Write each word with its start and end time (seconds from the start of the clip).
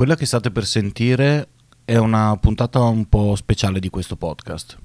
Quella 0.00 0.16
che 0.16 0.24
state 0.24 0.50
per 0.50 0.64
sentire 0.64 1.48
è 1.84 1.98
una 1.98 2.34
puntata 2.38 2.80
un 2.80 3.06
po' 3.06 3.36
speciale 3.36 3.80
di 3.80 3.90
questo 3.90 4.16
podcast. 4.16 4.78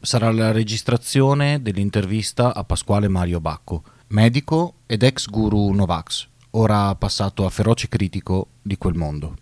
Sarà 0.00 0.32
la 0.32 0.50
registrazione 0.50 1.60
dell'intervista 1.60 2.54
a 2.54 2.64
Pasquale 2.64 3.06
Mario 3.08 3.38
Bacco, 3.38 3.82
medico 4.06 4.76
ed 4.86 5.02
ex 5.02 5.26
guru 5.26 5.72
Novax, 5.72 6.28
ora 6.52 6.94
passato 6.94 7.44
a 7.44 7.50
feroce 7.50 7.88
critico 7.88 8.46
di 8.62 8.78
quel 8.78 8.94
mondo. 8.94 9.36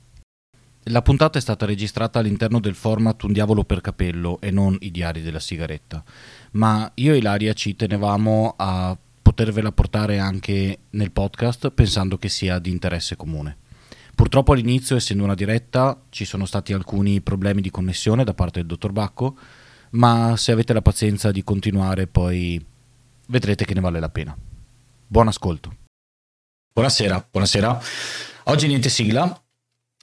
La 0.86 1.02
puntata 1.02 1.38
è 1.38 1.40
stata 1.40 1.64
registrata 1.64 2.18
all'interno 2.18 2.58
del 2.58 2.74
format 2.74 3.22
Un 3.22 3.32
diavolo 3.32 3.62
per 3.62 3.80
capello 3.82 4.40
e 4.40 4.50
non 4.50 4.76
i 4.80 4.90
diari 4.90 5.22
della 5.22 5.38
sigaretta, 5.38 6.02
ma 6.54 6.90
io 6.94 7.12
e 7.12 7.18
Ilaria 7.18 7.52
ci 7.52 7.76
tenevamo 7.76 8.54
a 8.56 8.98
potervela 9.22 9.70
portare 9.70 10.18
anche 10.18 10.78
nel 10.90 11.12
podcast 11.12 11.70
pensando 11.70 12.18
che 12.18 12.28
sia 12.28 12.58
di 12.58 12.70
interesse 12.70 13.14
comune. 13.14 13.58
Purtroppo 14.14 14.52
all'inizio, 14.52 14.96
essendo 14.96 15.24
una 15.24 15.34
diretta, 15.34 16.00
ci 16.10 16.24
sono 16.24 16.44
stati 16.46 16.72
alcuni 16.72 17.20
problemi 17.20 17.60
di 17.60 17.70
connessione 17.70 18.24
da 18.24 18.34
parte 18.34 18.60
del 18.60 18.68
dottor 18.68 18.92
Bacco, 18.92 19.36
ma 19.90 20.36
se 20.36 20.52
avete 20.52 20.72
la 20.72 20.82
pazienza 20.82 21.30
di 21.30 21.42
continuare 21.42 22.06
poi 22.06 22.64
vedrete 23.26 23.64
che 23.64 23.74
ne 23.74 23.80
vale 23.80 24.00
la 24.00 24.08
pena. 24.08 24.36
Buon 25.06 25.28
ascolto. 25.28 25.76
Buonasera, 26.72 27.28
buonasera. 27.30 27.80
Oggi 28.44 28.66
niente 28.66 28.88
sigla. 28.88 29.40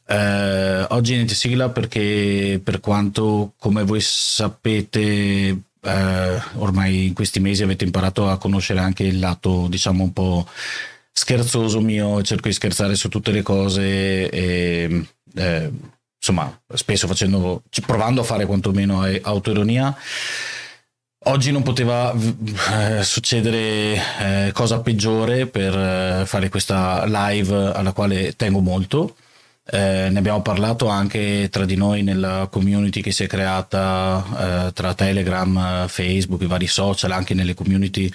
Eh, 0.06 0.86
oggi 0.90 1.14
niente 1.14 1.34
sigla 1.34 1.70
perché 1.70 2.60
per 2.64 2.80
quanto, 2.80 3.54
come 3.58 3.84
voi 3.84 4.02
sapete, 4.02 5.62
eh, 5.82 6.42
ormai 6.56 7.08
in 7.08 7.14
questi 7.14 7.40
mesi 7.40 7.64
avete 7.64 7.86
imparato 7.86 8.30
a 8.30 8.38
conoscere 8.38 8.80
anche 8.80 9.04
il 9.04 9.20
lato, 9.20 9.68
diciamo, 9.70 10.04
un 10.04 10.14
po' 10.14 10.48
scherzoso 11.12 11.82
mio, 11.82 12.22
cerco 12.24 12.48
di 12.48 12.54
scherzare 12.54 12.96
su 12.96 13.10
tutte 13.10 13.32
le 13.32 13.42
cose 13.42 14.30
e 14.30 15.06
eh, 15.36 15.72
insomma 16.18 16.62
spesso 16.74 17.08
facendo, 17.08 17.64
provando 17.86 18.22
a 18.22 18.26
fare 18.26 18.46
quantomeno 18.46 19.04
autoironia. 19.22 19.96
Oggi 21.26 21.52
non 21.52 21.62
poteva 21.62 22.12
eh, 22.14 23.04
succedere 23.04 24.48
eh, 24.48 24.52
cosa 24.54 24.82
peggiore 24.82 25.46
per 25.46 25.78
eh, 25.78 26.24
fare 26.26 26.50
questa 26.50 27.06
live 27.06 27.74
alla 27.74 27.92
quale 27.92 28.36
tengo 28.36 28.60
molto. 28.60 29.16
Eh, 29.64 30.10
ne 30.10 30.18
abbiamo 30.18 30.42
parlato 30.42 30.88
anche 30.88 31.48
tra 31.52 31.66
di 31.66 31.76
noi 31.76 32.02
nella 32.02 32.48
community 32.50 33.02
che 33.02 33.12
si 33.12 33.24
è 33.24 33.28
creata 33.28 34.68
eh, 34.68 34.74
tra 34.74 34.96
Telegram, 34.96 35.88
Facebook, 35.88 36.42
i 36.42 36.48
vari 36.48 36.66
social, 36.66 37.12
anche 37.12 37.36
nelle 37.36 37.54
community 37.54 38.12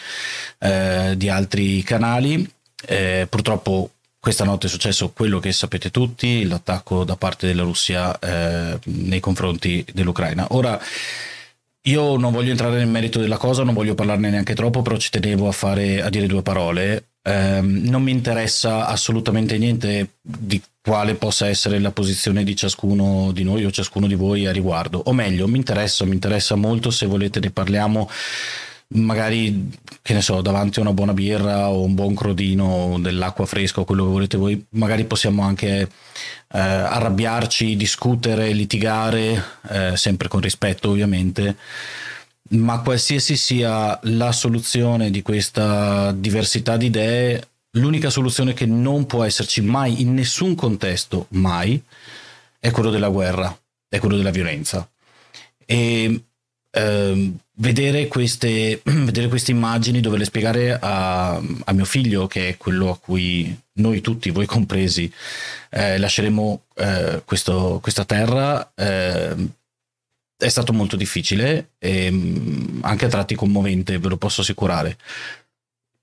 eh, 0.59 1.15
di 1.17 1.29
altri 1.29 1.85
canali. 1.85 2.55
Eh, 2.87 3.27
purtroppo 3.29 3.91
questa 4.27 4.45
notte 4.45 4.67
è 4.67 4.71
successo 4.71 5.11
quello 5.11 5.39
che 5.39 5.53
sapete 5.53 5.91
tutti, 5.91 6.47
l'attacco 6.47 7.05
da 7.05 7.17
parte 7.17 7.47
della 7.47 7.63
Russia 7.63 8.19
eh, 8.19 8.79
nei 8.85 9.21
confronti 9.21 9.85
dell'Ucraina. 9.93 10.47
Ora, 10.51 10.81
io 11.83 12.17
non 12.17 12.33
voglio 12.33 12.51
entrare 12.51 12.79
nel 12.79 12.89
merito 12.89 13.21
della 13.21 13.37
cosa, 13.37 13.63
non 13.63 13.75
voglio 13.75 13.95
parlarne 13.95 14.31
neanche 14.31 14.55
troppo, 14.55 14.83
però 14.83 14.97
ci 14.97 15.11
tenevo 15.11 15.47
a, 15.47 15.53
fare, 15.53 16.03
a 16.03 16.09
dire 16.09 16.27
due 16.27 16.43
parole. 16.43 17.05
Eh, 17.23 17.61
non 17.63 18.03
mi 18.03 18.11
interessa 18.11 18.87
assolutamente 18.87 19.59
niente 19.59 20.15
di 20.21 20.61
quale 20.83 21.15
possa 21.15 21.47
essere 21.47 21.79
la 21.79 21.93
posizione 21.93 22.43
di 22.43 22.57
ciascuno 22.57 23.31
di 23.33 23.45
noi 23.45 23.65
o 23.65 23.71
ciascuno 23.71 24.09
di 24.09 24.17
voi 24.17 24.47
a 24.47 24.53
riguardo. 24.53 25.01
O 25.05 25.13
meglio, 25.13 25.47
mi 25.47 25.59
interessa, 25.59 26.05
mi 26.05 26.15
interessa 26.15 26.57
molto 26.57 26.91
se 26.91 27.07
volete 27.07 27.39
ne 27.39 27.51
parliamo 27.51 28.11
magari 28.89 29.71
che 30.01 30.15
ne 30.15 30.23
so 30.23 30.41
davanti 30.41 30.79
a 30.79 30.83
una 30.83 30.93
buona 30.93 31.13
birra 31.13 31.69
o 31.69 31.83
un 31.83 31.95
buon 31.95 32.15
crodino 32.15 32.99
dell'acqua 33.01 33.45
fresca 33.45 33.81
o 33.81 33.85
quello 33.85 34.05
che 34.05 34.11
volete 34.11 34.37
voi 34.37 34.65
magari 34.71 35.05
possiamo 35.05 35.43
anche 35.43 35.81
eh, 35.81 35.89
arrabbiarci 36.59 37.77
discutere 37.77 38.53
litigare 38.53 39.43
eh, 39.69 39.97
sempre 39.97 40.29
con 40.29 40.41
rispetto 40.41 40.91
ovviamente. 40.91 41.57
Ma 42.49 42.81
qualsiasi 42.81 43.37
sia 43.37 43.99
la 44.05 44.31
soluzione 44.31 45.11
di 45.11 45.21
questa 45.23 46.13
diversità 46.13 46.77
di 46.77 46.87
idee 46.87 47.49
l'unica 47.73 48.09
soluzione 48.09 48.55
che 48.55 48.67
non 48.67 49.05
può 49.07 49.25
esserci 49.25 49.61
mai 49.61 50.01
in 50.01 50.15
nessun 50.15 50.55
contesto 50.55 51.27
mai 51.31 51.83
è 52.59 52.71
quello 52.71 52.91
della 52.91 53.09
guerra 53.09 53.55
è 53.89 53.99
quello 53.99 54.17
della 54.17 54.31
violenza. 54.31 54.89
E 55.65 56.25
ehm, 56.71 57.39
vedere, 57.57 58.09
queste, 58.09 58.81
vedere 58.85 59.29
queste 59.29 59.51
immagini, 59.51 60.01
doverle 60.01 60.25
spiegare 60.25 60.79
a, 60.79 61.37
a, 61.37 61.73
mio 61.73 61.85
figlio, 61.85 62.27
che 62.27 62.51
è 62.51 62.57
quello 62.57 62.91
a 62.91 62.99
cui 62.99 63.57
noi 63.75 64.01
tutti, 64.01 64.31
voi 64.31 64.47
compresi, 64.47 65.11
eh, 65.71 65.99
lasceremo 65.99 66.63
eh, 66.75 67.23
questo, 67.25 67.79
questa 67.83 68.05
terra, 68.05 68.73
eh, 68.75 69.35
è 70.39 70.49
stato 70.49 70.73
molto 70.73 70.97
difficile 70.97 71.71
e 71.79 72.11
mm, 72.11 72.81
anche 72.83 73.07
a 73.07 73.09
tratti 73.09 73.35
commovente, 73.35 73.99
ve 73.99 74.09
lo 74.09 74.17
posso 74.17 74.43
assicurare. 74.43 74.97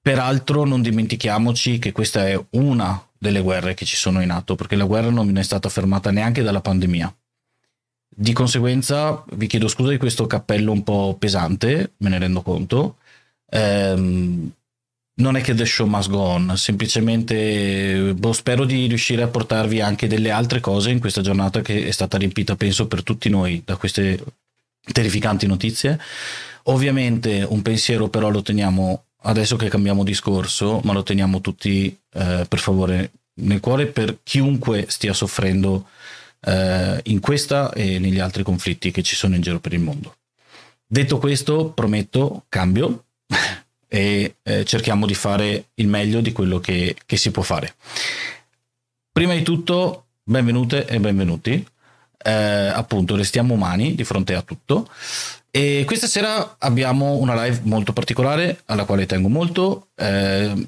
Peraltro 0.01 0.65
non 0.65 0.81
dimentichiamoci 0.81 1.79
che 1.79 1.91
questa 1.93 2.27
è 2.27 2.37
una 2.51 3.01
delle 3.17 3.39
guerre 3.39 3.73
che 3.73 3.85
ci 3.85 3.95
sono 3.95 4.21
in 4.21 4.31
atto, 4.31 4.55
perché 4.55 4.75
la 4.75 4.83
guerra 4.83 5.09
non 5.09 5.37
è 5.37 5.43
stata 5.43 5.69
fermata 5.69 6.11
neanche 6.11 6.41
dalla 6.41 6.59
pandemia. 6.59 7.15
Di 8.15 8.33
conseguenza 8.33 9.23
vi 9.33 9.47
chiedo 9.47 9.67
scusa 9.67 9.89
di 9.89 9.97
questo 9.97 10.27
cappello 10.27 10.71
un 10.71 10.83
po' 10.83 11.15
pesante, 11.17 11.93
me 11.97 12.09
ne 12.09 12.19
rendo 12.19 12.41
conto. 12.41 12.97
Ehm, 13.49 14.51
non 15.15 15.35
è 15.35 15.41
che 15.41 15.53
The 15.53 15.65
Show 15.65 15.87
Must 15.87 16.09
Go 16.09 16.19
On, 16.19 16.57
semplicemente 16.57 18.13
boh, 18.15 18.33
spero 18.33 18.65
di 18.65 18.87
riuscire 18.87 19.21
a 19.21 19.27
portarvi 19.27 19.79
anche 19.79 20.07
delle 20.07 20.31
altre 20.31 20.59
cose 20.59 20.89
in 20.89 20.99
questa 20.99 21.21
giornata 21.21 21.61
che 21.61 21.87
è 21.87 21.91
stata 21.91 22.17
riempita, 22.17 22.55
penso, 22.55 22.87
per 22.87 23.03
tutti 23.03 23.29
noi 23.29 23.61
da 23.63 23.75
queste 23.75 24.23
terrificanti 24.91 25.45
notizie. 25.45 25.99
Ovviamente 26.63 27.45
un 27.47 27.61
pensiero 27.61 28.09
però 28.09 28.29
lo 28.29 28.41
teniamo 28.41 29.05
adesso 29.23 29.55
che 29.55 29.69
cambiamo 29.69 30.03
discorso, 30.03 30.81
ma 30.83 30.93
lo 30.93 31.03
teniamo 31.03 31.41
tutti 31.41 31.87
eh, 32.13 32.45
per 32.47 32.59
favore 32.59 33.11
nel 33.35 33.59
cuore 33.59 33.87
per 33.87 34.19
chiunque 34.23 34.85
stia 34.89 35.13
soffrendo 35.13 35.87
eh, 36.45 36.99
in 37.03 37.19
questa 37.19 37.71
e 37.73 37.99
negli 37.99 38.19
altri 38.19 38.43
conflitti 38.43 38.91
che 38.91 39.03
ci 39.03 39.15
sono 39.15 39.35
in 39.35 39.41
giro 39.41 39.59
per 39.59 39.73
il 39.73 39.79
mondo. 39.79 40.15
Detto 40.85 41.17
questo, 41.17 41.69
prometto 41.69 42.45
cambio 42.49 43.05
e 43.87 44.35
eh, 44.43 44.65
cerchiamo 44.65 45.05
di 45.05 45.15
fare 45.15 45.65
il 45.75 45.87
meglio 45.87 46.21
di 46.21 46.31
quello 46.31 46.59
che, 46.59 46.95
che 47.05 47.17
si 47.17 47.31
può 47.31 47.43
fare. 47.43 47.75
Prima 49.11 49.33
di 49.33 49.43
tutto, 49.43 50.05
benvenute 50.23 50.85
e 50.85 50.99
benvenuti. 50.99 51.65
Eh, 52.25 52.31
appunto, 52.31 53.15
restiamo 53.15 53.53
umani 53.53 53.95
di 53.95 54.03
fronte 54.03 54.33
a 54.33 54.41
tutto. 54.41 54.89
E 55.51 55.83
questa 55.85 56.07
sera 56.07 56.55
abbiamo 56.57 57.17
una 57.17 57.43
live 57.43 57.61
molto 57.63 57.93
particolare 57.93 58.61
alla 58.65 58.85
quale 58.85 59.05
tengo 59.05 59.29
molto. 59.29 59.89
Eh, 59.95 60.67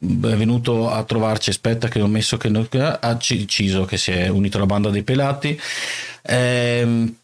è 0.00 0.36
venuto 0.36 0.90
a 0.90 1.02
trovarci, 1.02 1.50
aspetta 1.50 1.88
che 1.88 2.00
ho 2.00 2.06
messo 2.06 2.36
che 2.36 2.48
non, 2.48 2.68
ha 2.70 3.18
Ciso 3.18 3.84
che 3.84 3.96
si 3.96 4.12
è 4.12 4.28
unito 4.28 4.56
alla 4.56 4.66
banda 4.66 4.90
dei 4.90 5.02
pelati. 5.02 5.58
Eh, 6.22 7.14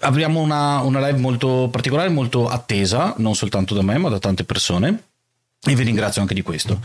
avremo 0.00 0.40
una, 0.40 0.80
una 0.80 1.06
live 1.06 1.18
molto 1.18 1.68
particolare, 1.70 2.08
molto 2.08 2.48
attesa, 2.48 3.14
non 3.18 3.34
soltanto 3.34 3.74
da 3.74 3.82
me 3.82 3.98
ma 3.98 4.08
da 4.08 4.18
tante 4.18 4.44
persone 4.44 5.02
e 5.66 5.74
vi 5.74 5.82
ringrazio 5.82 6.20
anche 6.20 6.34
di 6.34 6.42
questo. 6.42 6.80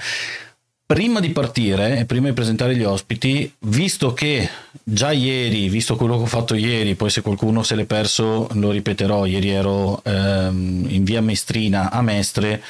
Prima 0.86 1.22
di 1.22 1.30
partire 1.30 2.00
e 2.00 2.06
prima 2.06 2.28
di 2.28 2.34
presentare 2.34 2.76
gli 2.76 2.84
ospiti, 2.84 3.50
visto 3.60 4.14
che 4.14 4.50
già 4.84 5.12
ieri, 5.12 5.70
visto 5.70 5.96
quello 5.96 6.18
che 6.18 6.24
ho 6.24 6.28
fatto 6.28 6.54
ieri, 6.54 6.96
poi 6.96 7.10
se 7.10 7.22
qualcuno 7.22 7.64
se 7.64 7.76
l'è 7.76 7.86
perso 7.86 8.50
lo 8.54 8.72
ripeterò, 8.72 9.26
ieri 9.26 9.52
ero 9.52 10.02
ehm, 10.04 10.88
in 10.90 11.04
via 11.06 11.22
Mestrina 11.22 11.92
a 11.92 12.02
Mestre, 12.02 12.62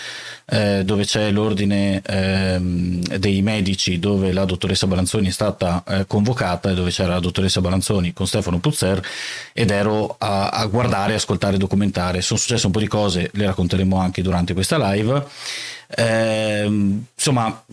eh, 0.54 0.84
dove 0.84 1.06
c'è 1.06 1.32
l'ordine 1.32 2.02
ehm, 2.06 3.18
dei 3.18 3.42
medici, 3.42 4.00
dove 4.00 4.34
la 4.34 4.44
dottoressa 4.44 4.86
Balanzoni 4.86 5.28
è 5.28 5.32
stata 5.32 5.82
eh, 5.88 6.06
convocata 6.06 6.70
e 6.70 6.74
dove 6.74 6.90
c'era 6.90 7.14
la 7.14 7.20
dottoressa 7.20 7.62
Balanzoni 7.62 8.12
con 8.12 8.28
Stefano 8.28 8.60
Puzzer 8.60 9.02
ed 9.54 9.72
ero 9.72 10.14
a, 10.20 10.50
a 10.50 10.66
guardare, 10.66 11.14
ascoltare, 11.14 11.56
documentare. 11.56 12.22
Sono 12.22 12.38
successe 12.38 12.66
un 12.66 12.74
po' 12.74 12.80
di 12.80 12.88
cose, 12.88 13.30
le 13.34 13.46
racconteremo 13.46 13.98
anche 13.98 14.22
durante 14.22 14.54
questa 14.54 14.78
live. 14.92 15.26
Eh, 15.88 16.66
insomma 17.16 17.64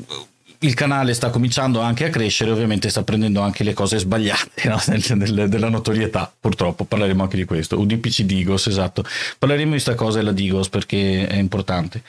il 0.60 0.74
canale 0.74 1.14
sta 1.14 1.30
cominciando 1.30 1.80
anche 1.80 2.06
a 2.06 2.10
crescere, 2.10 2.50
ovviamente 2.50 2.88
sta 2.88 3.04
prendendo 3.04 3.40
anche 3.40 3.62
le 3.62 3.74
cose 3.74 3.98
sbagliate 3.98 4.68
no? 4.68 4.80
del, 5.16 5.48
della 5.48 5.68
notorietà, 5.68 6.32
purtroppo 6.38 6.84
parleremo 6.84 7.22
anche 7.22 7.36
di 7.36 7.44
questo, 7.44 7.78
UDPC 7.78 8.22
Digos, 8.22 8.66
esatto, 8.66 9.04
parleremo 9.38 9.66
di 9.66 9.72
questa 9.72 9.94
cosa 9.94 10.18
della 10.18 10.32
Digos 10.32 10.68
perché 10.68 11.26
è 11.28 11.36
importante. 11.36 12.02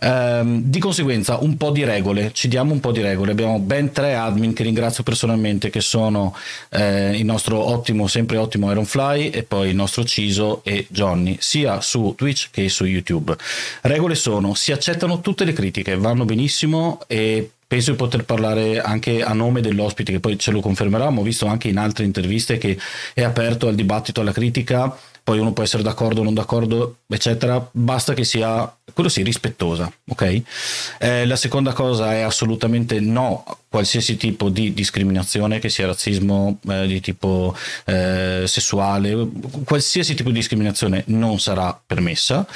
Ehm, 0.00 0.62
di 0.62 0.78
conseguenza 0.78 1.38
un 1.38 1.56
po' 1.56 1.70
di 1.70 1.84
regole, 1.84 2.32
ci 2.34 2.48
diamo 2.48 2.72
un 2.72 2.80
po' 2.80 2.92
di 2.92 3.00
regole, 3.00 3.32
abbiamo 3.32 3.58
ben 3.60 3.90
tre 3.92 4.14
admin 4.14 4.52
che 4.52 4.62
ringrazio 4.62 5.02
personalmente 5.02 5.70
che 5.70 5.80
sono 5.80 6.36
eh, 6.70 7.16
il 7.16 7.24
nostro 7.24 7.58
ottimo, 7.58 8.06
sempre 8.08 8.36
ottimo 8.36 8.70
Ironfly 8.70 9.30
e 9.30 9.42
poi 9.42 9.70
il 9.70 9.74
nostro 9.74 10.04
Ciso 10.04 10.60
e 10.64 10.86
Johnny, 10.90 11.36
sia 11.40 11.80
su 11.80 12.12
Twitch 12.14 12.48
che 12.50 12.68
su 12.68 12.84
YouTube. 12.84 13.34
Regole 13.82 14.14
sono, 14.14 14.54
si 14.54 14.72
accettano 14.72 15.20
tutte 15.20 15.44
le 15.44 15.54
critiche, 15.54 15.96
vanno 15.96 16.26
benissimo 16.26 17.00
e 17.06 17.52
penso 17.66 17.90
di 17.90 17.96
poter 17.96 18.24
parlare 18.24 18.80
anche 18.80 19.22
a 19.22 19.32
nome 19.32 19.60
dell'ospite, 19.60 20.12
che 20.12 20.20
poi 20.20 20.38
ce 20.38 20.50
lo 20.50 20.60
confermerà, 20.60 21.08
ho 21.08 21.22
visto 21.22 21.46
anche 21.46 21.68
in 21.68 21.78
altre 21.78 22.04
interviste 22.04 22.58
che 22.58 22.78
è 23.14 23.22
aperto 23.22 23.68
al 23.68 23.74
dibattito, 23.74 24.20
alla 24.20 24.32
critica, 24.32 24.96
poi 25.22 25.40
uno 25.40 25.52
può 25.52 25.64
essere 25.64 25.82
d'accordo 25.82 26.20
o 26.20 26.24
non 26.24 26.34
d'accordo, 26.34 26.98
eccetera, 27.08 27.68
basta 27.72 28.14
che 28.14 28.24
sia, 28.24 28.75
quello 28.92 29.08
sì, 29.08 29.22
rispettosa, 29.22 29.92
ok? 30.08 30.42
Eh, 30.98 31.26
la 31.26 31.36
seconda 31.36 31.72
cosa 31.72 32.14
è 32.14 32.20
assolutamente 32.20 33.00
no 33.00 33.42
a 33.46 33.56
qualsiasi 33.68 34.16
tipo 34.16 34.48
di 34.48 34.72
discriminazione, 34.72 35.58
che 35.58 35.68
sia 35.68 35.86
razzismo 35.86 36.60
eh, 36.68 36.86
di 36.86 37.00
tipo 37.00 37.54
eh, 37.84 38.44
sessuale, 38.46 39.28
qualsiasi 39.64 40.14
tipo 40.14 40.30
di 40.30 40.36
discriminazione 40.36 41.02
non 41.08 41.38
sarà 41.40 41.78
permessa. 41.84 42.46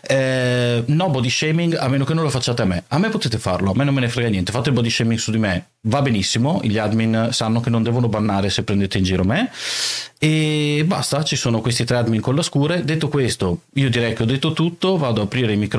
Eh, 0.00 0.82
no 0.86 1.10
body 1.10 1.30
shaming, 1.30 1.76
a 1.76 1.86
meno 1.88 2.04
che 2.04 2.14
non 2.14 2.24
lo 2.24 2.30
facciate 2.30 2.62
a 2.62 2.64
me. 2.64 2.84
A 2.88 2.98
me 2.98 3.10
potete 3.10 3.38
farlo, 3.38 3.70
a 3.70 3.74
me 3.74 3.84
non 3.84 3.94
me 3.94 4.00
ne 4.00 4.08
frega 4.08 4.28
niente, 4.28 4.52
fate 4.52 4.70
il 4.70 4.74
body 4.74 4.90
shaming 4.90 5.18
su 5.18 5.30
di 5.30 5.38
me, 5.38 5.66
va 5.82 6.00
benissimo, 6.02 6.60
gli 6.64 6.78
admin 6.78 7.28
sanno 7.30 7.60
che 7.60 7.70
non 7.70 7.82
devono 7.82 8.08
bannare 8.08 8.48
se 8.48 8.64
prendete 8.64 8.98
in 8.98 9.04
giro 9.04 9.22
me 9.24 9.50
e 10.18 10.84
basta, 10.86 11.22
ci 11.22 11.36
sono 11.36 11.60
questi 11.60 11.84
tre 11.84 11.98
admin 11.98 12.22
con 12.22 12.34
la 12.34 12.40
scure. 12.40 12.82
Detto 12.82 13.08
questo, 13.08 13.64
io 13.74 13.90
direi 13.90 14.14
che 14.14 14.22
ho 14.22 14.26
detto 14.26 14.54
tutto, 14.54 14.96
vado 14.96 15.20
a 15.20 15.24
aprire 15.24 15.52
i 15.52 15.56
microfoni 15.56 15.72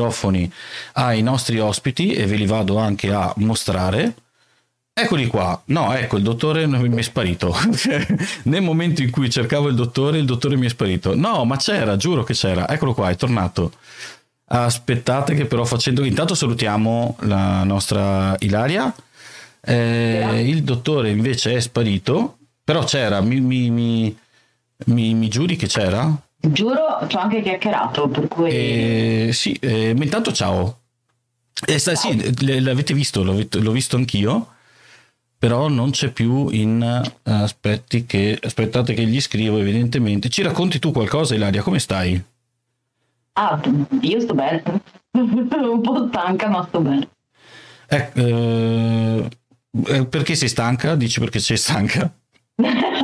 ai 0.94 1.22
nostri 1.22 1.60
ospiti 1.60 2.14
e 2.14 2.26
ve 2.26 2.36
li 2.36 2.46
vado 2.46 2.78
anche 2.78 3.12
a 3.12 3.34
mostrare. 3.38 4.16
Eccoli 4.98 5.28
qua, 5.28 5.62
no, 5.66 5.94
ecco 5.94 6.18
il 6.18 6.24
dottore 6.24 6.68
mi 6.68 6.98
è 6.98 7.02
sparito. 7.02 7.54
Nel 8.44 8.62
momento 8.62 9.02
in 9.02 9.12
cui 9.12 9.30
cercavo 9.30 9.68
il 9.68 9.76
dottore, 9.76 10.20
il 10.20 10.26
dottore 10.26 10.56
mi 10.56 10.68
è 10.68 10.70
sparito. 10.70 11.16
No, 11.16 11.44
ma 11.44 11.58
c'era, 11.58 11.98
giuro 11.98 12.24
che 12.24 12.34
c'era. 12.34 12.70
Eccolo 12.70 12.94
qua, 12.94 13.10
è 13.10 13.16
tornato. 13.16 13.74
Aspettate 14.48 15.34
che 15.34 15.46
però 15.46 15.66
facendo... 15.66 16.04
Intanto 16.06 16.34
salutiamo 16.34 17.18
la 17.22 17.64
nostra 17.64 18.36
Ilaria. 18.40 18.94
Eh, 19.60 20.46
il 20.48 20.64
dottore 20.64 21.10
invece 21.10 21.56
è 21.56 21.60
sparito, 21.60 22.38
però 22.64 22.84
c'era, 22.84 23.20
mi, 23.20 23.42
mi 23.42 24.16
mi, 24.86 25.14
mi 25.14 25.28
giuri 25.30 25.56
che 25.56 25.68
c'era? 25.68 26.14
Giuro, 26.52 27.06
ci 27.08 27.16
ho 27.16 27.20
anche 27.20 27.42
chiacchierato, 27.42 28.08
per 28.08 28.28
cui... 28.28 28.50
Eh, 28.50 29.30
sì, 29.32 29.54
eh, 29.54 29.94
ma 29.96 30.04
intanto 30.04 30.32
ciao. 30.32 30.80
Eh, 31.66 31.80
sta, 31.80 31.96
sì, 31.96 32.62
l'avete 32.62 32.94
visto, 32.94 33.24
l'ho, 33.24 33.46
l'ho, 33.50 33.72
visto 33.72 33.96
anch'io, 33.96 34.48
però 35.38 35.68
non 35.70 35.92
c'è 35.92 36.10
più 36.12 36.50
in... 36.50 37.02
Aspetti 37.24 38.06
che, 38.06 38.38
aspettate 38.42 38.94
che 38.94 39.06
gli 39.06 39.22
scrivo 39.22 39.58
evidentemente. 39.58 40.30
Ci 40.30 40.42
racconti 40.42 40.80
tu 40.80 40.92
qualcosa 40.92 41.36
Ilaria, 41.36 41.62
come 41.62 41.80
stai? 41.80 42.22
Ah, 43.34 43.62
io 44.02 44.20
sto 44.20 44.34
bene. 44.34 44.64
Un 45.12 45.82
po' 45.82 46.08
stanca, 46.08 46.50
ma 46.50 46.66
sto 46.68 46.80
bene. 46.82 47.10
Eh, 47.88 48.12
eh, 48.16 50.06
perché 50.06 50.36
sei 50.36 50.48
stanca? 50.50 50.96
Dici 50.96 51.20
perché 51.20 51.40
sei 51.40 51.58
stanca? 51.58 52.12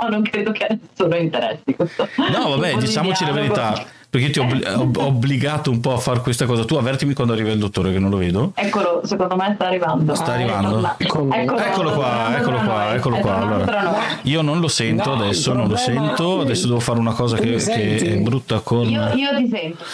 no, 0.00 0.08
non 0.08 0.22
credo 0.22 0.52
che 0.52 0.64
a 0.64 0.76
nessuno 0.78 1.16
interessi 1.16 1.74
questo. 1.74 2.08
No, 2.16 2.50
vabbè, 2.50 2.76
diciamoci 2.76 3.24
la 3.24 3.32
verità. 3.32 3.84
Perché 4.10 4.30
ti 4.30 4.40
ho 4.40 4.44
ob- 4.44 4.96
obbligato 4.96 5.70
un 5.70 5.78
po' 5.78 5.92
a 5.92 5.98
fare 5.98 6.18
questa 6.20 6.44
cosa. 6.44 6.64
Tu 6.64 6.74
avvertimi 6.74 7.14
quando 7.14 7.32
arriva 7.32 7.52
il 7.52 7.60
dottore, 7.60 7.92
che 7.92 8.00
non 8.00 8.10
lo 8.10 8.16
vedo. 8.16 8.50
Eccolo, 8.56 9.02
secondo 9.04 9.36
me 9.36 9.52
sta 9.54 9.68
arrivando. 9.68 10.16
Sta 10.16 10.32
arrivando. 10.32 10.84
Ah, 10.84 10.96
eccolo, 10.98 11.32
eccolo, 11.32 11.92
qua, 11.92 12.36
eccolo 12.36 12.58
qua, 12.58 12.94
eccolo 12.94 13.16
qua. 13.18 13.36
Allora, 13.36 13.92
io 14.22 14.42
non 14.42 14.58
lo 14.58 14.66
sento 14.66 15.14
no, 15.14 15.22
adesso, 15.22 15.52
non 15.52 15.68
lo 15.68 15.76
sento. 15.76 16.40
Adesso 16.40 16.66
devo 16.66 16.80
fare 16.80 16.98
una 16.98 17.12
cosa 17.12 17.36
che, 17.36 17.54
che 17.54 17.98
è 17.98 18.16
brutta 18.16 18.58
con. 18.58 18.88
Io, 18.88 19.12
io 19.14 19.36
ti 19.36 19.48
sento. 19.48 19.84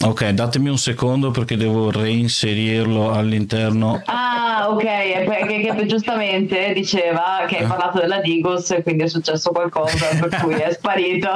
Ok, 0.00 0.28
datemi 0.28 0.68
un 0.68 0.78
secondo 0.78 1.30
perché 1.32 1.56
devo 1.56 1.90
reinserirlo 1.90 3.10
all'interno. 3.10 4.00
Ah, 4.04 4.27
ok, 4.70 5.24
perché 5.24 5.72
che 5.74 5.86
giustamente 5.86 6.72
diceva 6.72 7.44
che 7.46 7.58
hai 7.58 7.66
parlato 7.66 8.00
della 8.00 8.20
Digos 8.20 8.70
e 8.70 8.82
quindi 8.82 9.04
è 9.04 9.08
successo 9.08 9.50
qualcosa 9.50 10.06
per 10.20 10.40
cui 10.40 10.54
è 10.54 10.72
sparito 10.72 11.30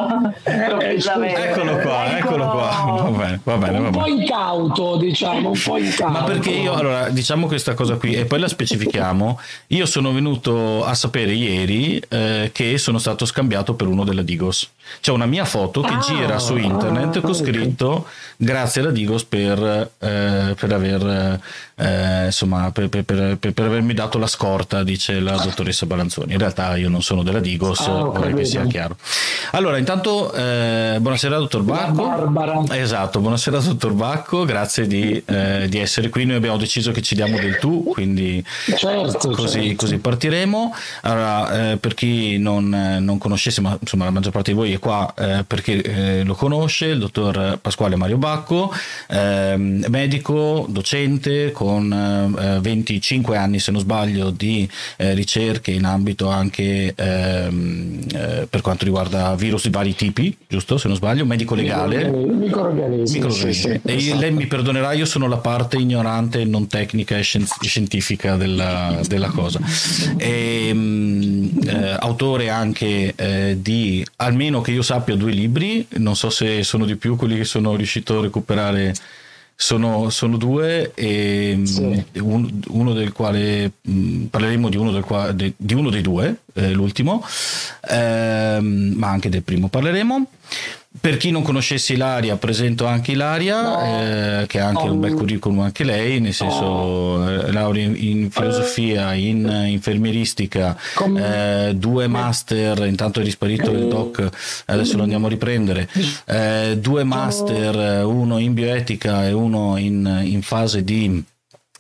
improvvisamente. 0.47 1.49
Eccolo 1.49 1.77
qua, 1.79 2.17
eccolo, 2.17 2.45
eccolo 2.45 2.51
qua. 2.51 3.01
Va 3.03 3.11
bene, 3.11 3.41
va 3.43 3.57
bene, 3.57 3.79
va 3.79 3.79
bene. 3.79 3.79
Un 3.79 3.91
po' 3.91 4.07
incauto, 4.07 4.97
diciamo, 4.97 5.51
un 5.51 5.61
po' 5.63 5.79
incauto. 5.79 6.13
Ma 6.13 6.25
perché 6.25 6.51
io, 6.51 6.73
allora, 6.73 7.09
diciamo 7.09 7.47
questa 7.47 7.75
cosa 7.75 7.97
qui 7.97 8.15
e 8.15 8.25
poi 8.25 8.39
la 8.39 8.49
specifichiamo. 8.49 9.41
Io 9.69 9.87
sono 9.87 10.13
venuto 10.13 10.85
a 10.85 10.95
sapere 10.95 11.33
ieri 11.33 12.03
eh, 12.09 12.51
che 12.53 12.79
sono 12.79 12.99
stato 12.99 13.25
scambiato 13.25 13.75
per 13.75 13.87
uno 13.87 14.05
della 14.05 14.23
Digos. 14.23 14.71
C'è 15.01 15.11
una 15.11 15.27
mia 15.27 15.45
foto 15.45 15.81
che 15.81 15.95
ah, 15.95 15.99
gira 15.99 16.39
su 16.39 16.57
internet 16.57 17.17
ah, 17.17 17.21
con 17.21 17.35
scritto 17.35 18.07
grazie 18.37 18.81
alla 18.81 18.91
Digos 18.91 19.25
per, 19.25 19.91
eh, 19.99 20.55
per 20.59 20.73
aver 20.73 21.41
eh, 21.77 22.25
insomma 22.27 22.71
per, 22.71 22.89
per, 22.89 23.05
per, 23.05 23.19
per, 23.39 23.53
per, 23.53 23.65
avermi 23.65 23.95
dato 23.95 24.19
la 24.19 24.27
scorta, 24.27 24.83
dice 24.83 25.21
la 25.21 25.35
ah. 25.35 25.45
dottoressa 25.45 25.87
Balanzoni. 25.87 26.33
In 26.33 26.39
realtà 26.39 26.77
io 26.77 26.89
non 26.89 27.03
sono 27.03 27.23
della 27.23 27.41
Digos, 27.41 27.81
ah, 27.81 28.05
vorrei 28.05 28.35
che 28.35 28.45
sia 28.45 28.65
chiaro. 28.67 28.97
Allora, 29.53 29.79
intanto 29.79 30.33
eh, 30.33 30.97
buonasera 31.01 31.37
dottor 31.39 31.63
Bacco. 31.63 31.93
Barbara. 31.93 32.63
Esatto, 32.71 33.21
buonasera 33.21 33.59
dottor 33.59 33.93
Bacco, 33.93 34.45
grazie 34.45 34.87
di, 34.87 35.23
eh, 35.25 35.67
di, 35.69 35.79
essere 35.79 36.09
qui. 36.09 36.25
Noi 36.25 36.37
abbiamo 36.37 36.57
deciso 36.57 36.93
che 36.93 37.03
ci 37.03 37.15
diamo 37.15 37.39
del 37.39 37.59
tu, 37.59 37.85
quindi 37.93 38.45
certo, 38.77 39.31
così, 39.31 39.61
certo. 39.61 39.77
così, 39.77 39.99
partiremo. 39.99 40.75
Allora, 41.03 41.73
eh, 41.73 41.77
per 41.77 41.95
chi 41.95 42.39
non, 42.39 42.73
eh, 42.73 43.01
non, 43.01 43.19
conoscesse, 43.19 43.61
ma 43.61 43.77
insomma 43.81 44.05
la 44.05 44.11
maggior 44.11 44.33
parte 44.33 44.53
di 44.53 44.57
voi 44.57 44.73
è 44.73 44.79
qua 44.79 45.13
eh, 45.17 45.45
perché 45.47 45.83
eh, 45.83 46.25
lo 46.25 46.35
conosce, 46.35 46.87
il 46.87 46.99
dottor 46.99 47.59
Pasquale 47.61 47.97
Mario 47.97 48.17
Bacco, 48.17 48.73
ehm, 49.09 49.87
medico, 49.89 50.67
docente 50.69 51.53
con 51.53 51.91
25 52.61 52.83
5 53.13 53.37
anni, 53.37 53.59
se 53.59 53.71
non 53.71 53.81
sbaglio, 53.81 54.31
di 54.31 54.67
eh, 54.97 55.13
ricerche 55.13 55.71
in 55.71 55.85
ambito 55.85 56.29
anche 56.29 56.95
ehm, 56.97 57.99
eh, 58.15 58.47
per 58.49 58.63
quanto 58.63 58.85
riguarda 58.85 59.35
virus 59.35 59.65
di 59.65 59.71
vari 59.71 59.95
tipi, 59.95 60.35
giusto? 60.49 60.79
Se 60.79 60.89
non 60.89 60.97
sbaglio, 60.97 61.27
medico 61.27 61.55
legale. 61.55 62.11
Microorganismi. 62.11 63.19
Microorganismi. 63.19 63.53
Sì, 63.53 63.81
sì, 63.81 63.81
e 63.85 63.97
esatto. 63.97 64.21
lei 64.21 64.33
mi 64.33 64.47
perdonerà, 64.47 64.93
io 64.93 65.05
sono 65.05 65.29
la 65.29 65.37
parte 65.37 65.77
ignorante 65.77 66.41
e 66.41 66.45
non 66.45 66.67
tecnica 66.69 67.19
e 67.19 67.23
scientifica 67.23 68.37
della, 68.37 68.99
della 69.07 69.29
cosa. 69.29 69.61
E, 70.17 70.69
eh, 70.69 71.97
autore 71.99 72.49
anche 72.49 73.13
eh, 73.15 73.59
di, 73.61 74.05
almeno 74.17 74.63
che 74.63 74.71
io 74.71 74.83
sappia, 74.83 75.17
due 75.17 75.33
libri, 75.33 75.87
non 75.99 76.17
so 76.17 76.31
se 76.31 76.63
sono 76.63 76.87
di 76.87 76.97
più 76.97 77.17
quelli 77.17 77.37
che 77.37 77.45
sono 77.45 77.77
riuscito 77.77 78.19
a 78.19 78.23
recuperare 78.23 78.95
sono, 79.63 80.11
sono 80.11 80.37
due 80.37 80.91
e 80.95 81.61
sì. 81.63 82.05
un, 82.19 82.51
uno 82.67 82.93
del 82.93 83.13
quale 83.13 83.71
mh, 83.81 84.25
parleremo 84.25 84.69
di 84.69 84.77
uno, 84.77 84.91
del 84.91 85.05
qua, 85.05 85.31
de, 85.31 85.53
di 85.57 85.75
uno, 85.75 85.89
dei 85.89 86.03
due, 86.03 86.39
eh, 86.55 86.73
l'ultimo, 86.73 87.25
ehm, 87.89 88.95
ma 88.97 89.11
anche 89.11 89.29
del 89.29 89.45
primo 89.45 89.69
parleremo. 89.69 90.27
Per 91.01 91.17
chi 91.17 91.31
non 91.31 91.43
conoscesse 91.43 91.95
Ilaria, 91.95 92.37
presento 92.37 92.85
anche 92.85 93.13
Ilaria, 93.13 93.63
no. 93.63 93.81
eh, 93.81 94.47
che 94.47 94.61
ha 94.61 94.67
anche 94.67 94.83
oh. 94.83 94.93
un 94.93 95.01
bel 95.01 95.15
curriculum 95.15 95.61
anche 95.61 95.85
lei, 95.85 96.21
nel 96.21 96.35
senso 96.35 96.65
oh. 96.65 97.31
eh, 97.31 97.51
laurea 97.51 97.87
in, 97.87 98.31
filosofia, 98.31 99.15
in 99.15 99.67
infermieristica, 99.69 100.77
eh, 101.17 101.73
due 101.75 102.07
master, 102.09 102.85
intanto 102.87 103.21
è 103.21 103.25
risparito 103.25 103.71
il 103.71 103.89
doc, 103.89 104.29
adesso 104.67 104.97
lo 104.97 105.03
andiamo 105.03 105.27
a 105.27 105.31
riprendere, 105.31 105.89
eh, 106.27 106.77
due 106.79 107.05
master, 107.05 108.05
uno 108.05 108.39
in 108.39 108.53
bioetica 108.53 109.27
e 109.27 109.33
uno 109.33 109.79
in, 109.79 110.21
in 110.25 110.43
fase 110.43 110.85
di 110.85 111.25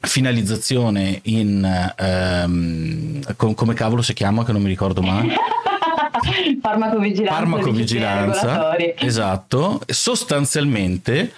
finalizzazione 0.00 1.20
in 1.24 1.92
ehm, 1.96 3.36
come 3.36 3.74
cavolo 3.74 4.02
si 4.02 4.14
chiama 4.14 4.44
che 4.44 4.50
non 4.50 4.62
mi 4.62 4.68
ricordo 4.68 5.00
mai 5.00 5.32
farmacovigilanza, 6.60 7.34
farmacovigilanza 7.34 8.76
esatto. 8.96 9.80
Sostanzialmente 9.86 11.32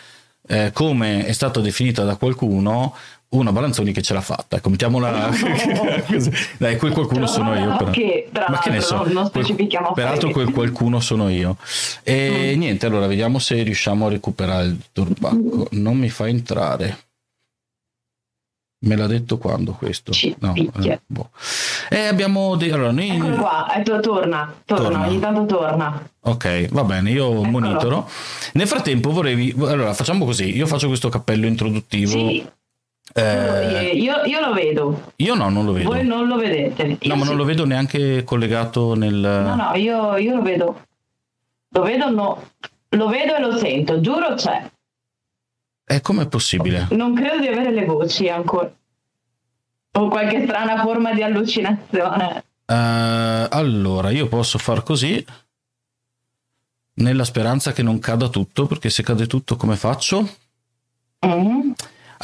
eh, 0.47 0.71
come 0.73 1.27
è 1.27 1.33
stato 1.33 1.61
definita 1.61 2.05
da 2.05 2.17
qualcuno 2.17 2.95
una 3.35 3.53
Balanzoni 3.53 3.93
che 3.93 4.03
ce 4.03 4.15
l'ha 4.15 4.21
fatta. 4.21 4.57
Ecco 4.57 4.71
mettiamola 4.71 5.31
dai 6.59 6.77
quel 6.77 6.93
qualcuno 6.93 7.27
sono 7.27 7.55
io 7.59 7.77
però. 7.77 7.91
Che, 7.91 8.29
ma 8.49 8.59
che 8.59 8.71
ne 8.71 8.81
so 8.81 9.05
non 9.07 9.27
specifichiamo 9.27 9.93
peraltro 9.93 10.31
quel 10.31 10.51
qualcuno 10.51 11.01
sono 11.01 11.29
io. 11.29 11.57
E 12.03 12.53
mm. 12.55 12.59
niente 12.59 12.87
allora 12.87 13.07
vediamo 13.07 13.39
se 13.39 13.63
riusciamo 13.63 14.07
a 14.07 14.11
recuperare 14.11 14.67
il 14.67 14.79
turbacco. 14.93 15.69
Non 15.73 15.97
mi 15.97 16.09
fa 16.11 16.29
entrare 16.29 16.99
Me 18.85 18.97
l'ha 18.97 19.07
detto 19.07 19.39
quando 19.39 19.73
questo? 19.73 20.13
no, 20.39 20.55
eh, 20.55 21.01
boh. 21.07 21.31
E 21.89 21.97
eh, 21.97 22.07
abbiamo 22.07 22.57
dei... 22.57 22.71
allora, 22.71 22.91
noi... 22.91 23.11
Eccolo 23.11 23.37
qua, 23.37 23.75
eh, 23.75 23.83
torna, 23.83 24.01
torna, 24.01 24.55
torna, 24.65 25.07
ogni 25.07 25.19
tanto 25.19 25.47
torna. 25.47 26.11
Ok, 26.21 26.69
va 26.69 26.85
bene, 26.85 27.11
io 27.11 27.31
Eccolo. 27.31 27.49
monitoro. 27.49 28.09
Nel 28.53 28.67
frattempo 28.67 29.11
vorrei... 29.11 29.55
Allora, 29.59 29.95
facciamo 29.95 30.25
così, 30.25 30.55
io 30.55 30.67
faccio 30.67 30.89
questo 30.89 31.09
cappello 31.09 31.47
introduttivo. 31.47 32.11
Sì. 32.11 32.47
Eh, 33.13 33.93
io, 33.95 34.25
io, 34.25 34.41
lo 34.41 34.53
vedo. 34.53 35.13
Io 35.17 35.35
no, 35.35 35.49
non 35.49 35.65
lo 35.65 35.73
vedo. 35.73 35.91
Voi 35.91 36.05
non 36.05 36.27
lo 36.27 36.37
vedete. 36.37 36.99
No, 37.03 37.17
ma 37.17 37.25
non 37.25 37.37
lo 37.37 37.45
vedo 37.45 37.65
neanche 37.65 38.25
collegato 38.25 38.95
nel... 38.95 39.15
No, 39.15 39.55
no, 39.55 39.75
io, 39.75 40.17
io 40.17 40.35
lo 40.35 40.43
vedo. 40.43 40.81
Lo 41.69 41.83
vedo, 41.83 42.11
no. 42.11 42.43
Lo 42.91 43.09
vedo 43.09 43.37
e 43.37 43.41
lo 43.41 43.57
sento, 43.57 44.01
giuro 44.01 44.35
c'è. 44.35 44.71
E 45.87 46.01
com'è 46.01 46.27
possibile? 46.27 46.89
Non 46.91 47.15
credo 47.15 47.41
di 47.41 47.47
avere 47.47 47.71
le 47.71 47.85
voci 47.85 48.29
ancora. 48.29 48.73
O 49.97 50.09
qualche 50.09 50.43
strana 50.43 50.81
forma 50.81 51.13
di 51.13 51.23
allucinazione. 51.23 52.45
Eh, 52.67 53.49
allora, 53.51 54.11
io 54.11 54.27
posso 54.27 54.59
far 54.59 54.83
così 54.83 55.25
nella 56.95 57.25
speranza 57.25 57.73
che 57.73 57.83
non 57.83 57.99
cada 57.99 58.29
tutto, 58.29 58.67
perché 58.67 58.91
se 58.91 59.03
cade 59.03 59.27
tutto 59.27 59.57
come 59.57 59.77
faccio? 59.77 60.29
Mm. 61.27 61.73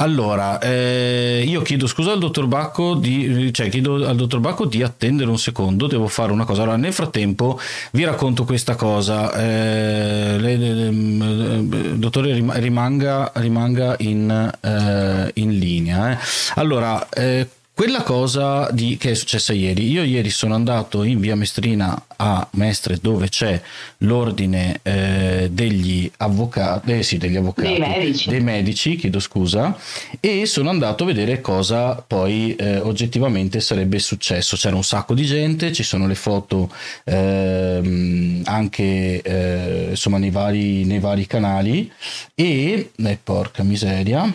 Allora, 0.00 0.58
eh, 0.60 1.44
io 1.46 1.60
chiedo 1.60 1.86
scusa 1.86 2.12
al 2.12 2.18
dottor 2.18 2.46
Bacco 2.46 2.94
di, 2.94 3.52
cioè 3.52 3.68
chiedo 3.68 3.96
al 4.08 4.16
dottor 4.16 4.40
Bacco 4.40 4.64
di 4.64 4.82
attendere 4.82 5.28
un 5.28 5.38
secondo, 5.38 5.86
devo 5.88 6.08
fare 6.08 6.32
una 6.32 6.46
cosa. 6.46 6.62
Allora, 6.62 6.78
nel 6.78 6.94
frattempo 6.94 7.60
vi 7.92 8.04
racconto 8.04 8.44
questa 8.44 8.76
cosa. 8.76 9.30
Eh, 9.34 10.38
lei, 10.38 10.54
eh, 10.54 11.94
dottore, 11.96 12.32
rim- 12.32 12.54
rimanga, 12.54 13.30
rimanga 13.34 13.94
in, 13.98 14.50
eh, 14.62 15.30
in 15.34 15.58
linea. 15.58 16.12
eh. 16.12 16.18
Allora, 16.54 17.06
eh, 17.10 17.46
quella 17.80 18.02
cosa 18.02 18.68
di, 18.72 18.98
che 18.98 19.12
è 19.12 19.14
successa 19.14 19.54
ieri, 19.54 19.90
io 19.90 20.02
ieri 20.02 20.28
sono 20.28 20.52
andato 20.52 21.02
in 21.02 21.18
via 21.18 21.34
Mestrina 21.34 22.04
a 22.16 22.46
Mestre 22.56 22.98
dove 23.00 23.30
c'è 23.30 23.58
l'ordine 24.00 24.80
eh, 24.82 25.48
degli 25.50 26.10
avvocati, 26.18 26.92
eh 26.92 27.02
sì, 27.02 27.16
degli 27.16 27.36
avvocati, 27.36 27.68
Dei 27.68 27.78
medici. 27.78 28.28
dei 28.28 28.40
medici, 28.42 28.96
chiedo 28.96 29.18
scusa, 29.18 29.74
e 30.20 30.44
sono 30.44 30.68
andato 30.68 31.04
a 31.04 31.06
vedere 31.06 31.40
cosa 31.40 31.94
poi 32.06 32.54
eh, 32.54 32.80
oggettivamente 32.80 33.60
sarebbe 33.60 33.98
successo. 33.98 34.56
C'era 34.56 34.76
un 34.76 34.84
sacco 34.84 35.14
di 35.14 35.24
gente, 35.24 35.72
ci 35.72 35.82
sono 35.82 36.06
le 36.06 36.16
foto 36.16 36.70
ehm, 37.04 38.42
anche 38.44 39.22
eh, 39.22 39.86
insomma 39.88 40.18
nei 40.18 40.28
vari, 40.28 40.84
nei 40.84 40.98
vari 40.98 41.26
canali 41.26 41.90
e, 42.34 42.90
eh, 42.94 43.18
porca 43.24 43.62
miseria. 43.62 44.30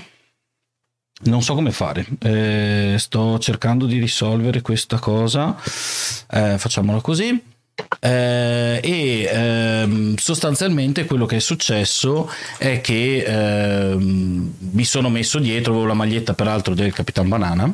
Non 1.25 1.41
so 1.41 1.55
come 1.55 1.72
fare, 1.72 2.05
Eh, 2.20 2.96
sto 3.00 3.39
cercando 3.39 3.86
di 3.86 4.00
risolvere 4.00 4.62
questa 4.62 5.00
cosa, 5.00 5.55
Eh, 6.29 6.58
facciamolo 6.58 7.01
così. 7.01 7.53
Eh, 8.00 8.79
e 8.82 9.29
ehm, 9.29 10.15
sostanzialmente 10.15 11.05
quello 11.05 11.25
che 11.25 11.38
è 11.38 11.39
successo 11.39 12.29
è 12.58 12.79
che 12.79 13.24
ehm, 13.25 14.53
mi 14.72 14.86
sono 14.86 15.10
messo 15.10 15.39
dietro 15.39 15.86
la 15.86 15.94
maglietta 15.94 16.34
peraltro 16.34 16.74
del 16.74 16.94
Capitan 16.94 17.27
Banana 17.27 17.74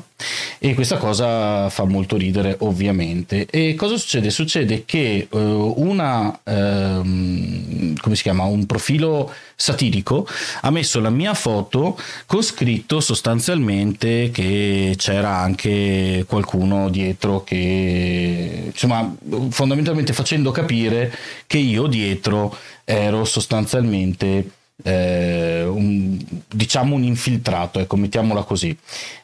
e 0.57 0.73
questa 0.73 0.97
cosa 0.97 1.69
fa 1.69 1.83
molto 1.83 2.17
ridere 2.17 2.55
ovviamente 2.59 3.45
e 3.45 3.75
cosa 3.75 3.97
succede? 3.97 4.29
Succede 4.31 4.85
che 4.85 5.27
eh, 5.29 5.37
una 5.37 6.39
ehm, 6.43 7.95
come 7.99 8.15
si 8.15 8.23
chiama? 8.23 8.43
un 8.43 8.65
profilo 8.65 9.31
satirico 9.55 10.27
ha 10.61 10.71
messo 10.71 10.99
la 10.99 11.09
mia 11.11 11.33
foto 11.35 11.97
con 12.25 12.41
scritto 12.41 12.99
sostanzialmente 12.99 14.31
che 14.31 14.95
c'era 14.97 15.37
anche 15.37 16.25
qualcuno 16.27 16.89
dietro 16.89 17.43
che 17.43 18.63
insomma 18.65 19.13
fondamentalmente 19.49 19.90
facendo 20.13 20.51
capire 20.51 21.13
che 21.47 21.57
io 21.57 21.87
dietro 21.87 22.55
ero 22.83 23.25
sostanzialmente 23.25 24.49
eh, 24.83 25.63
un, 25.63 26.17
diciamo 26.47 26.95
un 26.95 27.03
infiltrato 27.03 27.79
ecco 27.79 27.95
mettiamola 27.95 28.43
così 28.43 28.75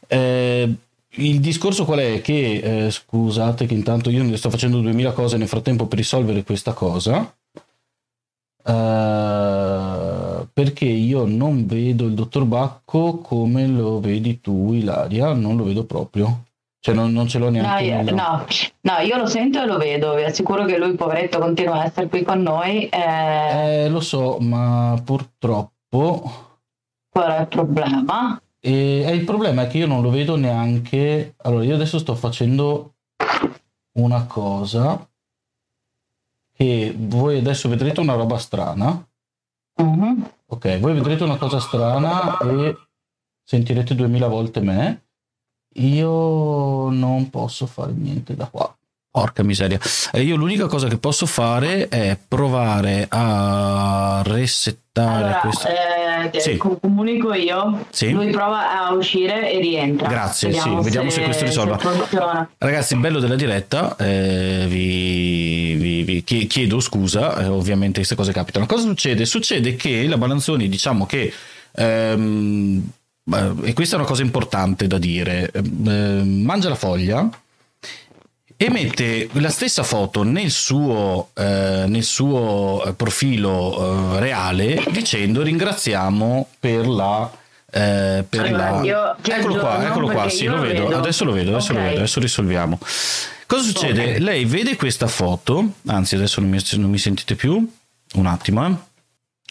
Eh, 0.08 0.74
il 1.20 1.40
discorso 1.40 1.84
qual 1.84 2.00
è? 2.00 2.22
Che 2.22 2.86
eh, 2.86 2.92
scusate 2.92 3.66
che 3.66 3.74
intanto 3.74 4.10
io 4.10 4.24
ne 4.24 4.38
sto 4.38 4.50
facendo 4.50 4.80
2000 4.82 5.12
cose 5.14 5.38
nel 5.38 5.48
frattempo 5.48 5.88
per 5.88 5.98
risolvere 5.98 6.44
questa 6.44 6.74
cosa 6.74 7.34
eh, 8.64 10.46
perché 10.54 10.86
io 10.86 11.26
non 11.26 11.66
vedo 11.66 12.06
il 12.06 12.14
dottor 12.14 12.46
Bacco 12.46 13.18
come 13.18 13.68
lo 13.68 14.00
vedi 14.00 14.40
tu 14.42 14.74
Ilaria 14.74 15.34
non 15.34 15.56
lo 15.58 15.64
vedo 15.64 15.86
proprio 15.86 16.46
cioè 16.80 16.94
non, 16.96 17.12
non 17.12 17.28
ce 17.28 17.38
l'ho 17.40 17.46
No 17.46 17.52
neanche 17.52 17.84
io, 17.84 18.02
nel- 18.02 18.14
no, 18.14 18.46
no, 18.82 18.98
io 19.00 19.18
lo 19.18 19.26
sento 19.26 19.62
e 19.62 19.66
lo 19.66 19.78
vedo, 19.78 20.16
vi 20.16 20.24
assicuro 20.24 20.66
che 20.66 20.78
lui, 20.78 20.94
poveretto, 20.96 21.40
continua 21.40 21.82
a 21.82 21.86
essere 21.86 22.08
qui 22.08 22.24
con 22.24 22.42
noi. 22.42 22.88
Eh, 22.88 23.84
Eh, 23.86 23.90
lo 23.90 24.00
so, 24.00 24.38
ma 24.40 25.00
purtroppo 25.04 26.32
qual 27.10 27.32
è 27.32 27.40
il 27.42 27.48
problema? 27.48 28.42
e, 28.60 29.02
e 29.04 29.16
il 29.16 29.24
problema 29.24 29.64
è 29.64 29.68
che 29.68 29.78
io 29.80 29.88
non 29.88 30.02
lo 30.02 30.10
vedo 30.10 30.36
neanche. 30.36 31.34
Allora, 31.44 31.64
io 31.64 31.76
adesso 31.76 31.98
sto 32.00 32.16
facendo 32.16 32.94
una 33.98 34.26
cosa 34.26 35.08
che 36.54 36.94
voi 36.98 37.38
adesso 37.40 37.70
vedrete 37.70 38.00
una 38.00 38.14
roba 38.16 38.38
strana. 38.38 39.08
Mhm. 39.82 40.32
Ok, 40.48 40.80
voi 40.80 40.94
vedrete 40.94 41.24
una 41.24 41.38
cosa 41.38 41.60
strana 41.60 42.38
e 42.40 42.76
sentirete 43.44 43.96
duemila 43.96 44.28
volte 44.28 44.60
me. 44.62 45.07
Io 45.80 46.90
non 46.90 47.30
posso 47.30 47.66
fare 47.66 47.92
niente 47.96 48.36
da 48.36 48.46
qua. 48.46 48.72
Porca 49.10 49.42
miseria. 49.42 49.80
Eh, 50.12 50.22
io 50.22 50.36
l'unica 50.36 50.68
cosa 50.68 50.88
che 50.88 50.98
posso 50.98 51.26
fare 51.26 51.88
è 51.88 52.16
provare 52.28 53.08
a 53.10 54.22
resettare 54.24 55.24
Allora, 55.24 55.40
questo. 55.40 55.68
eh, 55.68 56.40
Sì. 56.40 56.58
com- 56.58 56.80
comunico 56.80 57.34
io. 57.34 57.86
Sì. 57.90 58.12
Lui 58.12 58.30
prova 58.30 58.86
a 58.86 58.94
uscire 58.94 59.52
e 59.52 59.60
rientra. 59.60 60.08
Grazie, 60.08 60.52
sì, 60.54 60.70
vediamo 60.82 61.10
se 61.10 61.24
questo 61.24 61.46
risolva. 61.46 61.78
funziona. 61.80 62.48
Ragazzi, 62.60 62.94
il 62.94 63.00
bello 63.00 63.20
della 63.20 63.36
diretta, 63.36 63.96
eh, 63.98 64.66
vi, 64.68 65.74
vi- 65.76 66.04
vi 66.04 66.24
chie- 66.24 66.46
chiedo 66.46 66.80
scusa, 66.80 67.38
eh, 67.40 67.48
ovviamente 67.48 67.96
queste 67.96 68.16
cose 68.16 68.32
capitano. 68.34 68.68
Cosa 68.68 68.84
succede? 68.84 69.26
Succede 69.26 69.76
che 69.76 70.06
la 70.08 70.18
Balanzoni, 70.18 70.70
diciamo 70.70 71.08
che, 71.08 71.34
ehm, 71.74 72.84
e 73.64 73.74
questa 73.74 73.96
è 73.96 74.00
una 74.00 74.08
cosa 74.08 74.22
importante 74.22 74.88
da 74.88 74.98
dire, 74.98 75.52
ehm, 75.54 76.44
mangia 76.46 76.70
la 76.70 76.76
foglia 76.76 77.30
e 78.60 78.70
mette 78.72 79.30
la 79.34 79.50
stessa 79.50 79.84
foto 79.84 80.24
nel 80.24 80.50
suo, 80.50 81.30
eh, 81.36 81.86
nel 81.88 82.04
suo 82.04 82.84
eh, 82.86 82.94
profilo 82.94 84.16
eh, 84.16 84.20
reale 84.20 84.84
dicendo 84.92 85.44
ringraziamo 85.44 86.48
per 86.60 86.88
la... 86.88 87.30
eh, 87.70 88.24
per 88.28 88.46
Allora, 88.46 88.72
la... 88.72 88.84
io 88.84 89.16
Eccolo 89.22 89.58
qua, 89.58 89.86
eccolo 89.86 90.08
qua, 90.08 90.30
sì, 90.30 90.46
lo 90.46 90.56
lo 90.56 90.62
vedo. 90.62 90.84
vedo. 90.88 90.98
Adesso 90.98 91.24
lo 91.26 91.32
vedo, 91.34 91.52
adesso 91.52 91.74
lo 91.74 91.80
Ok. 91.80 91.86
vedo, 91.86 91.98
adesso 91.98 92.20
risolviamo. 92.20 92.80
Cosa 93.46 93.64
succede? 93.64 94.14
Ok. 94.14 94.20
Lei 94.20 94.46
vede 94.46 94.76
questa 94.76 95.08
foto, 95.08 95.74
anzi 95.88 96.16
adesso 96.16 96.42
non 96.42 96.50
mi, 96.50 96.60
non 96.78 96.90
mi 96.90 96.98
sentite 96.98 97.36
più, 97.36 97.72
un 98.14 98.26
attimo, 98.26 98.66
eh. 98.66 98.74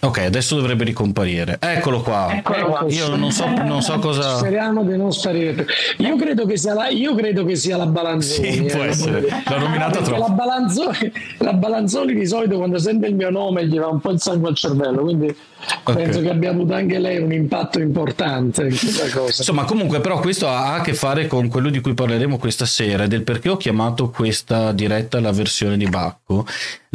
Ok, 0.03 0.19
adesso 0.19 0.57
dovrebbe 0.57 0.85
ricomparire. 0.85 1.57
Eccolo 1.59 2.03
qua. 2.03 2.29
Eccolo 2.31 2.67
qua. 2.67 2.85
Io 2.89 3.17
non 3.17 3.33
so, 3.33 3.49
non 3.49 3.81
so 3.81 3.99
cosa... 3.99 4.37
Speriamo 4.37 4.85
di 4.85 4.95
non 4.95 5.11
sparire. 5.11 5.67
Io 5.99 6.17
credo 6.17 6.45
che 6.45 6.59
sia 6.59 6.75
la, 6.75 6.89
io 6.89 7.15
credo 7.15 7.47
che 7.47 7.57
sia 7.57 7.79
la 7.79 7.87
Balanzoni. 7.87 8.53
Sì, 8.53 8.63
può 8.65 8.83
eh. 8.83 8.89
essere. 8.89 9.21
L'ho 9.23 9.59
nominata 9.59 10.03
troppo. 10.03 10.21
La 10.21 10.29
Balanzoni, 10.29 11.13
la 11.39 11.55
Balanzoni 11.55 12.13
di 12.13 12.27
solito 12.27 12.59
quando 12.59 12.77
sente 12.77 13.07
il 13.07 13.15
mio 13.15 13.31
nome 13.31 13.67
gli 13.67 13.79
va 13.79 13.87
un 13.87 14.01
po' 14.01 14.11
il 14.11 14.21
sangue 14.21 14.51
al 14.51 14.55
cervello, 14.55 15.01
quindi 15.01 15.35
penso 15.83 16.21
che 16.21 16.29
abbia 16.29 16.51
avuto 16.51 16.75
anche 16.75 16.99
lei 16.99 17.19
un 17.19 17.33
impatto 17.33 17.81
importante 17.81 18.65
in 18.65 18.77
questa 18.79 19.09
cosa. 19.19 19.37
Insomma, 19.39 19.65
comunque, 19.65 20.01
però, 20.01 20.21
questo 20.21 20.47
ha 20.47 20.75
a 20.75 20.81
che 20.83 20.93
fare 20.93 21.27
con 21.27 21.49
quello 21.49 21.71
di 21.71 21.81
cui 21.81 21.95
parleremo 21.95 22.37
questa 22.37 22.67
sera, 22.67 23.07
del 23.07 23.23
perché 23.23 23.49
ho 23.49 23.57
chiamato 23.57 24.11
questa 24.11 24.73
diretta 24.73 25.21
la 25.21 25.33
versione 25.33 25.79
di 25.79 25.87
Bacco. 25.87 26.47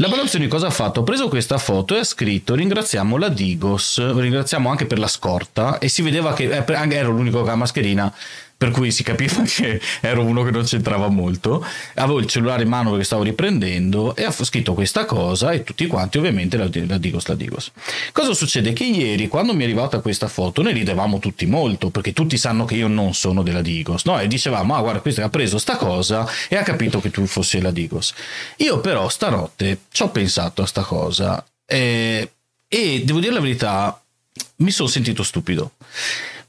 La 0.01 0.07
Balanzoni 0.07 0.47
cosa 0.47 0.65
ha 0.65 0.71
fatto? 0.71 1.01
Ha 1.01 1.03
preso 1.03 1.27
questa 1.27 1.59
foto 1.59 1.95
e 1.95 1.99
ha 1.99 2.03
scritto 2.03 2.55
ringraziamo 2.55 3.17
la 3.17 3.29
Digos, 3.29 3.99
ringraziamo 4.19 4.67
anche 4.67 4.87
per 4.87 4.97
la 4.97 5.05
scorta 5.05 5.77
e 5.77 5.89
si 5.89 6.01
vedeva 6.01 6.33
che 6.33 6.45
eh, 6.45 6.63
ero 6.95 7.11
l'unico 7.11 7.43
ha 7.43 7.45
la 7.45 7.55
mascherina 7.55 8.11
per 8.61 8.69
cui 8.69 8.91
si 8.91 9.01
capiva 9.01 9.41
che 9.41 9.81
ero 10.01 10.23
uno 10.23 10.43
che 10.43 10.51
non 10.51 10.65
c'entrava 10.65 11.07
molto. 11.07 11.65
Avevo 11.95 12.19
il 12.19 12.27
cellulare 12.27 12.61
in 12.61 12.69
mano 12.69 12.91
perché 12.91 13.05
stavo 13.05 13.23
riprendendo 13.23 14.15
e 14.15 14.23
ha 14.23 14.31
scritto 14.31 14.75
questa 14.75 15.05
cosa 15.05 15.49
e 15.49 15.63
tutti 15.63 15.87
quanti 15.87 16.19
ovviamente 16.19 16.57
la, 16.57 16.69
la 16.85 16.99
Digos, 16.99 17.25
la 17.25 17.33
Digos. 17.33 17.71
Cosa 18.11 18.35
succede? 18.35 18.71
Che 18.73 18.83
ieri 18.83 19.27
quando 19.27 19.55
mi 19.55 19.61
è 19.61 19.63
arrivata 19.63 19.99
questa 19.99 20.27
foto 20.27 20.61
noi 20.61 20.73
ridevamo 20.73 21.17
tutti 21.17 21.47
molto 21.47 21.89
perché 21.89 22.13
tutti 22.13 22.37
sanno 22.37 22.65
che 22.65 22.75
io 22.75 22.87
non 22.87 23.15
sono 23.15 23.41
della 23.41 23.63
Digos, 23.63 24.05
no? 24.05 24.19
E 24.19 24.27
dicevamo, 24.27 24.75
ah 24.75 24.81
guarda, 24.81 24.99
questo 24.99 25.23
ha 25.23 25.29
preso 25.29 25.57
sta 25.57 25.75
cosa 25.75 26.27
e 26.47 26.55
ha 26.55 26.61
capito 26.61 27.01
che 27.01 27.09
tu 27.09 27.25
fossi 27.25 27.59
la 27.61 27.71
Digos. 27.71 28.13
Io 28.57 28.79
però 28.79 29.09
stanotte 29.09 29.85
ci 29.91 30.03
ho 30.03 30.09
pensato 30.09 30.61
a 30.61 30.67
sta 30.67 30.83
cosa 30.83 31.43
eh, 31.65 32.31
e 32.67 33.01
devo 33.03 33.19
dire 33.19 33.33
la 33.33 33.39
verità, 33.39 33.99
mi 34.57 34.69
sono 34.69 34.87
sentito 34.87 35.23
stupido. 35.23 35.71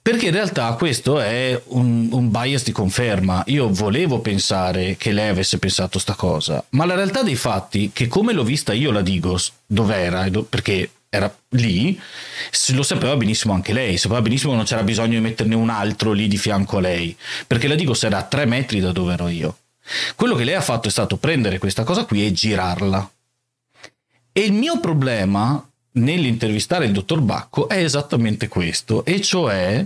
Perché 0.03 0.27
in 0.27 0.33
realtà 0.33 0.73
questo 0.73 1.21
è 1.21 1.61
un, 1.67 2.09
un 2.11 2.29
bias 2.29 2.65
di 2.65 2.73
conferma. 2.73 3.45
Io 3.47 3.71
volevo 3.71 4.19
pensare 4.19 4.97
che 4.97 5.13
lei 5.13 5.29
avesse 5.29 5.59
pensato 5.59 6.01
sta 6.01 6.15
cosa, 6.15 6.65
ma 6.71 6.85
la 6.85 6.97
realtà 6.97 7.23
dei 7.23 7.37
fatti, 7.37 7.91
che 7.93 8.09
come 8.09 8.33
l'ho 8.33 8.43
vista 8.43 8.73
io 8.73 8.91
la 8.91 9.01
Digos, 9.01 9.53
dov'era, 9.65 10.29
do- 10.29 10.43
perché 10.43 10.91
era 11.09 11.33
lì, 11.51 12.01
lo 12.73 12.83
sapeva 12.83 13.17
benissimo 13.17 13.53
anche 13.53 13.73
lei, 13.73 13.97
sapeva 13.97 14.23
benissimo 14.23 14.51
che 14.51 14.57
non 14.57 14.67
c'era 14.67 14.83
bisogno 14.83 15.13
di 15.13 15.21
metterne 15.21 15.55
un 15.55 15.71
altro 15.71 16.11
lì 16.11 16.27
di 16.27 16.37
fianco 16.37 16.79
a 16.79 16.81
lei, 16.81 17.17
perché 17.47 17.69
la 17.69 17.77
Digos 17.77 18.03
era 18.03 18.19
a 18.19 18.23
tre 18.25 18.45
metri 18.45 18.81
da 18.81 18.91
dove 18.91 19.13
ero 19.13 19.29
io. 19.29 19.59
Quello 20.17 20.35
che 20.35 20.43
lei 20.43 20.55
ha 20.55 20.61
fatto 20.61 20.89
è 20.89 20.91
stato 20.91 21.17
prendere 21.17 21.59
questa 21.59 21.85
cosa 21.85 22.07
qui 22.07 22.27
e 22.27 22.33
girarla. 22.33 23.09
E 24.33 24.41
il 24.41 24.53
mio 24.53 24.81
problema 24.81 25.65
nell'intervistare 25.93 26.87
il 26.87 26.93
dottor 26.93 27.21
Bacco 27.21 27.69
è 27.69 27.83
esattamente 27.83 28.49
questo, 28.49 29.05
e 29.05 29.21
cioè 29.21 29.85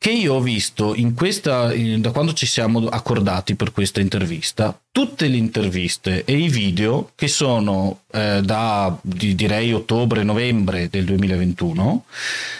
che 0.00 0.10
io 0.10 0.34
ho 0.34 0.40
visto 0.40 0.94
in 0.94 1.12
questa, 1.12 1.74
da 1.74 2.10
quando 2.10 2.32
ci 2.32 2.46
siamo 2.46 2.86
accordati 2.86 3.54
per 3.54 3.70
questa 3.70 4.00
intervista, 4.00 4.78
tutte 4.90 5.28
le 5.28 5.36
interviste 5.36 6.24
e 6.24 6.38
i 6.38 6.48
video 6.48 7.10
che 7.14 7.28
sono 7.28 8.04
eh, 8.12 8.40
da 8.42 8.96
di, 9.00 9.34
direi 9.34 9.72
ottobre-novembre 9.72 10.88
del 10.88 11.04
2021 11.04 12.04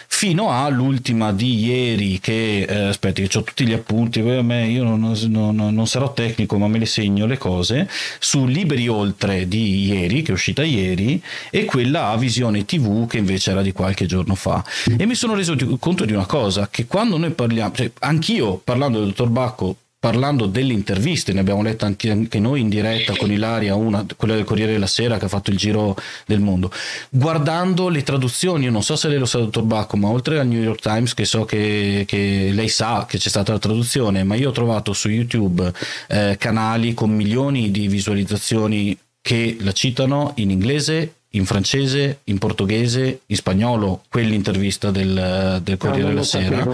fino 0.07 0.51
all'ultima 0.51 1.33
di 1.33 1.65
ieri 1.65 2.19
che 2.19 2.61
eh, 2.61 2.87
aspetti 2.89 3.27
che 3.27 3.37
ho 3.37 3.43
tutti 3.43 3.65
gli 3.65 3.73
appunti 3.73 4.19
io 4.19 4.83
non, 4.83 5.17
non, 5.27 5.55
non, 5.55 5.87
sarò 5.87 6.13
tecnico 6.13 6.57
ma 6.57 6.67
me 6.67 6.77
le 6.77 6.85
segno 6.85 7.25
le 7.25 7.37
cose 7.37 7.89
su 8.19 8.45
Liberi 8.45 8.87
Oltre 8.87 9.47
di 9.47 9.87
ieri 9.87 10.21
che 10.21 10.31
è 10.31 10.33
uscita 10.33 10.63
ieri 10.63 11.21
e 11.49 11.65
quella 11.65 12.09
a 12.09 12.17
Visione 12.17 12.65
TV 12.65 13.07
che 13.07 13.17
invece 13.17 13.51
era 13.51 13.61
di 13.61 13.71
qualche 13.71 14.05
giorno 14.05 14.35
fa. 14.35 14.63
E 14.97 15.05
mi 15.05 15.15
sono 15.15 15.33
reso 15.33 15.55
conto 15.79 16.05
di 16.05 16.13
una 16.13 16.25
cosa 16.25 16.67
che 16.69 16.85
quando 16.85 17.17
noi 17.17 17.31
parliamo 17.31 17.73
cioè 17.73 17.91
anch'io 17.99 18.57
parlando 18.57 18.99
del 18.99 19.07
dottor 19.07 19.29
Bacco 19.29 19.75
parlando 20.01 20.47
delle 20.47 20.73
interviste, 20.73 21.31
ne 21.31 21.41
abbiamo 21.41 21.61
letto 21.61 21.85
anche, 21.85 22.39
noi 22.39 22.61
in 22.61 22.69
diretta 22.69 23.15
con 23.15 23.31
Ilaria, 23.31 23.75
una, 23.75 24.03
quella 24.17 24.33
del 24.33 24.45
Corriere 24.45 24.71
della 24.71 24.87
Sera 24.87 25.19
che 25.19 25.25
ha 25.25 25.27
fatto 25.27 25.51
il 25.51 25.57
giro 25.57 25.95
del 26.25 26.39
mondo, 26.39 26.71
guardando 27.07 27.87
le 27.87 28.01
traduzioni, 28.01 28.63
io 28.65 28.71
non 28.71 28.81
so 28.81 28.95
se 28.95 29.09
lei 29.09 29.19
lo 29.19 29.27
sa, 29.27 29.37
dottor 29.37 29.61
Bacco, 29.61 29.97
ma 29.97 30.07
oltre 30.07 30.39
al 30.39 30.47
New 30.47 30.59
York 30.59 30.81
Times, 30.81 31.13
che 31.13 31.23
so 31.25 31.45
che, 31.45 32.05
che 32.07 32.49
lei 32.51 32.67
sa 32.67 33.05
che 33.07 33.19
c'è 33.19 33.29
stata 33.29 33.51
la 33.51 33.59
traduzione, 33.59 34.23
ma 34.23 34.33
io 34.33 34.49
ho 34.49 34.51
trovato 34.51 34.91
su 34.91 35.07
YouTube 35.07 35.71
eh, 36.07 36.35
canali 36.39 36.95
con 36.95 37.11
milioni 37.11 37.69
di 37.69 37.87
visualizzazioni 37.87 38.97
che 39.21 39.57
la 39.59 39.71
citano 39.71 40.31
in 40.37 40.49
inglese, 40.49 41.13
in 41.33 41.45
francese, 41.45 42.21
in 42.23 42.39
portoghese, 42.39 43.19
in 43.23 43.35
spagnolo, 43.35 44.01
quell'intervista 44.09 44.89
del, 44.89 45.59
del 45.61 45.77
Corriere 45.77 46.07
della 46.07 46.23
Sera. 46.23 46.67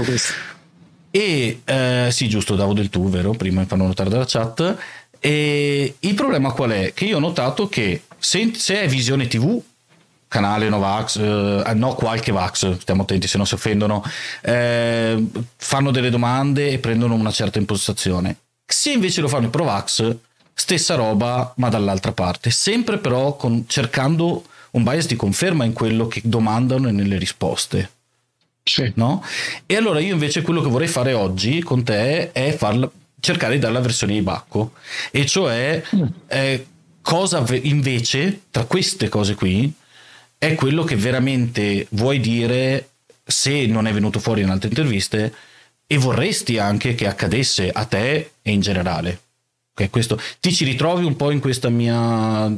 E 1.12 1.62
eh, 1.64 2.08
sì, 2.12 2.28
giusto, 2.30 2.56
davo 2.56 2.74
del 2.74 2.90
tu, 2.90 3.10
vero? 3.10 3.32
Prima 3.32 3.62
mi 3.62 3.68
fanno 3.68 3.86
notare 3.86 4.10
dalla 4.10 4.26
chat. 4.26 4.78
E 5.20 5.96
il 6.00 6.14
problema 6.14 6.52
qual 6.52 6.72
è? 6.72 6.94
Che 6.94 7.06
io 7.06 7.18
ho 7.18 7.20
notato 7.20 7.68
che 7.68 8.04
se, 8.20 8.52
se 8.56 8.82
è 8.82 8.88
visione 8.88 9.28
TV, 9.28 9.62
canale 10.28 10.70
Novax, 10.70 11.18
eh, 11.18 11.74
no 11.74 11.96
qualche 11.96 12.32
Vax, 12.32 12.78
stiamo 12.80 13.04
attenti 13.04 13.28
se 13.28 13.38
non 13.38 13.48
si 13.48 13.54
offendono, 13.54 14.04
eh, 14.42 15.26
fanno 15.56 15.92
delle 15.92 16.10
domande 16.10 16.70
e 16.70 16.80
prendono 16.80 17.16
una 17.16 17.32
certa 17.32 17.60
impostazione. 17.60 18.38
Se 18.66 18.92
invece 18.92 19.22
lo 19.22 19.28
fanno 19.28 19.48
i 19.48 19.50
Provax, 19.50 20.16
stessa 20.54 20.96
roba 20.96 21.54
ma 21.58 21.70
dall'altra 21.70 22.12
parte, 22.12 22.50
sempre 22.50 22.98
però 22.98 23.36
con, 23.36 23.66
cercando 23.68 24.44
un 24.72 24.84
bias 24.84 25.08
di 25.08 25.16
conferma 25.16 25.64
in 25.64 25.74
quello 25.74 26.08
che 26.08 26.22
domandano 26.24 26.90
e 26.90 26.92
nelle 26.92 27.18
risposte. 27.18 27.92
Sì. 28.68 28.92
No? 28.96 29.24
E 29.66 29.76
allora 29.76 30.00
io 30.00 30.14
invece 30.14 30.42
quello 30.42 30.62
che 30.62 30.70
vorrei 30.70 30.88
fare 30.88 31.14
oggi 31.14 31.64
con 31.64 31.84
te 31.84 32.32
è 32.32 32.56
farla, 32.56 32.90
cercare 33.20 33.54
di 33.54 33.60
dare 33.60 33.74
la 33.74 33.80
versione 33.80 34.14
di 34.14 34.22
Bacco, 34.22 34.74
e 35.12 35.26
cioè 35.26 35.82
mm. 35.96 36.04
eh, 36.28 36.68
cosa 37.02 37.44
invece 37.62 38.42
tra 38.52 38.66
queste 38.66 39.10
cose 39.10 39.36
qui 39.36 39.72
è 40.38 40.54
quello 40.56 40.84
che 40.84 40.96
veramente 40.96 41.88
vuoi 41.92 42.20
dire 42.20 42.90
se 43.24 43.66
non 43.66 43.88
è 43.88 43.94
venuto 43.94 44.20
fuori 44.20 44.42
in 44.42 44.50
altre 44.50 44.70
interviste 44.70 45.34
e 45.88 45.98
vorresti 45.98 46.58
anche 46.58 46.96
che 46.96 47.08
accadesse 47.08 47.70
a 47.70 47.86
te 47.86 48.32
e 48.42 48.52
in 48.52 48.60
generale. 48.60 49.22
Okay, 49.72 49.90
questo, 49.90 50.20
ti 50.40 50.54
ci 50.54 50.66
ritrovi 50.66 51.06
un 51.06 51.16
po' 51.16 51.32
in 51.32 51.40
questa 51.40 51.70
mia 51.70 52.52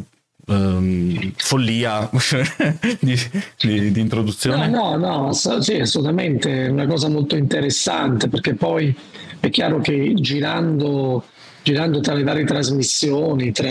um, 0.49 1.31
follia 1.35 2.09
di, 2.99 3.15
di, 3.59 3.91
di, 3.91 3.99
introduzione? 3.99 4.67
No, 4.67 4.95
no, 4.95 5.27
no, 5.27 5.33
sì, 5.33 5.75
assolutamente, 5.75 6.65
è 6.65 6.69
una 6.69 6.87
cosa 6.87 7.07
molto 7.09 7.35
interessante 7.35 8.27
perché 8.27 8.55
poi 8.55 8.95
è 9.39 9.49
chiaro 9.49 9.79
che 9.79 10.13
girando, 10.15 11.23
girando 11.63 11.99
tra 12.01 12.13
le 12.13 12.23
varie 12.23 12.45
trasmissioni, 12.45 13.51
tra 13.51 13.69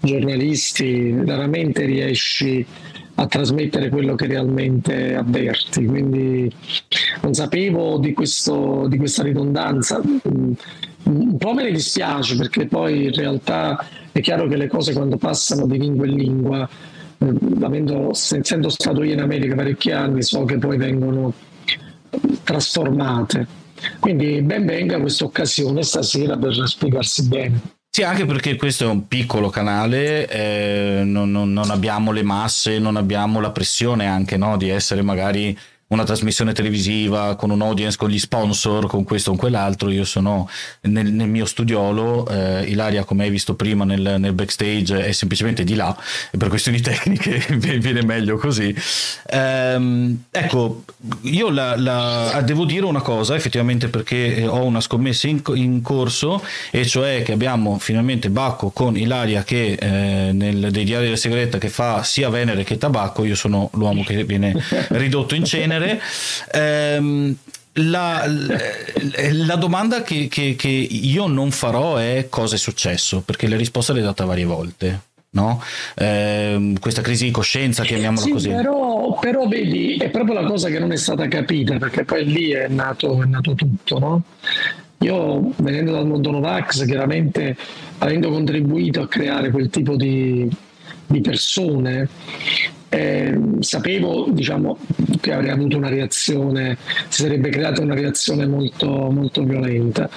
giornalisti, 0.00 1.14
raramente 1.24 1.84
riesci 1.84 2.64
a 3.16 3.26
trasmettere 3.26 3.90
quello 3.90 4.14
che 4.14 4.26
realmente 4.26 5.14
avverti. 5.14 5.84
Quindi 5.84 6.50
non 7.20 7.34
sapevo 7.34 7.98
di, 7.98 8.14
questo, 8.14 8.86
di 8.88 8.96
questa 8.96 9.22
ridondanza. 9.22 10.00
Un 11.02 11.36
po' 11.36 11.52
me 11.52 11.64
ne 11.64 11.72
dispiace 11.72 12.36
perché 12.36 12.66
poi 12.66 13.04
in 13.04 13.14
realtà 13.14 13.84
è 14.12 14.20
chiaro 14.20 14.46
che 14.46 14.56
le 14.56 14.66
cose 14.66 14.92
quando 14.92 15.16
passano 15.16 15.66
di 15.66 15.78
lingua 15.78 16.06
in 16.06 16.16
lingua, 16.16 16.68
eh, 17.18 17.34
avendo, 17.62 18.10
essendo 18.10 18.68
stato 18.68 19.02
io 19.02 19.12
in 19.12 19.20
America 19.20 19.54
parecchi 19.54 19.90
anni, 19.90 20.22
so 20.22 20.44
che 20.44 20.58
poi 20.58 20.76
vengono 20.76 21.32
trasformate. 22.42 23.58
Quindi 23.98 24.42
ben 24.42 24.66
venga 24.66 25.00
questa 25.00 25.24
occasione 25.24 25.82
stasera 25.82 26.36
per 26.36 26.54
spiegarsi 26.66 27.26
bene. 27.26 27.60
Sì, 27.92 28.02
anche 28.02 28.24
perché 28.24 28.54
questo 28.54 28.84
è 28.84 28.88
un 28.88 29.08
piccolo 29.08 29.48
canale, 29.50 30.28
eh, 30.28 31.02
non, 31.04 31.30
non, 31.32 31.52
non, 31.52 31.70
abbiamo 31.70 32.12
le 32.12 32.22
masse, 32.22 32.78
non 32.78 32.94
abbiamo 32.96 33.40
la 33.40 33.50
pressione 33.50 34.06
anche 34.06 34.36
no, 34.36 34.56
di 34.56 34.68
essere 34.68 35.02
magari 35.02 35.58
una 35.90 36.04
trasmissione 36.04 36.52
televisiva 36.52 37.34
con 37.34 37.50
un 37.50 37.62
audience, 37.62 37.96
con 37.96 38.10
gli 38.10 38.18
sponsor, 38.18 38.86
con 38.86 39.02
questo 39.04 39.30
con 39.30 39.38
quell'altro. 39.38 39.90
Io 39.90 40.04
sono 40.04 40.48
nel, 40.82 41.12
nel 41.12 41.28
mio 41.28 41.44
studiolo, 41.44 42.28
eh, 42.28 42.64
Ilaria, 42.64 43.04
come 43.04 43.24
hai 43.24 43.30
visto 43.30 43.54
prima 43.54 43.84
nel, 43.84 44.16
nel, 44.18 44.32
backstage, 44.32 45.04
è 45.04 45.12
semplicemente 45.12 45.64
di 45.64 45.74
là 45.74 45.96
e 46.30 46.36
per 46.36 46.48
questioni 46.48 46.80
tecniche 46.80 47.44
viene 47.56 48.04
meglio 48.04 48.36
così. 48.36 48.74
Ehm, 49.30 50.24
ecco, 50.30 50.84
io 51.22 51.50
la, 51.50 51.76
la, 51.76 52.32
ah, 52.34 52.42
devo 52.42 52.64
dire 52.64 52.84
una 52.84 53.02
cosa, 53.02 53.34
effettivamente, 53.34 53.88
perché 53.88 54.36
eh, 54.36 54.46
ho 54.46 54.62
una 54.62 54.80
scommessa 54.80 55.26
in, 55.26 55.42
in, 55.54 55.82
corso, 55.82 56.42
e 56.70 56.86
cioè 56.86 57.22
che 57.24 57.32
abbiamo 57.32 57.78
finalmente 57.78 58.30
Bacco 58.30 58.70
con 58.70 58.96
Ilaria 58.96 59.42
che 59.42 59.72
eh, 59.72 60.32
nel, 60.32 60.70
dei 60.70 60.84
diari 60.84 61.06
della 61.06 61.16
segreta 61.16 61.58
che 61.58 61.68
fa 61.68 62.04
sia 62.04 62.28
Venere 62.28 62.62
che 62.62 62.78
Tabacco. 62.78 63.24
Io 63.24 63.34
sono 63.34 63.70
l'uomo 63.74 64.04
che 64.04 64.22
viene 64.22 64.54
ridotto 64.90 65.34
in 65.34 65.44
cenere 65.44 65.79
genere. 65.80 66.00
Ehm, 66.52 67.36
la, 67.74 68.24
la, 68.26 69.54
domanda 69.54 70.02
che, 70.02 70.28
che, 70.28 70.54
che, 70.56 70.68
io 70.68 71.26
non 71.28 71.50
farò 71.50 71.96
è 71.96 72.26
cosa 72.28 72.56
è 72.56 72.58
successo, 72.58 73.22
perché 73.22 73.48
la 73.48 73.56
risposta 73.56 73.92
l'hai 73.92 74.02
data 74.02 74.24
varie 74.24 74.44
volte. 74.44 75.00
No? 75.32 75.62
Eh, 75.94 76.74
questa 76.80 77.02
crisi 77.02 77.26
di 77.26 77.30
coscienza, 77.30 77.84
chiamiamola 77.84 78.26
sì, 78.26 78.30
così. 78.32 78.48
Però, 78.48 79.16
però, 79.20 79.46
vedi, 79.46 79.96
è 79.96 80.10
proprio 80.10 80.34
la 80.34 80.44
cosa 80.44 80.68
che 80.68 80.80
non 80.80 80.90
è 80.90 80.96
stata 80.96 81.28
capita, 81.28 81.78
perché 81.78 82.04
poi 82.04 82.24
lì 82.24 82.50
è 82.50 82.66
nato, 82.66 83.22
è 83.22 83.26
nato 83.26 83.54
tutto. 83.54 83.98
No? 84.00 84.22
Io, 84.98 85.52
venendo 85.58 85.92
dal 85.92 86.06
mondo 86.06 86.32
Novax, 86.32 86.84
chiaramente 86.84 87.56
avendo 87.98 88.30
contribuito 88.30 89.00
a 89.02 89.08
creare 89.08 89.50
quel 89.50 89.70
tipo 89.70 89.94
di, 89.94 90.50
di 91.10 91.20
persone, 91.20 92.08
eh, 92.88 93.38
sapevo 93.60 94.28
diciamo, 94.30 94.78
che 95.20 95.32
avrei 95.32 95.50
avuto 95.50 95.76
una 95.76 95.88
reazione, 95.88 96.76
si 97.08 97.22
sarebbe 97.22 97.50
creata 97.50 97.82
una 97.82 97.94
reazione 97.94 98.46
molto, 98.46 98.88
molto 99.10 99.42
violenta. 99.42 100.08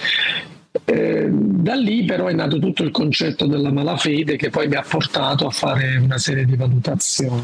Eh, 0.86 1.30
da 1.32 1.76
lì 1.76 2.04
però 2.04 2.28
è 2.28 2.34
nato 2.34 2.60
tutto 2.60 2.84
il 2.84 2.92
concetto 2.92 3.46
della 3.46 3.72
malafede 3.72 4.36
che 4.36 4.50
poi 4.50 4.68
mi 4.68 4.76
ha 4.76 4.82
portato 4.82 5.46
a 5.46 5.52
fare 5.52 5.98
una 5.98 6.18
serie 6.18 6.46
di 6.46 6.56
valutazioni. 6.56 7.44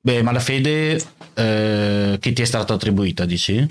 Beh, 0.00 0.22
malafede 0.22 1.00
eh, 1.34 2.16
che 2.20 2.32
ti 2.32 2.42
è 2.42 2.44
stata 2.44 2.74
attribuita, 2.74 3.24
dici? 3.24 3.66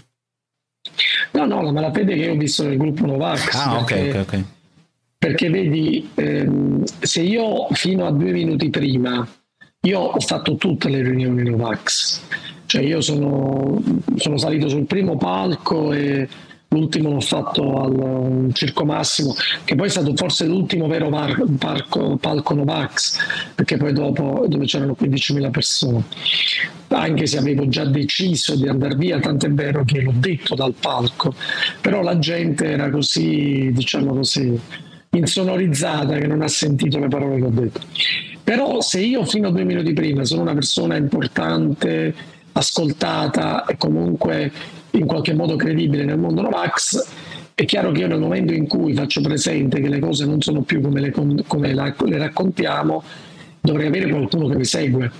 No, 1.31 1.45
no, 1.45 1.61
la 1.61 1.71
malafede 1.71 2.15
che 2.15 2.29
ho 2.29 2.35
visto 2.35 2.63
nel 2.63 2.77
gruppo 2.77 3.05
Novax. 3.05 3.53
Ah, 3.53 3.79
ok, 3.79 3.91
ok, 4.09 4.15
ok. 4.15 4.43
Perché 5.17 5.49
vedi, 5.49 6.09
ehm, 6.13 6.83
se 6.83 7.21
io 7.21 7.67
fino 7.71 8.05
a 8.05 8.11
due 8.11 8.31
minuti 8.31 8.69
prima 8.69 9.27
io 9.81 9.99
ho 9.99 10.19
fatto 10.19 10.55
tutte 10.55 10.89
le 10.89 11.01
riunioni 11.01 11.49
Novax, 11.49 12.21
cioè 12.65 12.81
io 12.81 13.01
sono, 13.01 13.81
sono 14.15 14.37
salito 14.37 14.67
sul 14.67 14.85
primo 14.85 15.17
palco 15.17 15.93
e 15.93 16.27
l'ultimo 16.69 17.11
l'ho 17.11 17.21
fatto 17.21 17.81
al 17.81 18.49
Circo 18.53 18.85
Massimo, 18.85 19.33
che 19.63 19.75
poi 19.75 19.87
è 19.87 19.89
stato 19.89 20.13
forse 20.15 20.45
l'ultimo 20.45 20.87
vero 20.87 21.09
par- 21.09 21.41
parco, 21.57 22.17
palco 22.17 22.53
Novax, 22.53 23.17
perché 23.55 23.77
poi 23.77 23.93
dopo 23.93 24.45
dove 24.47 24.65
c'erano 24.65 24.95
15.000 24.99 25.49
persone. 25.49 26.03
Anche 26.89 27.25
se 27.25 27.37
avevo 27.37 27.67
già 27.67 27.85
deciso 27.85 28.55
di 28.55 28.67
andare 28.67 28.95
via, 28.95 29.19
tant'è 29.19 29.49
vero 29.49 29.83
che 29.85 30.01
l'ho 30.01 30.13
detto 30.15 30.55
dal 30.55 30.73
palco, 30.79 31.33
però 31.81 32.01
la 32.01 32.19
gente 32.19 32.65
era 32.65 32.89
così, 32.89 33.71
diciamo 33.71 34.13
così, 34.13 34.59
insonorizzata 35.17 36.17
che 36.17 36.27
non 36.27 36.41
ha 36.41 36.47
sentito 36.47 36.99
le 36.99 37.07
parole 37.07 37.37
che 37.37 37.45
ho 37.45 37.49
detto. 37.49 37.81
Però 38.43 38.79
se 38.81 39.01
io 39.01 39.25
fino 39.25 39.49
a 39.49 39.51
due 39.51 39.65
minuti 39.65 39.91
prima 39.93 40.23
sono 40.23 40.41
una 40.41 40.53
persona 40.53 40.95
importante, 40.95 42.13
ascoltata 42.53 43.65
e 43.65 43.77
comunque 43.77 44.51
in 44.91 45.05
qualche 45.05 45.33
modo 45.33 45.55
credibile 45.55 46.05
nel 46.05 46.17
mondo 46.17 46.41
Novax, 46.41 47.05
è 47.53 47.65
chiaro 47.65 47.91
che 47.91 48.01
io 48.01 48.07
nel 48.07 48.19
momento 48.19 48.53
in 48.53 48.67
cui 48.67 48.93
faccio 48.93 49.21
presente 49.21 49.81
che 49.81 49.89
le 49.89 49.99
cose 49.99 50.25
non 50.25 50.41
sono 50.41 50.61
più 50.61 50.79
come 50.79 51.01
le, 51.01 51.11
come 51.11 51.73
le 51.73 52.17
raccontiamo, 52.17 53.03
dovrei 53.59 53.87
avere 53.87 54.09
qualcuno 54.09 54.47
che 54.47 54.55
mi 54.55 54.65
segue. 54.65 55.11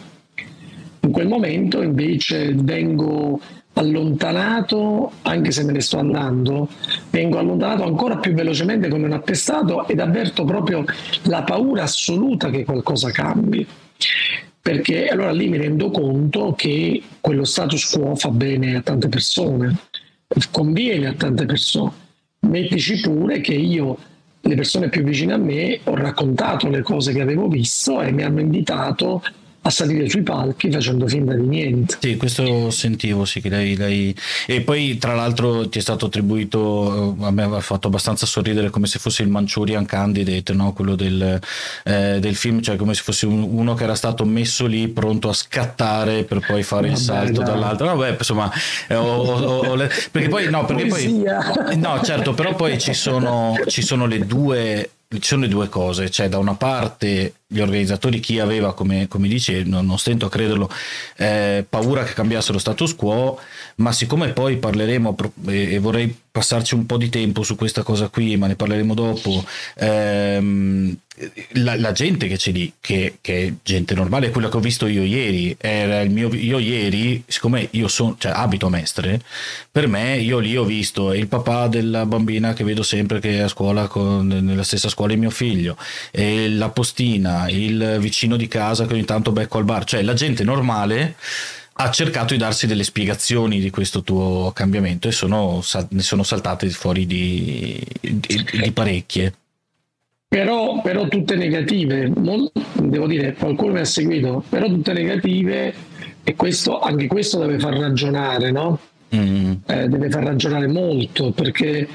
in 1.02 1.12
quel 1.12 1.28
momento 1.28 1.82
invece 1.82 2.54
vengo 2.54 3.40
allontanato, 3.78 5.12
anche 5.22 5.52
se 5.52 5.64
me 5.64 5.72
ne 5.72 5.82
sto 5.82 6.00
andando, 6.00 6.70
vengo 7.10 7.38
allontanato 7.38 7.84
ancora 7.84 8.18
più 8.18 8.34
velocemente 8.34 8.90
come 8.90 9.06
un 9.06 9.14
attestato 9.14 9.88
ed 9.88 10.00
avverto 10.00 10.44
proprio 10.46 10.84
la 11.24 11.44
paura 11.44 11.84
assoluta 11.84 12.50
che 12.50 12.66
qualcosa 12.66 13.12
cambi. 13.12 13.66
Perché 14.62 15.08
allora 15.08 15.32
lì 15.32 15.48
mi 15.48 15.58
rendo 15.58 15.90
conto 15.92 16.54
che 16.58 17.02
quello 17.22 17.46
status 17.46 17.90
quo 17.90 18.16
fa 18.16 18.30
bene 18.30 18.76
a 18.76 18.82
tante 18.82 19.08
persone, 19.08 19.78
conviene 20.52 21.08
a 21.08 21.14
tante 21.14 21.46
persone. 21.46 21.92
Mettici 22.40 23.00
pure 23.00 23.40
che 23.40 23.54
io, 23.54 23.98
le 24.42 24.56
persone 24.56 24.90
più 24.90 25.04
vicine 25.04 25.34
a 25.34 25.38
me, 25.38 25.80
ho 25.86 25.96
raccontato 25.96 26.68
le 26.68 26.82
cose 26.82 27.14
che 27.14 27.22
avevo 27.22 27.48
visto 27.48 28.02
e 28.02 28.12
mi 28.12 28.24
hanno 28.24 28.42
invitato 28.42 29.22
a 29.24 29.32
salire 29.70 30.10
sui 30.10 30.22
palchi 30.22 30.72
facendo 30.72 31.08
finta 31.08 31.34
di 31.34 31.48
niente. 31.48 31.98
Sì, 32.00 32.18
questo 32.18 32.70
sentivo, 32.70 33.26
sì, 33.26 33.42
che 33.42 33.50
lei, 33.50 33.76
lei... 33.76 34.16
E 34.46 34.62
poi 34.62 34.98
tra 34.98 35.14
l'altro 35.14 35.68
ti 35.70 35.80
è 35.80 35.82
stato 35.82 36.08
attribuito, 36.08 37.16
a 37.20 37.32
me 37.32 37.44
ha 37.44 37.60
fatto 37.60 37.88
abbastanza 37.88 38.26
sorridere 38.26 38.70
come 38.70 38.88
se 38.88 39.00
fosse 39.00 39.24
il 39.24 39.30
Manchurian 39.30 39.86
Candidate, 39.86 40.54
no? 40.54 40.74
quello 40.74 40.96
del, 40.96 41.40
eh, 41.84 42.18
del, 42.20 42.36
film, 42.36 42.62
cioè 42.62 42.76
come 42.76 42.94
se 42.94 43.02
fosse 43.04 43.26
uno 43.26 43.74
che 43.74 43.84
era 43.84 43.96
stato 43.96 44.26
messo 44.26 44.66
lì 44.66 44.88
pronto 44.88 45.30
a 45.30 45.34
scattare 45.34 46.24
per 46.24 46.40
poi 46.46 46.64
fare 46.64 46.88
Vabbè, 46.88 46.94
il 46.94 47.04
salto 47.04 47.42
dai. 47.42 47.46
dall'altro. 47.46 47.96
Vabbè, 47.96 48.16
insomma, 48.18 48.52
eh, 48.88 48.96
ho, 48.96 49.04
ho, 49.04 49.68
ho 49.68 49.76
le... 49.76 49.90
perché 50.12 50.28
poi, 50.28 50.50
no, 50.50 50.66
perché 50.66 50.86
poi... 50.86 51.24
No, 51.76 52.02
certo, 52.04 52.34
però 52.34 52.56
poi 52.56 52.80
ci 52.80 52.94
sono, 52.94 53.56
ci 53.68 53.82
sono 53.82 54.06
le 54.06 54.26
due 54.26 54.90
ci 55.10 55.22
sono 55.24 55.44
le 55.44 55.48
due 55.48 55.70
cose, 55.70 56.10
cioè 56.10 56.28
da 56.28 56.38
una 56.38 56.56
parte 56.56 57.34
gli 57.50 57.62
organizzatori, 57.62 58.20
chi 58.20 58.40
aveva, 58.40 58.74
come, 58.74 59.08
come 59.08 59.30
dice, 59.30 59.64
non, 59.64 59.86
non, 59.86 59.98
stento 59.98 60.26
a 60.26 60.30
crederlo, 60.30 60.70
eh, 61.16 61.66
paura 61.68 62.04
che 62.04 62.14
cambiasse 62.14 62.52
lo 62.52 62.60
status 62.60 62.94
quo, 62.94 63.40
ma 63.76 63.94
siccome 63.94 64.34
poi 64.34 64.58
parleremo, 64.58 65.16
e, 65.48 65.74
e, 65.76 65.80
vorrei 65.80 66.14
passarci 66.30 66.76
un 66.76 66.86
po' 66.86 66.98
di 66.98 67.10
tempo 67.10 67.44
su 67.44 67.56
questa 67.56 67.84
cosa 67.84 68.10
qui, 68.10 68.36
ma 68.36 68.48
ne 68.48 68.56
parleremo 68.56 68.94
dopo, 68.94 69.46
ehm, 69.76 70.98
la, 71.54 71.76
la, 71.78 71.92
gente 71.94 72.28
che 72.28 72.38
c'è 72.38 72.52
lì, 72.52 72.72
che, 72.80 73.18
che, 73.22 73.48
è 73.48 73.54
gente 73.64 73.96
normale, 73.96 74.30
quella 74.30 74.50
che 74.50 74.58
ho 74.58 74.60
visto 74.60 74.86
io 74.86 75.04
ieri, 75.04 75.56
era 75.60 76.02
il 76.02 76.12
mio, 76.12 76.32
io 76.34 76.60
ieri, 76.60 77.24
siccome 77.26 77.68
io 77.72 77.88
sono, 77.88 78.16
cioè 78.20 78.34
abito 78.34 78.68
a 78.68 78.70
Mestre, 78.70 79.22
per 79.72 79.88
me 79.88 80.18
io 80.18 80.38
lì 80.38 80.56
ho 80.56 80.64
visto 80.64 81.14
il 81.14 81.28
papà 81.28 81.68
della 81.68 82.06
bambina 82.06 82.54
che 82.54 82.64
vedo 82.64 82.84
sempre 82.84 83.20
che 83.20 83.38
è 83.38 83.40
a 83.40 83.48
scuola, 83.48 83.88
con, 83.88 84.28
nella 84.28 84.64
stessa 84.64 84.90
scuola 84.90 85.14
di 85.14 85.20
mio 85.20 85.32
figlio, 85.32 85.76
e 86.12 86.50
la 86.50 86.70
postina, 86.70 87.37
il 87.48 87.98
vicino 88.00 88.36
di 88.36 88.48
casa 88.48 88.86
che 88.86 88.94
ogni 88.94 89.06
tanto 89.06 89.32
becco 89.32 89.58
al 89.58 89.66
bar, 89.66 89.84
cioè 89.84 90.02
la 90.02 90.14
gente 90.14 90.44
normale 90.44 91.16
ha 91.80 91.92
cercato 91.92 92.34
di 92.34 92.40
darsi 92.40 92.66
delle 92.66 92.84
spiegazioni 92.84 93.60
di 93.60 93.70
questo 93.70 94.02
tuo 94.02 94.52
cambiamento 94.54 95.08
e 95.08 95.12
sono, 95.12 95.62
ne 95.90 96.02
sono 96.02 96.24
saltate 96.24 96.70
fuori 96.70 97.06
di, 97.06 97.80
di, 98.02 98.46
di 98.62 98.72
parecchie. 98.72 99.34
Però, 100.28 100.82
però, 100.82 101.08
tutte 101.08 101.36
negative, 101.36 102.12
devo 102.74 103.08
dire, 103.08 103.34
qualcuno 103.34 103.74
mi 103.74 103.80
ha 103.80 103.86
seguito, 103.86 104.44
però 104.50 104.68
tutte 104.68 104.92
negative 104.92 105.74
e 106.24 106.36
questo, 106.36 106.80
anche 106.80 107.08
questo 107.08 107.40
deve 107.40 107.60
far 107.60 107.78
ragionare, 107.78 108.52
no? 108.52 108.80
Mm. 109.16 109.54
Eh, 109.66 109.88
deve 109.88 110.10
far 110.10 110.24
ragionare 110.24 110.68
molto 110.68 111.32
perché 111.32 111.88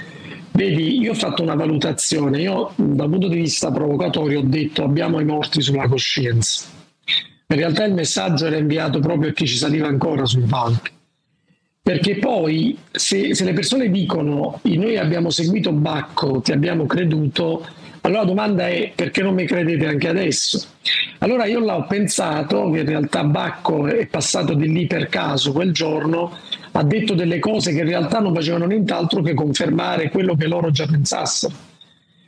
vedi, 0.53 0.99
io 0.99 1.13
ho 1.13 1.15
fatto 1.15 1.43
una 1.43 1.55
valutazione, 1.55 2.41
io 2.41 2.73
dal 2.77 3.09
punto 3.09 3.29
di 3.29 3.37
vista 3.37 3.71
provocatorio 3.71 4.41
ho 4.41 4.45
detto 4.45 4.85
abbiamo 4.85 5.21
i 5.21 5.25
morti 5.25 5.61
sulla 5.61 5.89
coscienza. 5.89 6.67
In 7.49 7.57
realtà 7.59 7.85
il 7.85 7.93
messaggio 7.93 8.47
era 8.47 8.57
inviato 8.57 8.99
proprio 9.01 9.31
a 9.31 9.33
chi 9.33 9.47
ci 9.47 9.57
saliva 9.57 9.87
ancora 9.87 10.25
sui 10.25 10.45
palchi. 10.45 10.91
Perché 11.83 12.17
poi 12.17 12.79
se, 12.91 13.35
se 13.35 13.45
le 13.45 13.53
persone 13.53 13.91
dicono 13.91 14.61
noi 14.63 14.97
abbiamo 14.97 15.31
seguito 15.31 15.73
Bacco, 15.73 16.41
ti 16.41 16.53
abbiamo 16.53 16.87
creduto, 16.87 17.67
allora 18.03 18.21
la 18.21 18.27
domanda 18.27 18.69
è 18.69 18.93
perché 18.95 19.23
non 19.23 19.35
mi 19.35 19.45
credete 19.45 19.87
anche 19.87 20.09
adesso? 20.09 20.65
Allora 21.19 21.45
io 21.47 21.59
l'ho 21.59 21.85
pensato 21.89 22.71
che 22.71 22.81
in 22.81 22.87
realtà 22.87 23.25
Bacco 23.25 23.87
è 23.87 24.07
passato 24.07 24.55
di 24.55 24.73
lì 24.73 24.87
per 24.87 25.09
caso 25.09 25.53
quel 25.53 25.73
giorno, 25.73 26.37
ha 26.73 26.83
detto 26.83 27.15
delle 27.15 27.39
cose 27.39 27.73
che 27.73 27.81
in 27.81 27.87
realtà 27.87 28.21
non 28.21 28.35
facevano 28.35 28.67
nient'altro 28.67 29.23
che 29.23 29.35
confermare 29.35 30.11
quello 30.11 30.35
che 30.35 30.47
loro 30.47 30.71
già 30.71 30.87
pensassero. 30.87 31.55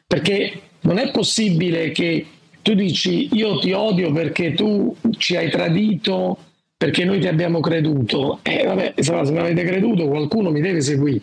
Perché 0.06 0.60
non 0.80 0.98
è 0.98 1.10
possibile 1.10 1.90
che 1.90 2.26
tu 2.62 2.74
dici 2.74 3.28
io 3.32 3.58
ti 3.58 3.72
odio 3.72 4.12
perché 4.12 4.52
tu 4.52 4.94
ci 5.16 5.36
hai 5.36 5.50
tradito, 5.50 6.36
perché 6.76 7.04
noi 7.04 7.20
ti 7.20 7.26
abbiamo 7.26 7.60
creduto. 7.60 8.40
E 8.42 8.60
eh, 8.60 8.66
vabbè, 8.66 8.94
se 8.96 9.12
mi 9.12 9.38
avete 9.38 9.64
creduto 9.64 10.08
qualcuno 10.08 10.50
mi 10.50 10.60
deve 10.60 10.80
seguire. 10.80 11.20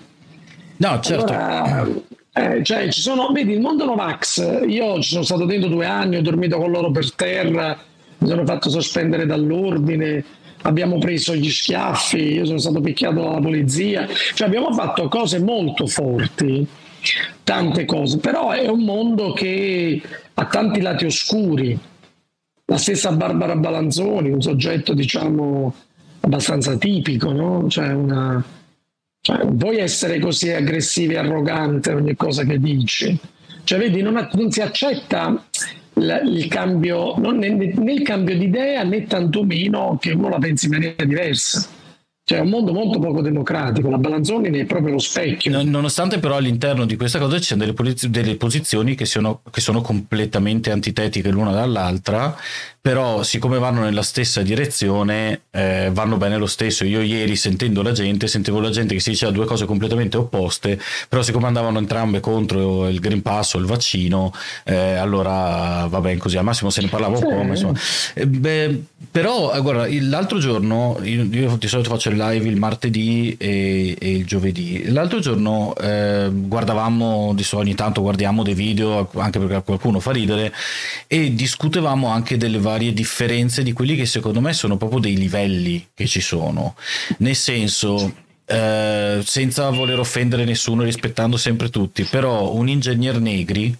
No, 0.78 1.00
certo. 1.00 1.32
Allora, 1.32 1.88
eh, 2.34 2.64
cioè, 2.64 2.90
ci 2.90 3.02
sono, 3.02 3.32
vedi, 3.32 3.52
il 3.54 3.60
mondo 3.60 3.86
Novax, 3.86 4.64
io 4.68 5.00
ci 5.02 5.10
sono 5.10 5.24
stato 5.24 5.46
dentro 5.46 5.70
due 5.70 5.86
anni, 5.86 6.16
ho 6.16 6.22
dormito 6.22 6.58
con 6.58 6.72
loro 6.72 6.90
per 6.90 7.14
terra, 7.14 7.78
mi 8.18 8.28
sono 8.28 8.46
fatto 8.46 8.70
sospendere 8.70 9.26
dall'ordine, 9.26 10.24
abbiamo 10.64 10.98
preso 10.98 11.36
gli 11.36 11.50
schiaffi, 11.50 12.34
io 12.34 12.46
sono 12.46 12.58
stato 12.58 12.82
picchiato 12.82 13.22
dalla 13.22 13.40
polizia, 13.40 14.08
cioè 14.34 14.48
abbiamo 14.48 14.72
fatto 14.74 15.08
cose 15.08 15.40
molto 15.40 15.88
forti, 15.88 16.66
tante 17.44 17.86
cose, 17.86 18.18
però 18.18 18.52
è 18.52 18.68
un 18.68 18.84
mondo 18.84 19.34
che 19.34 20.02
ha 20.34 20.46
tanti 20.46 20.82
lati 20.82 21.06
oscuri. 21.06 21.78
La 22.66 22.78
stessa 22.78 23.12
Barbara 23.12 23.56
Balanzoni, 23.56 24.30
un 24.30 24.42
soggetto 24.42 24.94
diciamo 24.94 25.74
abbastanza 26.22 26.78
tipico, 26.78 27.32
no? 27.32 27.68
cioè 27.68 27.92
una, 27.92 28.42
cioè, 29.20 29.44
non 29.44 29.58
puoi 29.58 29.78
essere 29.78 30.20
così 30.20 30.52
aggressivo 30.52 31.14
e 31.14 31.18
arrogante 31.18 31.92
ogni 31.92 32.16
cosa 32.16 32.44
che 32.44 32.60
dici. 32.60 33.20
Cioè, 33.64 33.78
vedi, 33.78 34.02
non, 34.02 34.28
non 34.34 34.52
si 34.52 34.62
accetta 34.62 35.46
il, 35.94 36.48
cambio, 36.48 37.16
non 37.18 37.38
né, 37.38 37.50
né 37.50 37.94
il 37.94 38.02
cambio 38.02 38.38
di 38.38 38.46
idea 38.46 38.84
né 38.84 39.06
tantomeno 39.06 39.98
che 40.00 40.12
uno 40.12 40.30
la 40.30 40.38
pensi 40.38 40.66
in 40.66 40.72
maniera 40.72 41.06
diversa. 41.06 41.80
Cioè 42.32 42.40
è 42.40 42.44
un 42.44 42.50
mondo 42.50 42.72
molto 42.72 42.98
poco 42.98 43.22
democratico, 43.22 43.90
la 43.90 43.98
Balanzoni 43.98 44.50
ne 44.50 44.62
è 44.62 44.66
proprio 44.66 44.94
lo 44.94 45.00
specchio. 45.00 45.62
Nonostante 45.64 46.20
però 46.20 46.38
all'interno 46.38 46.86
di 46.86 46.96
questa 46.96 47.20
cosa 47.20 47.38
ci 47.40 47.44
siano 47.44 47.64
delle, 47.64 47.74
posiz- 47.74 48.08
delle 48.08 48.36
posizioni 48.36 48.96
che 48.96 49.04
sono, 49.06 49.42
che 49.52 49.60
sono, 49.60 49.82
completamente 49.82 50.72
antitetiche 50.72 51.30
l'una 51.30 51.52
dall'altra 51.52 52.38
però 52.82 53.22
siccome 53.22 53.60
vanno 53.60 53.82
nella 53.82 54.02
stessa 54.02 54.42
direzione 54.42 55.42
eh, 55.52 55.92
vanno 55.94 56.18
bene 56.18 56.38
lo 56.38 56.48
stesso. 56.48 56.84
Io 56.84 57.02
ieri 57.02 57.36
sentendo 57.36 57.84
la 57.84 57.92
gente, 57.92 58.26
sentivo 58.26 58.60
la 58.60 58.72
gente 58.72 58.96
che 58.96 59.00
si 59.00 59.12
diceva 59.12 59.32
due 59.32 59.46
cose 59.46 59.66
completamente 59.66 60.18
opposte, 60.18 60.80
però 61.08 61.22
siccome 61.22 61.46
andavano 61.46 61.78
entrambe 61.78 62.20
contro 62.20 62.88
il 62.88 63.00
Green 63.00 63.22
Pass 63.22 63.54
o 63.54 63.60
il 63.60 63.66
vaccino, 63.66 64.34
eh, 64.64 64.96
allora 64.96 65.86
va 65.88 66.02
bene 66.02 66.18
così, 66.18 66.38
al 66.38 66.44
massimo 66.44 66.72
se 66.72 66.82
ne 66.82 66.88
parlava 66.88 67.20
un 67.20 67.24
po'. 67.24 67.42
Insomma. 67.44 67.80
Eh, 68.16 68.26
beh, 68.26 68.84
però 69.12 69.62
guarda, 69.62 69.86
l'altro 69.88 70.40
giorno, 70.40 70.98
io, 71.04 71.28
io, 71.30 71.58
di 71.58 71.68
solito 71.68 71.92
faccio 71.92 72.10
il 72.10 72.18
live 72.30 72.48
il 72.48 72.58
martedì 72.58 73.36
e, 73.38 73.96
e 74.00 74.12
il 74.12 74.26
giovedì, 74.26 74.90
l'altro 74.92 75.20
giorno 75.20 75.76
eh, 75.76 76.30
guardavamo, 76.32 77.34
di 77.34 77.46
ogni 77.52 77.76
tanto 77.76 78.02
guardiamo 78.02 78.44
dei 78.44 78.54
video, 78.54 79.10
anche 79.16 79.40
perché 79.40 79.62
qualcuno 79.64 80.00
fa 80.00 80.12
ridere, 80.12 80.54
e 81.08 81.34
discutevamo 81.34 82.08
anche 82.08 82.38
delle 82.38 82.60
varie 82.60 82.94
differenze 82.94 83.64
di 83.64 83.74
quelli 83.74 83.96
che 83.96 84.06
secondo 84.06 84.42
me 84.42 84.54
sono 84.54 84.78
proprio 84.78 85.00
dei 85.00 85.16
livelli 85.16 85.88
che 85.94 86.08
ci 86.08 86.22
sono. 86.22 86.76
Nel 87.18 87.36
senso, 87.36 88.14
eh, 88.52 89.22
senza 89.24 89.70
voler 89.70 90.00
offendere 90.00 90.44
nessuno, 90.44 90.84
rispettando 90.84 91.38
sempre 91.38 91.70
tutti, 91.70 92.04
però 92.04 92.52
un 92.52 92.68
ingegner 92.68 93.20
Negri, 93.20 93.76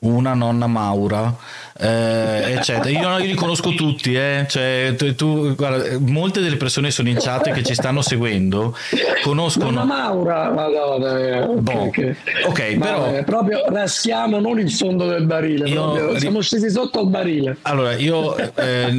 una 0.00 0.32
nonna 0.32 0.66
Maura, 0.66 1.34
eh, 1.78 2.54
eccetera. 2.56 2.88
Io, 2.88 3.18
io, 3.18 3.26
li 3.26 3.34
conosco 3.34 3.74
tutti, 3.74 4.14
eh. 4.14 4.46
cioè, 4.48 4.94
tu, 4.96 5.14
tu, 5.14 5.54
guarda, 5.54 5.98
molte 5.98 6.40
delle 6.40 6.56
persone 6.56 6.90
sono 6.90 7.08
in 7.08 7.16
chat 7.18 7.50
che 7.52 7.62
ci 7.62 7.74
stanno 7.74 8.00
seguendo, 8.00 8.74
conoscono... 9.22 9.70
Nonna 9.70 9.84
Maura, 9.84 10.50
madonna, 10.50 11.46
boh. 11.46 11.82
okay, 11.82 12.16
ok, 12.46 12.78
però... 12.78 13.22
proprio 13.24 13.64
raschiamo 13.68 14.40
non 14.40 14.58
il 14.58 14.70
fondo 14.70 15.06
del 15.06 15.26
barile, 15.26 15.68
io, 15.68 16.18
siamo 16.18 16.40
scesi 16.40 16.70
sotto 16.70 17.02
il 17.02 17.08
barile. 17.08 17.58
Allora, 17.62 17.94
io... 17.94 18.36
Eh, 18.36 18.92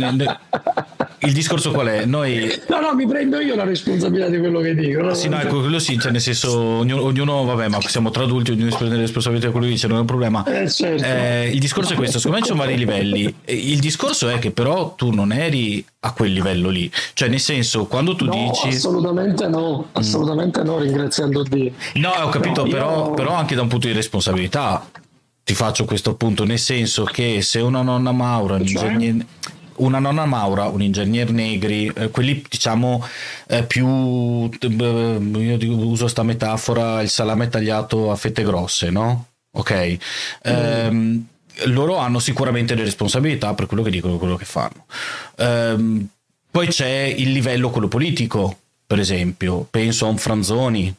il 1.26 1.34
discorso 1.34 1.72
qual 1.72 1.88
è? 1.88 2.06
Noi... 2.06 2.52
No, 2.68 2.80
no, 2.80 2.94
mi 2.94 3.08
prendo 3.08 3.40
io 3.40 3.56
la 3.56 3.64
responsabilità 3.64 4.30
di 4.30 4.40
quello 4.40 4.60
che 4.60 4.76
dico. 4.76 5.02
No? 5.02 5.14
Sì, 5.14 5.28
no, 5.28 5.40
ecco, 5.40 5.60
quello 5.60 5.80
sì, 5.80 6.00
cioè 6.00 6.12
nel 6.12 6.22
senso, 6.22 6.58
ognuno, 6.58 7.04
ognuno, 7.04 7.44
vabbè, 7.44 7.68
ma 7.68 7.80
siamo 7.82 8.12
tra 8.12 8.24
adulti, 8.24 8.52
ognuno 8.52 8.72
si 8.72 8.78
prende 8.78 8.96
le 8.96 9.02
responsabilità 9.02 9.48
di 9.48 9.52
quello 9.52 9.68
che 9.68 9.74
dice, 9.74 9.88
non 9.88 9.98
è 9.98 10.00
un 10.02 10.06
problema. 10.06 10.44
Eh, 10.46 10.70
certo. 10.70 11.04
eh, 11.04 11.50
il 11.52 11.60
discorso 11.60 11.94
è 11.94 11.96
questo, 11.96 12.20
secondo 12.20 12.38
me 12.38 12.44
ci 12.44 12.52
sono 12.52 12.64
vari 12.64 12.78
livelli. 12.78 13.34
Il 13.46 13.80
discorso 13.80 14.30
è 14.30 14.40
che 14.40 14.52
però 14.52 14.94
tu 14.96 15.12
non 15.12 15.32
eri 15.32 15.86
a 16.02 16.12
quel 16.14 16.32
livello 16.32 16.70
lì. 16.70 16.92
Cioè, 17.14 17.30
nel 17.30 17.40
senso, 17.40 17.86
quando 17.86 18.16
tu 18.16 18.26
no, 18.26 18.32
dici... 18.32 18.76
Assolutamente 18.76 19.48
no, 19.48 19.88
assolutamente 19.94 20.62
mm. 20.62 20.66
no, 20.66 20.80
ringraziando 20.80 21.44
Dio. 21.44 21.72
No, 21.96 22.10
ho 22.10 22.30
capito, 22.30 22.64
no, 22.64 22.70
però, 22.70 23.06
io... 23.08 23.14
però 23.14 23.34
anche 23.34 23.56
da 23.56 23.62
un 23.62 23.68
punto 23.68 23.88
di 23.88 23.94
responsabilità 23.94 24.88
ti 25.44 25.54
faccio 25.54 25.86
questo 25.86 26.16
punto, 26.16 26.44
nel 26.44 26.58
senso 26.58 27.04
che 27.04 27.44
se 27.44 27.60
una 27.60 27.84
nonna 27.84 28.12
Maura, 28.12 28.56
un 28.56 28.66
cioè? 28.66 28.90
ingegnere 28.92 29.28
una 29.78 30.00
nonna 30.00 30.26
Maura, 30.26 30.68
un 30.68 30.82
ingegner 30.82 31.32
Negri, 31.32 31.92
eh, 31.96 32.10
quelli 32.10 32.44
diciamo 32.48 33.06
eh, 33.48 33.64
più, 33.64 34.50
eh, 34.60 34.68
io 34.68 35.78
uso 35.88 36.04
questa 36.04 36.24
metafora, 36.24 37.02
il 37.02 37.10
salame 37.10 37.50
tagliato 37.50 38.12
a 38.12 38.16
fette 38.16 38.44
grosse, 38.44 38.90
no? 38.90 39.28
Ok. 39.52 39.98
Mm. 40.50 41.20
loro 41.68 41.96
hanno 41.96 42.20
sicuramente 42.20 42.76
le 42.76 42.84
responsabilità 42.84 43.54
per 43.54 43.68
quello 43.68 43.84
che 43.84 43.90
dicono, 43.90 44.18
quello 44.18 44.36
che 44.36 44.44
fanno. 44.44 44.86
Ehm, 45.38 46.08
poi 46.52 46.68
c'è 46.68 47.14
il 47.18 47.32
livello 47.32 47.70
quello 47.70 47.88
politico, 47.88 48.58
per 48.88 49.00
esempio, 49.00 49.66
penso 49.70 50.06
a 50.06 50.10
un 50.10 50.18
Franzoni, 50.18 50.94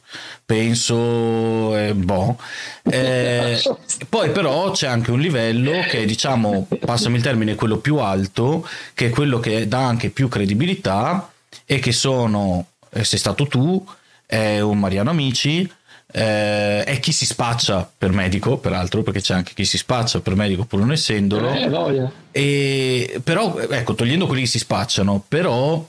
penso, 0.44 1.76
eh, 1.76 1.94
boh. 1.94 2.36
Eh, 2.82 3.62
poi 4.08 4.30
però 4.30 4.72
c'è 4.72 4.88
anche 4.88 5.12
un 5.12 5.20
livello 5.20 5.72
che 5.88 6.04
diciamo, 6.04 6.66
passami 6.80 7.16
il 7.16 7.22
termine, 7.22 7.54
quello 7.54 7.78
più 7.78 7.98
alto, 7.98 8.66
che 8.94 9.06
è 9.06 9.10
quello 9.10 9.38
che 9.38 9.68
dà 9.68 9.86
anche 9.86 10.10
più 10.10 10.28
credibilità 10.28 11.30
e 11.64 11.78
che 11.78 11.92
sono, 11.92 12.66
eh, 12.90 13.04
sei 13.04 13.18
stato 13.18 13.46
tu, 13.46 13.84
è 14.26 14.58
un 14.58 14.78
Mariano 14.78 15.10
Amici, 15.10 15.70
eh, 16.12 16.82
è 16.82 16.98
chi 16.98 17.12
si 17.12 17.24
spaccia 17.26 17.88
per 17.96 18.10
medico, 18.10 18.58
peraltro, 18.58 19.02
perché 19.02 19.20
c'è 19.20 19.34
anche 19.34 19.54
chi 19.54 19.64
si 19.64 19.76
spaccia 19.78 20.20
per 20.20 20.34
medico 20.34 20.64
pur 20.64 20.80
non 20.80 20.92
essendolo. 20.92 21.52
Eh, 21.52 22.10
e, 22.32 23.20
però, 23.22 23.58
ecco, 23.58 23.94
togliendo 23.94 24.26
quelli 24.26 24.42
che 24.42 24.48
si 24.48 24.58
spacciano, 24.58 25.24
però, 25.26 25.86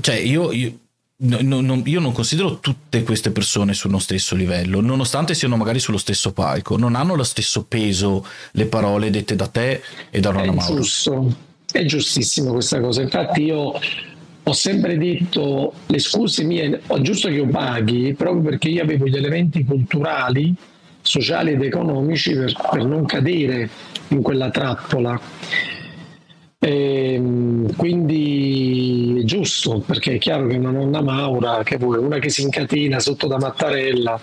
cioè, 0.00 0.16
io, 0.16 0.52
io 0.52 0.78
No, 1.24 1.60
no, 1.60 1.82
io 1.86 2.00
non 2.00 2.12
considero 2.12 2.58
tutte 2.58 3.02
queste 3.02 3.30
persone 3.30 3.72
sullo 3.72 3.98
stesso 3.98 4.34
livello, 4.34 4.80
nonostante 4.80 5.34
siano 5.34 5.56
magari 5.56 5.78
sullo 5.78 5.96
stesso 5.96 6.32
palco, 6.32 6.76
non 6.76 6.94
hanno 6.94 7.14
lo 7.14 7.22
stesso 7.22 7.64
peso 7.64 8.26
le 8.52 8.66
parole 8.66 9.08
dette 9.08 9.34
da 9.34 9.46
te 9.46 9.80
e 10.10 10.20
da 10.20 10.30
Rona 10.30 10.52
Mauro. 10.52 10.74
Giusto, 10.74 11.34
è 11.72 11.84
giustissimo 11.86 12.52
questa 12.52 12.78
cosa. 12.80 13.00
Infatti, 13.00 13.44
io 13.44 13.72
ho 14.46 14.52
sempre 14.52 14.98
detto 14.98 15.72
le 15.86 15.98
scuse 15.98 16.44
mie, 16.44 16.82
è 16.86 17.00
giusto 17.00 17.28
che 17.28 17.34
io 17.34 17.46
paghi 17.46 18.12
proprio 18.12 18.42
perché 18.42 18.68
io 18.68 18.82
avevo 18.82 19.06
gli 19.06 19.16
elementi 19.16 19.64
culturali, 19.64 20.54
sociali 21.00 21.52
ed 21.52 21.62
economici 21.62 22.34
per, 22.34 22.52
per 22.70 22.84
non 22.84 23.06
cadere 23.06 23.70
in 24.08 24.20
quella 24.20 24.50
trappola. 24.50 25.18
E, 26.64 27.12
ehm, 27.12 27.76
quindi 27.76 29.20
è 29.20 29.24
giusto, 29.24 29.80
perché 29.80 30.14
è 30.14 30.18
chiaro 30.18 30.46
che 30.46 30.56
una 30.56 30.70
nonna 30.70 31.02
Maura, 31.02 31.62
che 31.62 31.76
vuoi, 31.76 31.98
una 31.98 32.18
che 32.18 32.30
si 32.30 32.40
incatena 32.40 32.98
sotto 33.00 33.26
da 33.26 33.36
Mattarella, 33.36 34.18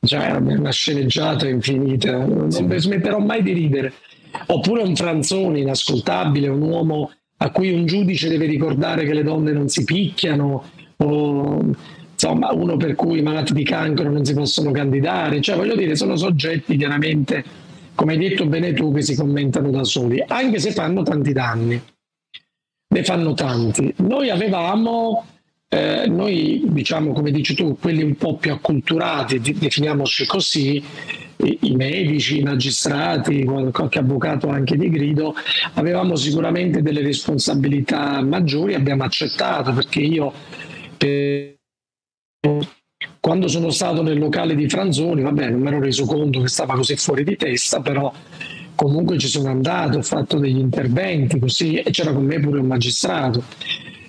cioè 0.00 0.32
una 0.32 0.72
sceneggiata 0.72 1.48
infinita, 1.48 2.16
non 2.16 2.50
smetterò 2.50 3.20
mai 3.20 3.42
di 3.44 3.52
ridere. 3.52 3.92
Oppure 4.46 4.82
un 4.82 4.96
Franzoni 4.96 5.60
inascoltabile, 5.60 6.48
un 6.48 6.62
uomo 6.62 7.12
a 7.36 7.50
cui 7.50 7.72
un 7.72 7.86
giudice 7.86 8.28
deve 8.28 8.46
ricordare 8.46 9.04
che 9.04 9.14
le 9.14 9.22
donne 9.22 9.52
non 9.52 9.68
si 9.68 9.84
picchiano, 9.84 10.64
o 10.96 11.60
insomma 12.12 12.52
uno 12.52 12.76
per 12.76 12.96
cui 12.96 13.20
i 13.20 13.22
malati 13.22 13.52
di 13.52 13.62
cancro 13.62 14.10
non 14.10 14.24
si 14.24 14.34
possono 14.34 14.72
candidare, 14.72 15.40
cioè 15.40 15.54
voglio 15.54 15.76
dire, 15.76 15.94
sono 15.94 16.16
soggetti 16.16 16.76
chiaramente 16.76 17.44
come 17.98 18.12
hai 18.12 18.18
detto 18.18 18.46
bene 18.46 18.72
tu, 18.74 18.92
che 18.92 19.02
si 19.02 19.16
commentano 19.16 19.70
da 19.70 19.82
soli, 19.82 20.22
anche 20.24 20.60
se 20.60 20.70
fanno 20.70 21.02
tanti 21.02 21.32
danni. 21.32 21.82
Ne 22.94 23.02
fanno 23.02 23.34
tanti. 23.34 23.92
Noi 23.96 24.30
avevamo, 24.30 25.26
eh, 25.68 26.06
noi 26.06 26.62
diciamo 26.66 27.12
come 27.12 27.32
dici 27.32 27.56
tu, 27.56 27.76
quelli 27.76 28.04
un 28.04 28.14
po' 28.14 28.36
più 28.36 28.52
acculturati, 28.52 29.40
definiamoci 29.40 30.26
così, 30.26 30.80
i, 31.38 31.58
i 31.62 31.74
medici, 31.74 32.38
i 32.38 32.42
magistrati, 32.44 33.42
qualche 33.42 33.98
avvocato 33.98 34.46
anche 34.46 34.76
di 34.76 34.90
grido, 34.90 35.34
avevamo 35.74 36.14
sicuramente 36.14 36.82
delle 36.82 37.02
responsabilità 37.02 38.22
maggiori, 38.22 38.74
abbiamo 38.74 39.02
accettato 39.02 39.72
perché 39.72 39.98
io 39.98 40.32
per 40.96 41.56
quando 43.28 43.46
sono 43.46 43.68
stato 43.68 44.00
nel 44.02 44.18
locale 44.18 44.54
di 44.54 44.70
Franzoni, 44.70 45.20
vabbè, 45.20 45.50
non 45.50 45.60
mi 45.60 45.68
ero 45.68 45.80
reso 45.80 46.06
conto 46.06 46.40
che 46.40 46.48
stava 46.48 46.74
così 46.74 46.96
fuori 46.96 47.24
di 47.24 47.36
testa, 47.36 47.82
però 47.82 48.10
comunque 48.74 49.18
ci 49.18 49.28
sono 49.28 49.50
andato, 49.50 49.98
ho 49.98 50.02
fatto 50.02 50.38
degli 50.38 50.56
interventi 50.56 51.38
così 51.38 51.74
e 51.74 51.90
c'era 51.90 52.14
con 52.14 52.24
me 52.24 52.40
pure 52.40 52.60
un 52.60 52.66
magistrato. 52.66 53.42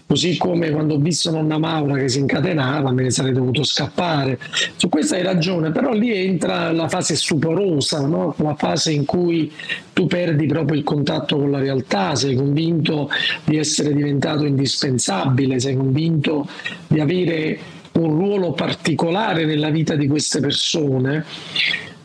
Così 0.08 0.38
come 0.38 0.70
quando 0.72 0.94
ho 0.94 1.00
visto 1.00 1.32
nonna 1.32 1.58
Maura 1.58 1.98
che 1.98 2.08
si 2.08 2.20
incatenava, 2.20 2.92
me 2.92 3.04
ne 3.04 3.10
sarei 3.10 3.34
dovuto 3.34 3.62
scappare. 3.64 4.40
Su 4.78 4.88
questo 4.88 5.16
hai 5.16 5.22
ragione, 5.22 5.72
però 5.72 5.92
lì 5.92 6.14
entra 6.16 6.72
la 6.72 6.88
fase 6.88 7.18
stuporosa, 7.18 8.08
no? 8.08 8.34
la 8.38 8.56
fase 8.56 8.94
in 8.94 9.04
cui 9.04 9.52
tu 9.92 10.08
perdi 10.08 10.46
proprio 10.46 10.78
il 10.78 10.86
contatto 10.86 11.36
con 11.36 11.52
la 11.52 11.60
realtà, 11.60 12.16
sei 12.16 12.36
convinto 12.36 13.10
di 13.44 13.58
essere 13.58 13.94
diventato 13.94 14.46
indispensabile, 14.46 15.60
sei 15.60 15.76
convinto 15.76 16.48
di 16.88 17.02
avere 17.02 17.60
un 17.94 18.16
ruolo 18.16 18.52
particolare 18.52 19.46
nella 19.46 19.70
vita 19.70 19.96
di 19.96 20.08
queste 20.08 20.40
persone. 20.40 21.26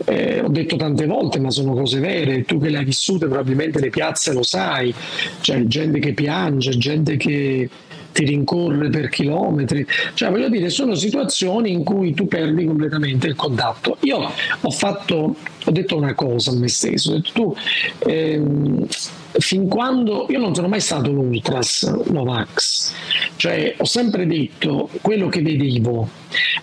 Eh, 0.06 0.40
ho 0.40 0.48
detto 0.48 0.76
tante 0.76 1.06
volte, 1.06 1.38
ma 1.38 1.50
sono 1.50 1.72
cose 1.72 2.00
vere, 2.00 2.44
tu 2.44 2.58
che 2.58 2.68
le 2.68 2.78
hai 2.78 2.84
vissute 2.84 3.26
probabilmente 3.26 3.78
le 3.78 3.90
piazze 3.90 4.32
lo 4.32 4.42
sai, 4.42 4.92
c'è 5.40 5.64
gente 5.64 6.00
che 6.00 6.12
piange, 6.12 6.76
gente 6.76 7.16
che 7.16 7.70
ti 8.14 8.24
rincorre 8.24 8.88
per 8.88 9.08
chilometri, 9.08 9.84
cioè 10.14 10.30
voglio 10.30 10.48
dire 10.48 10.70
sono 10.70 10.94
situazioni 10.94 11.72
in 11.72 11.82
cui 11.82 12.14
tu 12.14 12.28
perdi 12.28 12.64
completamente 12.64 13.26
il 13.26 13.34
contatto. 13.34 13.98
Io 14.02 14.30
ho 14.60 14.70
fatto, 14.70 15.34
ho 15.64 15.70
detto 15.70 15.96
una 15.96 16.14
cosa 16.14 16.52
a 16.52 16.54
me 16.54 16.68
stesso, 16.68 17.10
ho 17.10 17.14
detto 17.14 17.32
tu 17.32 17.56
ehm, 18.06 18.86
fin 19.32 19.66
quando 19.66 20.26
io 20.28 20.38
non 20.38 20.54
sono 20.54 20.68
mai 20.68 20.80
stato 20.80 21.10
un 21.10 21.16
ultras 21.16 21.82
Novax, 22.10 22.92
cioè 23.34 23.74
ho 23.78 23.84
sempre 23.84 24.26
detto 24.26 24.88
quello 25.00 25.28
che 25.28 25.42
vedevo, 25.42 26.08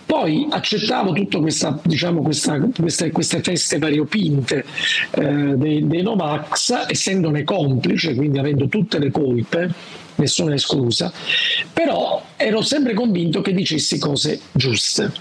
poi 0.06 0.46
accettavo 0.50 1.12
tutte 1.12 1.38
diciamo, 1.82 2.22
queste, 2.22 3.10
queste, 3.10 3.42
feste 3.42 3.78
variopinte 3.78 4.64
eh, 5.10 5.54
dei, 5.56 5.86
dei 5.86 6.02
Novax, 6.02 6.86
essendone 6.88 7.44
complice, 7.44 8.14
quindi 8.14 8.38
avendo 8.38 8.68
tutte 8.68 8.98
le 8.98 9.10
colpe, 9.10 10.00
nessuna 10.16 10.54
esclusa, 10.54 11.12
però 11.72 12.24
ero 12.36 12.62
sempre 12.62 12.94
convinto 12.94 13.40
che 13.40 13.52
dicessi 13.52 13.98
cose 13.98 14.40
giuste. 14.52 15.12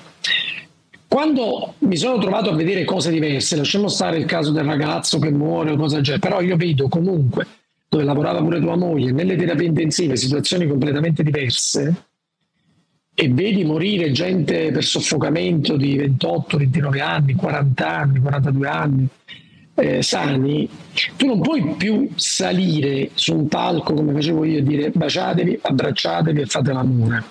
Quando 1.07 1.73
mi 1.79 1.97
sono 1.97 2.17
trovato 2.19 2.51
a 2.51 2.55
vedere 2.55 2.85
cose 2.85 3.11
diverse, 3.11 3.57
lasciamo 3.57 3.89
stare 3.89 4.17
il 4.17 4.25
caso 4.25 4.51
del 4.51 4.63
ragazzo 4.63 5.19
che 5.19 5.29
muore 5.29 5.71
o 5.71 5.75
cosa 5.75 5.95
del 5.95 6.03
genere, 6.05 6.25
però 6.25 6.41
io 6.41 6.55
vedo 6.55 6.87
comunque 6.87 7.45
dove 7.89 8.05
lavorava 8.05 8.39
pure 8.41 8.61
tua 8.61 8.77
moglie, 8.77 9.11
nelle 9.11 9.35
terapie 9.35 9.67
intensive, 9.67 10.15
situazioni 10.15 10.65
completamente 10.65 11.23
diverse, 11.23 12.05
e 13.13 13.29
vedi 13.29 13.65
morire 13.65 14.11
gente 14.11 14.71
per 14.71 14.83
soffocamento 14.83 15.75
di 15.75 15.97
28, 15.97 16.57
29 16.57 17.01
anni, 17.01 17.33
40 17.35 17.87
anni, 17.87 18.19
42 18.19 18.67
anni, 18.67 19.07
eh, 19.75 20.01
sani, 20.01 20.69
tu 21.17 21.25
non 21.25 21.41
puoi 21.41 21.75
più 21.77 22.09
salire 22.15 23.11
su 23.13 23.35
un 23.35 23.47
palco 23.47 23.93
come 23.93 24.13
facevo 24.13 24.45
io 24.45 24.59
e 24.59 24.63
dire 24.63 24.91
baciatevi, 24.91 25.59
abbracciatevi 25.61 26.41
e 26.41 26.45
fate 26.45 26.73
l'amore 26.73 27.23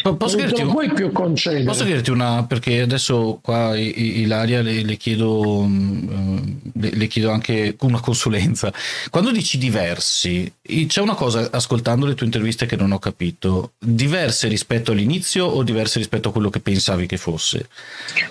Posso 0.00 0.36
chiederti, 0.36 0.64
puoi 0.64 0.92
più 0.92 1.10
concedere. 1.12 1.64
posso 1.64 1.84
chiederti 1.84 2.10
una, 2.10 2.44
perché 2.44 2.80
adesso 2.80 3.40
qua 3.42 3.76
Ilaria 3.76 4.62
le, 4.62 4.82
le, 4.82 4.96
chiedo, 4.96 5.64
mm, 5.66 6.38
le, 6.74 6.90
le, 6.94 7.06
chiedo 7.08 7.30
anche 7.30 7.76
una 7.80 8.00
consulenza. 8.00 8.72
Quando 9.10 9.32
dici 9.32 9.58
diversi, 9.58 10.50
c'è 10.86 11.00
una 11.00 11.14
cosa 11.14 11.48
ascoltando 11.50 12.06
le 12.06 12.14
tue 12.14 12.26
interviste 12.26 12.64
che 12.64 12.76
non 12.76 12.92
ho 12.92 12.98
capito. 12.98 13.72
Diverse 13.78 14.48
rispetto 14.48 14.92
all'inizio 14.92 15.46
o 15.46 15.62
diverse 15.62 15.98
rispetto 15.98 16.28
a 16.28 16.32
quello 16.32 16.48
che 16.48 16.60
pensavi 16.60 17.06
che 17.06 17.16
fosse? 17.16 17.68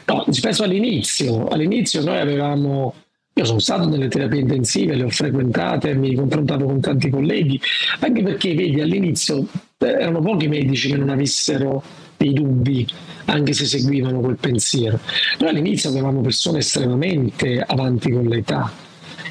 No, 0.06 0.24
rispetto 0.28 0.64
all'inizio. 0.64 1.48
All'inizio 1.48 2.02
noi 2.02 2.18
avevamo 2.18 2.96
io 3.34 3.46
sono 3.46 3.60
stato 3.60 3.88
nelle 3.88 4.10
terapie 4.10 4.42
intensive, 4.42 4.96
le 4.96 5.04
ho 5.04 5.10
frequentate, 5.10 5.94
mi 5.94 6.14
confrontavo 6.16 6.66
con 6.66 6.82
tanti 6.82 7.10
colleghi, 7.10 7.60
anche 8.00 8.24
perché, 8.24 8.54
vedi, 8.54 8.82
all'inizio 8.82 9.48
eh, 9.78 9.88
erano 9.88 10.20
pochi 10.20 10.48
medici 10.48 10.90
che 10.90 10.98
non 10.98 11.10
avessero 11.10 11.82
dei 12.18 12.34
dubbi, 12.34 12.86
anche 13.26 13.54
se 13.54 13.66
seguivano 13.66 14.20
quel 14.20 14.36
pensiero. 14.36 15.00
Noi 15.40 15.50
all'inizio 15.50 15.90
avevamo 15.90 16.20
persone 16.22 16.60
estremamente 16.60 17.64
avanti 17.66 18.12
con 18.12 18.26
l'età, 18.26 18.72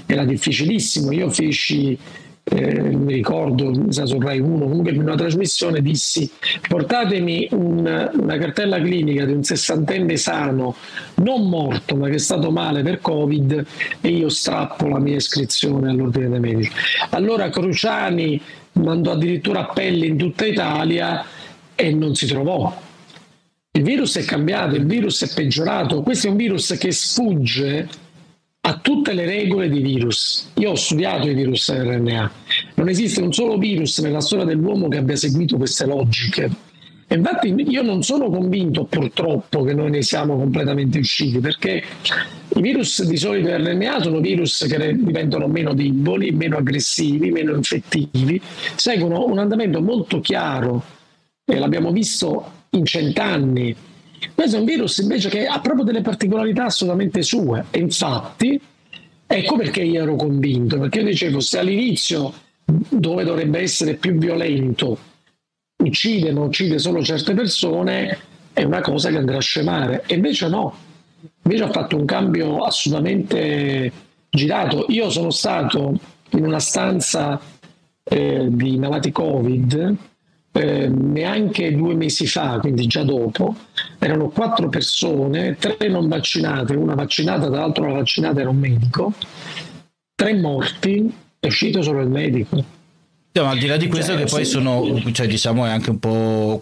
era 0.07 0.25
difficilissimo. 0.25 1.13
Io 1.13 1.31
feci 1.31 1.97
eh, 2.43 2.81
mi 2.81 3.15
ricordo, 3.15 3.71
mi 3.71 3.93
sa 3.93 4.07
su 4.07 4.19
Rai 4.19 4.41
1, 4.41 4.67
comunque 4.67 4.91
in 4.93 5.01
una 5.01 5.15
trasmissione 5.15 5.81
dissi 5.81 6.31
portatemi 6.67 7.49
un, 7.53 8.11
una 8.13 8.39
cartella 8.39 8.81
clinica 8.81 9.25
di 9.25 9.33
un 9.33 9.45
sessantenne 9.45 10.17
sano, 10.17 10.75
non 11.17 11.49
morto 11.49 11.97
ma 11.97 12.09
che 12.09 12.15
è 12.15 12.19
stato 12.19 12.51
male 12.51 12.83
per 12.83 13.01
Covid 13.01 13.67
e 14.01 14.09
io 14.09 14.29
strappo 14.29 14.89
la 14.89 14.99
mia 14.99 15.17
iscrizione 15.17 15.91
all'ordine 15.91 16.29
dei 16.29 16.41
medici. 16.41 16.73
Allora 17.11 17.51
Cruciani 17.51 18.41
mandò 18.73 19.13
addirittura 19.13 19.61
appelli 19.61 20.07
in 20.09 20.17
tutta 20.17 20.47
Italia 20.47 21.25
e 21.75 21.93
non 21.93 22.15
si 22.15 22.27
trovò. 22.27 22.89
Il 23.73 23.83
virus 23.83 24.17
è 24.19 24.25
cambiato, 24.25 24.75
il 24.75 24.87
virus 24.87 25.23
è 25.23 25.33
peggiorato, 25.33 26.03
questo 26.03 26.27
è 26.27 26.31
un 26.31 26.37
virus 26.37 26.77
che 26.79 26.91
sfugge 26.91 27.89
a 28.63 28.79
tutte 28.79 29.15
le 29.15 29.25
regole 29.25 29.69
di 29.69 29.81
virus. 29.81 30.51
Io 30.57 30.71
ho 30.71 30.75
studiato 30.75 31.29
i 31.29 31.35
virus 31.35 31.73
RNA 31.73 32.31
non 32.75 32.89
esiste 32.89 33.21
un 33.21 33.33
solo 33.33 33.59
virus 33.59 33.99
nella 34.01 34.21
storia 34.21 34.45
dell'uomo 34.45 34.89
che 34.89 34.99
abbia 34.99 35.17
seguito 35.17 35.57
queste 35.57 35.87
logiche. 35.87 36.51
Infatti 37.09 37.53
io 37.69 37.83
non 37.83 38.03
sono 38.03 38.31
convinto 38.31 38.85
purtroppo 38.85 39.63
che 39.63 39.75
noi 39.75 39.91
ne 39.91 40.03
siamo 40.03 40.37
completamente 40.37 41.01
usciti, 41.01 41.41
perché 41.41 41.83
i 42.55 42.61
virus 42.61 43.03
di 43.05 43.17
solito 43.17 43.49
RNA 43.49 44.01
sono 44.01 44.21
virus 44.21 44.65
che 44.69 44.97
diventano 44.97 45.49
meno 45.49 45.75
deboli, 45.75 46.31
meno 46.31 46.59
aggressivi, 46.59 47.31
meno 47.33 47.55
infettivi, 47.57 48.41
seguono 48.77 49.27
un 49.27 49.39
andamento 49.39 49.83
molto 49.83 50.21
chiaro 50.21 50.83
e 51.45 51.59
l'abbiamo 51.59 51.91
visto 51.91 52.53
in 52.71 52.85
cent'anni. 52.85 53.77
Questo 54.35 54.57
è 54.57 54.59
un 54.59 54.67
virus 54.67 54.99
invece 54.99 55.29
che 55.29 55.47
ha 55.47 55.61
proprio 55.61 55.85
delle 55.85 56.03
particolarità 56.03 56.65
assolutamente 56.65 57.23
sue. 57.23 57.67
E 57.71 57.79
infatti 57.79 58.61
ecco 59.27 59.57
perché 59.57 59.83
io 59.83 60.03
ero 60.03 60.17
convinto, 60.17 60.79
perché 60.79 61.01
io 61.01 61.07
dicevo 61.07 61.41
se 61.41 61.59
all'inizio 61.59 62.33
dove 62.65 63.25
dovrebbe 63.25 63.61
essere 63.61 63.95
più 63.95 64.17
violento 64.19 64.99
uccide 65.83 66.33
ma 66.33 66.43
uccide 66.43 66.79
solo 66.79 67.03
certe 67.03 67.33
persone 67.35 68.19
è 68.53 68.63
una 68.65 68.81
cosa 68.81 69.11
che 69.11 69.17
andrà 69.17 69.39
a 69.39 69.41
scemare. 69.41 70.05
E 70.07 70.15
invece 70.15 70.49
no, 70.49 70.75
invece 71.43 71.63
ha 71.65 71.71
fatto 71.71 71.97
un 71.97 72.05
cambio 72.05 72.59
assolutamente 72.65 73.93
girato. 74.29 74.87
Io 74.89 75.11
sono 75.11 75.31
stato 75.31 75.99
in 76.31 76.45
una 76.45 76.59
stanza 76.59 77.41
eh, 78.03 78.49
di 78.51 78.77
malati 78.77 79.13
Covid 79.13 79.97
eh, 80.53 80.89
neanche 80.89 81.75
due 81.75 81.95
mesi 81.95 82.27
fa, 82.27 82.59
quindi 82.59 82.87
già 82.87 83.05
dopo, 83.05 83.55
erano 83.99 84.29
quattro 84.29 84.69
persone, 84.69 85.57
tre 85.57 85.89
non 85.89 86.09
vaccinate, 86.09 86.75
una 86.75 86.95
vaccinata, 86.95 87.49
tra 87.49 87.61
l'altro 87.61 87.87
la 87.87 87.95
vaccinata 87.95 88.41
era 88.41 88.51
un 88.51 88.59
medico, 88.59 89.13
tre 90.15 90.35
morti, 90.35 91.13
è 91.39 91.47
uscito 91.47 91.83
solo 91.83 92.01
il 92.01 92.09
medico. 92.09 92.79
No, 93.33 93.45
al 93.45 93.59
di 93.59 93.67
là 93.69 93.77
di 93.77 93.87
questo, 93.87 94.13
cioè, 94.13 94.25
che 94.25 94.29
poi 94.29 94.45
sono, 94.45 95.01
cioè, 95.13 95.29
diciamo, 95.29 95.65
è 95.65 95.71
anche 95.71 95.91
un 95.91 96.01
po'. 96.01 96.59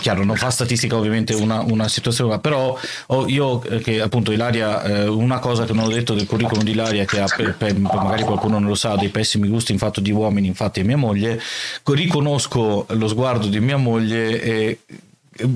Chiaro, 0.00 0.24
non 0.24 0.36
fa 0.36 0.48
statistica 0.48 0.96
ovviamente 0.96 1.34
una, 1.34 1.60
una 1.60 1.86
situazione, 1.86 2.38
però 2.38 2.78
oh, 3.08 3.28
io, 3.28 3.62
eh, 3.64 3.80
che 3.80 4.00
appunto 4.00 4.32
Ilaria, 4.32 4.82
eh, 4.84 5.06
una 5.06 5.38
cosa 5.38 5.66
che 5.66 5.74
non 5.74 5.84
ho 5.84 5.88
detto 5.88 6.14
del 6.14 6.26
curriculum 6.26 6.64
di 6.64 6.70
Ilaria, 6.70 7.04
che 7.04 7.20
ha 7.20 7.26
per, 7.26 7.56
per, 7.56 7.78
magari 7.78 8.22
qualcuno 8.22 8.58
non 8.58 8.68
lo 8.68 8.74
sa, 8.74 8.96
dei 8.96 9.10
pessimi 9.10 9.48
gusti 9.48 9.72
in 9.72 9.78
fatto 9.78 10.00
di 10.00 10.10
uomini, 10.12 10.46
infatti 10.46 10.80
è 10.80 10.82
mia 10.82 10.96
moglie, 10.96 11.38
riconosco 11.84 12.86
lo 12.88 13.08
sguardo 13.08 13.48
di 13.48 13.60
mia 13.60 13.76
moglie 13.76 14.40
e 14.40 14.78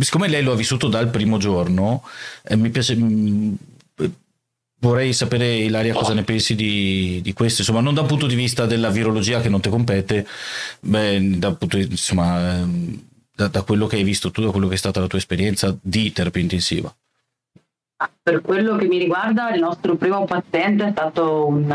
siccome 0.01 0.29
lei 0.29 0.43
lo 0.43 0.53
ha 0.53 0.57
vissuto 0.57 0.89
dal 0.89 1.09
primo 1.09 1.39
giorno, 1.39 2.03
eh, 2.43 2.57
mi 2.57 2.69
piace 2.69 2.95
mm, 2.95 3.55
Vorrei 4.79 5.15
sapere, 5.15 5.57
Ilaria, 5.57 5.95
cosa 5.95 6.13
ne 6.13 6.23
pensi 6.23 6.55
di, 6.55 7.21
di, 7.23 7.33
questo, 7.33 7.63
insomma, 7.63 7.81
non 7.81 7.95
dal 7.95 8.05
punto 8.05 8.27
di 8.27 8.35
vista 8.35 8.67
della 8.67 8.91
virologia 8.91 9.41
che 9.41 9.49
non 9.49 9.61
ti 9.61 9.71
compete, 9.71 10.27
beh, 10.81 11.19
di, 11.19 11.87
insomma, 11.89 12.59
ehm, 12.59 13.03
da, 13.35 13.49
da, 13.49 13.63
quello 13.63 13.87
che 13.87 13.97
hai 13.97 14.03
visto 14.03 14.31
tu, 14.31 14.43
da 14.43 14.51
quello 14.51 14.69
che 14.69 14.75
è 14.75 14.79
stata 14.79 15.01
la 15.01 15.07
tua 15.07 15.19
esperienza 15.19 15.75
di 15.81 16.13
terapia 16.13 16.43
intensiva. 16.43 16.95
Per 18.23 18.43
quello 18.43 18.77
che 18.77 18.87
mi 18.87 18.99
riguarda, 18.99 19.55
il 19.55 19.61
nostro 19.61 19.97
primo 19.97 20.27
paziente 20.27 20.89
è 20.89 20.91
stato 20.91 21.47
un 21.47 21.67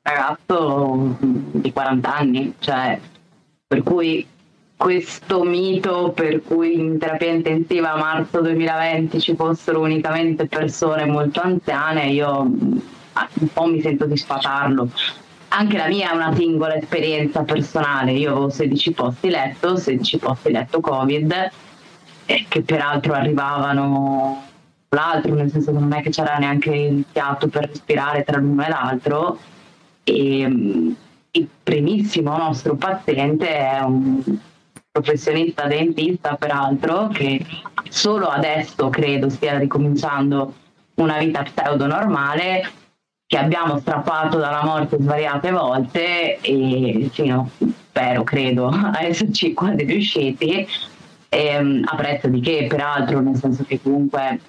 ragazzo 0.00 1.16
di 1.20 1.70
40 1.70 2.16
anni, 2.16 2.54
cioè, 2.58 2.98
per 3.66 3.82
cui 3.82 4.26
questo 4.76 5.42
mito 5.42 6.12
per 6.12 6.42
cui 6.42 6.78
in 6.78 6.98
terapia 6.98 7.32
intensiva 7.32 7.92
a 7.92 7.96
marzo 7.96 8.42
2020 8.42 9.20
ci 9.20 9.34
fossero 9.34 9.80
unicamente 9.80 10.46
persone 10.46 11.06
molto 11.06 11.40
anziane, 11.40 12.08
io 12.08 12.28
ah, 13.14 13.28
un 13.40 13.48
po' 13.52 13.66
mi 13.66 13.80
sento 13.80 14.04
di 14.04 14.16
sfatarlo. 14.16 14.90
Anche 15.48 15.78
la 15.78 15.86
mia 15.86 16.10
è 16.10 16.14
una 16.14 16.34
singola 16.34 16.74
esperienza 16.74 17.42
personale, 17.42 18.12
io 18.12 18.32
avevo 18.32 18.50
16 18.50 18.92
posti 18.92 19.30
letto, 19.30 19.76
16 19.76 20.18
posti 20.18 20.50
letto 20.50 20.80
Covid, 20.80 21.50
eh, 22.26 22.44
che 22.46 22.62
peraltro 22.62 23.14
arrivavano 23.14 24.44
l'altro, 24.90 25.34
nel 25.34 25.50
senso 25.50 25.72
che 25.72 25.78
non 25.78 25.92
è 25.94 26.02
che 26.02 26.10
c'era 26.10 26.36
neanche 26.36 26.74
il 26.74 27.04
fiato 27.10 27.48
per 27.48 27.68
respirare 27.68 28.24
tra 28.24 28.38
l'uno 28.38 28.64
e 28.64 28.68
l'altro. 28.68 29.38
E 30.04 30.46
mm, 30.46 30.90
il 31.30 31.48
primissimo 31.62 32.36
nostro 32.36 32.74
paziente 32.74 33.48
è 33.48 33.80
un 33.80 34.22
professionista 35.00 35.66
dentista 35.66 36.36
peraltro 36.36 37.08
che 37.08 37.44
solo 37.88 38.28
adesso 38.28 38.88
credo 38.88 39.28
stia 39.28 39.58
ricominciando 39.58 40.54
una 40.94 41.18
vita 41.18 41.42
pseudo 41.42 41.86
normale 41.86 42.70
che 43.26 43.36
abbiamo 43.36 43.78
strappato 43.78 44.38
dalla 44.38 44.64
morte 44.64 44.96
svariate 44.98 45.50
volte 45.50 46.40
e 46.40 47.10
fino, 47.12 47.50
spero, 47.88 48.22
credo, 48.22 48.68
a 48.68 49.02
esserci 49.02 49.52
quasi 49.52 49.84
riusciti. 49.84 50.66
E, 51.28 51.82
a 51.84 51.96
prezzo 51.96 52.28
di 52.28 52.40
che 52.40 52.66
peraltro 52.68 53.20
nel 53.20 53.34
senso 53.34 53.64
che 53.64 53.80
comunque 53.82 54.40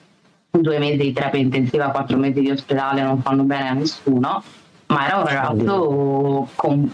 due 0.52 0.78
mesi 0.78 0.98
di 0.98 1.12
terapia 1.12 1.42
intensiva, 1.42 1.90
quattro 1.90 2.18
mesi 2.18 2.40
di 2.40 2.52
ospedale 2.52 3.02
non 3.02 3.22
fanno 3.22 3.44
bene 3.44 3.70
a 3.70 3.74
nessuno 3.74 4.44
ma 4.88 5.06
era 5.06 5.18
un 5.18 5.26
ragazzo 5.26 6.50
con 6.56 6.92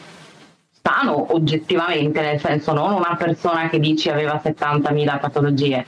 sano 0.84 1.34
oggettivamente, 1.34 2.20
nel 2.20 2.40
senso 2.42 2.74
non 2.74 2.92
una 2.92 3.16
persona 3.18 3.70
che 3.70 3.80
dici 3.80 4.10
aveva 4.10 4.42
70.000 4.44 5.20
patologie. 5.20 5.86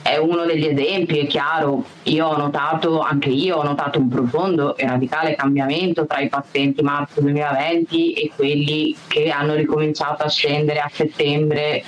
È 0.00 0.16
uno 0.16 0.44
degli 0.44 0.66
esempi, 0.66 1.18
è 1.18 1.26
chiaro, 1.26 1.84
io 2.04 2.26
ho 2.26 2.36
notato, 2.36 3.00
anche 3.00 3.28
io 3.28 3.56
ho 3.56 3.62
notato 3.62 3.98
un 3.98 4.08
profondo 4.08 4.76
e 4.76 4.86
radicale 4.86 5.34
cambiamento 5.34 6.06
tra 6.06 6.20
i 6.20 6.28
pazienti 6.28 6.82
marzo 6.82 7.20
2020 7.20 8.12
e 8.12 8.30
quelli 8.34 8.96
che 9.08 9.30
hanno 9.30 9.54
ricominciato 9.54 10.22
a 10.22 10.28
scendere 10.28 10.80
a 10.80 10.90
settembre 10.92 11.84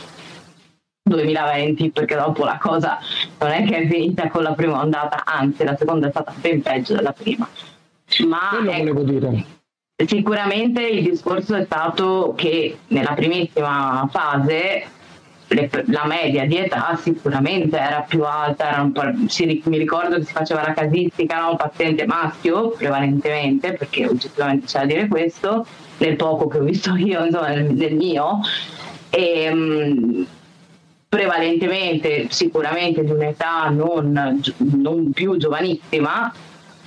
2020 1.03 1.90
perché 1.90 2.14
dopo 2.14 2.44
la 2.44 2.59
cosa 2.59 2.99
non 3.38 3.51
è 3.51 3.64
che 3.64 3.77
è 3.77 3.88
finita 3.88 4.29
con 4.29 4.42
la 4.42 4.55
prima 4.55 4.81
ondata, 4.81 5.25
anzi 5.25 5.64
la 5.64 5.77
seconda 5.77 6.07
è 6.07 6.11
stata 6.11 6.33
ben 6.37 6.62
peggio 6.62 6.94
della 6.94 7.12
prima. 7.12 7.49
Ma 8.27 8.49
Quello 8.51 8.70
ecco, 8.70 8.79
volevo 8.79 9.03
dire 9.03 9.44
Sicuramente 9.96 10.83
il 10.85 11.04
discorso 11.04 11.54
è 11.54 11.64
stato 11.64 12.35
che 12.37 12.78
nella 12.88 13.12
primissima 13.14 14.09
fase 14.11 14.85
le, 15.46 15.70
la 15.87 16.04
media 16.04 16.44
di 16.46 16.57
età 16.57 16.98
sicuramente 17.00 17.78
era 17.78 18.00
più 18.00 18.24
alta, 18.24 18.70
era 18.70 19.14
si, 19.28 19.62
mi 19.66 19.78
ricordo 19.78 20.16
che 20.16 20.24
si 20.24 20.33
faceva 20.33 20.62
la 20.66 20.74
casistica, 20.74 21.40
no? 21.40 21.54
paziente 21.54 22.07
maschio 22.07 22.70
prevalentemente, 22.70 23.74
perché 23.74 24.09
oggettivamente 24.09 24.66
c'è 24.66 24.80
da 24.80 24.87
dire 24.87 25.07
questo, 25.07 25.64
nel 25.98 26.16
poco 26.16 26.48
che 26.48 26.59
ho 26.59 26.62
visto 26.64 26.94
io, 26.98 27.24
insomma, 27.24 27.50
nel, 27.50 27.72
nel 27.72 27.94
mio, 27.94 28.40
e, 29.11 29.48
um, 29.48 30.26
prevalentemente 31.09 32.26
sicuramente 32.30 33.04
di 33.04 33.12
un'età 33.12 33.68
non, 33.68 34.42
non 34.57 35.12
più 35.12 35.37
giovanissima, 35.37 36.33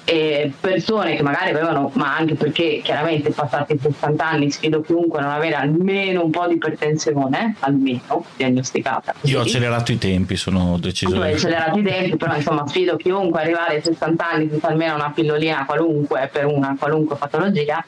eh, 0.10 0.54
persone 0.58 1.18
che 1.18 1.22
magari 1.22 1.50
avevano, 1.50 1.92
ma 1.96 2.16
anche 2.16 2.36
perché 2.36 2.80
chiaramente 2.82 3.32
passati 3.32 3.78
60 3.78 4.26
anni 4.26 4.50
sfido 4.50 4.80
chiunque 4.80 5.20
a 5.20 5.24
non 5.24 5.32
avere 5.32 5.56
almeno 5.56 6.24
un 6.24 6.32
po' 6.32 6.48
di 6.48 6.54
ipertensione, 6.54 7.56
almeno 7.60 8.24
diagnosticata. 8.38 9.16
Così. 9.20 9.34
Io 9.34 9.40
ho 9.40 9.42
accelerato 9.42 9.92
i 9.92 9.98
tempi, 9.98 10.38
sono 10.38 10.78
deciso. 10.80 11.14
Tu 11.14 11.20
hai 11.20 11.34
accelerato 11.34 11.78
i 11.80 11.84
tempi, 11.84 12.16
però 12.16 12.34
insomma 12.38 12.66
sfido 12.68 12.96
chiunque 12.96 13.42
arrivare 13.42 13.76
ai 13.76 13.82
60 13.84 14.30
anni 14.30 14.48
senza 14.50 14.68
almeno 14.70 14.96
una 14.96 15.12
pillolina 15.12 15.66
qualunque 15.66 16.30
per 16.32 16.46
una 16.46 16.78
qualunque 16.80 17.18
patologia 17.18 17.84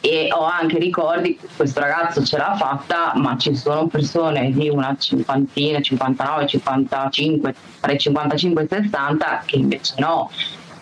e 0.00 0.28
ho 0.32 0.44
anche 0.44 0.78
ricordi 0.78 1.38
questo 1.56 1.80
ragazzo 1.80 2.22
ce 2.24 2.36
l'ha 2.36 2.56
fatta, 2.58 3.12
ma 3.14 3.38
ci 3.38 3.54
sono 3.54 3.86
persone 3.86 4.50
di 4.50 4.68
una 4.68 4.94
cinquantina, 4.98 5.80
59, 5.80 6.46
55, 6.46 7.54
tra 7.80 7.92
i 7.92 7.98
55 7.98 8.60
e 8.60 8.64
i 8.64 8.68
60 8.68 9.42
che 9.46 9.56
invece 9.56 9.94
no 9.98 10.30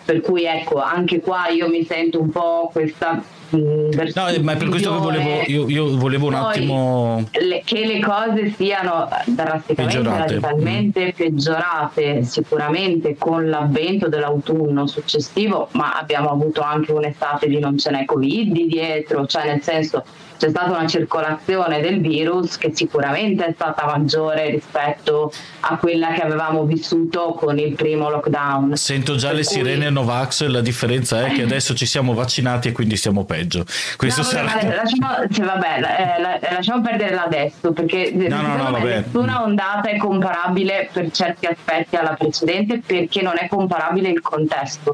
per 0.05 0.21
cui 0.21 0.45
ecco, 0.45 0.81
anche 0.81 1.19
qua 1.19 1.47
io 1.49 1.67
mi 1.69 1.83
sento 1.85 2.19
un 2.21 2.29
po' 2.29 2.69
questa 2.71 3.21
No, 3.55 4.31
ma 4.41 4.53
è 4.53 4.57
per 4.57 4.69
questo 4.69 4.93
che 4.93 4.99
volevo, 4.99 5.43
io, 5.45 5.69
io 5.69 5.97
volevo 5.97 6.27
un 6.27 6.33
attimo... 6.33 7.23
Le, 7.31 7.61
che 7.63 7.85
le 7.85 7.99
cose 7.99 8.51
siano 8.55 9.07
drasticamente, 9.25 9.73
peggiorate. 9.75 10.33
radicalmente 10.33 11.05
mm. 11.05 11.09
peggiorate, 11.15 12.23
sicuramente 12.23 13.15
con 13.17 13.49
l'avvento 13.49 14.09
dell'autunno 14.09 14.87
successivo, 14.87 15.67
ma 15.73 15.93
abbiamo 15.93 16.31
avuto 16.31 16.61
anche 16.61 16.91
un'estate 16.91 17.47
di 17.47 17.59
non 17.59 17.77
ce 17.77 17.91
n'è 17.91 18.05
Covid 18.05 18.65
dietro, 18.65 19.27
cioè 19.27 19.45
nel 19.45 19.61
senso 19.61 20.03
c'è 20.43 20.49
stata 20.49 20.71
una 20.71 20.87
circolazione 20.87 21.79
del 21.79 22.01
virus 22.01 22.57
che 22.57 22.71
sicuramente 22.73 23.45
è 23.45 23.53
stata 23.53 23.85
maggiore 23.85 24.49
rispetto 24.49 25.31
a 25.61 25.77
quella 25.77 26.11
che 26.11 26.21
avevamo 26.21 26.65
vissuto 26.65 27.31
con 27.31 27.57
il 27.57 27.75
primo 27.75 28.09
lockdown. 28.09 28.75
Sento 28.75 29.15
già 29.15 29.27
per 29.27 29.37
le 29.37 29.43
cui... 29.45 29.53
sirene 29.55 29.89
Novax, 29.89 30.45
la 30.47 30.59
differenza 30.59 31.25
è 31.25 31.31
che 31.31 31.43
adesso 31.43 31.73
ci 31.73 31.85
siamo 31.85 32.13
vaccinati 32.13 32.67
e 32.67 32.71
quindi 32.73 32.97
stiamo 32.97 33.23
peggio. 33.23 33.63
Questo 33.95 34.21
no, 34.21 34.27
sarà... 34.27 34.51
vabbè, 34.51 34.75
lasciamo, 34.75 35.27
cioè, 35.31 35.45
vabbè, 35.45 36.39
eh, 36.41 36.53
lasciamo 36.53 36.81
perdere 36.81 37.13
l'adesso 37.13 37.71
perché 37.71 38.11
no, 38.11 38.41
no, 38.41 38.69
no, 38.69 38.77
nessuna 38.79 39.43
ondata 39.43 39.89
è 39.89 39.95
comparabile 39.95 40.89
per 40.91 41.09
certi 41.11 41.45
aspetti 41.45 41.95
alla 41.95 42.15
precedente 42.15 42.81
perché 42.85 43.21
non 43.21 43.35
è 43.37 43.47
comparabile 43.47 44.09
il 44.09 44.19
contesto 44.19 44.93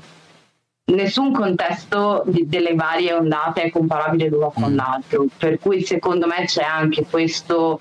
nessun 0.89 1.33
contesto 1.33 2.23
di, 2.25 2.47
delle 2.47 2.75
varie 2.75 3.13
ondate 3.13 3.63
è 3.63 3.69
comparabile 3.69 4.29
l'uno 4.29 4.51
con 4.51 4.73
mm. 4.73 4.75
l'altro, 4.75 5.25
per 5.37 5.59
cui 5.59 5.83
secondo 5.83 6.27
me 6.27 6.45
c'è 6.45 6.63
anche 6.63 7.05
questo 7.09 7.79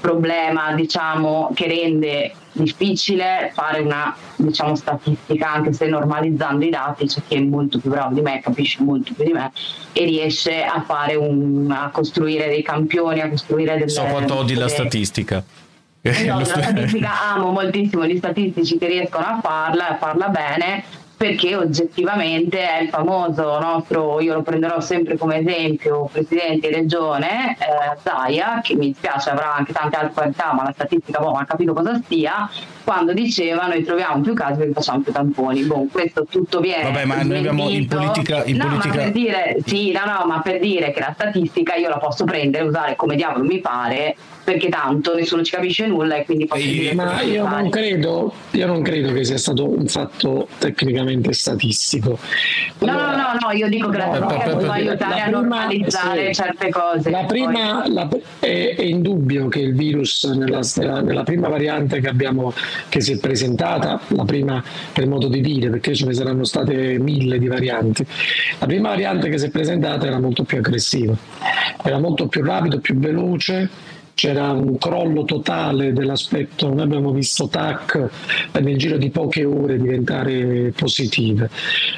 problema 0.00 0.72
diciamo, 0.72 1.50
che 1.54 1.66
rende 1.66 2.32
difficile 2.52 3.50
fare 3.54 3.80
una 3.80 4.14
diciamo, 4.36 4.74
statistica, 4.74 5.52
anche 5.52 5.72
se 5.72 5.86
normalizzando 5.86 6.64
i 6.64 6.70
dati 6.70 7.06
c'è 7.06 7.20
chi 7.28 7.36
è 7.36 7.40
molto 7.40 7.78
più 7.78 7.90
bravo 7.90 8.14
di 8.14 8.22
me, 8.22 8.40
capisce 8.40 8.82
molto 8.82 9.12
più 9.14 9.24
di 9.24 9.32
me 9.32 9.52
e 9.92 10.04
riesce 10.04 10.64
a, 10.64 10.82
fare 10.82 11.14
un, 11.14 11.70
a 11.70 11.90
costruire 11.90 12.48
dei 12.48 12.62
campioni, 12.62 13.20
a 13.20 13.28
costruire 13.28 13.76
delle... 13.76 13.88
So 13.88 14.04
quanto 14.04 14.36
odi 14.36 14.54
la 14.54 14.68
statistica. 14.68 15.44
No, 16.02 16.38
la 16.38 16.44
statistica 16.46 17.32
amo 17.34 17.52
moltissimo 17.52 18.06
gli 18.06 18.16
statistici 18.16 18.78
che 18.78 18.86
riescono 18.86 19.26
a 19.26 19.38
farla 19.42 19.90
e 19.90 19.92
a 19.92 19.96
farla 19.98 20.28
bene 20.28 20.84
perché 21.20 21.54
oggettivamente 21.54 22.66
è 22.66 22.80
il 22.80 22.88
famoso 22.88 23.58
nostro, 23.58 24.22
io 24.22 24.32
lo 24.32 24.40
prenderò 24.40 24.80
sempre 24.80 25.18
come 25.18 25.40
esempio, 25.40 26.08
presidente 26.10 26.68
di 26.68 26.74
regione, 26.74 27.58
eh, 27.58 27.98
Zaia, 28.02 28.60
che 28.62 28.74
mi 28.74 28.86
dispiace 28.86 29.28
avrà 29.28 29.54
anche 29.54 29.74
tante 29.74 29.96
altre 29.96 30.14
qualità, 30.14 30.54
ma 30.54 30.62
la 30.62 30.72
statistica 30.72 31.18
boh, 31.20 31.32
ha 31.32 31.44
capito 31.44 31.74
cosa 31.74 32.00
stia, 32.02 32.48
quando 32.90 33.12
diceva 33.12 33.68
noi 33.68 33.84
troviamo 33.84 34.20
più 34.20 34.34
casi 34.34 34.58
perché 34.58 34.72
facciamo 34.72 34.98
più 34.98 35.12
tamponi. 35.12 35.62
Boh, 35.62 35.86
questo 35.92 36.26
tutto 36.28 36.58
viene. 36.58 36.90
Vabbè, 36.90 37.04
ma 37.04 37.22
noi 37.22 37.38
abbiamo 37.38 37.68
in 37.68 37.86
politica. 37.86 38.42
In 38.46 38.56
no, 38.56 38.66
politica... 38.66 38.96
Ma 38.96 39.02
per 39.02 39.12
dire, 39.12 39.56
sì, 39.64 39.92
no, 39.92 40.00
no, 40.06 40.26
ma 40.26 40.40
per 40.40 40.58
dire 40.58 40.90
che 40.90 40.98
la 40.98 41.12
statistica 41.14 41.76
io 41.76 41.88
la 41.88 41.98
posso 41.98 42.24
prendere 42.24 42.64
e 42.64 42.66
usare 42.66 42.96
come 42.96 43.14
diavolo 43.14 43.44
mi 43.44 43.60
pare 43.60 44.16
perché 44.42 44.68
tanto 44.68 45.14
nessuno 45.14 45.42
ci 45.42 45.54
capisce 45.54 45.86
nulla 45.86 46.16
e 46.16 46.24
quindi 46.24 46.46
posso 46.46 46.62
dire 46.62 46.94
ma 46.94 47.20
io 47.20 47.46
non, 47.46 47.68
credo, 47.70 48.32
io 48.50 48.66
non 48.66 48.82
credo 48.82 49.12
che 49.12 49.24
sia 49.24 49.38
stato 49.38 49.68
un 49.68 49.86
fatto 49.86 50.48
tecnicamente 50.58 51.32
statistico 51.32 52.18
allora, 52.78 53.10
no 53.10 53.16
no 53.16 53.38
no 53.46 53.50
io 53.52 53.68
dico 53.68 53.88
che 53.90 53.98
la 53.98 54.12
statistica 54.12 54.56
può 54.56 54.70
aiutare 54.70 55.20
a 55.20 55.28
normalizzare 55.28 56.26
sì, 56.26 56.42
certe 56.42 56.70
cose 56.70 57.10
la 57.10 57.24
prima 57.24 57.86
la, 57.86 58.08
è, 58.38 58.74
è 58.76 58.82
indubbio 58.82 59.48
che 59.48 59.60
il 59.60 59.74
virus 59.74 60.24
nella, 60.24 60.60
nella, 61.02 61.22
prima 61.22 61.48
variante 61.48 62.00
che 62.00 62.08
abbiamo 62.08 62.52
che 62.88 63.00
si 63.00 63.12
è 63.12 63.18
presentata 63.18 64.00
la 64.08 64.24
prima 64.24 64.62
per 64.92 65.06
modo 65.06 65.28
di 65.28 65.40
dire 65.40 65.70
perché 65.70 65.94
ce 65.94 66.06
ne 66.06 66.14
saranno 66.14 66.44
state 66.44 66.98
mille 66.98 67.38
di 67.38 67.46
varianti 67.46 68.06
la 68.58 68.66
prima 68.66 68.88
variante 68.88 69.28
che 69.28 69.38
si 69.38 69.46
è 69.46 69.50
presentata 69.50 70.06
era 70.06 70.18
molto 70.18 70.44
più 70.44 70.58
aggressiva 70.58 71.16
era 71.82 71.98
molto 71.98 72.28
più 72.28 72.42
rapido 72.42 72.78
più 72.80 72.98
veloce 72.98 73.68
c'era 74.20 74.50
un 74.52 74.76
crollo 74.76 75.24
totale 75.24 75.94
dell'aspetto, 75.94 76.68
noi 76.68 76.82
abbiamo 76.82 77.10
visto 77.10 77.48
TAC 77.48 78.10
nel 78.60 78.76
giro 78.76 78.98
di 78.98 79.08
poche 79.08 79.46
ore 79.46 79.78
diventare 79.78 80.74
positive. 80.76 81.48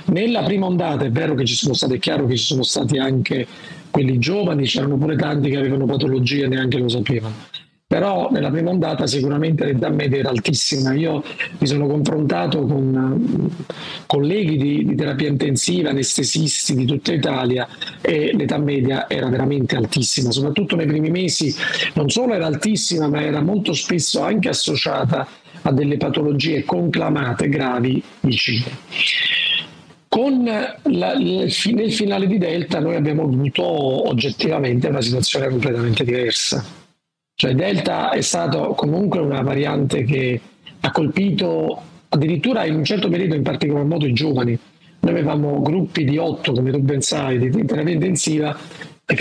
Nella 0.04 0.44
prima 0.44 0.66
ondata 0.66 1.04
è 1.04 1.10
vero 1.10 1.34
che 1.34 1.44
ci 1.44 1.56
sono 1.56 1.74
stati, 1.74 1.94
è 1.94 1.98
chiaro 1.98 2.26
che 2.26 2.36
ci 2.36 2.44
sono 2.44 2.62
stati 2.62 2.96
anche 2.98 3.44
quelli 3.90 4.20
giovani, 4.20 4.66
c'erano 4.66 4.96
pure 4.98 5.16
tanti 5.16 5.50
che 5.50 5.56
avevano 5.56 5.84
patologie 5.84 6.44
e 6.44 6.46
neanche 6.46 6.78
lo 6.78 6.88
sapevano 6.88 7.34
però 7.92 8.30
nella 8.30 8.50
prima 8.50 8.70
ondata 8.70 9.06
sicuramente 9.06 9.66
l'età 9.66 9.90
media 9.90 10.16
era 10.16 10.30
altissima. 10.30 10.94
Io 10.94 11.22
mi 11.58 11.66
sono 11.66 11.86
confrontato 11.86 12.64
con 12.64 13.52
uh, 13.58 13.64
colleghi 14.06 14.56
di, 14.56 14.86
di, 14.86 14.94
terapia 14.94 15.28
intensiva, 15.28 15.90
anestesisti 15.90 16.74
di 16.74 16.86
tutta 16.86 17.12
Italia 17.12 17.68
e 18.00 18.32
l'età 18.34 18.56
media 18.56 19.10
era 19.10 19.28
veramente 19.28 19.76
altissima, 19.76 20.30
soprattutto 20.30 20.74
nei 20.74 20.86
primi 20.86 21.10
mesi 21.10 21.54
non 21.92 22.08
solo 22.08 22.32
era 22.32 22.46
altissima 22.46 23.08
ma 23.08 23.20
era 23.20 23.42
molto 23.42 23.74
spesso 23.74 24.22
anche 24.22 24.48
associata 24.48 25.28
a 25.60 25.70
delle 25.70 25.98
patologie 25.98 26.64
conclamate 26.64 27.50
gravi 27.50 28.02
vicine. 28.20 28.64
Con 30.08 30.44
la, 30.44 31.14
nel 31.14 31.52
finale 31.92 32.26
di 32.26 32.38
Delta 32.38 32.80
noi 32.80 32.96
abbiamo 32.96 33.24
avuto 33.24 33.62
oggettivamente 34.08 34.88
una 34.88 35.02
situazione 35.02 35.50
completamente 35.50 36.04
diversa 36.04 36.80
cioè 37.34 37.54
Delta 37.54 38.10
è 38.10 38.20
stato 38.20 38.74
comunque 38.74 39.20
una 39.20 39.42
variante 39.42 40.04
che 40.04 40.40
ha 40.80 40.90
colpito 40.90 41.82
addirittura 42.08 42.64
in 42.64 42.74
un 42.76 42.84
certo 42.84 43.08
periodo 43.08 43.34
in 43.34 43.42
particolar 43.42 43.84
modo 43.84 44.06
i 44.06 44.12
giovani. 44.12 44.58
Noi 45.00 45.10
avevamo 45.10 45.60
gruppi 45.60 46.04
di 46.04 46.18
otto, 46.18 46.52
come 46.52 46.70
tu 46.70 46.78
ben 46.78 47.00
sai, 47.00 47.38
di 47.38 47.64
terapia 47.64 47.94
intensiva, 47.94 48.56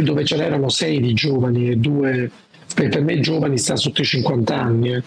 dove 0.03 0.23
ce 0.23 0.37
n'erano 0.37 0.69
sei 0.69 0.99
di 0.99 1.13
giovani 1.13 1.69
e 1.69 1.75
due 1.77 2.29
per 2.73 3.01
me 3.01 3.19
giovani 3.19 3.57
sta 3.57 3.75
sotto 3.75 4.01
i 4.01 4.05
50 4.05 4.55
anni. 4.55 4.93
Eh. 4.93 5.03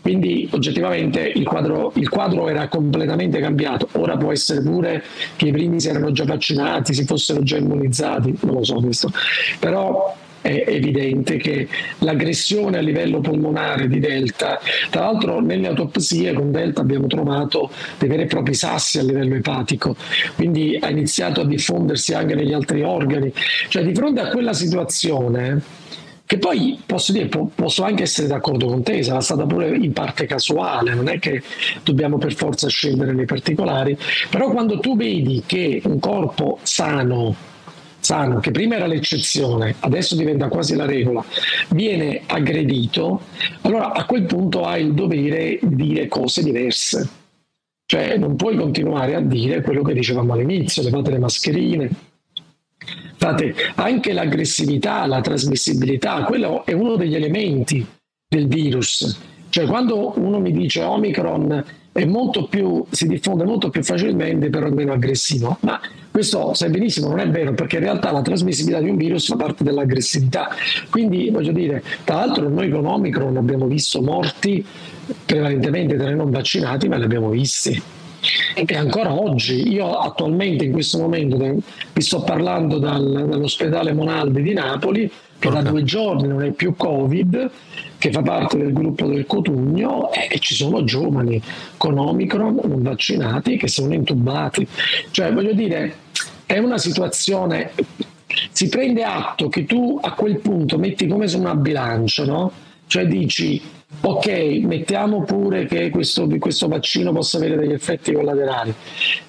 Quindi 0.00 0.48
oggettivamente 0.52 1.20
il 1.20 1.44
quadro, 1.44 1.92
il 1.94 2.08
quadro, 2.08 2.48
era 2.48 2.68
completamente 2.68 3.38
cambiato. 3.40 3.88
Ora 3.92 4.16
può 4.16 4.32
essere 4.32 4.62
pure 4.62 5.02
che 5.36 5.48
i 5.48 5.52
primi 5.52 5.80
si 5.80 5.88
erano 5.88 6.10
già 6.12 6.24
vaccinati, 6.24 6.94
si 6.94 7.04
fossero 7.04 7.42
già 7.42 7.56
immunizzati, 7.56 8.36
non 8.42 8.54
lo 8.54 8.64
so 8.64 8.80
questo. 8.80 9.10
Però 9.58 10.14
è 10.44 10.64
evidente 10.66 11.38
che 11.38 11.66
l'aggressione 12.00 12.76
a 12.76 12.82
livello 12.82 13.20
polmonare 13.20 13.88
di 13.88 13.98
Delta, 13.98 14.60
tra 14.90 15.04
l'altro 15.04 15.40
nelle 15.40 15.68
autopsie 15.68 16.34
con 16.34 16.52
Delta 16.52 16.82
abbiamo 16.82 17.06
trovato 17.06 17.70
dei 17.98 18.10
veri 18.10 18.24
e 18.24 18.26
propri 18.26 18.52
sassi 18.52 18.98
a 18.98 19.02
livello 19.02 19.36
epatico, 19.36 19.96
quindi 20.34 20.78
ha 20.78 20.90
iniziato 20.90 21.40
a 21.40 21.46
diffondersi 21.46 22.12
anche 22.12 22.34
negli 22.34 22.52
altri 22.52 22.82
organi. 22.82 23.32
Cioè 23.68 23.84
di 23.84 23.94
fronte 23.94 24.20
a 24.20 24.28
quella 24.28 24.52
situazione, 24.52 25.62
che 26.26 26.36
poi 26.36 26.78
posso 26.84 27.12
dire, 27.12 27.30
posso 27.54 27.82
anche 27.82 28.02
essere 28.02 28.28
d'accordo 28.28 28.66
con 28.66 28.82
te, 28.82 29.02
sarà 29.02 29.20
stata 29.20 29.46
pure 29.46 29.74
in 29.74 29.94
parte 29.94 30.26
casuale, 30.26 30.92
non 30.92 31.08
è 31.08 31.18
che 31.18 31.42
dobbiamo 31.82 32.18
per 32.18 32.34
forza 32.34 32.68
scendere 32.68 33.14
nei 33.14 33.24
particolari, 33.24 33.96
però 34.28 34.50
quando 34.50 34.78
tu 34.78 34.94
vedi 34.94 35.42
che 35.46 35.80
un 35.84 35.98
corpo 35.98 36.58
sano, 36.62 37.52
sano, 38.04 38.38
che 38.38 38.50
prima 38.50 38.76
era 38.76 38.86
l'eccezione, 38.86 39.74
adesso 39.80 40.14
diventa 40.14 40.48
quasi 40.48 40.76
la 40.76 40.84
regola, 40.84 41.24
viene 41.70 42.22
aggredito, 42.26 43.22
allora 43.62 43.92
a 43.92 44.04
quel 44.04 44.24
punto 44.24 44.64
hai 44.64 44.84
il 44.84 44.92
dovere 44.92 45.58
di 45.62 45.74
dire 45.74 46.06
cose 46.08 46.42
diverse. 46.42 47.08
Cioè 47.86 48.16
non 48.16 48.36
puoi 48.36 48.56
continuare 48.56 49.14
a 49.14 49.20
dire 49.20 49.62
quello 49.62 49.82
che 49.82 49.92
dicevamo 49.92 50.32
all'inizio, 50.32 50.82
levate 50.82 51.10
le 51.10 51.18
mascherine, 51.18 51.90
fate 53.16 53.54
anche 53.74 54.12
l'aggressività, 54.12 55.06
la 55.06 55.20
trasmissibilità, 55.20 56.24
quello 56.24 56.64
è 56.64 56.72
uno 56.72 56.96
degli 56.96 57.14
elementi 57.14 57.86
del 58.28 58.48
virus. 58.48 59.18
Cioè 59.54 59.66
quando 59.66 60.14
uno 60.16 60.40
mi 60.40 60.50
dice 60.50 60.82
Omicron 60.82 61.64
è 61.92 62.04
molto 62.06 62.48
più, 62.48 62.84
si 62.90 63.06
diffonde 63.06 63.44
molto 63.44 63.70
più 63.70 63.84
facilmente, 63.84 64.50
però 64.50 64.66
è 64.66 64.70
meno 64.70 64.94
aggressivo. 64.94 65.58
Ma 65.60 65.80
questo 66.10 66.54
sai 66.54 66.70
benissimo 66.70 67.06
non 67.06 67.20
è 67.20 67.28
vero, 67.28 67.54
perché 67.54 67.76
in 67.76 67.82
realtà 67.82 68.10
la 68.10 68.20
trasmissibilità 68.20 68.82
di 68.82 68.90
un 68.90 68.96
virus 68.96 69.28
fa 69.28 69.36
parte 69.36 69.62
dell'aggressività. 69.62 70.48
Quindi 70.90 71.30
voglio 71.30 71.52
dire, 71.52 71.84
tra 72.02 72.16
l'altro 72.16 72.48
noi 72.48 72.68
con 72.68 72.84
Omicron 72.84 73.36
abbiamo 73.36 73.66
visto 73.66 74.02
morti 74.02 74.66
prevalentemente 75.24 75.96
tra 75.96 76.10
i 76.10 76.16
non 76.16 76.32
vaccinati, 76.32 76.88
ma 76.88 76.96
li 76.96 77.04
abbiamo 77.04 77.28
visti. 77.28 77.80
E 78.54 78.74
ancora 78.74 79.12
oggi, 79.12 79.72
io 79.72 79.98
attualmente 79.98 80.64
in 80.64 80.72
questo 80.72 80.98
momento 80.98 81.36
vi 81.36 82.02
sto 82.02 82.22
parlando 82.22 82.78
dal, 82.78 83.28
dall'ospedale 83.28 83.92
Monaldi 83.92 84.42
di 84.42 84.52
Napoli, 84.52 85.08
che 85.38 85.48
da 85.48 85.62
due 85.62 85.84
giorni 85.84 86.26
non 86.26 86.42
è 86.42 86.50
più 86.50 86.74
Covid, 86.74 87.50
che 88.04 88.12
fa 88.12 88.20
parte 88.20 88.58
del 88.58 88.74
gruppo 88.74 89.06
del 89.06 89.24
Cotugno 89.24 90.12
e 90.12 90.38
ci 90.38 90.54
sono 90.54 90.84
giovani 90.84 91.40
con 91.78 91.96
Omicron 91.96 92.60
non 92.62 92.82
vaccinati 92.82 93.56
che 93.56 93.66
sono 93.66 93.94
intubati. 93.94 94.68
Cioè, 95.10 95.32
voglio 95.32 95.54
dire, 95.54 95.94
è 96.44 96.58
una 96.58 96.76
situazione, 96.76 97.70
si 98.50 98.68
prende 98.68 99.04
atto 99.04 99.48
che 99.48 99.64
tu 99.64 99.98
a 100.02 100.12
quel 100.12 100.40
punto 100.40 100.76
metti 100.76 101.06
come 101.06 101.28
su 101.28 101.38
una 101.38 101.54
bilancia, 101.54 102.26
no? 102.26 102.52
Cioè 102.86 103.06
dici, 103.06 103.58
ok, 104.02 104.26
mettiamo 104.64 105.22
pure 105.22 105.64
che 105.64 105.88
questo, 105.88 106.28
questo 106.38 106.68
vaccino 106.68 107.10
possa 107.10 107.38
avere 107.38 107.56
degli 107.56 107.72
effetti 107.72 108.12
collaterali, 108.12 108.74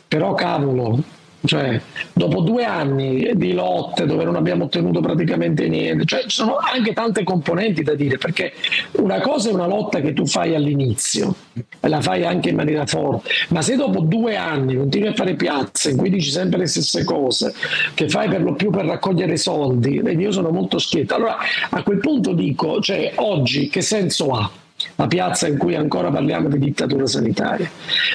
però 0.06 0.34
cavolo, 0.34 1.02
cioè, 1.46 1.80
dopo 2.14 2.42
due 2.42 2.66
anni 2.66 3.32
di 3.36 3.54
lotte 3.54 4.06
dove 4.06 4.24
non 4.24 4.36
abbiamo 4.36 4.66
ottenuto 4.66 5.00
praticamente 5.00 5.68
niente, 5.68 6.06
cioè, 6.06 6.22
ci 6.22 6.38
sono 6.38 6.58
anche 6.58 6.94
tante 6.94 7.24
componenti 7.24 7.84
da 7.84 7.96
dire, 7.96 8.18
perché 8.18 8.54
una 8.94 9.20
cosa 9.22 9.50
è 9.50 9.54
una 9.54 9.68
lotta 9.68 10.02
che 10.02 10.14
tu 10.14 10.26
fai 10.26 10.56
all'inizio 10.56 11.36
e 11.80 11.88
la 11.88 12.02
fai 12.02 12.26
anche 12.26 12.50
in 12.50 12.56
maniera 12.56 12.86
forte, 12.86 13.30
ma 13.50 13.62
se 13.62 13.76
dopo 13.76 14.02
due 14.02 14.36
anni 14.36 14.76
continui 14.76 15.10
a 15.10 15.14
fare 15.14 15.36
piazze 15.36 15.92
in 15.92 15.98
cui 15.98 16.10
dici 16.10 16.30
sempre 16.30 16.60
le 16.60 16.68
stesse 16.68 17.04
cose, 17.04 17.54
che 17.94 18.10
fai 18.10 18.30
per 18.30 18.42
lo 18.42 18.54
più 18.54 18.70
per 18.70 18.86
raccogliere 18.86 19.38
soldi, 19.38 20.02
io 20.02 20.32
sono 20.32 20.50
molto 20.50 20.80
schietto, 20.80 21.16
allora 21.16 21.38
a 21.70 21.84
quel 21.84 22.00
punto 22.00 22.34
dico, 22.34 22.82
cioè, 22.82 23.14
oggi 23.16 23.70
che 23.70 23.82
senso 23.82 24.32
ha? 24.32 24.50
La 24.96 25.08
piazza 25.08 25.48
in 25.48 25.58
cui 25.58 25.76
ancora 25.76 26.10
parliamo 26.10 26.48
di 26.48 26.60
dittatura 26.60 27.06
sanitaria. 27.06 27.70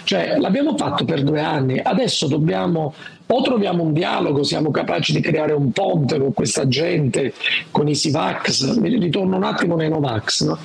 Cioè, 0.05 0.39
l'abbiamo 0.39 0.77
fatto 0.77 1.05
per 1.05 1.23
due 1.23 1.41
anni, 1.41 1.79
adesso 1.79 2.27
dobbiamo 2.27 2.95
o 3.33 3.43
troviamo 3.43 3.85
un 3.85 3.93
dialogo, 3.93 4.43
siamo 4.43 4.71
capaci 4.71 5.13
di 5.13 5.21
creare 5.21 5.53
un 5.53 5.71
ponte 5.71 6.19
con 6.19 6.33
questa 6.33 6.67
gente, 6.67 7.33
con 7.71 7.87
i 7.89 7.95
Sivax, 7.95 8.77
mi 8.77 8.89
ritorno 8.99 9.37
un 9.37 9.45
attimo 9.45 9.77
nei 9.77 9.89
Novax, 9.89 10.45
no? 10.45 10.59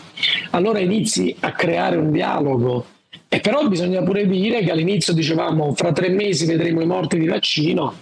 allora 0.52 0.80
inizi 0.80 1.36
a 1.42 1.52
creare 1.52 1.96
un 1.98 2.12
dialogo 2.12 2.86
E 3.28 3.40
però 3.40 3.68
bisogna 3.68 4.02
pure 4.02 4.26
dire 4.28 4.62
che 4.64 4.72
all'inizio 4.72 5.14
dicevamo 5.14 5.74
fra 5.76 5.92
tre 5.92 6.10
mesi 6.10 6.46
vedremo 6.46 6.82
i 6.82 6.86
morti 6.86 7.20
di 7.20 7.28
vaccino, 7.28 7.94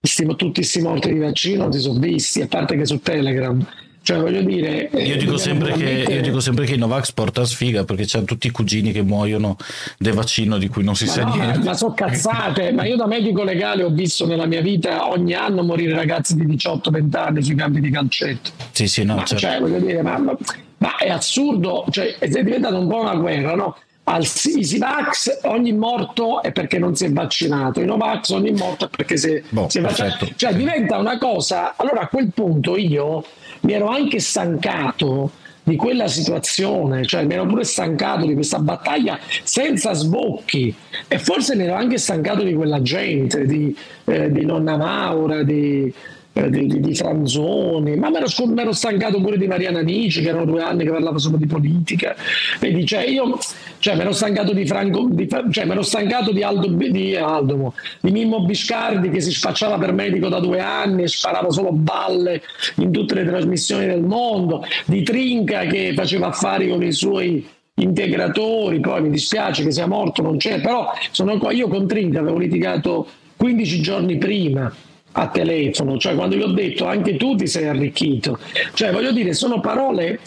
tutti 0.00 0.52
questi 0.52 0.80
morti 0.80 1.12
di 1.12 1.18
vaccino 1.18 1.70
si 1.72 1.80
sono 1.80 1.98
visti, 1.98 2.42
a 2.42 2.46
parte 2.46 2.76
che 2.76 2.86
su 2.86 3.00
Telegram. 3.00 3.64
Cioè, 4.04 4.18
voglio 4.18 4.42
dire, 4.42 4.90
io 4.94 5.16
dico, 5.16 5.36
sempre 5.36 5.74
che, 5.74 6.04
io 6.08 6.20
dico 6.22 6.40
sempre 6.40 6.64
che 6.64 6.74
i 6.74 6.76
Novax 6.76 7.12
porta 7.12 7.44
sfiga 7.44 7.84
perché 7.84 8.02
c'hanno 8.04 8.24
tutti 8.24 8.48
i 8.48 8.50
cugini 8.50 8.90
che 8.90 9.02
muoiono 9.02 9.56
del 9.96 10.12
vaccino 10.12 10.58
di 10.58 10.66
cui 10.66 10.82
non 10.82 10.96
si 10.96 11.04
ma 11.04 11.10
sa 11.12 11.24
no, 11.24 11.34
niente. 11.36 11.58
Ma 11.60 11.74
sono 11.74 11.94
cazzate, 11.94 12.72
ma 12.72 12.84
io 12.84 12.96
da 12.96 13.06
medico 13.06 13.44
legale 13.44 13.84
ho 13.84 13.90
visto 13.90 14.26
nella 14.26 14.46
mia 14.46 14.60
vita 14.60 15.08
ogni 15.08 15.34
anno 15.34 15.62
morire 15.62 15.94
ragazzi 15.94 16.34
di 16.34 16.44
18-20 16.46 17.16
anni 17.16 17.42
sui 17.44 17.54
campi 17.54 17.78
di 17.78 17.90
calcetto. 17.90 18.50
Sì, 18.72 18.88
sì, 18.88 19.04
no, 19.04 19.14
ma, 19.14 19.24
certo. 19.24 19.46
cioè, 19.46 19.60
voglio 19.60 19.78
dire, 19.78 20.02
ma, 20.02 20.18
ma, 20.18 20.36
ma, 20.78 20.96
è 20.96 21.08
assurdo, 21.08 21.84
cioè, 21.90 22.16
è 22.18 22.26
diventata 22.26 22.76
un 22.76 22.88
po' 22.88 23.02
una 23.02 23.14
guerra, 23.14 23.54
no? 23.54 23.76
Al 24.04 24.26
Sivax 24.26 25.42
ogni 25.44 25.72
morto 25.72 26.42
è 26.42 26.50
perché 26.50 26.80
non 26.80 26.96
si 26.96 27.04
è 27.04 27.12
vaccinato, 27.12 27.80
i 27.80 27.84
Novax 27.84 28.30
ogni 28.30 28.50
morto 28.50 28.86
è 28.86 28.88
perché 28.88 29.16
si, 29.16 29.40
boh, 29.48 29.68
si 29.68 29.78
è 29.78 29.80
vaccinato. 29.80 30.28
Cioè 30.34 30.54
diventa 30.54 30.98
una 30.98 31.18
cosa, 31.18 31.74
allora 31.76 32.00
a 32.00 32.08
quel 32.08 32.32
punto 32.34 32.76
io 32.76 33.24
mi 33.62 33.72
ero 33.72 33.88
anche 33.88 34.20
stancato 34.20 35.30
di 35.64 35.76
quella 35.76 36.08
situazione, 36.08 37.04
cioè 37.04 37.24
mi 37.24 37.34
ero 37.34 37.46
pure 37.46 37.64
stancato 37.64 38.26
di 38.26 38.34
questa 38.34 38.58
battaglia 38.58 39.18
senza 39.42 39.92
sbocchi. 39.92 40.74
E 41.06 41.18
forse 41.18 41.54
mi 41.56 41.64
ero 41.64 41.74
anche 41.74 41.98
stancato 41.98 42.42
di 42.42 42.54
quella 42.54 42.82
gente, 42.82 43.46
di, 43.46 43.76
eh, 44.04 44.30
di 44.32 44.44
nonna 44.44 44.76
Maura, 44.76 45.42
di, 45.42 45.92
eh, 46.34 46.48
di, 46.48 46.80
di, 46.80 46.94
Franzoni, 46.94 47.96
ma 47.96 48.08
mi 48.08 48.16
ero, 48.16 48.72
stancato 48.72 49.20
pure 49.20 49.36
di 49.36 49.46
Mariana 49.46 49.80
Amici, 49.80 50.22
che 50.22 50.28
erano 50.28 50.46
due 50.46 50.62
anni 50.62 50.84
che 50.84 50.90
parlava 50.90 51.18
solo 51.18 51.36
di 51.36 51.46
politica. 51.46 52.14
Vedi, 52.58 52.86
cioè 52.86 53.02
io 53.02 53.38
cioè, 53.78 53.96
mi 53.96 54.00
ero 54.00 54.12
stancato 54.12 54.52
di 54.52 54.64
Franco, 54.66 55.08
di, 55.10 55.28
cioè, 55.28 55.64
mi 55.64 55.72
ero 55.72 55.82
stancato 55.82 56.32
di 56.32 56.42
Aldo, 56.42 56.68
di, 56.68 57.16
Aldo, 57.16 57.74
di 58.00 58.10
Mimmo 58.10 58.44
Biscardi 58.44 59.10
che 59.10 59.20
si 59.20 59.30
spacciava 59.30 59.76
per 59.76 59.92
medico 59.92 60.28
da 60.28 60.40
due 60.40 60.60
anni 60.60 61.02
e 61.02 61.08
sparava 61.08 61.50
solo 61.50 61.70
balle 61.72 62.42
in 62.76 62.90
tutte 62.90 63.14
le 63.14 63.26
trasmissioni 63.26 63.86
del 63.86 64.02
mondo, 64.02 64.64
di 64.86 65.02
Trinca 65.02 65.66
che 65.66 65.92
faceva 65.94 66.28
affari 66.28 66.68
con 66.68 66.82
i 66.82 66.92
suoi 66.92 67.46
integratori, 67.74 68.80
poi 68.80 69.02
mi 69.02 69.10
dispiace 69.10 69.64
che 69.64 69.70
sia 69.70 69.86
morto, 69.86 70.22
non 70.22 70.36
c'è, 70.36 70.60
però 70.60 70.92
sono 71.10 71.36
qua, 71.38 71.52
io 71.52 71.68
con 71.68 71.86
Trinca 71.86 72.20
avevo 72.20 72.38
litigato 72.38 73.06
15 73.36 73.80
giorni 73.82 74.16
prima 74.16 74.72
a 75.12 75.28
telefono, 75.28 75.98
cioè 75.98 76.14
quando 76.14 76.36
gli 76.36 76.42
ho 76.42 76.52
detto 76.52 76.86
anche 76.86 77.16
tu 77.16 77.34
ti 77.34 77.46
sei 77.46 77.66
arricchito, 77.66 78.38
cioè 78.74 78.92
voglio 78.92 79.12
dire 79.12 79.34
sono 79.34 79.60
parole, 79.60 80.20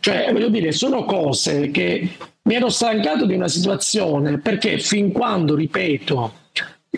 cioè 0.00 0.30
voglio 0.32 0.48
dire 0.48 0.72
sono 0.72 1.04
cose 1.04 1.70
che 1.70 2.08
mi 2.42 2.54
ero 2.54 2.68
stancato 2.68 3.24
di 3.24 3.34
una 3.34 3.48
situazione 3.48 4.38
perché 4.38 4.78
fin 4.78 5.12
quando, 5.12 5.54
ripeto, 5.54 6.32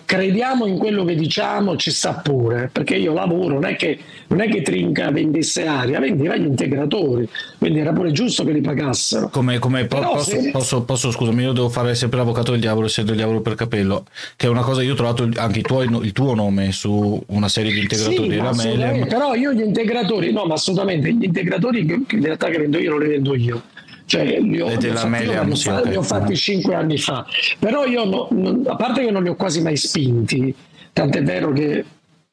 crediamo 0.03 0.65
in 0.65 0.77
quello 0.77 1.05
che 1.05 1.15
diciamo 1.15 1.77
ci 1.77 1.89
sta 1.89 2.15
pure 2.15 2.69
perché 2.69 2.95
io 2.95 3.13
lavoro 3.13 3.53
non 3.53 3.63
è 3.63 3.77
che, 3.77 3.97
non 4.27 4.41
è 4.41 4.49
che 4.49 4.61
Trinca 4.61 5.09
vendesse 5.09 5.65
aria 5.65 5.99
vendeva 5.99 6.35
gli 6.35 6.45
integratori 6.45 7.27
quindi 7.57 7.79
era 7.79 7.93
pure 7.93 8.11
giusto 8.11 8.43
che 8.43 8.51
li 8.51 8.59
pagassero. 8.59 9.29
Come, 9.29 9.57
come 9.57 9.85
po- 9.85 9.99
posso, 9.99 10.31
se... 10.31 10.51
posso, 10.51 10.83
posso, 10.83 11.11
scusami 11.11 11.43
io 11.43 11.53
devo 11.53 11.69
fare 11.69 11.95
sempre 11.95 12.17
l'avvocato 12.17 12.51
del 12.51 12.59
diavolo 12.59 12.87
essendo 12.87 13.11
il 13.11 13.17
diavolo 13.17 13.39
per 13.39 13.55
capello 13.55 14.05
che 14.35 14.47
è 14.47 14.49
una 14.49 14.63
cosa 14.63 14.81
io 14.81 14.91
ho 14.91 14.95
trovato 14.95 15.29
anche 15.37 15.61
tuoi, 15.61 15.87
il 16.03 16.11
tuo 16.11 16.35
nome 16.35 16.73
su 16.73 17.23
una 17.27 17.47
serie 17.47 17.71
di 17.71 17.79
integratori 17.79 18.31
sì, 18.31 18.37
Ramele 18.37 19.05
però 19.07 19.33
io 19.33 19.53
gli 19.53 19.61
integratori 19.61 20.33
no 20.33 20.43
ma 20.45 20.55
assolutamente 20.55 21.13
gli 21.13 21.23
integratori 21.23 21.85
che 21.85 22.15
in 22.15 22.21
realtà 22.21 22.49
che 22.49 22.57
vendo 22.57 22.77
io 22.79 22.91
non 22.91 22.99
li 22.99 23.07
vendo 23.07 23.33
io 23.33 23.61
cioè 24.05 24.39
li 24.39 24.59
ho, 24.59 24.67
li 24.67 24.89
ho 24.89 24.95
fatti, 24.95 25.25
li 25.25 25.35
ho, 25.35 25.55
fatti, 25.55 25.89
li 25.89 25.95
ho 25.95 26.01
fatti 26.01 26.35
cinque 26.35 26.75
anni 26.75 26.97
fa. 26.97 27.25
Però 27.59 27.85
io 27.85 28.05
no, 28.05 28.27
non, 28.31 28.63
a 28.67 28.75
parte 28.75 29.03
che 29.03 29.11
non 29.11 29.23
li 29.23 29.29
ho 29.29 29.35
quasi 29.35 29.61
mai 29.61 29.77
spinti 29.77 30.53
tant'è 30.93 31.23
vero 31.23 31.51
che 31.51 31.83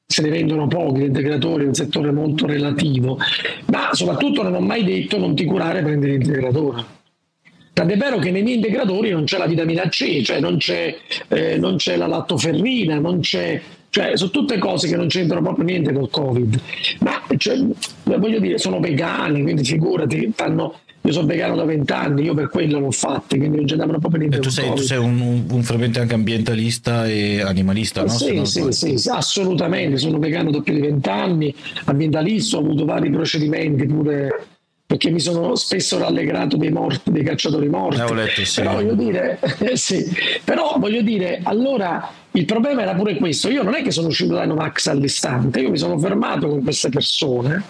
se 0.06 0.22
ne 0.22 0.28
vendono 0.28 0.68
pochi 0.68 1.00
gli 1.00 1.04
integratori, 1.04 1.64
è 1.64 1.66
un 1.66 1.74
settore 1.74 2.12
molto 2.12 2.46
relativo, 2.46 3.18
ma 3.66 3.88
soprattutto 3.92 4.42
non 4.42 4.54
ho 4.54 4.60
mai 4.60 4.84
detto 4.84 5.18
non 5.18 5.34
ti 5.34 5.44
curare 5.44 5.82
prendi 5.82 6.06
l'integratore. 6.06 6.84
Tant'è 7.72 7.96
vero 7.96 8.18
che 8.18 8.30
nei 8.30 8.42
miei 8.42 8.56
integratori 8.56 9.10
non 9.10 9.24
c'è 9.24 9.38
la 9.38 9.46
vitamina 9.46 9.88
C, 9.88 10.20
cioè 10.22 10.38
non 10.38 10.58
c'è, 10.58 10.94
eh, 11.28 11.56
non 11.56 11.76
c'è 11.76 11.96
la 11.96 12.06
lattoferrina, 12.06 12.98
non 12.98 13.20
c'è 13.20 13.60
cioè 13.88 14.16
sono 14.16 14.30
tutte 14.30 14.56
cose 14.56 14.88
che 14.88 14.96
non 14.96 15.08
c'entrano 15.08 15.42
proprio 15.42 15.66
niente 15.66 15.92
col 15.92 16.08
covid. 16.08 16.60
Ma 17.00 17.20
cioè, 17.36 17.58
voglio 18.04 18.40
dire 18.40 18.56
sono 18.56 18.80
vegani 18.80 19.42
quindi 19.42 19.64
figurati 19.64 20.32
fanno 20.34 20.78
io 21.04 21.12
sono 21.12 21.26
vegano 21.26 21.56
da 21.56 21.64
vent'anni, 21.64 22.22
io 22.22 22.34
per 22.34 22.48
quello 22.48 22.78
l'ho 22.78 22.92
fatto, 22.92 23.36
quindi 23.36 23.56
non 23.56 23.66
c'entravano 23.66 23.98
proprio 23.98 24.20
niente. 24.20 24.38
Tu 24.38 24.50
sei, 24.50 24.72
tu 24.72 24.82
sei 24.82 24.98
un, 24.98 25.44
un, 25.50 25.62
fervente 25.64 25.98
anche 25.98 26.14
ambientalista 26.14 27.08
e 27.08 27.40
animalista, 27.40 28.02
no? 28.02 28.08
Sì, 28.08 28.44
sì, 28.44 28.70
sì, 28.70 28.96
sì, 28.98 29.08
assolutamente, 29.08 29.96
sono 29.96 30.18
vegano 30.18 30.52
da 30.52 30.60
più 30.60 30.74
di 30.74 30.80
vent'anni, 30.80 31.52
ambientalista, 31.86 32.56
ho 32.56 32.60
avuto 32.60 32.84
vari 32.84 33.10
procedimenti 33.10 33.84
pure 33.86 34.46
perché 34.92 35.10
mi 35.10 35.20
sono 35.20 35.54
spesso 35.54 35.98
rallegrato 35.98 36.58
dei 36.58 36.70
morti, 36.70 37.10
dei 37.10 37.22
cacciatori 37.24 37.66
morti. 37.66 38.00
Eh, 38.00 38.14
letto, 38.14 38.44
sì. 38.44 38.60
Però 38.60 38.74
voglio 38.74 38.94
dire, 38.94 39.38
sì. 39.74 40.04
però 40.44 40.74
voglio 40.78 41.00
dire, 41.00 41.40
allora 41.42 42.12
il 42.34 42.44
problema 42.46 42.82
era 42.82 42.94
pure 42.94 43.16
questo, 43.16 43.50
io 43.50 43.62
non 43.62 43.74
è 43.74 43.82
che 43.82 43.90
sono 43.90 44.08
uscito 44.08 44.34
dai 44.34 44.46
Novax 44.46 44.86
all'istante, 44.86 45.60
io 45.60 45.70
mi 45.70 45.76
sono 45.76 45.98
fermato 45.98 46.48
con 46.48 46.62
queste 46.62 46.88
persone, 46.88 47.62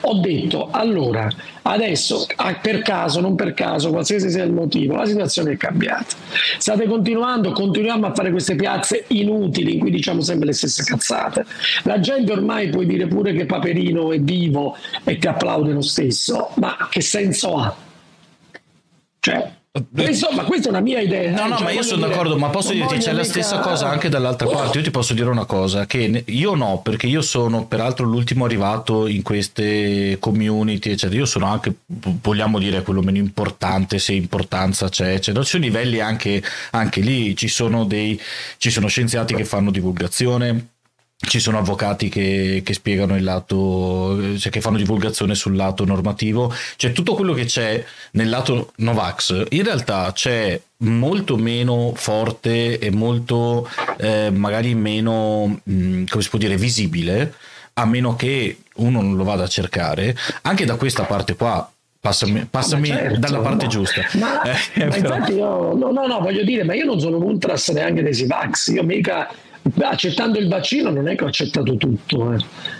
ho 0.00 0.20
detto 0.20 0.68
allora 0.70 1.30
adesso 1.62 2.26
per 2.60 2.82
caso, 2.82 3.20
non 3.20 3.34
per 3.36 3.54
caso, 3.54 3.90
qualsiasi 3.90 4.30
sia 4.30 4.44
il 4.44 4.52
motivo, 4.52 4.96
la 4.96 5.06
situazione 5.06 5.52
è 5.52 5.56
cambiata. 5.56 6.14
State 6.58 6.86
continuando, 6.86 7.52
continuiamo 7.52 8.06
a 8.06 8.14
fare 8.14 8.30
queste 8.30 8.54
piazze 8.54 9.04
inutili 9.08 9.74
in 9.74 9.80
cui 9.80 9.90
diciamo 9.90 10.20
sempre 10.20 10.46
le 10.46 10.52
stesse 10.52 10.84
cazzate. 10.84 11.46
La 11.84 11.98
gente 12.00 12.32
ormai 12.32 12.68
puoi 12.68 12.84
dire 12.84 13.06
pure 13.06 13.32
che 13.32 13.46
Paperino 13.46 14.12
è 14.12 14.20
vivo 14.20 14.76
e 15.04 15.16
ti 15.16 15.26
applaude 15.26 15.72
lo 15.72 15.82
stesso, 15.82 16.50
ma 16.56 16.88
che 16.90 17.00
senso 17.00 17.56
ha? 17.56 17.74
Cioè, 19.20 19.50
Insomma, 19.96 20.44
questa 20.44 20.66
è 20.66 20.70
una 20.70 20.80
mia 20.80 21.00
idea. 21.00 21.30
No, 21.30 21.48
no, 21.48 21.56
cioè, 21.56 21.64
ma 21.64 21.70
io 21.70 21.82
sono 21.82 22.02
dire, 22.02 22.10
d'accordo, 22.10 22.36
ma 22.36 22.50
posso 22.50 22.74
dirti, 22.74 22.98
c'è 22.98 23.12
la 23.12 23.24
stessa 23.24 23.58
cosa 23.60 23.88
anche 23.88 24.10
dall'altra 24.10 24.46
parte. 24.46 24.76
Io 24.76 24.84
ti 24.84 24.90
posso 24.90 25.14
dire 25.14 25.30
una 25.30 25.46
cosa, 25.46 25.86
che 25.86 26.24
io 26.26 26.54
no, 26.54 26.82
perché 26.82 27.06
io 27.06 27.22
sono 27.22 27.64
peraltro 27.64 28.04
l'ultimo 28.04 28.44
arrivato 28.44 29.06
in 29.06 29.22
queste 29.22 30.18
community, 30.20 30.90
eccetera. 30.90 31.18
Io 31.18 31.24
sono 31.24 31.46
anche, 31.46 31.74
vogliamo 31.86 32.58
dire, 32.58 32.82
quello 32.82 33.00
meno 33.00 33.16
importante, 33.16 33.98
se 33.98 34.12
importanza 34.12 34.90
c'è, 34.90 35.14
eccetera. 35.14 35.42
Ci 35.42 35.52
sono 35.52 35.64
livelli 35.64 36.00
anche, 36.00 36.42
anche 36.72 37.00
lì, 37.00 37.34
ci 37.34 37.48
sono, 37.48 37.86
dei, 37.86 38.20
ci 38.58 38.68
sono 38.68 38.88
scienziati 38.88 39.34
che 39.34 39.46
fanno 39.46 39.70
divulgazione, 39.70 40.71
ci 41.28 41.38
sono 41.38 41.58
avvocati 41.58 42.08
che, 42.08 42.62
che, 42.64 42.74
spiegano 42.74 43.16
il 43.16 43.22
lato, 43.22 44.38
cioè 44.38 44.50
che 44.50 44.60
fanno 44.60 44.76
divulgazione 44.76 45.34
sul 45.34 45.54
lato 45.54 45.84
normativo, 45.84 46.52
cioè 46.76 46.92
tutto 46.92 47.14
quello 47.14 47.32
che 47.32 47.44
c'è 47.44 47.82
nel 48.12 48.28
lato 48.28 48.72
Novax 48.76 49.44
in 49.50 49.62
realtà 49.62 50.10
c'è 50.12 50.60
molto 50.78 51.36
meno 51.36 51.92
forte 51.94 52.78
e 52.78 52.90
molto 52.90 53.68
eh, 53.98 54.30
magari 54.30 54.74
meno, 54.74 55.60
mh, 55.62 56.04
come 56.08 56.22
si 56.22 56.28
può 56.28 56.38
dire, 56.38 56.56
visibile, 56.56 57.34
a 57.74 57.86
meno 57.86 58.16
che 58.16 58.58
uno 58.76 59.00
non 59.00 59.16
lo 59.16 59.24
vada 59.24 59.44
a 59.44 59.48
cercare, 59.48 60.16
anche 60.42 60.64
da 60.64 60.76
questa 60.76 61.04
parte 61.04 61.36
qua. 61.36 61.66
Passami, 62.02 62.48
passami 62.50 62.88
certo, 62.88 63.20
dalla 63.20 63.38
parte 63.38 63.66
ma, 63.66 63.70
giusta. 63.70 64.00
Ma, 64.14 64.42
eh, 64.74 64.86
ma 64.86 64.96
infatti 64.96 65.34
io, 65.34 65.72
no, 65.72 65.92
no, 65.92 66.04
no, 66.08 66.18
voglio 66.18 66.42
dire, 66.42 66.64
ma 66.64 66.74
io 66.74 66.84
non 66.84 66.98
sono 66.98 67.16
un 67.18 67.22
ultras 67.22 67.68
neanche 67.68 68.02
dei 68.02 68.12
Sivax, 68.12 68.72
io 68.72 68.82
mica 68.82 69.32
accettando 69.80 70.38
il 70.38 70.48
vaccino 70.48 70.90
non 70.90 71.08
è 71.08 71.14
che 71.14 71.24
ho 71.24 71.28
accettato 71.28 71.76
tutto, 71.76 72.32
eh. 72.32 72.38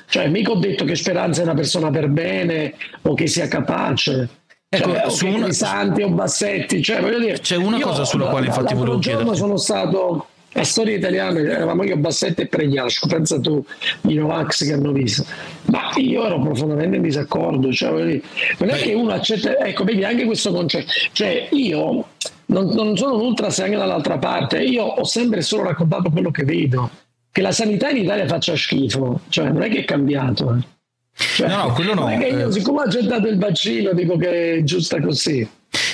cioè 0.09 0.29
mica 0.29 0.51
ho 0.51 0.57
detto 0.57 0.85
che 0.85 0.95
Speranza 0.95 1.41
è 1.41 1.45
una 1.45 1.55
persona 1.55 1.91
per 1.91 2.09
bene 2.09 2.75
o 3.03 3.15
che 3.15 3.27
sia 3.27 3.49
capace. 3.49 4.29
Ecco, 4.69 4.95
cioè, 4.95 5.11
su 5.11 5.27
una... 5.27 5.53
Santi 5.53 6.03
o 6.03 6.09
Bassetti, 6.09 6.83
cioè, 6.83 7.01
voglio 7.01 7.19
dire, 7.19 7.39
c'è 7.39 7.57
una 7.57 7.79
cosa 7.79 8.05
sulla 8.05 8.27
quale 8.27 8.47
infatti 8.47 8.75
volevo 8.75 8.99
chiedere. 8.99 9.35
sono 9.35 9.59
stato 9.59 10.29
a 10.55 10.65
storia 10.65 10.97
italiana, 10.97 11.39
eravamo 11.39 11.85
io 11.85 11.97
Bassetti 11.97 12.43
e 12.43 12.47
Pregliasco, 12.47 13.07
pensa 13.07 13.41
tu 13.41 13.65
i 14.09 14.15
Novax 14.15 14.65
che 14.67 14.73
hanno 14.73 14.93
visto. 14.93 15.25
Ma 15.67 15.91
io 15.97 16.27
ero 16.27 16.41
profondamente 16.41 16.97
in 16.97 17.03
disaccordo, 17.03 17.73
cioè, 17.73 18.21
non 18.59 18.69
è 18.69 18.75
che 18.75 18.95
uno 18.95 19.13
accetta, 19.13 19.59
ecco, 19.59 19.85
vedi 19.85 20.05
anche 20.05 20.25
questo 20.25 20.53
concetto, 20.53 20.93
cioè 21.13 21.49
io 21.53 22.07
non, 22.47 22.67
non 22.67 22.97
sono 22.97 23.15
un 23.15 23.21
ultras 23.23 23.59
anche 23.61 23.77
dall'altra 23.77 24.19
parte, 24.19 24.63
io 24.63 24.85
ho 24.85 25.05
sempre 25.05 25.41
solo 25.43 25.65
raccontato 25.65 26.11
quello 26.11 26.31
che 26.31 26.45
vedo, 26.45 26.91
che 27.31 27.41
la 27.41 27.53
sanità 27.53 27.89
in 27.89 27.99
Italia 27.99 28.27
faccia 28.27 28.55
schifo, 28.57 29.21
cioè 29.29 29.49
non 29.49 29.63
è 29.63 29.69
che 29.71 29.81
è 29.81 29.85
cambiato. 29.85 30.55
Eh. 30.55 30.71
Cioè, 31.15 31.49
no, 31.49 31.57
no, 31.57 31.73
quello 31.73 31.95
no. 31.95 32.11
Io, 32.11 32.49
eh. 32.49 32.53
siccome 32.53 32.81
ho 32.81 32.83
accettato 32.83 33.27
il 33.29 33.39
vaccino, 33.39 33.93
dico 33.93 34.17
che 34.17 34.55
è 34.55 34.63
giusta 34.63 35.01
così. 35.01 35.47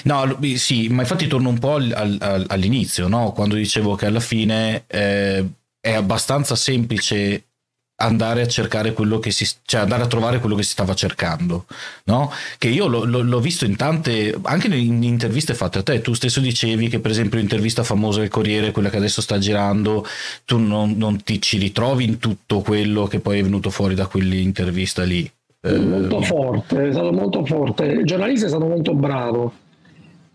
No, 0.09 0.39
sì, 0.57 0.89
ma 0.89 1.03
infatti 1.03 1.27
torno 1.27 1.51
un 1.51 1.59
po' 1.59 1.75
al, 1.75 2.17
al, 2.19 2.47
all'inizio, 2.49 3.09
no? 3.09 3.33
quando 3.33 3.57
dicevo 3.57 3.95
che 3.95 4.07
alla 4.07 4.21
fine 4.21 4.85
eh, 4.87 5.45
è 5.79 5.93
abbastanza 5.93 6.57
semplice 6.57 7.43
andare 8.01 8.43
a 8.43 8.47
cercare 8.47 8.93
quello 8.93 9.19
che 9.19 9.33
si 9.33 9.45
cioè 9.65 9.81
andare 9.81 10.05
a 10.05 10.07
trovare 10.07 10.39
quello 10.39 10.55
che 10.55 10.63
si 10.63 10.71
stava 10.71 10.95
cercando 10.95 11.65
no? 12.05 12.31
che 12.57 12.69
io 12.69 12.87
lo, 12.87 13.03
lo, 13.03 13.23
l'ho 13.23 13.41
visto 13.41 13.65
in 13.65 13.75
tante 13.75 14.39
anche 14.43 14.69
in 14.69 15.03
interviste 15.03 15.53
fatte 15.53 15.79
a 15.79 15.83
te 15.83 16.01
tu 16.01 16.13
stesso 16.13 16.39
dicevi 16.39 16.87
che 16.87 17.01
per 17.01 17.11
esempio 17.11 17.41
l'intervista 17.41 17.83
famosa 17.83 18.21
del 18.21 18.29
Corriere 18.29 18.71
quella 18.71 18.89
che 18.89 18.99
adesso 18.99 19.21
sta 19.21 19.39
girando 19.39 20.07
tu 20.45 20.59
non, 20.59 20.95
non 20.97 21.25
ti 21.25 21.43
ci 21.43 21.59
ritrovi 21.59 22.05
in 22.05 22.19
tutto 22.19 22.61
quello 22.61 23.09
che 23.09 23.19
poi 23.19 23.41
è 23.41 23.43
venuto 23.43 23.69
fuori 23.69 23.97
da 23.97 24.07
quell'intervista 24.07 25.03
lì 25.03 25.29
molto 25.63 26.21
forte 26.21 26.87
è 26.87 26.93
stato 26.93 27.13
molto 27.13 27.45
forte 27.45 27.85
il 27.85 28.07
giornalista 28.07 28.47
è 28.47 28.49
stato 28.49 28.67
molto 28.67 28.95
bravo 28.95 29.53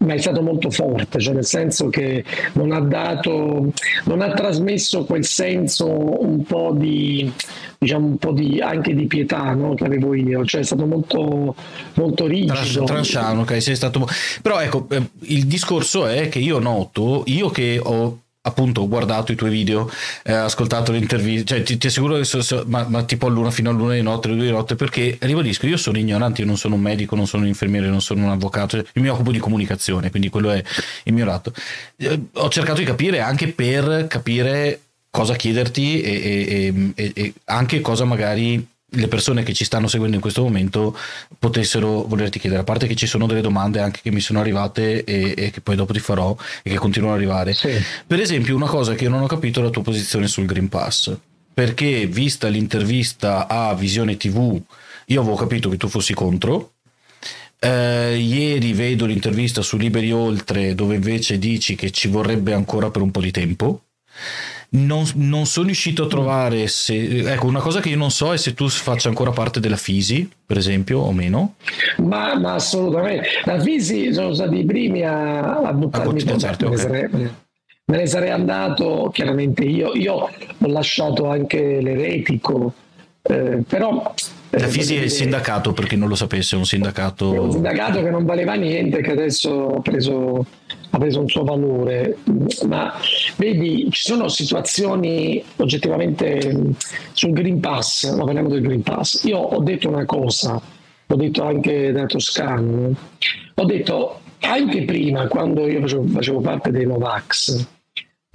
ma 0.03 0.13
è 0.13 0.17
stato 0.17 0.41
molto 0.41 0.69
forte, 0.69 1.19
cioè 1.19 1.33
nel 1.33 1.45
senso 1.45 1.89
che 1.89 2.23
non 2.53 2.71
ha 2.71 2.79
dato, 2.79 3.71
non 4.05 4.21
ha 4.21 4.31
trasmesso 4.31 5.05
quel 5.05 5.25
senso 5.25 5.87
un 5.87 6.43
po' 6.43 6.73
di, 6.75 7.31
diciamo 7.77 8.05
un 8.07 8.17
po' 8.17 8.31
di, 8.31 8.59
anche 8.59 8.93
di 8.93 9.07
pietà 9.07 9.53
no? 9.53 9.73
che 9.75 9.85
avevo 9.85 10.13
io, 10.13 10.45
cioè 10.45 10.61
è 10.61 10.63
stato 10.63 10.85
molto, 10.85 11.55
molto 11.93 12.27
rigido. 12.27 12.83
Tranchano, 12.83 13.41
ok, 13.41 13.61
sei 13.61 13.75
stato... 13.75 14.05
Però 14.41 14.59
ecco, 14.59 14.87
eh, 14.89 15.01
il 15.21 15.45
discorso 15.45 16.05
è 16.05 16.29
che 16.29 16.39
io 16.39 16.59
noto, 16.59 17.23
io 17.27 17.49
che 17.49 17.79
ho 17.81 18.22
appunto 18.45 18.81
ho 18.81 18.87
guardato 18.87 19.31
i 19.31 19.35
tuoi 19.35 19.49
video, 19.49 19.89
eh, 20.23 20.33
ascoltato 20.33 20.91
le 20.91 20.97
interviste, 20.97 21.45
cioè 21.45 21.63
ti, 21.63 21.77
ti 21.77 21.87
assicuro 21.87 22.17
che 22.17 22.25
so, 22.25 22.41
so, 22.41 22.63
ma, 22.67 22.85
ma, 22.89 23.03
tipo 23.03 23.27
all'una 23.27 23.51
fino 23.51 23.69
all'una 23.69 23.93
di 23.93 24.01
notte, 24.01 24.27
alle 24.27 24.37
due 24.37 24.45
di 24.47 24.51
notte, 24.51 24.75
perché 24.75 25.17
ribadisco, 25.19 25.65
io 25.65 25.77
sono 25.77 25.97
ignorante, 25.97 26.41
io 26.41 26.47
non 26.47 26.57
sono 26.57 26.75
un 26.75 26.81
medico, 26.81 27.15
non 27.15 27.25
sono 27.25 27.43
un 27.43 27.47
infermiere, 27.47 27.87
non 27.87 28.01
sono 28.01 28.25
un 28.25 28.31
avvocato, 28.31 28.77
io 28.77 29.01
mi 29.01 29.07
occupo 29.07 29.31
di 29.31 29.39
comunicazione, 29.39 30.09
quindi 30.09 30.29
quello 30.29 30.51
è 30.51 30.61
il 31.03 31.13
mio 31.13 31.25
lato. 31.25 31.53
Eh, 31.95 32.19
ho 32.33 32.49
cercato 32.49 32.79
di 32.79 32.85
capire 32.85 33.21
anche 33.21 33.47
per 33.47 34.07
capire 34.07 34.79
cosa 35.09 35.35
chiederti 35.35 36.01
e, 36.01 36.11
e, 36.11 36.93
e, 36.95 37.11
e 37.13 37.33
anche 37.45 37.79
cosa 37.81 38.03
magari 38.03 38.65
le 38.95 39.07
persone 39.07 39.43
che 39.43 39.53
ci 39.53 39.65
stanno 39.65 39.87
seguendo 39.87 40.15
in 40.15 40.21
questo 40.21 40.43
momento 40.43 40.97
potessero 41.39 42.03
volerti 42.03 42.39
chiedere, 42.39 42.61
a 42.61 42.63
parte 42.63 42.87
che 42.87 42.95
ci 42.95 43.07
sono 43.07 43.27
delle 43.27 43.41
domande 43.41 43.79
anche 43.79 43.99
che 44.01 44.11
mi 44.11 44.19
sono 44.19 44.39
arrivate 44.39 45.03
e, 45.03 45.33
e 45.35 45.51
che 45.51 45.61
poi 45.61 45.75
dopo 45.75 45.93
ti 45.93 45.99
farò 45.99 46.35
e 46.61 46.69
che 46.69 46.77
continuano 46.77 47.13
ad 47.13 47.19
arrivare. 47.19 47.53
Sì. 47.53 47.71
Per 48.05 48.19
esempio, 48.19 48.55
una 48.55 48.67
cosa 48.67 48.93
che 48.93 49.05
io 49.05 49.09
non 49.09 49.21
ho 49.21 49.27
capito 49.27 49.59
è 49.59 49.63
la 49.63 49.69
tua 49.69 49.81
posizione 49.81 50.27
sul 50.27 50.45
Green 50.45 50.69
Pass, 50.69 51.15
perché 51.53 52.05
vista 52.07 52.47
l'intervista 52.47 53.47
a 53.47 53.73
Visione 53.73 54.17
TV, 54.17 54.61
io 55.07 55.21
avevo 55.21 55.35
capito 55.35 55.69
che 55.69 55.77
tu 55.77 55.87
fossi 55.87 56.13
contro. 56.13 56.71
Eh, 57.59 58.17
ieri 58.17 58.73
vedo 58.73 59.05
l'intervista 59.05 59.61
su 59.61 59.77
Liberi 59.77 60.11
Oltre 60.11 60.75
dove 60.75 60.95
invece 60.95 61.39
dici 61.39 61.75
che 61.75 61.91
ci 61.91 62.09
vorrebbe 62.09 62.51
ancora 62.51 62.89
per 62.91 63.01
un 63.01 63.09
po' 63.09 63.21
di 63.21 63.31
tempo 63.31 63.83
non, 64.75 65.05
non, 65.15 65.45
sono 65.45 65.67
riuscito 65.67 66.03
a 66.03 66.07
trovare 66.07 66.67
se. 66.67 67.31
Ecco, 67.31 67.47
una 67.47 67.59
cosa 67.59 67.79
che 67.79 67.89
io 67.89 67.97
non 67.97 68.11
so 68.11 68.33
è 68.33 68.37
se 68.37 68.53
tu 68.53 68.67
faccia 68.67 69.09
ancora 69.09 69.31
parte 69.31 69.59
della 69.59 69.75
Fisi, 69.75 70.29
per 70.45 70.57
esempio, 70.57 70.99
o 70.99 71.11
meno. 71.11 71.55
Ma, 71.97 72.37
ma 72.37 72.53
assolutamente. 72.53 73.27
La 73.45 73.59
Fisi 73.59 74.13
sono 74.13 74.33
stati 74.33 74.59
i 74.59 74.65
primi 74.65 75.01
a, 75.03 75.59
a 75.59 75.73
buttarmi 75.73 76.21
a 76.21 76.37
certo, 76.37 76.69
me, 76.69 76.75
okay. 76.75 77.09
me 77.09 77.97
ne 77.97 78.05
sarei 78.05 78.29
andato 78.29 79.09
chiaramente 79.13 79.63
io. 79.63 79.93
Io 79.95 80.13
ho 80.13 80.29
lasciato 80.67 81.27
anche 81.27 81.79
l'eretico, 81.81 82.73
eh, 83.21 83.63
però 83.67 84.13
la 84.59 84.67
Fisi 84.67 84.95
è 84.95 85.01
il 85.01 85.09
sindacato, 85.09 85.73
per 85.73 85.87
chi 85.87 85.95
non 85.95 86.07
lo 86.07 86.15
sapesse, 86.15 86.55
è 86.55 86.59
un 86.59 86.65
sindacato... 86.65 87.41
un 87.41 87.51
sindacato 87.51 88.03
che 88.03 88.11
non 88.11 88.23
valeva 88.23 88.53
niente, 88.53 89.01
che 89.01 89.11
adesso 89.11 89.77
ha 89.77 89.81
preso, 89.81 90.45
ha 90.95 90.97
preso 90.99 91.21
un 91.21 91.27
suo 91.27 91.43
valore. 91.43 92.17
Ma 92.67 92.93
vedi, 93.37 93.87
ci 93.89 94.03
sono 94.03 94.27
situazioni 94.27 95.43
oggettivamente 95.57 96.75
sul 97.13 97.31
Green 97.31 97.59
Pass, 97.59 98.15
ma 98.15 98.23
parliamo 98.23 98.49
del 98.49 98.61
Green 98.61 98.83
Pass. 98.83 99.23
Io 99.23 99.39
ho 99.39 99.61
detto 99.61 99.89
una 99.89 100.05
cosa, 100.05 100.61
l'ho 101.07 101.15
detto 101.15 101.43
anche 101.43 101.91
da 101.91 102.05
Toscano, 102.05 102.95
ho 103.55 103.65
detto 103.65 104.19
anche 104.41 104.83
prima, 104.83 105.27
quando 105.27 105.67
io 105.67 105.81
facevo, 105.81 106.05
facevo 106.05 106.41
parte 106.41 106.69
dei 106.69 106.85
Novax, 106.85 107.67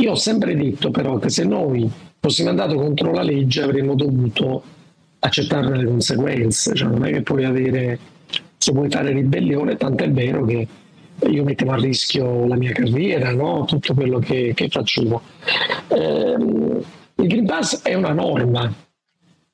io 0.02 0.10
ho 0.10 0.16
sempre 0.16 0.56
detto 0.56 0.90
però 0.90 1.18
che 1.18 1.28
se 1.28 1.44
noi 1.44 1.88
fossimo 2.18 2.48
andati 2.48 2.74
contro 2.74 3.12
la 3.12 3.22
legge 3.22 3.62
avremmo 3.62 3.94
dovuto 3.94 4.62
accettare 5.20 5.76
le 5.76 5.84
conseguenze, 5.84 6.74
cioè 6.74 6.88
non 6.88 7.04
è 7.04 7.12
che 7.12 7.22
puoi 7.22 7.44
avere, 7.44 7.98
se 8.56 8.72
vuoi 8.72 8.90
fare 8.90 9.12
ribellione, 9.12 9.76
tanto 9.76 10.02
è 10.02 10.10
vero 10.10 10.44
che 10.44 10.66
io 11.26 11.44
mettevo 11.44 11.72
a 11.72 11.76
rischio 11.76 12.46
la 12.46 12.56
mia 12.56 12.72
carriera, 12.72 13.32
no? 13.32 13.64
tutto 13.64 13.94
quello 13.94 14.18
che, 14.18 14.52
che 14.54 14.68
facevo. 14.68 15.22
Ehm, 15.88 16.82
il 17.16 17.26
Green 17.26 17.46
Pass 17.46 17.82
è 17.82 17.94
una 17.94 18.12
norma, 18.12 18.72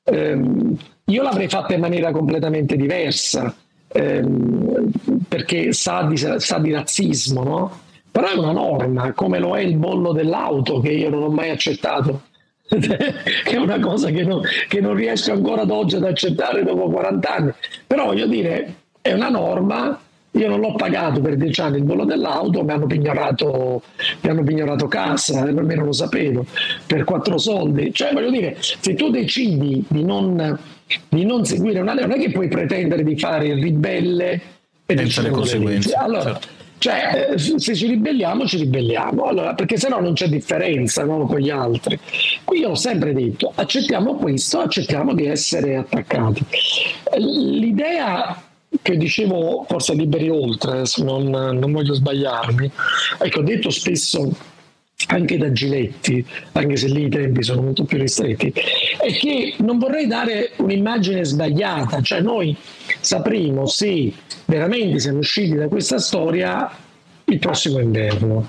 ehm, 0.03 0.77
io 1.05 1.23
l'avrei 1.23 1.49
fatta 1.49 1.73
in 1.73 1.81
maniera 1.81 2.11
completamente 2.11 2.75
diversa, 2.75 3.55
ehm, 3.87 4.91
perché 5.27 5.73
sa 5.73 6.03
di, 6.03 6.17
sa 6.17 6.59
di 6.59 6.71
razzismo, 6.71 7.43
no? 7.43 7.79
però 8.11 8.29
è 8.29 8.37
una 8.37 8.51
norma, 8.51 9.11
come 9.13 9.39
lo 9.39 9.57
è 9.57 9.61
il 9.61 9.75
bollo 9.75 10.13
dell'auto 10.13 10.79
che 10.79 10.91
io 10.91 11.09
non 11.09 11.23
ho 11.23 11.29
mai 11.29 11.49
accettato 11.49 12.21
che 12.67 13.43
è 13.45 13.57
una 13.57 13.79
cosa 13.79 14.09
che 14.09 14.23
non, 14.23 14.41
che 14.67 14.81
non, 14.81 14.95
riesco 14.95 15.31
ancora 15.31 15.61
ad 15.61 15.69
oggi 15.69 15.95
ad 15.95 16.03
accettare 16.03 16.63
dopo 16.63 16.89
40 16.89 17.35
anni. 17.35 17.53
Però 17.85 18.05
voglio 18.05 18.25
dire, 18.25 18.75
è 19.01 19.13
una 19.13 19.29
norma, 19.29 19.99
io 20.35 20.47
non 20.47 20.59
l'ho 20.59 20.73
pagato 20.73 21.21
per 21.21 21.35
10 21.35 21.61
anni 21.61 21.77
il 21.77 21.83
bollo 21.83 22.05
dell'auto, 22.05 22.63
mi 22.63 22.71
hanno 22.71 22.87
pignorato, 22.87 23.81
mi 24.21 24.29
hanno 24.29 24.43
pignorato 24.43 24.87
casa, 24.87 25.41
almeno 25.41 25.85
lo 25.85 25.93
sapevo, 25.93 26.45
per 26.85 27.03
quattro 27.03 27.37
soldi. 27.37 27.93
Cioè 27.93 28.13
voglio 28.13 28.31
dire, 28.31 28.57
se 28.59 28.93
tu 28.95 29.09
decidi 29.09 29.83
di 29.87 30.03
non, 30.03 30.57
di 31.09 31.25
non 31.25 31.45
seguire 31.45 31.79
una 31.79 31.93
legge, 31.93 32.07
non 32.07 32.17
è 32.17 32.21
che 32.21 32.31
puoi 32.31 32.47
pretendere 32.47 33.03
di 33.03 33.17
fare 33.17 33.47
il 33.47 33.61
ribelle 33.61 34.41
e 34.85 34.97
senza 34.97 35.21
le 35.21 35.29
conseguenze. 35.29 35.93
Allora, 35.93 36.23
certo 36.23 36.63
cioè, 36.77 37.29
eh, 37.31 37.37
se 37.39 37.73
ci 37.73 37.87
ribelliamo, 37.87 38.45
ci 38.45 38.57
ribelliamo, 38.57 39.23
allora, 39.23 39.53
perché 39.55 39.77
sennò 39.77 39.99
non 39.99 40.13
c'è 40.13 40.27
differenza 40.27 41.03
no, 41.03 41.25
con 41.25 41.39
gli 41.39 41.49
altri. 41.49 41.97
Qui 42.43 42.59
io 42.59 42.69
ho 42.69 42.75
sempre 42.75 43.13
detto, 43.13 43.51
accettiamo 43.55 44.15
questo, 44.15 44.59
accettiamo 44.59 45.15
di 45.15 45.25
essere 45.25 45.77
attaccati. 45.77 46.43
L'idea 47.17 48.39
che 48.81 48.97
dicevo, 48.97 49.65
forse 49.67 49.93
liberi 49.93 50.29
oltre, 50.29 50.83
non, 50.97 51.29
non 51.29 51.71
voglio 51.71 51.93
sbagliarmi, 51.93 52.71
ecco, 53.19 53.39
ho 53.39 53.43
detto 53.43 53.69
spesso 53.69 54.29
anche 55.07 55.37
da 55.37 55.51
Giletti, 55.51 56.25
anche 56.53 56.77
se 56.77 56.87
lì 56.87 57.05
i 57.05 57.09
tempi 57.09 57.43
sono 57.43 57.61
molto 57.61 57.83
più 57.83 57.97
ristretti, 57.97 58.51
è 58.99 59.11
che 59.13 59.55
non 59.57 59.77
vorrei 59.77 60.07
dare 60.07 60.51
un'immagine 60.57 61.23
sbagliata, 61.23 62.01
cioè 62.01 62.21
noi 62.21 62.55
sapremo 63.01 63.65
se 63.65 64.13
veramente 64.45 64.99
siamo 64.99 65.19
usciti 65.19 65.55
da 65.55 65.67
questa 65.67 65.99
storia 65.99 66.71
il 67.25 67.39
prossimo 67.39 67.79
inverno. 67.79 68.47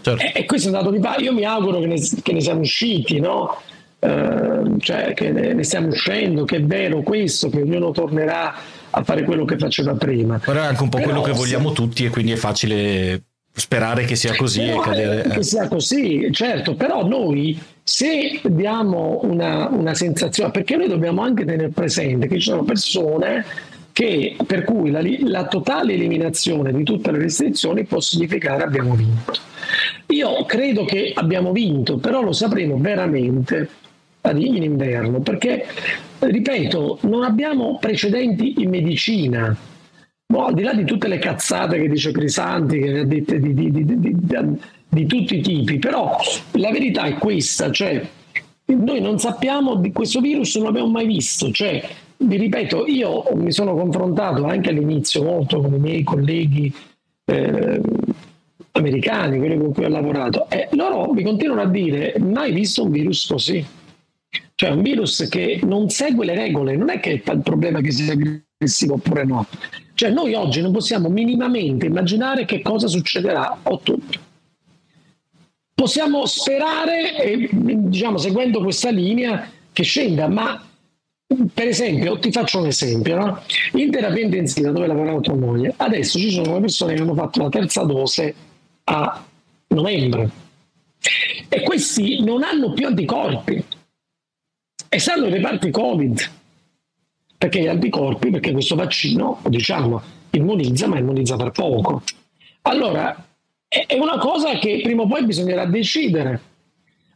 Certo. 0.00 0.22
E, 0.22 0.32
e, 0.34 0.44
questo 0.46 0.68
è 0.68 0.72
un 0.72 0.78
dato 0.78 0.90
di 0.90 1.00
fatto. 1.00 1.22
Io 1.22 1.32
mi 1.32 1.44
auguro 1.44 1.80
che 1.80 1.86
ne, 1.86 1.96
che 2.22 2.32
ne 2.32 2.40
siamo 2.40 2.60
usciti, 2.60 3.20
no? 3.20 3.60
Uh, 3.98 4.78
cioè 4.78 5.14
che 5.14 5.30
ne, 5.30 5.54
ne, 5.54 5.62
stiamo 5.64 5.88
uscendo, 5.88 6.44
che 6.44 6.56
è 6.56 6.62
vero 6.62 7.02
questo, 7.02 7.48
che 7.48 7.62
ognuno 7.62 7.90
tornerà 7.90 8.54
a 8.96 9.04
fare 9.04 9.24
quello 9.24 9.44
che 9.44 9.58
faceva 9.58 9.94
prima. 9.94 10.38
Però 10.38 10.60
è 10.60 10.64
anche 10.64 10.82
un 10.82 10.88
po' 10.88 10.98
Però 10.98 11.10
quello 11.10 11.22
che 11.22 11.32
vogliamo 11.32 11.72
tutti 11.72 12.04
e 12.04 12.10
quindi 12.10 12.32
è 12.32 12.36
facile 12.36 13.22
sperare 13.52 14.04
che 14.04 14.16
sia 14.16 14.34
così 14.34 14.62
e 14.62 14.80
cadere. 14.80 15.28
Che 15.28 15.42
sia 15.42 15.68
così, 15.68 16.28
certo, 16.32 16.74
però 16.74 17.06
noi 17.06 17.58
se 17.82 18.40
diamo 18.44 19.20
una, 19.22 19.68
una 19.68 19.94
sensazione, 19.94 20.50
perché 20.50 20.76
noi 20.76 20.88
dobbiamo 20.88 21.22
anche 21.22 21.44
tenere 21.44 21.68
presente 21.68 22.26
che 22.26 22.36
ci 22.36 22.48
sono 22.48 22.64
persone 22.64 23.44
che, 23.92 24.36
per 24.46 24.64
cui 24.64 24.90
la, 24.90 25.00
la, 25.24 25.46
totale 25.46 25.94
eliminazione 25.94 26.72
di 26.72 26.82
tutte 26.82 27.12
le 27.12 27.18
restrizioni 27.18 27.84
può 27.84 28.00
significare 28.00 28.62
abbiamo 28.62 28.94
vinto. 28.94 29.32
Io 30.08 30.44
credo 30.44 30.84
che 30.84 31.12
abbiamo 31.14 31.52
vinto, 31.52 31.96
però 31.98 32.22
lo 32.22 32.32
sapremo 32.32 32.76
veramente 32.78 33.68
in 34.34 34.62
inverno, 34.62 35.20
perché, 35.20 35.64
ripeto, 36.18 36.98
non 37.02 37.24
abbiamo 37.24 37.78
precedenti 37.78 38.62
in 38.62 38.70
medicina. 38.70 39.56
No, 40.28 40.46
al 40.46 40.54
di 40.54 40.62
là 40.62 40.72
di 40.74 40.84
tutte 40.84 41.06
le 41.06 41.18
cazzate 41.18 41.78
che 41.78 41.88
dice 41.88 42.10
Crisanti, 42.10 42.80
che 42.80 43.06
di, 43.06 43.24
di, 43.24 43.54
di, 43.54 43.84
di, 44.88 45.06
tutti 45.06 45.36
i 45.36 45.40
tipi, 45.40 45.78
però 45.78 46.16
la 46.52 46.70
verità 46.72 47.04
è 47.04 47.14
questa, 47.14 47.70
cioè 47.70 48.04
noi 48.64 49.00
non 49.00 49.18
sappiamo 49.20 49.76
di 49.76 49.92
questo 49.92 50.20
virus, 50.20 50.56
non 50.56 50.64
l'abbiamo 50.64 50.88
mai 50.88 51.06
visto, 51.06 51.52
cioè 51.52 51.80
vi 52.18 52.36
ripeto, 52.36 52.86
io 52.86 53.24
mi 53.34 53.52
sono 53.52 53.74
confrontato 53.76 54.44
anche 54.44 54.70
all'inizio 54.70 55.22
molto 55.22 55.60
con 55.60 55.74
i 55.74 55.78
miei 55.78 56.02
colleghi 56.02 56.72
eh, 57.26 57.80
americani, 58.72 59.38
quelli 59.38 59.58
con 59.58 59.72
cui 59.72 59.84
ho 59.84 59.88
lavorato, 59.88 60.48
e 60.48 60.68
loro 60.72 61.12
mi 61.12 61.22
continuano 61.22 61.62
a 61.62 61.66
dire 61.66 62.14
mai 62.18 62.52
visto 62.52 62.82
un 62.82 62.90
virus 62.90 63.26
così. 63.26 63.64
Cioè 64.54 64.70
un 64.70 64.82
virus 64.82 65.26
che 65.28 65.60
non 65.62 65.88
segue 65.90 66.24
le 66.24 66.34
regole, 66.34 66.76
non 66.76 66.90
è 66.90 67.00
che 67.00 67.22
il 67.24 67.40
problema 67.42 67.80
che 67.80 67.90
sia 67.90 68.12
aggressivo 68.12 68.94
oppure 68.94 69.24
no. 69.24 69.46
Cioè 69.94 70.10
noi 70.10 70.34
oggi 70.34 70.60
non 70.60 70.72
possiamo 70.72 71.08
minimamente 71.08 71.86
immaginare 71.86 72.44
che 72.44 72.62
cosa 72.62 72.86
succederà 72.86 73.50
a 73.50 73.58
ottobre. 73.64 74.20
Possiamo 75.74 76.24
sperare, 76.24 77.48
diciamo, 77.52 78.16
seguendo 78.16 78.62
questa 78.62 78.90
linea, 78.90 79.50
che 79.72 79.82
scenda, 79.82 80.26
ma 80.26 80.66
per 81.52 81.66
esempio, 81.66 82.18
ti 82.18 82.30
faccio 82.30 82.60
un 82.60 82.66
esempio, 82.66 83.16
no? 83.16 83.42
in 83.72 83.90
terapia 83.90 84.22
intensiva 84.22 84.70
dove 84.70 84.86
lavorava 84.86 85.20
tua 85.20 85.34
moglie, 85.34 85.74
adesso 85.76 86.18
ci 86.18 86.30
sono 86.30 86.60
persone 86.60 86.94
che 86.94 87.02
hanno 87.02 87.14
fatto 87.14 87.42
la 87.42 87.48
terza 87.48 87.82
dose 87.82 88.34
a 88.84 89.24
novembre 89.68 90.30
e 91.48 91.62
questi 91.62 92.22
non 92.22 92.42
hanno 92.42 92.72
più 92.72 92.86
anticorpi 92.86 93.64
e 94.88 94.98
stanno 94.98 95.22
nei 95.22 95.32
reparti 95.32 95.70
Covid 95.70 96.30
perché 97.38 97.60
gli 97.60 97.66
anticorpi, 97.66 98.30
perché 98.30 98.52
questo 98.52 98.74
vaccino, 98.74 99.40
diciamo, 99.46 100.00
immunizza, 100.30 100.86
ma 100.86 100.98
immunizza 100.98 101.36
per 101.36 101.50
poco. 101.50 102.02
Allora, 102.62 103.24
è 103.68 103.98
una 103.98 104.18
cosa 104.18 104.54
che 104.58 104.80
prima 104.82 105.02
o 105.02 105.06
poi 105.06 105.24
bisognerà 105.24 105.66
decidere. 105.66 106.40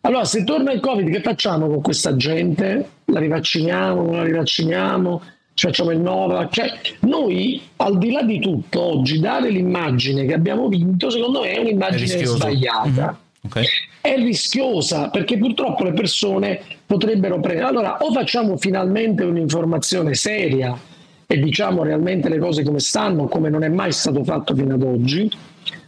Allora, 0.02 0.24
se 0.24 0.44
torna 0.44 0.72
il 0.72 0.80
Covid, 0.80 1.10
che 1.10 1.20
facciamo 1.20 1.68
con 1.68 1.80
questa 1.80 2.16
gente? 2.16 2.88
La 3.06 3.20
rivacciniamo, 3.20 4.02
non 4.02 4.16
la 4.16 4.24
rivacciniamo? 4.24 5.22
Ci 5.54 5.66
facciamo 5.66 5.90
il 5.90 6.00
Nova? 6.00 6.48
Cioè, 6.48 6.70
noi, 7.00 7.60
al 7.76 7.98
di 7.98 8.10
là 8.10 8.22
di 8.22 8.40
tutto, 8.40 8.80
oggi 8.80 9.20
dare 9.20 9.50
l'immagine 9.50 10.24
che 10.24 10.34
abbiamo 10.34 10.68
vinto, 10.68 11.10
secondo 11.10 11.40
me 11.40 11.52
è 11.52 11.58
un'immagine 11.58 12.20
è 12.20 12.24
sbagliata. 12.24 12.88
Mm-hmm. 12.88 13.28
Okay. 13.42 13.64
È 14.00 14.16
rischiosa 14.16 15.08
perché 15.08 15.38
purtroppo 15.38 15.84
le 15.84 15.92
persone 15.92 16.60
potrebbero 16.90 17.38
prendere. 17.38 17.68
Allora, 17.68 17.98
o 17.98 18.10
facciamo 18.10 18.56
finalmente 18.56 19.22
un'informazione 19.22 20.14
seria 20.14 20.76
e 21.24 21.38
diciamo 21.38 21.84
realmente 21.84 22.28
le 22.28 22.38
cose 22.38 22.64
come 22.64 22.80
stanno, 22.80 23.28
come 23.28 23.48
non 23.48 23.62
è 23.62 23.68
mai 23.68 23.92
stato 23.92 24.24
fatto 24.24 24.56
fino 24.56 24.74
ad 24.74 24.82
oggi, 24.82 25.30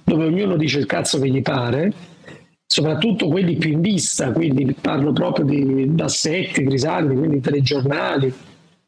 dove 0.05 0.27
ognuno 0.27 0.57
dice 0.57 0.79
il 0.79 0.87
cazzo 0.87 1.19
che 1.19 1.29
gli 1.29 1.43
pare, 1.43 1.93
soprattutto 2.65 3.27
quelli 3.27 3.57
più 3.57 3.73
in 3.73 3.81
vista, 3.81 4.31
quindi 4.31 4.77
parlo 4.81 5.13
proprio 5.13 5.45
di 5.45 5.93
Dassetti, 5.93 6.63
Grisaldi, 6.63 7.17
quindi 7.17 7.41
telegiornali. 7.41 8.33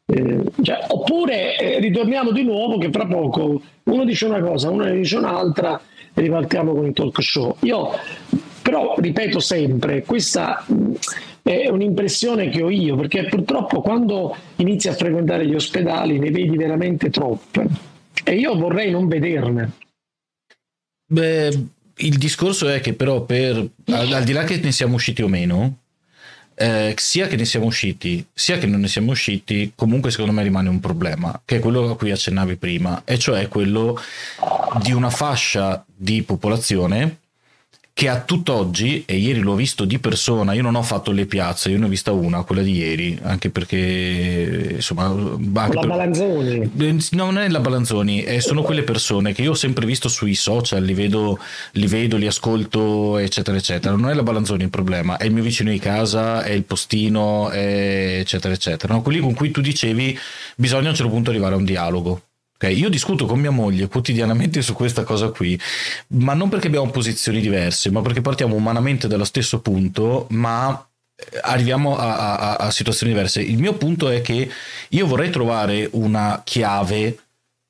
Eh, 0.05 0.43
cioè, 0.61 0.85
oppure 0.87 1.57
eh, 1.57 1.79
ritorniamo 1.79 2.31
di 2.31 2.43
nuovo 2.43 2.77
che 2.77 2.91
fra 2.91 3.07
poco 3.07 3.61
uno 3.83 4.05
dice 4.05 4.25
una 4.25 4.39
cosa, 4.39 4.69
uno 4.69 4.85
ne 4.85 4.95
dice 4.95 5.17
un'altra 5.17 5.81
e 6.13 6.21
ripartiamo 6.21 6.73
con 6.73 6.85
il 6.85 6.93
talk 6.93 7.21
show. 7.21 7.57
Io 7.63 7.89
però 8.61 8.95
ripeto 8.97 9.41
sempre, 9.41 10.03
questa 10.03 10.65
è 11.53 11.69
un'impressione 11.69 12.49
che 12.49 12.63
ho 12.63 12.71
io, 12.71 12.95
perché 12.95 13.25
purtroppo 13.25 13.81
quando 13.81 14.35
inizi 14.55 14.87
a 14.87 14.93
frequentare 14.93 15.45
gli 15.45 15.53
ospedali 15.53 16.17
ne 16.17 16.31
vedi 16.31 16.57
veramente 16.57 17.11
troppe 17.11 17.67
e 18.23 18.35
io 18.35 18.55
vorrei 18.57 18.89
non 18.89 19.07
vederne. 19.07 19.71
Beh, 21.05 21.65
il 21.97 22.17
discorso 22.17 22.67
è 22.67 22.79
che 22.79 22.93
però 22.93 23.21
per, 23.21 23.57
al, 23.91 24.11
al 24.11 24.23
di 24.23 24.31
là 24.31 24.43
che 24.43 24.57
ne 24.57 24.71
siamo 24.71 24.95
usciti 24.95 25.21
o 25.21 25.27
meno, 25.27 25.77
eh, 26.55 26.95
sia 26.97 27.27
che 27.27 27.35
ne 27.35 27.45
siamo 27.45 27.67
usciti, 27.67 28.25
sia 28.33 28.57
che 28.57 28.65
non 28.65 28.79
ne 28.79 28.87
siamo 28.87 29.11
usciti, 29.11 29.71
comunque 29.75 30.09
secondo 30.09 30.31
me 30.31 30.41
rimane 30.41 30.69
un 30.69 30.79
problema, 30.79 31.39
che 31.45 31.57
è 31.57 31.59
quello 31.59 31.91
a 31.91 31.95
cui 31.95 32.09
accennavi 32.09 32.55
prima, 32.55 33.03
e 33.05 33.19
cioè 33.19 33.47
quello 33.49 33.99
di 34.81 34.93
una 34.93 35.11
fascia 35.11 35.85
di 35.95 36.23
popolazione 36.23 37.19
che 37.95 38.09
a 38.09 38.19
tutt'oggi, 38.19 39.05
e 39.05 39.15
ieri 39.15 39.39
l'ho 39.39 39.55
visto 39.55 39.85
di 39.85 39.99
persona, 39.99 40.51
io 40.51 40.61
non 40.61 40.75
ho 40.75 40.83
fatto 40.83 41.11
le 41.11 41.25
piazze, 41.25 41.69
io 41.69 41.77
ne 41.77 41.85
ho 41.85 41.87
vista 41.87 42.11
una, 42.11 42.43
quella 42.43 42.61
di 42.61 42.73
ieri, 42.73 43.17
anche 43.21 43.49
perché 43.49 44.73
insomma... 44.75 45.05
Anche 45.05 45.75
la 45.75 45.79
per... 45.79 45.87
Balanzoni? 45.87 46.71
No, 47.11 47.25
non 47.31 47.37
è 47.37 47.47
la 47.47 47.61
Balanzoni, 47.61 48.21
eh, 48.23 48.41
sono 48.41 48.63
quelle 48.63 48.83
persone 48.83 49.31
che 49.31 49.43
io 49.43 49.51
ho 49.51 49.55
sempre 49.55 49.85
visto 49.85 50.09
sui 50.09 50.35
social, 50.35 50.83
li 50.83 50.93
vedo, 50.93 51.39
li 51.71 51.87
vedo, 51.87 52.17
li 52.17 52.27
ascolto, 52.27 53.17
eccetera, 53.17 53.55
eccetera. 53.55 53.95
Non 53.95 54.09
è 54.09 54.13
la 54.13 54.23
Balanzoni 54.23 54.63
il 54.63 54.69
problema, 54.69 55.15
è 55.15 55.23
il 55.23 55.31
mio 55.31 55.43
vicino 55.43 55.71
di 55.71 55.79
casa, 55.79 56.43
è 56.43 56.51
il 56.51 56.63
postino, 56.63 57.49
è 57.49 58.17
eccetera, 58.19 58.53
eccetera. 58.53 58.93
No? 58.93 59.03
Quelli 59.03 59.21
con 59.21 59.33
cui 59.33 59.51
tu 59.51 59.61
dicevi 59.61 60.19
bisogna 60.57 60.87
a 60.87 60.89
un 60.89 60.95
certo 60.95 61.13
punto 61.13 61.29
arrivare 61.29 61.53
a 61.53 61.57
un 61.59 61.63
dialogo. 61.63 62.23
Okay, 62.65 62.79
io 62.79 62.89
discuto 62.89 63.27
con 63.27 63.39
mia 63.39 63.51
moglie 63.51 63.87
quotidianamente 63.87 64.63
su 64.63 64.73
questa 64.73 65.03
cosa 65.03 65.29
qui, 65.29 65.59
ma 66.07 66.33
non 66.33 66.49
perché 66.49 66.65
abbiamo 66.65 66.89
posizioni 66.89 67.39
diverse, 67.39 67.91
ma 67.91 68.01
perché 68.01 68.21
partiamo 68.21 68.55
umanamente 68.55 69.07
dallo 69.07 69.23
stesso 69.23 69.59
punto, 69.59 70.25
ma 70.31 70.83
eh, 71.15 71.39
arriviamo 71.43 71.95
a, 71.95 72.37
a, 72.37 72.55
a 72.55 72.71
situazioni 72.71 73.13
diverse. 73.13 73.39
Il 73.43 73.59
mio 73.59 73.75
punto 73.75 74.09
è 74.09 74.21
che 74.21 74.49
io 74.89 75.05
vorrei 75.05 75.29
trovare 75.29 75.89
una 75.91 76.41
chiave 76.43 77.15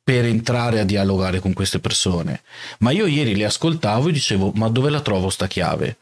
per 0.01 0.23
entrare 0.23 0.79
a 0.79 0.85
dialogare 0.85 1.41
con 1.41 1.51
queste 1.51 1.79
persone, 1.79 2.43
ma 2.79 2.91
io 2.91 3.05
ieri 3.05 3.35
le 3.35 3.43
ascoltavo 3.43 4.07
e 4.07 4.13
dicevo, 4.13 4.53
ma 4.55 4.69
dove 4.69 4.89
la 4.89 5.01
trovo 5.01 5.29
sta 5.29 5.47
chiave? 5.47 5.97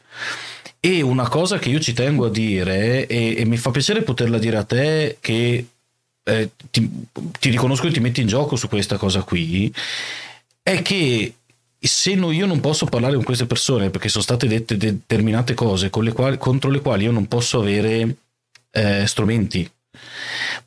E 0.78 1.02
una 1.02 1.28
cosa 1.28 1.58
che 1.58 1.68
io 1.68 1.80
ci 1.80 1.94
tengo 1.94 2.26
a 2.26 2.30
dire, 2.30 3.08
e, 3.08 3.34
e 3.38 3.44
mi 3.44 3.56
fa 3.56 3.72
piacere 3.72 4.02
poterla 4.02 4.38
dire 4.38 4.58
a 4.58 4.62
te, 4.62 5.16
che 5.18 5.66
eh, 6.24 6.50
ti, 6.70 6.90
ti, 7.38 7.50
riconosco 7.50 7.86
e 7.86 7.92
ti 7.92 8.00
metti 8.00 8.20
in 8.20 8.26
gioco 8.26 8.56
su 8.56 8.68
questa 8.68 8.96
cosa 8.96 9.22
qui, 9.22 9.72
è 10.62 10.82
che 10.82 11.34
se 11.78 12.14
no, 12.14 12.32
io 12.32 12.46
non 12.46 12.60
posso 12.60 12.86
parlare 12.86 13.14
con 13.14 13.24
queste 13.24 13.46
persone 13.46 13.90
perché 13.90 14.08
sono 14.08 14.22
state 14.22 14.48
dette 14.48 14.76
determinate 14.76 15.52
cose 15.52 15.90
le 15.92 16.12
quali, 16.12 16.38
contro 16.38 16.70
le 16.70 16.80
quali 16.80 17.04
io 17.04 17.12
non 17.12 17.28
posso 17.28 17.60
avere 17.60 18.16
eh, 18.70 19.06
strumenti, 19.06 19.70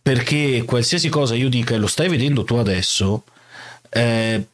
perché 0.01 0.63
qualsiasi 0.63 1.09
cosa 1.09 1.35
io 1.35 1.49
dica 1.49 1.73
e 1.73 1.79
lo 1.79 1.87
stai 1.87 2.07
vedendo 2.07 2.43
tu 2.43 2.55
adesso, 2.55 3.23
eh, 3.89 4.45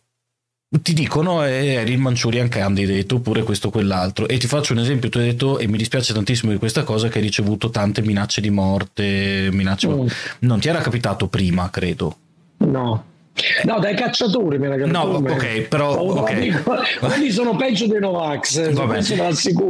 ti 0.82 0.94
dicono 0.94 1.46
eh, 1.46 1.74
eri 1.74 1.94
il 1.94 2.00
Manchurian 2.00 2.48
Candidate 2.48 3.14
oppure 3.14 3.44
questo 3.44 3.68
o 3.68 3.72
quell'altro. 3.72 4.28
E 4.28 4.38
ti 4.38 4.48
faccio 4.48 4.74
un 4.74 4.80
esempio 4.80 5.10
tu 5.10 5.20
hai 5.20 5.26
detto 5.26 5.60
e 5.60 5.68
mi 5.68 5.78
dispiace 5.78 6.14
tantissimo 6.14 6.52
di 6.52 6.58
questa 6.58 6.84
cosa 6.84 7.10
che 7.10 7.20
hai 7.20 7.24
ricevuto 7.24 7.70
tante 7.70 8.02
minacce 8.02 8.42
di 8.42 8.50
morte 8.50 9.50
minacce 9.52 9.88
mm. 9.88 10.08
non 10.40 10.60
ti 10.60 10.70
era 10.70 10.80
capitato 10.80 11.28
prima 11.28 11.70
credo? 11.70 12.18
No. 12.58 13.12
No, 13.64 13.80
dai 13.80 13.96
cacciatori 13.96 14.60
me 14.60 14.68
la 14.68 14.86
No, 14.86 15.02
ok, 15.02 15.62
però 15.62 16.00
okay. 16.00 16.52
quelli 17.00 17.32
sono 17.32 17.56
peggio 17.56 17.88
dei 17.88 18.00
Novax, 18.00 18.72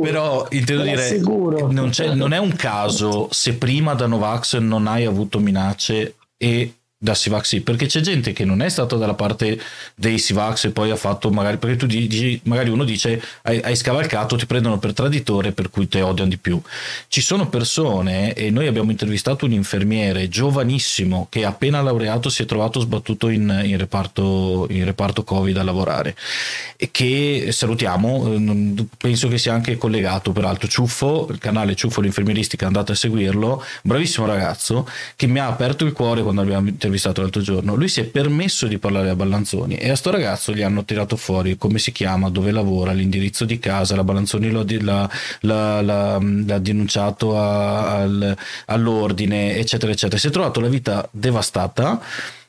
Però 0.02 0.46
intendo 0.52 0.84
dire 0.84 1.18
non, 1.20 1.92
non, 2.14 2.34
è 2.34 2.40
un 2.40 2.54
caso 2.56 3.30
se 3.32 3.54
prima 3.54 3.94
da 3.94 4.06
Novax 4.06 4.58
non 4.58 4.88
hai 4.88 5.06
avuto 5.06 5.40
minacce 5.40 6.16
e 6.36 6.74
da 7.04 7.14
Sivax 7.14 7.60
perché 7.64 7.86
c'è 7.86 8.00
gente 8.00 8.32
che 8.32 8.46
non 8.46 8.62
è 8.62 8.70
stata 8.70 8.96
dalla 8.96 9.14
parte 9.14 9.60
dei 9.94 10.18
Sivax 10.18 10.64
e 10.64 10.70
poi 10.70 10.90
ha 10.90 10.96
fatto 10.96 11.30
magari 11.32 11.58
perché 11.58 11.76
tu 11.76 11.86
dici 11.86 12.40
magari 12.46 12.70
uno 12.70 12.86
dice 12.86 13.22
hai, 13.42 13.60
hai, 13.60 13.76
scavalcato 13.76 14.38
ti 14.38 14.46
prendono 14.46 14.80
per 14.80 14.94
traditore 14.94 15.52
per 15.52 15.70
cui 15.70 15.90
te 15.90 16.02
odiano 16.02 16.30
di 16.30 16.38
più. 16.38 16.62
Ci 17.10 17.20
sono 17.20 17.50
persone 17.50 18.34
e 18.34 18.50
noi 18.52 18.68
abbiamo 18.68 18.90
intervistato 18.90 19.44
un 19.44 19.52
infermiere 19.52 20.30
giovanissimo 20.30 21.28
che 21.30 21.44
appena 21.44 21.82
laureato 21.82 22.30
si 22.30 22.44
è 22.44 22.46
trovato 22.46 22.80
sbattuto 22.80 23.28
in, 23.28 23.64
in, 23.66 23.78
reparto, 23.78 24.68
in 24.70 24.86
reparto 24.86 25.26
covid 25.26 25.58
a 25.58 25.64
lavorare. 25.64 26.16
E 26.78 26.90
che 26.90 27.50
salutiamo 27.50 28.88
penso 28.98 29.28
che 29.28 29.38
sia 29.38 29.54
anche 29.54 29.78
collegato 29.78 30.32
peraltro 30.32 30.70
Ciuffo 30.70 31.28
il 31.30 31.38
canale 31.38 31.76
Ciuffo 31.76 32.00
l'infermieristica 32.00 32.66
andate 32.66 32.94
a 32.94 32.96
seguirlo 32.96 33.64
bravissimo 33.82 34.26
ragazzo 34.26 34.88
che 35.18 35.28
mi 35.28 35.40
ha 35.40 35.48
aperto 35.48 35.84
il 35.84 35.92
cuore 35.92 36.24
quando 36.24 36.42
abbiamo 36.42 36.70
intervistato 36.70 36.92
intervistato 36.94 37.22
l'altro 37.22 37.42
giorno, 37.42 37.76
lui 37.76 37.88
si 37.88 38.02
è 38.02 38.06
permesso 38.06 38.68
di 38.68 38.78
parlare 38.78 39.10
a 39.10 39.16
Ballanzoni 39.16 39.76
e 39.76 39.90
a 39.90 39.96
sto 39.96 40.12
ragazzo 40.12 40.54
gli 40.54 40.62
hanno 40.62 40.86
tirato 40.86 41.16
fuori 41.16 41.58
come 41.58 41.80
si 41.80 41.92
chiama, 41.92 42.30
dove 42.30 42.52
lavora, 42.52 42.92
l'indirizzo 42.92 43.46
di 43.46 43.60
casa, 43.60 43.96
la 43.96 44.04
Ballanzoni 44.04 44.52
l'ha, 44.52 44.64
l'ha, 45.42 45.82
l'ha, 45.82 46.20
l'ha 46.20 46.60
denunciato 46.60 47.38
a, 47.38 47.98
al, 47.98 48.38
all'ordine, 48.68 49.56
eccetera, 49.56 49.92
eccetera. 49.92 50.20
Si 50.20 50.28
è 50.28 50.32
trovato 50.32 50.60
la 50.60 50.70
vita 50.70 51.08
devastata 51.12 52.02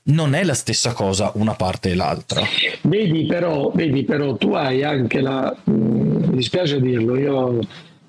non 0.07 0.35
è 0.35 0.45
la 0.45 0.53
stessa 0.53 0.93
cosa 0.93 1.33
una 1.37 1.55
parte 1.55 1.91
e 1.91 1.95
l'altra. 1.95 2.43
Vedi 2.83 3.25
però, 3.25 3.71
vedi 3.75 4.05
però 4.05 4.37
tu 4.37 4.53
hai 4.53 4.83
anche 4.83 5.23
la, 5.23 5.55
mm, 5.71 6.25
mi 6.29 6.37
dispiace 6.37 6.79
dirlo, 6.79 7.17
io 7.17 7.59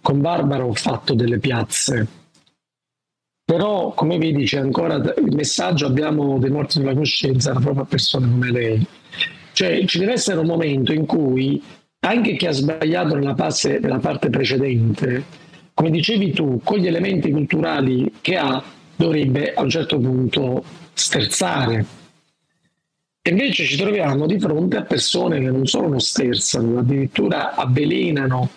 con 0.02 0.20
Barbara 0.20 0.66
ho 0.66 0.74
fatto 0.74 1.14
delle 1.14 1.40
piazze 1.40 2.25
però 3.56 3.94
come 3.94 4.18
vedi 4.18 4.44
c'è 4.44 4.60
ancora 4.60 4.96
il 4.96 5.34
messaggio 5.34 5.86
abbiamo 5.86 6.38
dei 6.40 6.50
morti 6.50 6.74
sulla 6.74 6.94
coscienza 6.94 7.54
da 7.54 7.62
proprio 7.62 7.86
persone 7.86 8.30
come 8.30 8.52
lei. 8.52 8.86
Cioè 9.54 9.86
ci 9.86 10.00
deve 10.00 10.12
essere 10.12 10.40
un 10.40 10.46
momento 10.46 10.92
in 10.92 11.06
cui 11.06 11.64
anche 12.02 12.36
chi 12.36 12.48
ha 12.48 12.52
sbagliato 12.52 13.16
nella, 13.16 13.34
passe, 13.34 13.80
nella 13.80 14.00
parte 14.00 14.30
precedente 14.30 15.24
come 15.74 15.90
dicevi 15.90 16.32
tu 16.32 16.60
con 16.64 16.80
gli 16.80 16.88
elementi 16.88 17.32
culturali 17.32 18.12
che 18.20 18.36
ha 18.36 18.62
dovrebbe 18.96 19.54
a 19.54 19.62
un 19.62 19.70
certo 19.70 20.00
punto 20.00 20.64
sterzare. 20.94 21.86
E 23.22 23.30
invece 23.30 23.64
ci 23.64 23.78
troviamo 23.78 24.26
di 24.26 24.38
fronte 24.38 24.78
a 24.78 24.84
persone 24.84 25.40
che 25.40 25.50
non 25.50 25.66
solo 25.66 25.88
non 25.88 26.02
sterzano 26.02 26.80
addirittura 26.80 27.56
avvelenano 27.56 28.50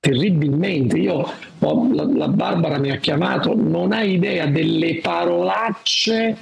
terribilmente. 0.00 0.98
Io, 0.98 1.30
la, 1.58 2.04
la, 2.04 2.28
Barbara 2.28 2.78
mi 2.78 2.90
ha 2.90 2.96
chiamato, 2.96 3.54
non 3.56 3.92
hai 3.92 4.14
idea 4.14 4.46
delle 4.46 5.00
parolacce 5.00 6.36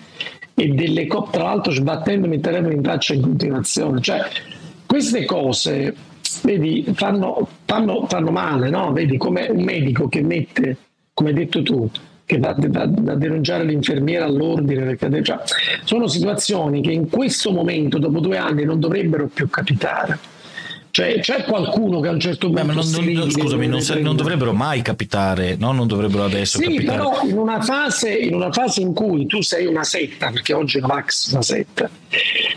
e 0.55 0.69
delle 0.69 1.07
cose, 1.07 1.31
tra 1.33 1.43
l'altro 1.45 1.73
sbattendomi 1.73 2.37
il 2.37 2.41
telefono 2.41 2.73
in 2.73 2.83
faccia 2.83 3.15
in 3.15 3.23
continuazione. 3.23 4.01
Cioè, 4.01 4.21
queste 4.87 5.25
cose, 5.25 5.95
vedi, 6.43 6.85
fanno, 6.95 7.49
fanno, 7.65 8.07
fanno 8.07 8.31
male, 8.31 8.71
no? 8.71 8.93
Vedi 8.93 9.17
come 9.17 9.49
un 9.49 9.63
medico 9.63 10.09
che 10.09 10.23
mette, 10.23 10.77
come 11.13 11.31
hai 11.31 11.35
detto 11.35 11.63
tu, 11.63 11.91
che 12.25 12.39
va, 12.39 12.55
va 12.59 12.83
a 12.83 13.15
denunciare 13.17 13.65
l'infermiera 13.65 14.25
all'ordine. 14.25 14.97
Perché, 14.97 15.23
cioè, 15.23 15.39
sono 15.85 16.07
situazioni 16.07 16.83
che 16.83 16.93
in 16.93 17.09
questo 17.09 17.53
momento, 17.53 17.99
dopo 17.99 18.21
due 18.21 18.37
anni, 18.37 18.65
non 18.65 18.81
dovrebbero 18.81 19.29
più 19.33 19.49
capitare. 19.49 20.19
Cioè, 20.97 21.21
c'è 21.21 21.45
qualcuno 21.45 22.01
che 22.01 22.09
a 22.09 22.13
un 22.13 22.21
certo 22.21 22.47
punto. 22.47 22.63
Beh, 22.63 22.73
non, 22.73 22.77
non, 22.77 23.31
scusami, 23.31 23.67
non, 23.67 23.83
non, 24.01 24.17
dovrebbero 24.17 24.55
mai 24.55 24.81
capitare, 24.81 25.55
no? 25.59 25.73
Non 25.73 25.87
dovrebbero 25.87 26.25
adesso 26.25 26.57
sì, 26.57 26.65
capitare. 26.65 26.97
però 26.97 27.21
in 27.25 27.37
una, 27.37 27.61
fase, 27.61 28.15
in 28.15 28.33
una 28.33 28.51
fase 28.51 28.81
in 28.81 28.95
cui 28.95 29.27
tu 29.27 29.43
sei 29.43 29.67
una 29.67 29.85
setta, 29.85 30.31
perché 30.31 30.55
oggi 30.55 30.81
la 30.81 30.87
Vax 30.87 31.29
è 31.29 31.33
una 31.33 31.43
setta, 31.43 31.91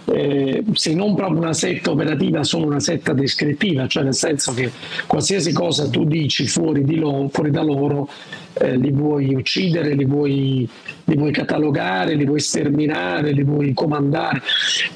eh, 0.06 0.64
se 0.72 0.94
non 0.94 1.16
proprio 1.16 1.40
una 1.40 1.52
setta 1.52 1.92
operativa, 1.92 2.46
sono 2.46 2.68
una 2.68 2.80
setta 2.80 3.12
descrittiva, 3.12 3.88
cioè 3.88 4.04
nel 4.04 4.16
senso 4.16 4.54
che 4.54 4.72
qualsiasi 5.06 5.52
cosa 5.52 5.90
tu 5.90 6.06
dici 6.06 6.48
fuori, 6.48 6.86
di 6.86 6.96
loro, 6.96 7.28
fuori 7.28 7.52
da 7.52 7.62
loro 7.62 8.08
eh, 8.54 8.76
li 8.76 8.92
vuoi 8.92 9.34
uccidere, 9.34 9.94
li 9.94 10.06
vuoi, 10.06 10.68
li 11.06 11.16
vuoi, 11.16 11.32
catalogare, 11.32 12.16
li 12.16 12.26
vuoi 12.26 12.40
sterminare, 12.40 13.32
li 13.32 13.44
vuoi 13.44 13.74
comandare. 13.74 14.42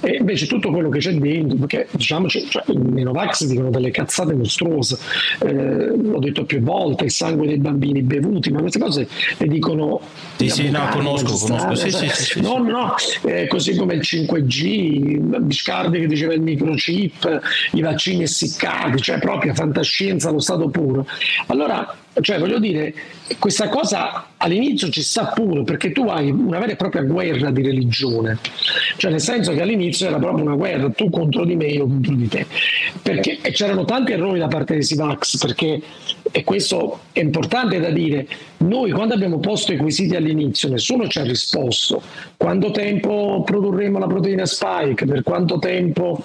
E 0.01 0.17
invece 0.19 0.47
tutto 0.47 0.69
quello 0.71 0.89
che 0.89 0.99
c'è 0.99 1.13
dentro, 1.13 1.57
perché 1.57 1.87
diciamo, 1.91 2.27
cioè, 2.27 2.43
i 2.67 3.03
Novax 3.03 3.45
dicono 3.45 3.69
delle 3.69 3.91
cazzate 3.91 4.33
mostruose, 4.33 4.97
eh, 5.39 5.95
l'ho 5.95 6.19
detto 6.19 6.45
più 6.45 6.61
volte, 6.61 7.05
il 7.05 7.11
sangue 7.11 7.47
dei 7.47 7.57
bambini 7.57 8.01
bevuti, 8.01 8.51
ma 8.51 8.59
queste 8.59 8.79
cose 8.79 9.07
le 9.37 9.47
dicono... 9.47 10.01
Sì, 10.35 10.49
sì, 10.49 10.69
no, 10.69 10.87
conosco, 10.91 11.37
conosco. 11.45 11.75
Sì, 11.75 11.91
sì, 11.91 12.09
sì, 12.09 12.41
no, 12.41 12.57
no, 12.57 12.95
eh, 13.25 13.47
così 13.47 13.75
come 13.75 13.93
il 13.95 14.01
5G, 14.01 15.41
Biscardi 15.43 15.99
che 15.99 16.07
diceva 16.07 16.33
il 16.33 16.41
microchip, 16.41 17.41
i 17.73 17.81
vaccini 17.81 18.23
essiccati, 18.23 19.01
cioè 19.01 19.19
proprio 19.19 19.53
fantascienza 19.53 20.29
allo 20.29 20.39
stato 20.39 20.69
puro. 20.69 21.05
Allora, 21.47 21.95
cioè 22.21 22.39
voglio 22.39 22.59
dire, 22.59 22.93
questa 23.39 23.69
cosa 23.69 24.25
all'inizio 24.43 24.89
ci 24.89 25.01
sta 25.01 25.27
pure 25.27 25.63
perché 25.63 25.91
tu 25.91 26.03
hai 26.07 26.29
una 26.29 26.59
vera 26.59 26.73
e 26.73 26.75
propria 26.75 27.01
guerra 27.01 27.49
di 27.49 27.61
religione, 27.61 28.37
cioè 28.97 29.11
nel 29.11 29.21
senso 29.21 29.53
che 29.53 29.61
all'inizio 29.61 30.07
era 30.07 30.17
proprio 30.17 30.45
una 30.45 30.55
guerra, 30.55 30.89
tu 30.89 31.09
contro 31.09 31.45
di 31.45 31.55
me, 31.55 31.65
io 31.65 31.87
contro 31.87 32.13
di 32.13 32.27
te, 32.27 32.45
perché, 33.01 33.39
c'erano 33.53 33.85
tanti 33.85 34.11
errori 34.11 34.39
da 34.39 34.47
parte 34.47 34.73
dei 34.73 34.83
Sivax, 34.83 35.37
perché, 35.37 35.81
e 36.31 36.43
questo 36.43 36.99
è 37.13 37.21
importante 37.21 37.79
da 37.79 37.89
dire, 37.89 38.27
noi 38.57 38.91
quando 38.91 39.13
abbiamo 39.13 39.39
posto 39.39 39.73
i 39.73 39.77
quesiti 39.77 40.15
all'inizio 40.15 40.69
nessuno 40.69 41.07
ci 41.07 41.19
ha 41.19 41.23
risposto, 41.23 42.01
quanto 42.37 42.71
tempo 42.71 43.43
produrremo 43.45 43.99
la 43.99 44.07
proteina 44.07 44.45
spike, 44.45 45.05
per 45.05 45.23
quanto 45.23 45.59
tempo 45.59 46.23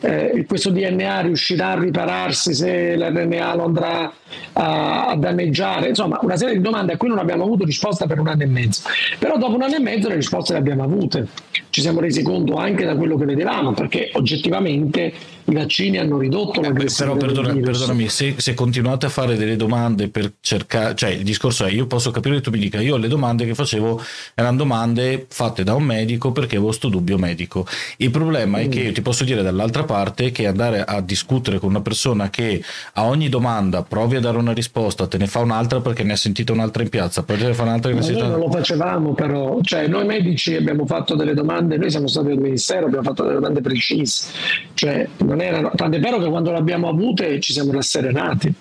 eh, 0.00 0.44
questo 0.46 0.70
DNA 0.70 1.20
riuscirà 1.20 1.70
a 1.70 1.78
ripararsi 1.78 2.54
se 2.54 2.96
l'RNA 2.96 3.54
lo 3.54 3.64
andrà 3.64 4.12
a, 4.52 5.06
a 5.06 5.16
danneggiare, 5.16 5.88
insomma 5.88 6.18
una 6.22 6.36
serie 6.36 6.56
di 6.56 6.60
domande 6.60 6.94
a 6.94 6.96
cui 6.96 7.08
non 7.08 7.18
abbiamo 7.18 7.44
avuto 7.50 7.64
risposta 7.64 8.06
per 8.06 8.18
un 8.18 8.28
anno 8.28 8.42
e 8.42 8.46
mezzo. 8.46 8.82
Però 9.18 9.36
dopo 9.36 9.54
un 9.54 9.62
anno 9.62 9.76
e 9.76 9.80
mezzo 9.80 10.08
le 10.08 10.16
risposte 10.16 10.52
le 10.52 10.58
abbiamo 10.58 10.84
avute. 10.84 11.28
Ci 11.70 11.80
siamo 11.80 12.00
resi 12.00 12.22
conto 12.22 12.56
anche 12.56 12.84
da 12.84 12.96
quello 12.96 13.16
che 13.16 13.24
vedevamo, 13.24 13.72
perché 13.72 14.10
oggettivamente 14.14 15.12
i 15.50 15.54
vaccini 15.54 15.98
hanno 15.98 16.18
ridotto 16.18 16.60
la 16.60 16.68
eh, 16.68 16.86
Però 16.96 17.16
perdona, 17.16 17.54
perdonami, 17.54 18.08
se, 18.08 18.34
se, 18.38 18.54
continuate 18.54 19.06
a 19.06 19.08
fare 19.08 19.36
delle 19.36 19.56
domande 19.56 20.08
per 20.08 20.32
cercare, 20.40 20.94
cioè 20.94 21.10
il 21.10 21.22
discorso 21.22 21.64
è 21.64 21.70
io 21.70 21.86
posso 21.86 22.10
capire 22.10 22.36
che 22.36 22.40
tu 22.40 22.50
mi 22.50 22.58
dica, 22.58 22.80
io 22.80 22.96
le 22.96 23.08
domande 23.08 23.44
che 23.44 23.54
facevo 23.54 24.00
erano 24.34 24.56
domande 24.56 25.26
fatte 25.28 25.64
da 25.64 25.74
un 25.74 25.82
medico 25.82 26.32
perché 26.32 26.56
avevo 26.56 26.66
questo 26.66 26.88
dubbio 26.88 27.18
medico. 27.18 27.66
Il 27.96 28.10
problema 28.10 28.58
mm. 28.58 28.60
è 28.60 28.68
che 28.68 28.80
io 28.80 28.92
ti 28.92 29.02
posso 29.02 29.24
dire 29.24 29.42
dall'altra 29.42 29.84
parte 29.84 30.30
che 30.30 30.46
andare 30.46 30.84
a 30.84 31.00
discutere 31.00 31.58
con 31.58 31.70
una 31.70 31.80
persona 31.80 32.30
che 32.30 32.62
a 32.94 33.04
ogni 33.04 33.28
domanda 33.28 33.82
provi 33.82 34.16
a 34.16 34.20
dare 34.20 34.38
una 34.38 34.52
risposta, 34.52 35.06
te 35.06 35.18
ne 35.18 35.26
fa 35.26 35.40
un'altra 35.40 35.80
perché 35.80 36.02
ne 36.02 36.12
ha 36.12 36.16
sentita 36.16 36.52
un'altra 36.52 36.82
in 36.82 36.88
piazza, 36.88 37.22
poi 37.22 37.38
te 37.38 37.46
ne 37.46 37.54
fa 37.54 37.62
un'altra 37.62 37.90
che 37.90 37.96
ne 37.96 38.02
sentita... 38.02 38.26
Noi 38.26 38.38
non 38.38 38.48
lo 38.48 38.52
facevamo 38.52 39.14
però, 39.14 39.58
cioè 39.62 39.86
noi 39.88 40.06
medici 40.06 40.54
abbiamo 40.54 40.86
fatto 40.86 41.14
delle 41.14 41.34
domande, 41.34 41.59
noi 41.60 41.90
siamo 41.90 42.06
stati 42.06 42.30
al 42.30 42.38
ministero, 42.38 42.86
abbiamo 42.86 43.04
fatto 43.04 43.22
delle 43.22 43.34
domande 43.34 43.60
precise, 43.60 44.32
cioè 44.74 45.08
non 45.18 45.40
erano, 45.40 45.70
tant'è 45.74 46.00
vero 46.00 46.18
che 46.18 46.28
quando 46.28 46.50
le 46.50 46.58
abbiamo 46.58 46.88
avute 46.88 47.40
ci 47.40 47.52
siamo 47.52 47.72
rasserenati. 47.72 48.52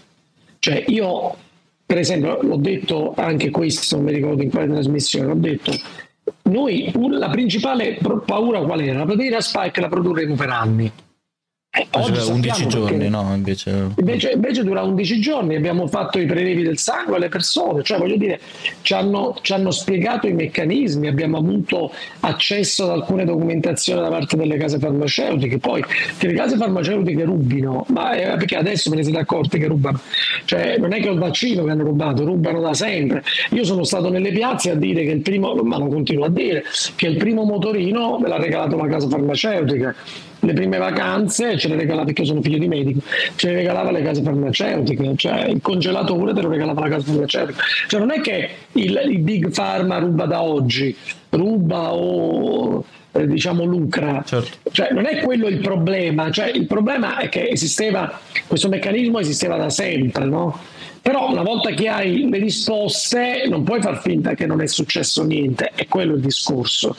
Cioè 0.60 0.84
io, 0.88 1.36
per 1.86 1.98
esempio, 1.98 2.40
l'ho 2.42 2.58
detto 2.58 3.14
anche 3.16 3.50
questo, 3.50 3.96
non 3.96 4.06
mi 4.06 4.14
ricordo 4.14 4.44
in 4.44 4.50
quale 4.50 4.68
trasmissione, 4.68 5.28
l'ho 5.28 5.36
detto, 5.36 5.72
noi 6.44 6.92
la 7.12 7.30
principale 7.30 7.98
paura 8.26 8.60
qual 8.62 8.82
era? 8.82 9.00
La 9.00 9.06
proteina 9.06 9.40
spike 9.40 9.82
la 9.82 9.88
produrremo 9.88 10.36
per 10.36 10.50
anni. 10.50 10.92
Eh, 11.72 11.88
oggi 11.92 12.20
11 12.32 12.68
giorni, 12.68 13.10
no? 13.10 13.32
Invece... 13.36 13.92
Invece, 13.96 14.32
invece... 14.32 14.64
dura 14.64 14.82
11 14.82 15.20
giorni, 15.20 15.56
abbiamo 15.56 15.86
fatto 15.86 16.18
i 16.18 16.26
prelevi 16.26 16.64
del 16.64 16.80
sangue 16.80 17.18
alle 17.18 17.30
persone, 17.30 17.84
cioè 17.84 18.00
voglio 18.00 18.18
dire, 18.18 18.40
ci 18.82 18.96
hanno, 18.96 19.38
ci 19.44 19.54
hanno, 19.54 19.70
spiegato 19.70 20.26
i 20.26 20.34
meccanismi, 20.34 21.08
abbiamo 21.08 21.38
avuto 21.38 21.94
accesso 22.22 22.86
ad 22.86 22.90
alcune 22.90 23.24
documentazioni 23.24 24.02
da 24.02 24.10
parte 24.10 24.36
delle 24.36 24.58
case 24.58 24.80
farmaceutiche, 24.80 25.60
poi 25.60 25.86
che 26.18 26.26
le 26.26 26.34
case 26.34 26.58
farmaceutiche 26.58 27.24
rubino, 27.24 27.86
ma 27.90 28.14
è 28.14 28.36
perché 28.36 28.56
adesso 28.56 28.90
me 28.90 28.96
ne 28.96 29.04
siete 29.04 29.20
accorti 29.20 29.60
che 29.60 29.68
rubano, 29.68 30.00
cioè 30.46 30.78
non 30.80 30.92
è 30.92 31.00
che 31.00 31.10
il 31.10 31.20
vaccino 31.20 31.64
che 31.66 31.70
hanno 31.70 31.84
rubato, 31.84 32.26
rubano 32.26 32.62
da 32.62 32.74
sempre. 32.74 33.24
Io 33.52 33.64
sono 33.64 33.84
stato 33.84 34.10
nelle 34.10 34.32
piazze 34.32 34.72
a 34.72 34.76
dire 34.76 35.04
che 35.04 35.12
il 35.12 35.22
primo, 35.22 35.54
ma 35.54 35.78
lo 35.78 35.88
continuo 35.88 36.26
a 36.26 36.30
dire, 36.30 36.64
che 36.96 37.06
il 37.06 37.18
primo 37.18 37.44
motorino 37.44 38.18
me 38.18 38.28
l'ha 38.28 38.40
regalato 38.40 38.76
la 38.76 38.88
casa 38.88 39.08
farmaceutica 39.08 39.94
le 40.40 40.54
prime 40.54 40.78
vacanze 40.78 41.58
ce 41.58 41.68
le 41.68 41.76
regalava 41.76 42.06
perché 42.06 42.22
io 42.22 42.28
sono 42.28 42.42
figlio 42.42 42.58
di 42.58 42.68
medico 42.68 43.02
ce 43.36 43.50
le 43.50 43.56
regalava 43.56 43.92
le 43.92 44.02
case 44.02 44.22
farmaceutiche 44.22 45.14
cioè 45.16 45.46
il 45.46 45.62
congelatore 45.62 46.34
te 46.34 46.42
lo 46.42 46.50
regalava 46.50 46.82
la 46.82 46.90
casa 46.90 47.06
farmaceutica. 47.06 47.62
Cioè 47.88 48.00
non 48.00 48.12
è 48.12 48.22
che 48.22 48.50
il, 48.74 49.02
il 49.10 49.20
big 49.20 49.52
pharma 49.54 49.98
ruba 50.00 50.26
da 50.26 50.42
oggi 50.42 50.96
ruba 51.30 51.94
o 51.94 52.84
eh, 53.12 53.28
diciamo 53.28 53.64
lucra. 53.64 54.24
Certo. 54.26 54.72
cioè 54.72 54.92
non 54.92 55.06
è 55.06 55.22
quello 55.22 55.48
il 55.48 55.60
problema. 55.60 56.32
Cioè 56.32 56.48
il 56.48 56.66
problema 56.66 57.18
è 57.18 57.30
che 57.30 57.50
esisteva 57.50 58.20
questo 58.48 58.70
meccanismo 58.70 59.20
esisteva 59.20 59.58
da 59.58 59.70
sempre 59.70 60.26
no? 60.26 60.58
però 61.02 61.32
una 61.32 61.44
volta 61.44 61.72
che 61.72 61.88
hai 61.88 62.30
le 62.30 62.38
risposte 62.38 63.46
non 63.48 63.64
puoi 63.64 63.82
far 63.82 64.02
finta 64.02 64.34
che 64.34 64.46
non 64.46 64.62
è 64.62 64.68
successo 64.68 65.24
niente. 65.24 65.72
È 65.74 65.88
quello 65.88 66.16
il 66.16 66.22
discorso 66.22 66.96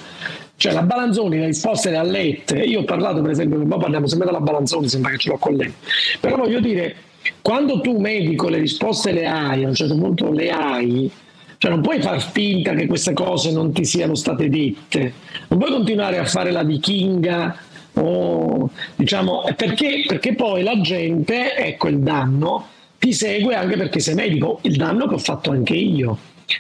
cioè 0.61 0.73
la 0.73 0.83
Balanzoni 0.83 1.39
le 1.39 1.47
risposte 1.47 1.89
le 1.89 1.97
ha 1.97 2.03
lette, 2.03 2.59
io 2.59 2.81
ho 2.81 2.85
parlato 2.85 3.23
per 3.23 3.31
esempio, 3.31 3.59
poi 3.65 3.79
parliamo 3.79 4.07
sempre 4.07 4.27
della 4.27 4.41
Balanzoni, 4.41 4.91
sembra 4.91 5.11
che 5.11 5.17
ce 5.17 5.31
l'ho 5.31 5.39
con 5.39 5.55
lei, 5.55 5.73
però 6.21 6.37
voglio 6.37 6.61
dire, 6.61 6.95
quando 7.41 7.81
tu 7.81 7.99
medico 7.99 8.51
le 8.51 8.59
risposte 8.59 9.11
le 9.13 9.27
hai, 9.27 9.65
a 9.65 9.69
un 9.69 9.75
certo 9.75 9.97
punto 9.97 10.31
le 10.31 10.51
hai, 10.51 11.11
cioè 11.57 11.71
non 11.71 11.81
puoi 11.81 12.03
far 12.03 12.21
finta 12.21 12.75
che 12.75 12.87
queste 12.87 13.15
cose 13.15 13.53
non 13.53 13.73
ti 13.73 13.87
siano 13.87 14.15
state 14.15 14.51
dette, 14.51 15.15
non 15.49 15.59
puoi 15.59 15.71
continuare 15.71 16.19
a 16.19 16.27
fare 16.27 16.51
la 16.51 16.63
vichinga 16.63 17.57
o 17.95 18.69
diciamo 18.97 19.45
perché, 19.57 20.05
perché 20.07 20.35
poi 20.35 20.63
la 20.63 20.79
gente, 20.83 21.57
ecco 21.57 21.89
il 21.89 22.01
danno, 22.01 22.67
ti 22.99 23.15
segue 23.15 23.55
anche 23.55 23.79
perché 23.79 23.99
sei 23.99 24.15
medico, 24.15 24.59
il 24.65 24.77
danno 24.77 25.09
che 25.09 25.15
ho 25.15 25.19
fatto 25.19 25.53
anche 25.53 25.75
io 25.75 26.19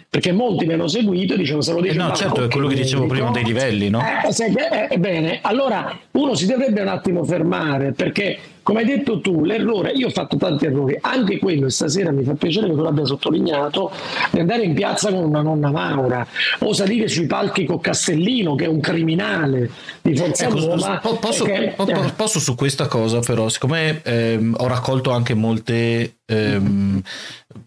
perché 0.09 0.32
molti 0.32 0.66
mi 0.66 0.74
hanno 0.74 0.88
seguito 0.88 1.34
e 1.34 1.36
dicevano 1.36 1.62
se 1.62 1.72
lo 1.72 1.80
dice 1.80 1.95
eh 1.95 1.99
no 1.99 2.12
certo 2.12 2.45
è 2.45 2.49
quello 2.49 2.68
che 2.68 2.74
dicevo 2.74 3.07
prima 3.07 3.30
dei 3.30 3.45
livelli 3.45 3.91
no? 3.91 4.01
Eh, 4.01 4.32
se, 4.32 4.53
eh, 4.91 4.99
bene 4.99 5.38
allora 5.43 5.97
uno 6.12 6.34
si 6.34 6.47
dovrebbe 6.47 6.80
un 6.80 6.88
attimo 6.88 7.24
fermare 7.24 7.93
perché 7.93 8.38
come 8.62 8.80
hai 8.80 8.86
detto 8.86 9.20
tu 9.20 9.45
l'errore 9.45 9.91
io 9.93 10.09
ho 10.09 10.11
fatto 10.11 10.36
tanti 10.36 10.66
errori 10.66 10.97
anche 11.01 11.38
quello 11.38 11.66
e 11.66 11.70
stasera 11.70 12.11
mi 12.11 12.22
fa 12.22 12.34
piacere 12.34 12.68
che 12.68 12.74
tu 12.74 12.82
l'abbia 12.82 13.05
sottolineato 13.05 13.91
di 14.30 14.41
andare 14.41 14.62
in 14.62 14.74
piazza 14.74 15.11
con 15.11 15.24
una 15.24 15.41
nonna 15.41 15.70
Maura 15.70 16.26
o 16.61 16.72
salire 16.72 17.09
sui 17.09 17.26
palchi 17.26 17.64
con 17.64 17.80
Castellino 17.80 18.55
che 18.55 18.64
è 18.64 18.68
un 18.68 18.80
criminale 18.80 19.70
di 20.03 20.14
Forza 20.14 20.45
ecco, 20.45 20.66
Roma 20.66 20.99
posso, 20.99 21.45
perché, 21.45 21.74
eh. 21.74 22.12
posso, 22.14 22.38
su 22.38 22.55
questa 22.55 22.86
cosa 22.86 23.20
però 23.20 23.49
siccome 23.49 24.03
ehm, 24.03 24.57
ho 24.59 24.66
raccolto 24.66 25.11
anche 25.11 25.34
molte 25.34 26.18
ehm, 26.26 27.03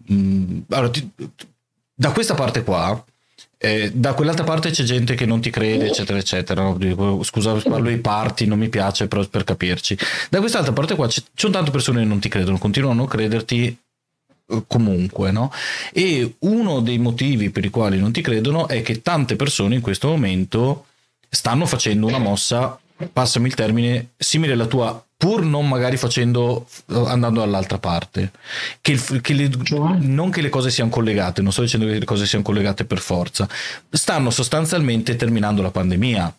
mh, 0.08 0.14
mm, 0.14 0.60
allora, 0.70 0.90
ti, 0.90 1.12
da 1.94 2.12
questa 2.12 2.34
parte 2.34 2.64
qua, 2.64 3.04
eh, 3.58 3.92
da 3.94 4.14
quell'altra 4.14 4.44
parte 4.44 4.72
c'è 4.72 4.84
gente 4.84 5.16
che 5.16 5.26
non 5.26 5.40
ti 5.40 5.50
crede, 5.50 5.88
eccetera, 5.88 6.18
eccetera. 6.18 6.76
Scusa, 7.22 7.54
parlo 7.54 7.88
di 7.88 7.98
parti, 7.98 8.46
non 8.46 8.60
mi 8.60 8.68
piace, 8.68 9.08
però 9.08 9.26
per 9.26 9.46
capirci. 9.46 9.98
Da 10.30 10.40
quest'altra 10.40 10.74
parte 10.74 10.96
qua 10.96 11.08
ci 11.08 11.24
sono 11.34 11.54
tante 11.54 11.72
persone 11.72 12.02
che 12.02 12.08
non 12.08 12.20
ti 12.20 12.28
credono, 12.28 12.58
continuano 12.58 12.94
a 12.94 12.98
non 12.98 13.08
crederti 13.08 13.78
eh, 14.48 14.64
comunque, 14.68 15.32
no? 15.32 15.52
E 15.94 16.36
uno 16.40 16.82
dei 16.82 16.98
motivi 16.98 17.52
per 17.52 17.64
i 17.64 17.70
quali 17.70 17.98
non 18.00 18.12
ti 18.12 18.22
credono 18.22 18.68
è 18.68 18.82
che 18.82 19.02
tante 19.02 19.38
persone 19.38 19.76
in 19.76 19.82
questo 19.82 20.10
momento 20.10 20.88
stanno 21.30 21.66
facendo 21.66 22.06
una 22.08 22.20
mossa, 22.20 22.78
passami 23.14 23.48
il 23.48 23.56
termine, 23.56 24.10
simile 24.18 24.54
alla 24.54 24.66
tua 24.66 25.04
pur 25.24 25.42
non 25.42 25.70
magari 25.70 25.96
facendo 25.96 26.68
andando 26.88 27.40
dall'altra 27.40 27.78
parte. 27.78 28.32
Che, 28.82 29.00
che 29.22 29.34
le, 29.34 29.50
non 30.00 30.30
che 30.30 30.42
le 30.42 30.50
cose 30.50 30.70
siano 30.70 30.90
collegate 30.90 31.42
non 31.42 31.54
sto 31.54 31.62
dicendo 31.62 31.86
che 31.86 31.98
le 31.98 32.04
cose 32.04 32.26
siano 32.26 32.44
collegate 32.44 32.84
per 32.84 33.00
forza. 33.00 33.48
Stanno 33.90 34.30
sostanzialmente 34.32 35.16
terminando 35.16 35.62
la 35.62 35.72
pandemia. 35.72 36.36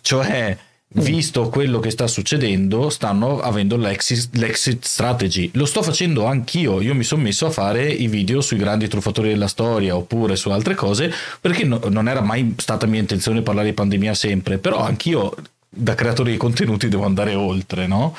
Cioè 0.00 0.56
visto 0.92 1.48
quello 1.48 1.80
che 1.80 1.90
sta 1.90 2.06
succedendo, 2.06 2.88
stanno 2.88 3.40
avendo 3.40 3.76
l'exit, 3.76 4.28
l'exit, 4.36 4.84
strategy. 4.84 5.50
Lo 5.54 5.64
sto 5.64 5.82
facendo 5.82 6.26
anch'io. 6.26 6.80
Io 6.80 6.94
mi 6.94 7.02
sono 7.02 7.22
messo 7.22 7.46
a 7.46 7.50
fare 7.50 7.88
i 7.88 8.06
video 8.06 8.40
sui 8.40 8.58
grandi 8.58 8.86
truffatori 8.86 9.30
della 9.30 9.48
storia 9.48 9.96
oppure 9.96 10.36
su 10.36 10.50
altre 10.50 10.76
cose 10.76 11.12
perché 11.40 11.64
no, 11.64 11.80
non 11.88 12.08
era 12.08 12.20
mai 12.20 12.54
stata 12.58 12.86
mia 12.86 13.00
intenzione 13.00 13.42
parlare 13.42 13.66
di 13.66 13.74
pandemia 13.74 14.14
sempre, 14.14 14.58
però 14.58 14.78
anch'io 14.84 15.34
da 15.72 15.94
creatore 15.94 16.32
di 16.32 16.36
contenuti 16.36 16.88
devo 16.88 17.04
andare 17.04 17.34
oltre, 17.34 17.86
no? 17.86 18.16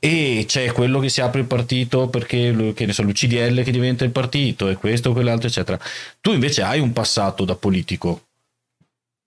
E 0.00 0.44
c'è 0.48 0.72
quello 0.72 0.98
che 0.98 1.08
si 1.08 1.20
apre 1.20 1.40
il 1.40 1.46
partito 1.46 2.08
perché 2.08 2.72
che 2.74 2.86
ne 2.86 2.92
so, 2.92 3.02
l'UCDL 3.02 3.62
che 3.62 3.70
diventa 3.70 4.04
il 4.04 4.10
partito 4.10 4.68
e 4.68 4.74
questo, 4.74 5.12
quell'altro, 5.12 5.46
eccetera. 5.46 5.78
Tu 6.20 6.32
invece 6.32 6.62
hai 6.62 6.80
un 6.80 6.92
passato 6.92 7.44
da 7.44 7.54
politico. 7.54 8.22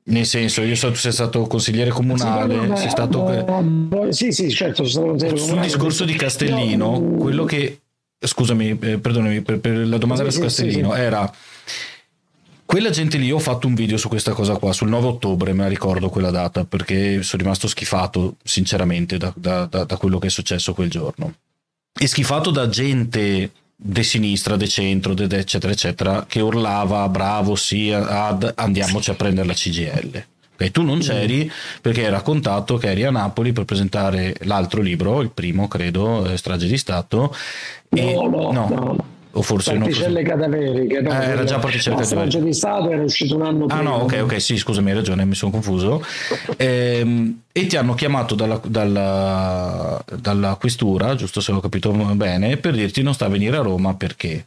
Nel 0.08 0.26
senso, 0.26 0.62
io 0.62 0.76
so 0.76 0.90
tu 0.90 0.98
sei 0.98 1.14
stato 1.14 1.48
consigliere 1.48 1.90
comunale, 1.90 2.76
sì, 2.76 2.82
sei 2.82 2.90
stato... 2.90 4.08
Sì, 4.10 4.32
sì, 4.32 4.52
certo, 4.52 4.86
sono 4.86 5.18
stato 5.18 5.38
Sul 5.38 5.62
discorso 5.62 6.04
di 6.06 6.14
Castellino, 6.14 7.00
no, 7.00 7.18
quello 7.18 7.46
che... 7.46 7.80
Scusami, 8.20 8.78
eh, 8.82 8.98
perdonami, 8.98 9.42
per, 9.42 9.60
per, 9.60 9.88
la 9.88 9.98
domanda 9.98 10.26
sì, 10.26 10.32
su 10.32 10.42
Castellino 10.42 10.94
sì, 10.94 11.00
era... 11.00 11.34
Quella 12.66 12.90
gente 12.90 13.18
lì, 13.18 13.32
ho 13.32 13.40
fatto 13.40 13.68
un 13.68 13.76
video 13.76 13.96
su 13.96 14.10
questa 14.10 14.34
cosa 14.34 14.58
qua, 14.58 14.74
sul 14.74 14.90
9 14.90 15.08
ottobre, 15.08 15.54
me 15.54 15.64
la 15.64 15.70
ricordo 15.70 16.10
quella 16.10 16.32
data, 16.32 16.66
perché 16.66 17.22
sono 17.22 17.44
rimasto 17.44 17.68
schifato, 17.68 18.38
sinceramente, 18.44 19.18
da, 19.18 19.32
da, 19.36 19.66
da, 19.66 19.84
da 19.84 19.98
quello 19.98 20.18
che 20.18 20.28
è 20.28 20.32
successo 20.32 20.74
quel 20.74 20.90
giorno. 20.90 21.34
E 21.98 22.08
schifato 22.08 22.50
da 22.50 22.68
gente 22.68 23.52
de 23.76 24.04
sinistra, 24.04 24.56
de 24.56 24.68
centro, 24.68 25.14
de, 25.14 25.28
de 25.28 25.38
eccetera, 25.38 25.72
eccetera, 25.72 26.26
che 26.28 26.42
urlava 26.42 27.08
bravo, 27.08 27.56
sì, 27.56 27.92
ad, 27.92 28.52
andiamoci 28.56 29.12
a 29.12 29.16
prendere 29.16 29.48
la 29.48 29.54
CGL. 29.54 30.26
Okay, 30.56 30.72
tu 30.72 30.84
non 30.84 31.00
c'eri 31.00 31.52
perché 31.82 32.06
hai 32.06 32.12
raccontato 32.12 32.78
che 32.78 32.90
eri 32.90 33.04
a 33.04 33.12
Napoli 33.12 33.52
per 33.52 33.66
presentare 33.66 34.36
l'altro 34.44 34.82
libro, 34.82 35.22
il 35.22 35.30
primo 35.30 35.68
credo, 35.68 36.26
eh, 36.26 36.38
Strage 36.38 36.68
di 36.68 36.78
Stato. 36.78 37.36
No, 37.90 38.00
e, 38.00 38.14
no, 38.14 38.52
no. 38.52 38.68
no 38.70 39.14
o 39.38 39.42
forse 39.42 39.74
particelle 39.74 40.22
non 40.22 40.32
cadaveriche 40.32 41.02
no, 41.02 41.12
eh, 41.12 41.26
era 41.26 41.44
già 41.44 41.60
particelle 41.60 41.98
cadaveriche. 41.98 42.42
di 42.42 42.54
Stato 42.54 42.90
era 42.90 43.04
uscito 43.04 43.36
un 43.36 43.42
anno 43.42 43.66
prima 43.66 43.82
ah 43.82 43.84
no 43.84 43.96
ok 44.04 44.20
ok 44.24 44.42
sì 44.42 44.58
scusami 44.58 44.90
hai 44.90 44.96
ragione 44.96 45.26
mi 45.26 45.36
sono 45.36 45.52
confuso. 45.52 46.04
Ehm, 46.58 47.42
e 47.52 47.66
ti 47.68 47.76
hanno 47.76 47.96
chiamato 47.96 48.36
dalla, 48.36 48.60
dalla, 48.66 50.04
dalla 50.20 50.56
questura 50.56 51.16
giusto 51.16 51.42
se 51.42 51.52
ho 51.52 51.60
capito 51.60 51.92
bene 51.92 52.58
per 52.58 52.76
dirti 52.76 53.02
non 53.02 53.14
sta 53.14 53.26
a 53.26 53.30
venire 53.30 53.58
a 53.58 53.62
Roma 53.62 53.94
perché? 53.96 54.46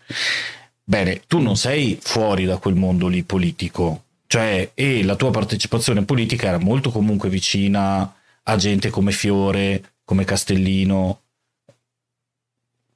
Bene 0.82 1.20
tu 1.26 1.38
non 1.38 1.56
sei 1.56 1.98
fuori 2.00 2.46
da 2.46 2.56
quel 2.56 2.74
mondo 2.74 3.08
lì 3.08 3.22
politico. 3.22 4.04
Cioè 4.26 4.70
e 4.74 5.04
la 5.04 5.16
tua 5.16 5.30
partecipazione 5.30 6.04
politica 6.04 6.48
era 6.48 6.58
molto 6.58 6.90
comunque 6.90 7.28
vicina 7.28 8.10
a 8.42 8.56
gente 8.56 8.88
come 8.88 9.12
Fiore 9.12 9.82
come 10.04 10.24
Castellino 10.24 11.20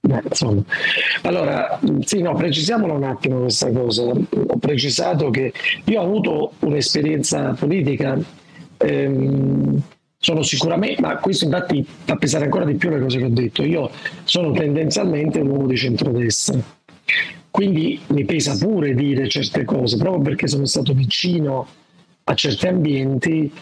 Insomma. 0.04 0.62
Allora, 1.22 1.78
sì, 2.00 2.20
no, 2.22 2.34
precisiamolo 2.34 2.94
un 2.94 3.04
attimo 3.04 3.40
questa 3.40 3.70
cosa. 3.70 4.02
Ho 4.02 4.56
precisato 4.58 5.30
che 5.30 5.52
io 5.84 6.00
ho 6.00 6.04
avuto 6.04 6.52
un'esperienza 6.60 7.54
politica, 7.58 8.18
ehm, 8.78 9.80
sono 10.18 10.42
sicuramente, 10.42 11.00
ma 11.00 11.16
questo 11.16 11.44
infatti 11.44 11.86
fa 12.04 12.16
pesare 12.16 12.44
ancora 12.44 12.64
di 12.64 12.74
più 12.74 12.90
le 12.90 13.00
cose 13.00 13.18
che 13.18 13.24
ho 13.24 13.30
detto. 13.30 13.64
Io 13.64 13.90
sono 14.24 14.50
tendenzialmente 14.52 15.40
un 15.40 15.50
uomo 15.50 15.66
di 15.66 15.76
centrodestra, 15.76 16.58
quindi 17.50 18.00
mi 18.08 18.24
pesa 18.24 18.56
pure 18.56 18.94
dire 18.94 19.28
certe 19.28 19.64
cose, 19.64 19.96
proprio 19.96 20.22
perché 20.22 20.48
sono 20.48 20.64
stato 20.64 20.94
vicino 20.94 21.66
a 22.24 22.34
certi 22.34 22.66
ambienti 22.66 23.52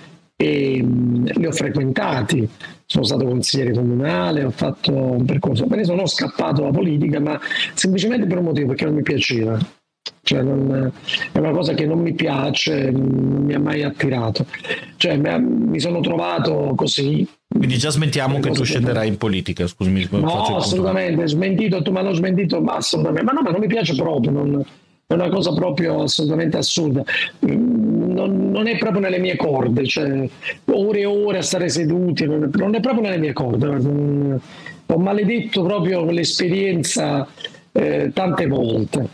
e 0.40 0.82
mh, 0.82 1.38
li 1.38 1.46
ho 1.46 1.52
frequentati 1.52 2.48
sono 2.86 3.04
stato 3.04 3.24
consigliere 3.24 3.72
comunale, 3.72 4.42
ho 4.42 4.50
fatto 4.50 4.92
un 4.92 5.24
percorso, 5.24 5.66
me 5.66 5.76
ne 5.76 5.84
sono 5.84 6.06
scappato 6.06 6.62
dalla 6.62 6.72
politica, 6.72 7.20
ma 7.20 7.38
semplicemente 7.74 8.26
per 8.26 8.38
un 8.38 8.44
motivo, 8.44 8.68
perché 8.68 8.84
non 8.86 8.94
mi 8.94 9.02
piaceva. 9.02 9.58
Cioè 10.22 10.42
non, 10.42 10.92
è 11.30 11.38
una 11.38 11.50
cosa 11.50 11.74
che 11.74 11.86
non 11.86 12.00
mi 12.00 12.14
piace, 12.14 12.90
non 12.90 13.44
mi 13.44 13.54
ha 13.54 13.60
mai 13.60 13.84
attirato. 13.84 14.44
Cioè, 14.96 15.16
mi 15.16 15.78
sono 15.78 16.00
trovato 16.00 16.72
così. 16.74 17.26
Quindi 17.46 17.78
già 17.78 17.90
smentiamo 17.90 18.40
che 18.40 18.50
tu 18.50 18.64
scenderai 18.64 19.06
in 19.06 19.18
politica, 19.18 19.68
scusami. 19.68 20.08
No, 20.10 20.56
assolutamente, 20.56 21.28
smentito, 21.28 21.82
tu 21.82 21.92
mi 21.92 21.98
hanno 21.98 22.12
smentito, 22.12 22.60
ma 22.60 22.74
assolutamente. 22.74 23.24
Ma 23.24 23.32
no, 23.32 23.42
ma 23.42 23.50
non 23.50 23.60
mi 23.60 23.68
piace 23.68 23.94
proprio, 23.94 24.32
non, 24.32 24.64
è 25.10 25.14
una 25.14 25.28
cosa 25.28 25.52
proprio 25.52 26.02
assolutamente 26.02 26.56
assurda. 26.56 27.02
Non, 28.12 28.50
non, 28.50 28.66
è 28.66 28.76
proprio 28.76 29.00
nelle 29.00 29.18
mie 29.18 29.36
corde, 29.36 29.86
cioè 29.86 30.28
ore 30.66 31.00
e 31.00 31.04
ore 31.04 31.38
a 31.38 31.42
stare 31.42 31.68
seduti, 31.68 32.26
non 32.26 32.44
è, 32.74 32.80
proprio 32.80 33.02
nelle 33.02 33.18
mie 33.18 33.32
corde. 33.32 33.66
Non, 33.66 34.40
ho 34.86 34.98
maledetto 34.98 35.62
proprio 35.62 36.04
l'esperienza 36.04 37.26
eh, 37.72 38.10
tante 38.12 38.46
volte. 38.46 39.08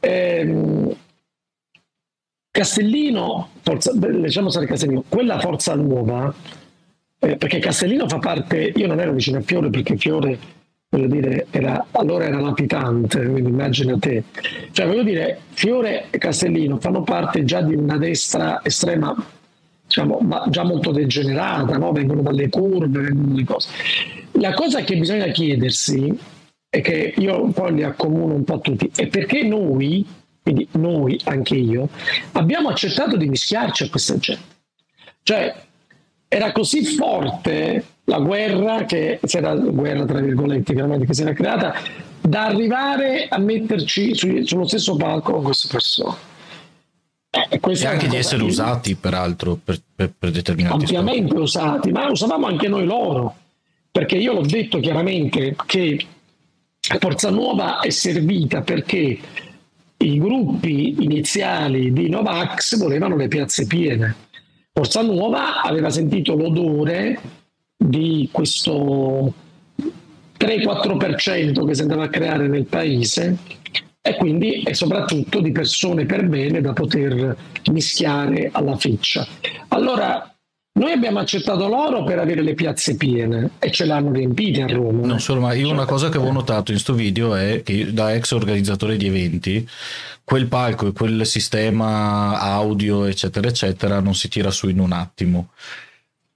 Eh, 0.00 0.96
Castellino, 2.50 3.50
forza, 3.62 3.92
diciamo 3.94 4.50
stare 4.50 4.66
Castellino, 4.66 5.04
quella 5.08 5.38
forza 5.38 5.74
nuova, 5.74 6.32
eh, 7.18 7.36
perché 7.36 7.58
Castellino 7.58 8.08
fa 8.08 8.18
parte, 8.18 8.72
io 8.74 8.86
non 8.86 9.00
ero 9.00 9.12
vicino 9.12 9.38
a 9.38 9.42
Fiore 9.42 9.70
perché 9.70 9.96
Fiore 9.96 10.38
voglio 10.90 11.06
dire, 11.06 11.46
era, 11.50 11.86
allora 11.92 12.24
era 12.24 12.40
latitante, 12.40 13.26
quindi 13.26 13.50
immagina 13.50 13.98
te. 13.98 14.24
Cioè, 14.72 14.86
voglio 14.86 15.02
dire, 15.02 15.40
Fiore 15.50 16.06
e 16.10 16.18
Castellino 16.18 16.78
fanno 16.78 17.02
parte 17.02 17.44
già 17.44 17.60
di 17.60 17.74
una 17.74 17.98
destra 17.98 18.60
estrema, 18.64 19.14
diciamo, 19.84 20.18
ma 20.20 20.46
già 20.48 20.64
molto 20.64 20.90
degenerata, 20.90 21.76
no? 21.76 21.92
vengono 21.92 22.22
dalle 22.22 22.48
curve, 22.48 23.00
vengono 23.00 23.28
dalle 23.28 23.44
cose. 23.44 23.68
La 24.32 24.54
cosa 24.54 24.82
che 24.82 24.96
bisogna 24.96 25.26
chiedersi, 25.26 26.16
e 26.70 26.80
che 26.80 27.14
io 27.16 27.48
poi 27.48 27.74
li 27.74 27.82
accomuno 27.82 28.34
un 28.34 28.44
po' 28.44 28.54
a 28.54 28.58
tutti, 28.58 28.90
è 28.94 29.06
perché 29.08 29.42
noi, 29.42 30.06
quindi 30.42 30.68
noi, 30.72 31.20
anche 31.24 31.54
io, 31.54 31.88
abbiamo 32.32 32.68
accettato 32.68 33.16
di 33.16 33.28
mischiarci 33.28 33.84
a 33.84 33.90
questa 33.90 34.16
gente. 34.18 34.56
Cioè, 35.22 35.54
era 36.28 36.52
così 36.52 36.84
forte 36.84 37.84
la 38.08 38.18
guerra 38.20 38.84
che 38.84 39.20
si 39.22 39.36
era 39.36 39.54
guerra 39.54 40.04
tra 40.06 40.20
virgolette 40.20 40.72
chiaramente 40.72 41.06
che 41.06 41.14
si 41.14 41.22
era 41.22 41.32
creata 41.32 41.74
da 42.20 42.46
arrivare 42.46 43.28
a 43.28 43.38
metterci 43.38 44.14
su, 44.14 44.44
sullo 44.44 44.66
stesso 44.66 44.96
palco 44.96 45.32
con 45.32 45.42
queste 45.44 45.68
persone 45.70 46.16
eh, 47.30 47.60
e 47.60 47.86
anche 47.86 48.08
di 48.08 48.16
essere 48.16 48.42
io. 48.42 48.48
usati 48.48 48.94
peraltro 48.96 49.58
per, 49.62 49.78
per, 49.94 50.12
per 50.18 50.30
determinati 50.30 50.84
ampiamente 50.84 51.28
scopi. 51.28 51.42
usati 51.42 51.92
ma 51.92 52.10
usavamo 52.10 52.46
anche 52.46 52.68
noi 52.68 52.86
loro 52.86 53.36
perché 53.90 54.16
io 54.16 54.32
l'ho 54.32 54.46
detto 54.46 54.80
chiaramente 54.80 55.54
che 55.66 56.04
Forza 56.98 57.28
Nuova 57.28 57.80
è 57.80 57.90
servita 57.90 58.62
perché 58.62 59.18
i 60.00 60.18
gruppi 60.18 61.02
iniziali 61.02 61.92
di 61.92 62.08
Novax 62.08 62.78
volevano 62.78 63.16
le 63.16 63.28
piazze 63.28 63.66
piene 63.66 64.14
Forza 64.72 65.02
Nuova 65.02 65.60
aveva 65.60 65.90
sentito 65.90 66.34
l'odore 66.34 67.20
di 67.80 68.28
questo 68.32 69.32
3-4% 70.36 71.64
che 71.64 71.74
si 71.74 71.82
andava 71.82 72.04
a 72.04 72.08
creare 72.08 72.48
nel 72.48 72.64
paese 72.64 73.38
e 74.00 74.16
quindi 74.16 74.62
e 74.62 74.74
soprattutto 74.74 75.40
di 75.40 75.52
persone 75.52 76.04
per 76.04 76.26
bene 76.26 76.60
da 76.60 76.72
poter 76.72 77.36
mischiare 77.70 78.50
alla 78.52 78.76
ficcia. 78.76 79.26
Allora 79.68 80.34
noi 80.78 80.92
abbiamo 80.92 81.18
accettato 81.18 81.66
loro 81.66 82.04
per 82.04 82.18
avere 82.18 82.42
le 82.42 82.54
piazze 82.54 82.96
piene 82.96 83.50
e 83.58 83.70
ce 83.70 83.84
l'hanno 83.84 84.12
riempite 84.12 84.62
a 84.62 84.66
Roma. 84.66 85.06
Non 85.06 85.20
solo, 85.20 85.40
ma 85.40 85.52
io 85.52 85.70
una 85.70 85.84
cosa 85.84 86.08
che 86.08 86.18
avevo 86.18 86.32
notato 86.32 86.70
in 86.70 86.76
questo 86.76 86.94
video 86.94 87.34
è 87.34 87.62
che 87.64 87.92
da 87.92 88.14
ex 88.14 88.30
organizzatore 88.30 88.96
di 88.96 89.06
eventi, 89.06 89.68
quel 90.22 90.46
palco 90.46 90.86
e 90.86 90.92
quel 90.92 91.26
sistema 91.26 92.38
audio, 92.38 93.06
eccetera, 93.06 93.48
eccetera, 93.48 93.98
non 94.00 94.14
si 94.14 94.28
tira 94.28 94.50
su 94.50 94.68
in 94.68 94.78
un 94.78 94.92
attimo. 94.92 95.50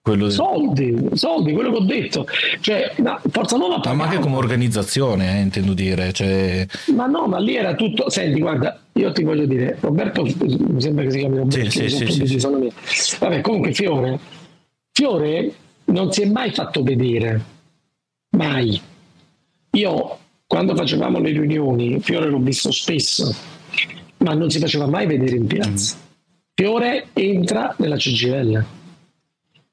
Quello... 0.03 0.31
Soldi, 0.31 1.11
soldi, 1.13 1.53
quello 1.53 1.71
che 1.71 1.77
ho 1.77 1.85
detto. 1.85 2.27
Cioè, 2.59 2.95
no, 2.97 3.21
Forza 3.31 3.57
Nuova 3.57 3.77
pagava. 3.77 3.95
Ma 3.95 4.05
anche 4.07 4.19
come 4.19 4.35
organizzazione, 4.35 5.39
eh, 5.39 5.43
intendo 5.43 5.75
dire. 5.75 6.13
Cioè... 6.13 6.67
Ma 6.97 7.07
no, 7.07 7.29
ma 7.29 7.39
lì 7.39 7.55
era 7.55 7.77
tutto. 7.77 8.11
Senti, 8.11 8.41
guarda, 8.41 8.81
io 8.95 9.13
ti 9.13 9.23
voglio 9.23 9.47
dire, 9.47 9.77
Roberto, 9.79 10.25
mi 10.25 10.81
sembra 10.81 11.05
che 11.05 11.13
si 11.13 11.19
chiami 11.19 11.37
Roberto. 11.37 11.71
Sì, 11.71 11.89
sì, 11.89 12.07
sì, 12.11 12.27
sì, 12.27 12.41
sì. 12.41 13.17
Vabbè, 13.21 13.41
comunque 13.43 13.73
Fiore, 13.73 14.19
Fiore 14.91 15.53
non 15.85 16.11
si 16.11 16.23
è 16.23 16.27
mai 16.27 16.51
fatto 16.51 16.83
vedere. 16.83 17.41
Mai. 18.31 18.81
Io, 19.71 20.19
quando 20.49 20.75
facevamo 20.75 21.21
le 21.21 21.31
riunioni, 21.31 22.01
Fiore 22.01 22.29
l'ho 22.29 22.41
visto 22.41 22.73
spesso, 22.73 23.33
ma 24.17 24.35
non 24.35 24.51
si 24.51 24.59
faceva 24.59 24.89
mai 24.89 25.07
vedere 25.07 25.37
in 25.37 25.47
piazza. 25.47 25.95
Mm. 25.95 26.01
Fiore 26.55 27.07
entra 27.13 27.73
nella 27.79 27.97
CGL 27.97 28.81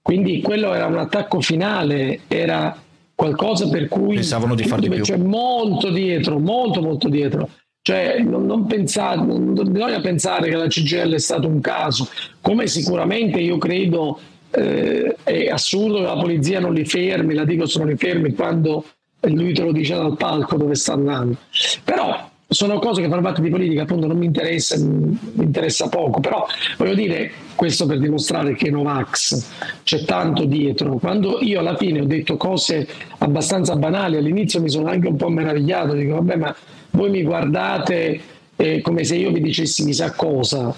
quindi 0.01 0.41
quello 0.41 0.73
era 0.73 0.85
un 0.85 0.97
attacco 0.97 1.41
finale, 1.41 2.21
era 2.27 2.75
qualcosa 3.15 3.67
per 3.67 3.87
cui 3.87 4.15
pensavano 4.15 4.55
di 4.55 4.63
fare 4.63 4.81
di 4.81 4.89
più. 4.89 5.03
C'è 5.03 5.17
molto 5.17 5.89
dietro, 5.89 6.39
molto 6.39 6.81
molto 6.81 7.09
dietro. 7.09 7.49
Cioè, 7.81 8.19
non, 8.19 8.45
non, 8.45 8.65
pensate, 8.65 9.21
non 9.23 9.53
bisogna 9.53 9.99
pensare 9.99 10.49
che 10.49 10.55
la 10.55 10.67
CGL 10.67 11.13
è 11.13 11.19
stato 11.19 11.47
un 11.47 11.59
caso, 11.59 12.07
come 12.41 12.67
sicuramente 12.67 13.39
io 13.39 13.57
credo 13.57 14.19
eh, 14.51 15.15
è 15.23 15.47
assurdo 15.47 15.97
che 15.97 16.03
la 16.03 16.17
polizia 16.17 16.59
non 16.59 16.73
li 16.73 16.85
fermi, 16.85 17.33
la 17.33 17.45
dico 17.45 17.65
sono 17.65 17.85
li 17.85 17.95
fermi 17.95 18.33
quando 18.33 18.85
lui 19.21 19.53
te 19.53 19.63
lo 19.63 19.71
dice 19.71 19.95
dal 19.95 20.15
palco 20.17 20.57
dove 20.57 20.75
sta 20.75 20.93
andando. 20.93 21.37
Però 21.83 22.28
sono 22.51 22.79
cose 22.79 23.01
che 23.01 23.09
fanno 23.09 23.21
parte 23.21 23.41
di 23.41 23.49
politica, 23.49 23.83
appunto 23.83 24.07
non 24.07 24.17
mi 24.17 24.25
interessa, 24.25 24.75
mi 24.77 25.19
interessa 25.35 25.87
poco, 25.87 26.19
però 26.19 26.47
voglio 26.77 26.95
dire 26.95 27.31
questo 27.53 27.85
per 27.85 27.99
dimostrare 27.99 28.55
che 28.55 28.71
Novax 28.71 29.81
c'è 29.83 30.03
tanto 30.03 30.45
dietro. 30.45 30.95
Quando 30.95 31.37
io 31.41 31.59
alla 31.59 31.77
fine 31.77 32.01
ho 32.01 32.05
detto 32.05 32.37
cose 32.37 32.87
abbastanza 33.19 33.75
banali, 33.75 34.17
all'inizio 34.17 34.61
mi 34.61 34.69
sono 34.69 34.89
anche 34.89 35.07
un 35.07 35.15
po' 35.15 35.29
meravigliato, 35.29 35.93
dico 35.93 36.15
vabbè 36.15 36.35
ma 36.37 36.55
voi 36.91 37.11
mi 37.11 37.21
guardate 37.21 38.19
eh, 38.55 38.81
come 38.81 39.03
se 39.03 39.15
io 39.15 39.31
vi 39.31 39.41
dicessi 39.41 39.85
chissà 39.85 40.11
cosa. 40.13 40.75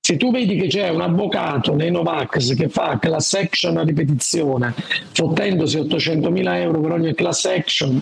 Se 0.00 0.16
tu 0.16 0.30
vedi 0.30 0.56
che 0.56 0.68
c'è 0.68 0.88
un 0.88 1.02
avvocato 1.02 1.74
nei 1.74 1.90
Novax 1.90 2.54
che 2.54 2.70
fa 2.70 2.98
class 2.98 3.34
action 3.34 3.76
a 3.76 3.82
ripetizione, 3.82 4.72
fottendosi 5.12 5.76
800 5.80 6.30
mila 6.30 6.58
euro 6.58 6.80
per 6.80 6.92
ogni 6.92 7.14
class 7.14 7.44
action, 7.44 8.00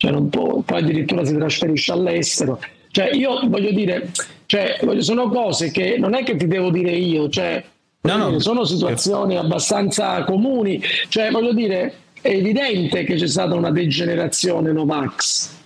cioè 0.00 0.18
può, 0.22 0.62
poi 0.62 0.78
addirittura 0.78 1.26
si 1.26 1.36
trasferisce 1.36 1.92
all'estero. 1.92 2.58
Cioè, 2.90 3.10
io 3.12 3.38
voglio 3.48 3.70
dire, 3.70 4.10
cioè, 4.46 4.78
sono 5.00 5.28
cose 5.28 5.70
che 5.70 5.98
non 5.98 6.14
è 6.14 6.24
che 6.24 6.36
ti 6.36 6.46
devo 6.46 6.70
dire 6.70 6.92
io, 6.92 7.28
cioè, 7.28 7.62
no, 8.00 8.16
no. 8.16 8.38
sono 8.38 8.64
situazioni 8.64 9.36
abbastanza 9.36 10.24
comuni, 10.24 10.82
cioè, 11.08 11.30
voglio 11.30 11.52
dire, 11.52 11.94
è 12.22 12.30
evidente 12.30 13.04
che 13.04 13.16
c'è 13.16 13.26
stata 13.26 13.54
una 13.54 13.70
degenerazione 13.70 14.72
Novax 14.72 15.58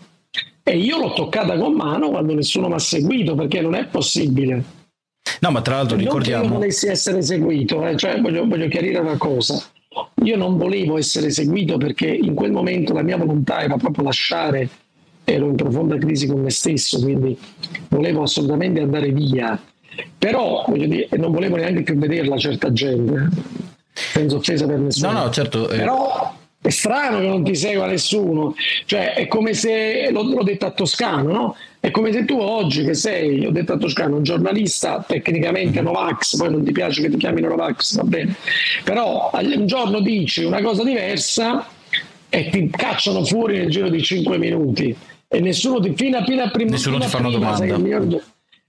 e 0.64 0.78
io 0.78 0.98
l'ho 0.98 1.12
toccata 1.12 1.56
con 1.56 1.74
mano 1.74 2.10
quando 2.10 2.34
nessuno 2.34 2.66
mi 2.66 2.74
ha 2.74 2.78
seguito 2.80 3.36
perché 3.36 3.60
non 3.60 3.76
è 3.76 3.86
possibile. 3.86 4.64
No, 5.38 5.50
ma 5.52 5.62
tra 5.62 5.76
l'altro 5.76 5.96
ricordiamo... 5.96 6.42
Non 6.42 6.48
che 6.48 6.54
io 6.54 6.58
volessi 6.58 6.88
essere 6.88 7.22
seguito, 7.22 7.86
eh, 7.86 7.96
cioè, 7.96 8.20
voglio, 8.20 8.44
voglio 8.48 8.66
chiarire 8.66 8.98
una 8.98 9.16
cosa 9.16 9.64
io 10.22 10.36
non 10.36 10.56
volevo 10.56 10.98
essere 10.98 11.30
seguito 11.30 11.76
perché 11.76 12.06
in 12.06 12.34
quel 12.34 12.52
momento 12.52 12.92
la 12.92 13.02
mia 13.02 13.16
volontà 13.16 13.62
era 13.62 13.76
proprio 13.76 14.04
lasciare, 14.04 14.68
ero 15.24 15.46
in 15.46 15.56
profonda 15.56 15.96
crisi 15.96 16.26
con 16.26 16.40
me 16.40 16.50
stesso, 16.50 17.00
quindi 17.00 17.36
volevo 17.88 18.22
assolutamente 18.22 18.80
andare 18.80 19.10
via. 19.10 19.60
Però 20.18 20.64
dire, 20.72 21.08
non 21.16 21.32
volevo 21.32 21.56
neanche 21.56 21.82
più 21.82 21.96
vederla 21.96 22.36
certa 22.36 22.72
gente, 22.72 23.28
senza 23.92 24.36
offesa 24.36 24.66
per 24.66 24.78
nessuno. 24.78 25.12
No, 25.12 25.24
no, 25.24 25.30
certo. 25.30 25.68
Eh. 25.70 25.76
Però 25.76 26.34
è 26.60 26.70
strano 26.70 27.18
che 27.18 27.26
non 27.26 27.44
ti 27.44 27.54
segua 27.54 27.86
nessuno, 27.86 28.54
cioè 28.86 29.14
è 29.14 29.28
come 29.28 29.52
se, 29.54 30.08
l'ho, 30.10 30.22
l'ho 30.22 30.42
detto 30.42 30.66
a 30.66 30.70
Toscano, 30.70 31.32
no? 31.32 31.56
È 31.84 31.90
come 31.90 32.12
se 32.12 32.24
tu 32.24 32.38
oggi 32.38 32.82
che 32.82 32.94
sei, 32.94 33.44
ho 33.44 33.50
detto 33.50 33.74
a 33.74 33.76
Toscano, 33.76 34.16
un 34.16 34.22
giornalista 34.22 35.04
tecnicamente 35.06 35.80
mhm. 35.80 35.84
Novax, 35.84 36.36
poi 36.38 36.50
non 36.50 36.64
ti 36.64 36.72
piace 36.72 37.02
che 37.02 37.10
ti 37.10 37.18
chiamino 37.18 37.48
Novax, 37.48 37.96
va 37.96 38.04
bene, 38.04 38.34
però 38.82 39.30
un 39.34 39.66
giorno 39.66 40.00
dici 40.00 40.44
una 40.44 40.62
cosa 40.62 40.82
diversa 40.82 41.68
e 42.30 42.48
ti 42.48 42.70
cacciano 42.70 43.22
fuori 43.26 43.58
nel 43.58 43.68
giro 43.68 43.90
di 43.90 44.02
5 44.02 44.38
minuti. 44.38 44.96
E 45.28 45.40
nessuno 45.40 45.78
ti 45.78 45.92
fino 45.94 46.16
a, 46.16 46.24
fino 46.24 46.42
a 46.42 46.48
prima 46.48 46.70
nessuno 46.70 46.98
ti 46.98 47.06
fa 47.06 47.18
una 47.18 47.28
domanda. 47.28 47.78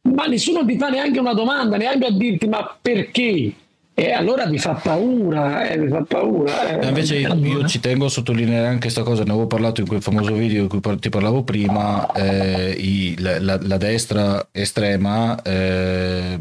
ma 0.01 0.26
nessuno 0.26 0.66
ti 0.66 0.78
fa 0.78 0.89
neanche 0.89 1.18
una 1.18 1.34
domanda 1.34 1.78
neanche 1.78 2.07
a 2.07 2.11
dirti 2.11 2.49
ma 2.49 2.78
perché 2.82 3.53
e 3.97 4.11
allora 4.11 4.45
mi 4.45 4.57
fa 4.57 4.73
paura, 4.73 5.69
eh, 5.69 5.77
mi 5.77 5.87
fa 5.87 6.03
paura. 6.03 6.81
Eh. 6.81 6.87
Invece 6.89 7.15
io, 7.15 7.33
io, 7.33 7.65
ci 7.65 7.79
tengo 7.79 8.07
a 8.07 8.09
sottolineare 8.09 8.67
anche 8.67 8.81
questa 8.81 9.03
cosa, 9.03 9.23
ne 9.23 9.29
avevo 9.29 9.47
parlato 9.47 9.79
in 9.79 9.87
quel 9.87 10.01
famoso 10.01 10.33
video 10.33 10.63
di 10.63 10.67
cui 10.67 10.99
ti 10.99 11.07
parlavo 11.07 11.43
prima, 11.43 12.05
eh, 12.11 12.71
i, 12.71 13.15
la, 13.19 13.39
la, 13.39 13.77
destra 13.77 14.49
estrema 14.51 15.41
eh, 15.41 16.37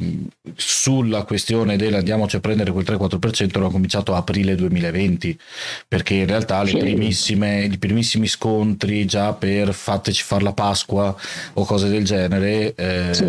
sulla 0.57 1.23
questione 1.23 1.77
dell'andiamoci 1.77 2.35
a 2.35 2.41
prendere 2.41 2.73
quel 2.73 2.85
3-4% 2.85 3.57
hanno 3.57 3.71
cominciato 3.71 4.15
a 4.15 4.17
aprile 4.17 4.57
2020, 4.57 5.39
perché 5.87 6.15
in 6.15 6.27
realtà 6.27 6.67
sì. 6.67 6.77
i 6.77 7.79
primissimi 7.79 8.27
scontri 8.27 9.05
già 9.05 9.33
per 9.33 9.73
fateci 9.73 10.25
fare 10.25 10.43
la 10.43 10.53
Pasqua 10.53 11.15
o 11.53 11.65
cose 11.65 11.89
del 11.89 12.05
genere, 12.05 12.75
eh, 12.75 13.11
sì. 13.13 13.25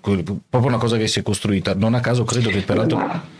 proprio 0.00 0.66
una 0.66 0.78
cosa 0.78 0.96
che 0.96 1.06
si 1.06 1.20
è 1.20 1.22
costruita. 1.22 1.74
Non 1.76 1.94
a 1.94 2.00
caso 2.00 2.24
credo 2.24 2.50
che 2.50 2.62
peraltro... 2.62 3.36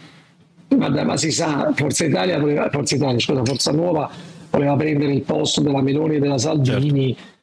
Vabbè, 0.69 1.05
ma 1.05 1.17
si 1.17 1.31
sa, 1.31 1.73
Forza 1.75 2.05
Italia, 2.05 2.39
Forza 2.71 2.95
Italia, 2.95 3.19
scusa, 3.19 3.45
Forza 3.45 3.73
Nuova 3.73 4.11
voleva 4.51 4.77
prendere 4.77 5.13
il 5.13 5.23
posto 5.23 5.61
della 5.61 5.83
Meloni 5.83 6.17
e 6.17 6.19
della 6.19 6.39
Salvini 6.39 7.15
certo. 7.15 7.38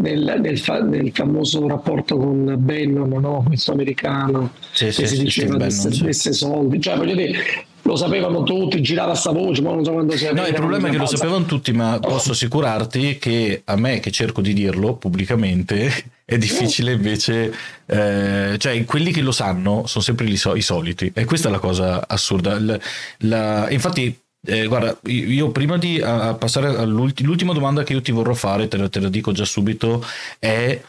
Nel, 0.00 0.38
nel, 0.40 0.58
fa, 0.58 0.80
nel, 0.80 1.10
famoso 1.12 1.66
rapporto 1.66 2.16
con 2.16 2.54
Bannon, 2.58 3.08
no? 3.08 3.44
questo 3.46 3.72
americano, 3.72 4.52
sì, 4.72 4.86
che 4.86 4.92
sì, 4.92 5.06
si 5.06 5.22
diceva 5.22 5.56
desse, 5.56 5.88
desse 6.02 6.32
soldi. 6.32 6.80
Cioè, 6.80 6.96
voglio 6.96 7.14
dire, 7.14 7.38
lo 7.82 7.96
sapevano 7.96 8.42
tutti, 8.42 8.82
girava 8.82 9.14
sta 9.14 9.30
voce, 9.30 9.62
ma 9.62 9.70
non 9.70 9.84
so 9.84 9.92
quando 9.92 10.16
si 10.16 10.28
No, 10.32 10.46
il 10.46 10.52
problema 10.52 10.88
è 10.88 10.90
che 10.90 10.98
lo 10.98 11.06
sapevano 11.06 11.44
tutti, 11.46 11.72
ma 11.72 11.98
posso 12.00 12.32
assicurarti 12.32 13.18
che 13.18 13.62
a 13.64 13.76
me 13.76 14.00
che 14.00 14.10
cerco 14.10 14.42
di 14.42 14.52
dirlo 14.52 14.94
pubblicamente 14.94 15.90
è 16.24 16.36
difficile 16.36 16.92
invece, 16.92 17.54
eh, 17.86 18.56
cioè 18.58 18.84
quelli 18.84 19.10
che 19.10 19.22
lo 19.22 19.32
sanno 19.32 19.86
sono 19.86 20.04
sempre 20.04 20.26
i, 20.26 20.36
so- 20.36 20.54
i 20.54 20.60
soliti 20.60 21.10
e 21.14 21.24
questa 21.24 21.48
è 21.48 21.50
la 21.50 21.58
cosa 21.58 22.06
assurda. 22.06 22.58
La, 22.60 22.78
la, 23.20 23.70
infatti, 23.70 24.14
eh, 24.46 24.66
guarda, 24.66 24.96
io 25.04 25.50
prima 25.50 25.78
di 25.78 26.00
a, 26.00 26.28
a 26.28 26.34
passare 26.34 26.68
all'ultima 26.68 27.52
domanda 27.52 27.82
che 27.82 27.92
io 27.92 28.02
ti 28.02 28.12
vorrò 28.12 28.34
fare, 28.34 28.68
te 28.68 28.88
te 28.88 29.00
la 29.00 29.08
dico 29.08 29.32
già 29.32 29.44
subito, 29.44 30.04
è 30.38 30.80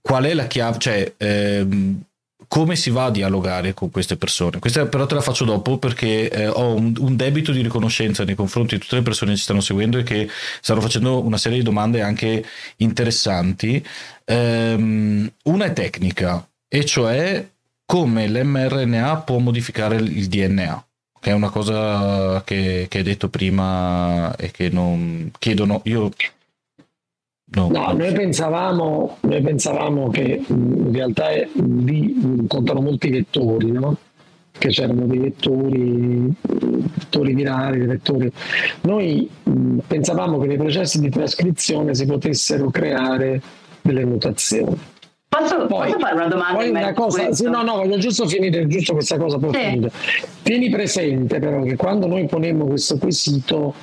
qual 0.00 0.24
è 0.24 0.34
la 0.34 0.46
chiave, 0.46 0.78
cioè... 0.78 1.12
Ehm, 1.16 2.02
come 2.50 2.74
si 2.74 2.90
va 2.90 3.04
a 3.04 3.10
dialogare 3.12 3.74
con 3.74 3.92
queste 3.92 4.16
persone? 4.16 4.58
Questa 4.58 4.84
però 4.86 5.06
te 5.06 5.14
la 5.14 5.20
faccio 5.20 5.44
dopo 5.44 5.78
perché 5.78 6.28
eh, 6.28 6.48
ho 6.48 6.74
un, 6.74 6.92
un, 6.98 7.14
debito 7.14 7.52
di 7.52 7.62
riconoscenza 7.62 8.24
nei 8.24 8.34
confronti 8.34 8.74
di 8.74 8.80
tutte 8.80 8.96
le 8.96 9.02
persone 9.02 9.30
che 9.30 9.36
ci 9.36 9.44
stanno 9.44 9.60
seguendo 9.60 9.98
e 9.98 10.02
che 10.02 10.28
stanno 10.60 10.80
facendo 10.80 11.24
una 11.24 11.36
serie 11.36 11.58
di 11.58 11.64
domande 11.64 12.02
anche 12.02 12.44
interessanti. 12.78 13.86
Um, 14.24 15.30
una 15.44 15.64
è 15.64 15.72
tecnica, 15.72 16.44
e 16.66 16.84
cioè 16.84 17.48
come 17.86 18.26
l'mRNA 18.28 19.18
può 19.18 19.38
modificare 19.38 19.94
il 19.94 20.26
DNA 20.26 20.84
è 21.20 21.32
una 21.32 21.50
cosa 21.50 22.42
che, 22.44 22.86
che 22.88 22.98
hai 22.98 23.04
detto 23.04 23.28
prima 23.28 24.34
e 24.36 24.50
che 24.50 24.70
non 24.70 25.30
chiedono. 25.38 25.82
Io 25.84 26.10
No, 27.52 27.68
no 27.68 27.92
noi, 27.92 28.12
pensavamo, 28.12 29.16
noi, 29.22 29.40
pensavamo, 29.42 30.08
che 30.10 30.40
in 30.46 30.92
realtà 30.92 31.30
lì 31.32 32.44
contano 32.46 32.80
molti 32.80 33.10
vettori, 33.10 33.72
no? 33.72 33.96
che 34.56 34.68
c'erano 34.68 35.06
dei 35.06 35.18
vettori, 35.18 36.32
vettori 36.40 37.34
virali, 37.34 37.78
dei 37.78 37.86
vettori. 37.88 38.30
Noi 38.82 39.28
pensavamo 39.86 40.38
che 40.38 40.46
nei 40.46 40.58
processi 40.58 41.00
di 41.00 41.10
trascrizione 41.10 41.94
si 41.94 42.06
potessero 42.06 42.70
creare 42.70 43.40
delle 43.82 44.04
mutazioni. 44.04 44.78
Posso, 45.40 45.66
poi, 45.66 45.86
posso 45.86 45.98
fare 45.98 46.14
una 46.14 46.28
domanda? 46.28 46.58
Poi 46.58 46.68
una 46.68 46.92
cosa, 46.92 47.32
sì, 47.32 47.44
no, 47.44 47.62
no, 47.62 47.76
voglio 47.76 47.98
giusto 47.98 48.26
finire 48.26 48.66
giusto 48.66 48.92
questa 48.92 49.16
cosa. 49.16 49.38
Sì. 49.52 49.88
Tieni 50.42 50.68
presente 50.68 51.38
però 51.38 51.62
che 51.62 51.76
quando 51.76 52.06
noi 52.06 52.26
ponemmo 52.26 52.66
questo 52.66 52.98
quesito 52.98 53.74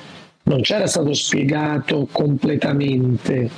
non 0.44 0.60
c'era 0.60 0.86
stato 0.86 1.12
spiegato 1.12 2.08
completamente 2.10 3.50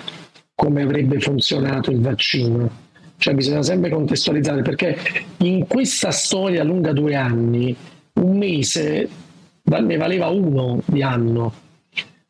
come 0.55 0.83
avrebbe 0.83 1.21
funzionato 1.21 1.91
il 1.91 2.01
vaccino. 2.01 2.89
Cioè 3.17 3.35
bisogna 3.35 3.63
sempre 3.63 3.91
contestualizzare 3.91 4.63
perché 4.63 4.97
in 5.39 5.67
questa 5.67 6.11
storia 6.11 6.65
lunga 6.65 6.93
due 6.93 7.15
anni, 7.15 7.77
un 8.15 8.37
mese 8.37 9.09
ne 9.63 9.97
valeva 9.97 10.29
uno 10.29 10.81
di 10.87 11.03
anno. 11.03 11.53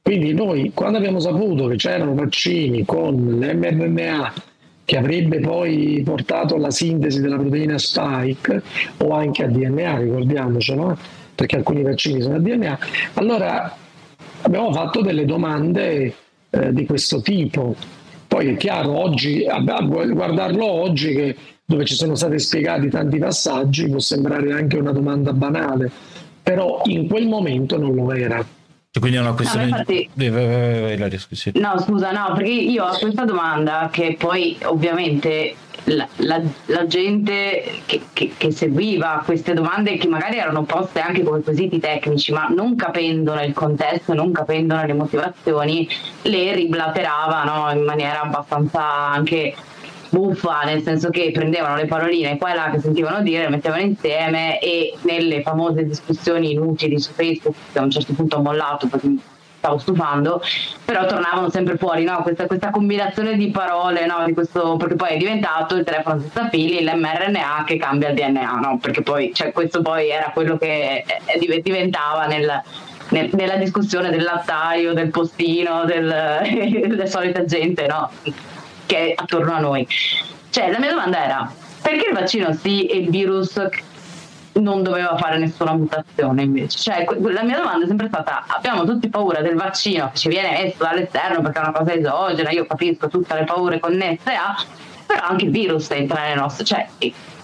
Quindi 0.02 0.34
noi 0.34 0.72
quando 0.74 0.98
abbiamo 0.98 1.20
saputo 1.20 1.66
che 1.68 1.76
c'erano 1.76 2.14
vaccini 2.14 2.84
con 2.84 3.14
l'mRNA 3.14 4.32
che 4.90 4.96
avrebbe 4.96 5.38
poi 5.38 6.02
portato 6.04 6.56
alla 6.56 6.72
sintesi 6.72 7.20
della 7.20 7.36
proteina 7.36 7.78
spike 7.78 8.60
o 8.96 9.12
anche 9.12 9.44
a 9.44 9.46
DNA, 9.46 9.98
ricordiamocelo, 9.98 10.98
perché 11.32 11.54
alcuni 11.54 11.84
vaccini 11.84 12.20
sono 12.20 12.34
a 12.34 12.38
DNA, 12.40 12.78
allora 13.14 13.76
abbiamo 14.40 14.72
fatto 14.72 15.00
delle 15.00 15.26
domande 15.26 16.12
eh, 16.50 16.72
di 16.72 16.86
questo 16.86 17.20
tipo. 17.20 17.76
Poi 18.26 18.48
è 18.48 18.56
chiaro, 18.56 18.98
oggi, 18.98 19.46
a 19.46 19.60
guardarlo 19.60 20.66
oggi, 20.66 21.14
che, 21.14 21.36
dove 21.64 21.84
ci 21.84 21.94
sono 21.94 22.16
stati 22.16 22.40
spiegati 22.40 22.88
tanti 22.88 23.18
passaggi, 23.18 23.88
può 23.88 24.00
sembrare 24.00 24.52
anche 24.52 24.76
una 24.76 24.90
domanda 24.90 25.32
banale, 25.32 25.88
però 26.42 26.82
in 26.86 27.06
quel 27.06 27.28
momento 27.28 27.78
non 27.78 27.94
lo 27.94 28.10
era. 28.10 28.44
Quindi 28.98 29.18
è 29.18 29.20
una 29.20 29.34
questione 29.34 29.66
no, 29.66 29.70
infatti, 29.70 30.10
di... 30.12 30.28
No, 31.60 31.78
scusa, 31.78 32.10
no, 32.10 32.32
perché 32.34 32.50
io 32.50 32.86
ho 32.86 32.98
questa 32.98 33.24
domanda 33.24 33.88
che 33.92 34.16
poi 34.18 34.58
ovviamente 34.64 35.54
la, 35.84 36.08
la, 36.16 36.40
la 36.66 36.86
gente 36.88 37.82
che, 37.86 38.02
che, 38.12 38.32
che, 38.36 38.50
seguiva 38.50 39.22
queste 39.24 39.54
domande 39.54 39.96
che 39.96 40.08
magari 40.08 40.38
erano 40.38 40.64
poste 40.64 40.98
anche 40.98 41.22
come 41.22 41.40
quesiti 41.40 41.78
tecnici, 41.78 42.32
ma 42.32 42.48
non 42.48 42.74
capendone 42.74 43.46
il 43.46 43.54
contesto, 43.54 44.12
non 44.12 44.32
capendone 44.32 44.88
le 44.88 44.94
motivazioni, 44.94 45.88
le 46.22 46.54
riblaterava 46.54 47.44
no? 47.44 47.70
in 47.70 47.84
maniera 47.84 48.22
abbastanza 48.22 48.82
anche 48.82 49.54
buffa, 50.10 50.62
nel 50.64 50.82
senso 50.82 51.10
che 51.10 51.30
prendevano 51.32 51.76
le 51.76 51.86
paroline 51.86 52.36
qua 52.36 52.52
e 52.52 52.54
là 52.56 52.70
che 52.70 52.80
sentivano 52.80 53.22
dire, 53.22 53.44
le 53.44 53.50
mettevano 53.50 53.82
insieme 53.82 54.58
e 54.60 54.94
nelle 55.02 55.42
famose 55.42 55.86
discussioni 55.86 56.52
inutili 56.52 56.98
su 56.98 57.12
Facebook, 57.12 57.56
che 57.72 57.78
a 57.78 57.82
un 57.82 57.90
certo 57.90 58.12
punto 58.12 58.36
ho 58.36 58.42
mollato 58.42 58.88
perché 58.88 59.08
stavo 59.60 59.76
stufando, 59.76 60.42
però 60.86 61.04
tornavano 61.04 61.50
sempre 61.50 61.76
fuori 61.76 62.02
no? 62.04 62.22
questa, 62.22 62.46
questa, 62.46 62.70
combinazione 62.70 63.36
di 63.36 63.50
parole, 63.50 64.06
no? 64.06 64.24
di 64.24 64.32
questo, 64.32 64.76
perché 64.76 64.94
poi 64.94 65.10
è 65.10 65.16
diventato 65.18 65.76
il 65.76 65.84
telefono 65.84 66.18
senza 66.20 66.48
fili, 66.48 66.82
l'mRNA 66.82 67.64
che 67.66 67.76
cambia 67.76 68.08
il 68.08 68.14
DNA, 68.14 68.54
no? 68.54 68.78
perché 68.80 69.02
poi 69.02 69.32
cioè, 69.34 69.52
questo 69.52 69.82
poi 69.82 70.08
era 70.08 70.30
quello 70.32 70.56
che 70.56 71.04
diventava 71.62 72.24
nel, 72.26 72.62
nel, 73.10 73.28
nella 73.34 73.56
discussione 73.56 74.08
del 74.08 74.22
lattaio, 74.22 74.94
del 74.94 75.10
postino, 75.10 75.84
del, 75.84 76.08
della 76.88 77.06
solita 77.06 77.44
gente 77.44 77.86
che 78.90 79.10
è 79.10 79.14
attorno 79.14 79.54
a 79.54 79.60
noi. 79.60 79.86
Cioè, 80.50 80.68
la 80.72 80.80
mia 80.80 80.90
domanda 80.90 81.24
era, 81.24 81.52
perché 81.80 82.08
il 82.08 82.14
vaccino 82.14 82.52
sì 82.52 82.86
e 82.86 82.96
il 82.96 83.10
virus 83.10 83.60
non 84.54 84.82
doveva 84.82 85.16
fare 85.16 85.38
nessuna 85.38 85.74
mutazione 85.74 86.42
invece. 86.42 86.76
Cioè, 86.76 87.06
la 87.20 87.44
mia 87.44 87.58
domanda 87.58 87.84
è 87.84 87.86
sempre 87.86 88.08
stata: 88.08 88.44
abbiamo 88.48 88.84
tutti 88.84 89.08
paura 89.08 89.42
del 89.42 89.54
vaccino 89.54 90.10
che 90.10 90.18
ci 90.18 90.28
viene 90.28 90.50
messo 90.50 90.82
dall'esterno 90.82 91.40
perché 91.40 91.60
è 91.60 91.62
una 91.62 91.72
cosa 91.72 91.94
esogena, 91.94 92.50
io 92.50 92.66
capisco 92.66 93.06
tutte 93.06 93.32
le 93.34 93.44
paure 93.44 93.78
connesse 93.78 94.32
a, 94.32 94.56
però 95.06 95.24
anche 95.24 95.44
il 95.44 95.52
virus 95.52 95.88
entra 95.92 96.22
nelle 96.22 96.34
nostre, 96.34 96.64
cioè 96.64 96.88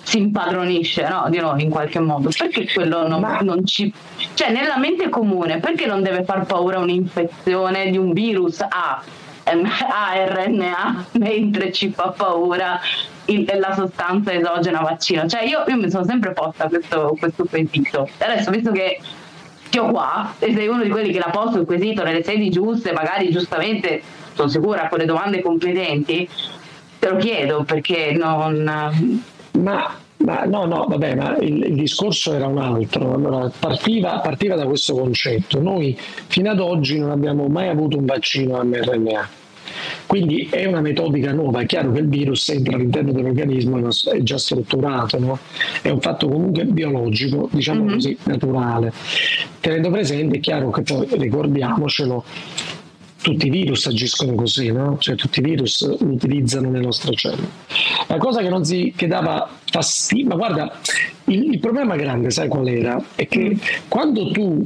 si 0.02 0.18
impadronisce 0.18 1.06
no, 1.08 1.26
di 1.28 1.38
noi 1.38 1.62
in 1.62 1.70
qualche 1.70 2.00
modo. 2.00 2.28
Perché 2.36 2.66
quello 2.72 3.06
non, 3.06 3.20
Ma... 3.20 3.38
non 3.38 3.64
ci. 3.64 3.92
Cioè, 4.34 4.50
nella 4.50 4.78
mente 4.78 5.08
comune, 5.10 5.58
perché 5.58 5.86
non 5.86 6.02
deve 6.02 6.24
far 6.24 6.44
paura 6.44 6.80
un'infezione 6.80 7.88
di 7.90 7.98
un 7.98 8.12
virus 8.12 8.60
a 8.62 9.00
mRNA 9.54 11.06
mentre 11.12 11.72
ci 11.72 11.90
fa 11.90 12.10
paura 12.10 12.80
il, 13.26 13.50
la 13.58 13.74
sostanza 13.74 14.32
esogena 14.32 14.80
vaccino. 14.80 15.26
Cioè 15.26 15.44
io, 15.44 15.64
io 15.66 15.76
mi 15.76 15.90
sono 15.90 16.04
sempre 16.04 16.32
posta 16.32 16.68
questo, 16.68 17.16
questo 17.18 17.44
quesito. 17.44 18.08
Adesso 18.18 18.50
visto 18.50 18.72
che 18.72 19.00
ti 19.70 19.78
ho 19.78 19.90
qua 19.90 20.34
e 20.38 20.54
sei 20.54 20.68
uno 20.68 20.82
di 20.82 20.90
quelli 20.90 21.12
che 21.12 21.18
l'ha 21.18 21.30
posto 21.30 21.58
il 21.58 21.66
quesito 21.66 22.02
nelle 22.02 22.22
sedi 22.22 22.50
giuste, 22.50 22.92
magari 22.92 23.30
giustamente, 23.30 24.02
sono 24.34 24.48
sicura, 24.48 24.88
con 24.88 24.98
le 24.98 25.04
domande 25.06 25.42
competenti, 25.42 26.28
te 26.98 27.08
lo 27.08 27.16
chiedo 27.16 27.64
perché 27.64 28.12
non... 28.12 29.22
Ma 29.52 29.94
ma 30.26 30.42
no, 30.44 30.64
no, 30.64 30.86
vabbè, 30.88 31.14
ma 31.14 31.36
il, 31.36 31.62
il, 31.62 31.74
discorso 31.76 32.34
era 32.34 32.48
un 32.48 32.58
altro. 32.58 33.14
Allora, 33.14 33.48
partiva, 33.56 34.18
partiva, 34.18 34.56
da 34.56 34.66
questo 34.66 34.94
concetto. 34.94 35.60
Noi 35.60 35.96
fino 36.26 36.50
ad 36.50 36.58
oggi 36.58 36.98
non 36.98 37.10
abbiamo 37.10 37.46
mai 37.46 37.68
avuto 37.68 37.96
un 37.96 38.06
vaccino 38.06 38.60
mRNA. 38.60 39.28
Quindi 40.06 40.48
è 40.50 40.64
una 40.64 40.80
metodica 40.80 41.32
nuova, 41.32 41.60
è 41.60 41.66
chiaro 41.66 41.92
che 41.92 42.00
il 42.00 42.08
virus 42.08 42.48
entra 42.48 42.74
all'interno 42.74 43.12
dell'organismo, 43.12 43.78
è 43.88 44.22
già 44.22 44.38
strutturato, 44.38 45.18
no? 45.18 45.38
è 45.82 45.90
un 45.90 46.00
fatto 46.00 46.28
comunque 46.28 46.64
biologico, 46.64 47.48
diciamo 47.52 47.84
mm-hmm. 47.84 47.92
così, 47.92 48.18
naturale. 48.24 48.92
Tenendo 49.60 49.90
presente, 49.90 50.36
è 50.36 50.40
chiaro 50.40 50.70
che 50.70 50.82
poi 50.82 51.06
ricordiamocelo, 51.10 52.24
tutti 53.26 53.48
i 53.48 53.50
virus 53.50 53.86
agiscono 53.86 54.36
così, 54.36 54.70
no? 54.70 54.98
cioè 54.98 55.16
tutti 55.16 55.40
i 55.40 55.42
virus 55.42 55.80
utilizzano 55.98 56.70
le 56.70 56.78
nostre 56.78 57.12
cellule. 57.16 57.48
La 58.06 58.18
cosa 58.18 58.40
che 58.40 58.48
non 58.48 58.64
si 58.64 58.92
che 58.94 59.08
dava 59.08 59.50
fastidio, 59.64 60.26
ma 60.26 60.36
guarda, 60.36 60.78
il, 61.24 61.54
il 61.54 61.58
problema 61.58 61.96
grande, 61.96 62.30
sai 62.30 62.46
qual 62.46 62.68
era? 62.68 63.02
È 63.16 63.26
che 63.26 63.50
mm. 63.50 63.58
quando 63.88 64.30
tu 64.30 64.64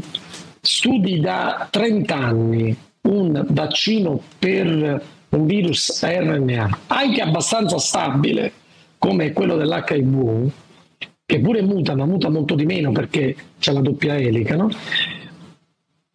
studi 0.61 1.20
da 1.20 1.69
30 1.70 2.15
anni 2.15 2.77
un 3.09 3.47
vaccino 3.49 4.20
per 4.39 5.05
un 5.31 5.47
virus 5.47 6.05
RNA, 6.05 6.81
anche 6.89 7.23
abbastanza 7.23 7.78
stabile 7.78 8.53
come 8.99 9.32
quello 9.32 9.57
dell'HIV, 9.57 10.51
che 11.24 11.41
pure 11.41 11.62
muta, 11.62 11.97
ma 11.97 12.05
muta 12.05 12.28
molto 12.28 12.55
di 12.55 12.66
meno 12.66 12.93
perché 12.93 13.35
c'è 13.59 13.73
la 13.73 13.81
doppia 13.81 14.19
elica, 14.19 14.55
no? 14.55 14.69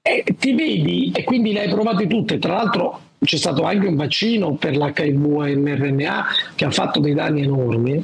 E 0.08 0.24
ti 0.38 0.54
vedi, 0.54 1.12
e 1.16 1.24
quindi 1.24 1.52
le 1.52 1.62
hai 1.62 1.70
provate 1.70 2.06
tutte, 2.06 2.38
tra 2.38 2.54
l'altro 2.54 3.00
c'è 3.24 3.38
stato 3.38 3.64
anche 3.64 3.88
un 3.88 3.96
vaccino 3.96 4.54
per 4.54 4.78
l'HIV 4.78 5.46
e 5.46 5.56
mRNA 5.56 6.26
che 6.54 6.66
ha 6.66 6.70
fatto 6.70 7.00
dei 7.00 7.16
danni 7.16 7.42
enormi 7.42 8.04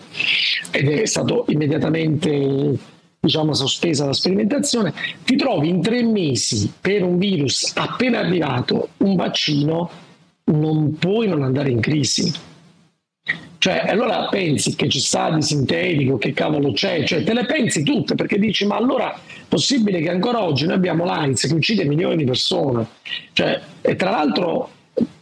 ed 0.71 0.89
è 0.89 1.05
stato 1.05 1.45
immediatamente 1.49 2.75
diciamo, 3.19 3.53
sospesa 3.53 4.07
la 4.07 4.13
sperimentazione, 4.13 4.91
ti 5.23 5.35
trovi 5.35 5.69
in 5.69 5.79
tre 5.83 6.01
mesi 6.01 6.73
per 6.81 7.03
un 7.03 7.19
virus 7.19 7.71
appena 7.75 8.17
arrivato 8.17 8.89
un 8.97 9.15
vaccino, 9.15 9.91
non 10.45 10.97
puoi 10.97 11.27
non 11.27 11.43
andare 11.43 11.69
in 11.69 11.81
crisi. 11.81 12.33
Cioè, 13.61 13.83
allora 13.87 14.27
pensi 14.27 14.75
che 14.75 14.89
ci 14.89 14.99
sta 14.99 15.29
di 15.29 15.43
sintetico, 15.43 16.17
che 16.17 16.33
cavolo 16.33 16.71
c'è, 16.71 17.03
cioè 17.03 17.21
te 17.21 17.31
le 17.31 17.45
pensi 17.45 17.83
tutte 17.83 18.15
perché 18.15 18.39
dici 18.39 18.65
ma 18.65 18.75
allora 18.75 19.13
è 19.13 19.19
possibile 19.47 20.01
che 20.01 20.09
ancora 20.09 20.41
oggi 20.41 20.65
noi 20.65 20.77
abbiamo 20.77 21.05
l'AIDS 21.05 21.45
che 21.45 21.53
uccide 21.53 21.85
milioni 21.85 22.15
di 22.15 22.23
persone. 22.23 22.87
Cioè, 23.33 23.61
e 23.81 23.95
tra 23.95 24.09
l'altro, 24.09 24.71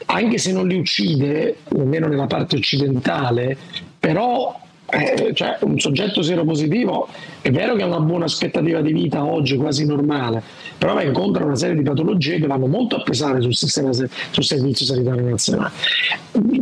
anche 0.06 0.38
se 0.38 0.54
non 0.54 0.70
li 0.70 0.78
uccide, 0.78 1.58
almeno 1.74 2.08
nella 2.08 2.28
parte 2.28 2.56
occidentale, 2.56 3.58
però 4.00 4.58
eh, 4.92 5.34
cioè 5.34 5.58
un 5.62 5.80
soggetto 5.80 6.22
seropositivo 6.22 7.08
è 7.42 7.52
vero 7.52 7.76
che 7.76 7.84
ha 7.84 7.86
una 7.86 8.00
buona 8.00 8.26
aspettativa 8.26 8.82
di 8.82 8.92
vita 8.92 9.24
oggi, 9.24 9.56
quasi 9.56 9.86
normale, 9.86 10.42
però 10.78 10.94
va 10.94 11.04
incontro 11.04 11.44
a 11.44 11.46
una 11.46 11.56
serie 11.56 11.76
di 11.76 11.84
patologie 11.84 12.40
che 12.40 12.48
vanno 12.48 12.68
molto 12.68 12.98
a 12.98 13.02
pesare 13.02 13.42
sul, 13.42 13.56
sistema, 13.56 13.92
sul 13.94 14.44
servizio 14.44 14.86
sanitario 14.86 15.30
nazionale. 15.30 15.72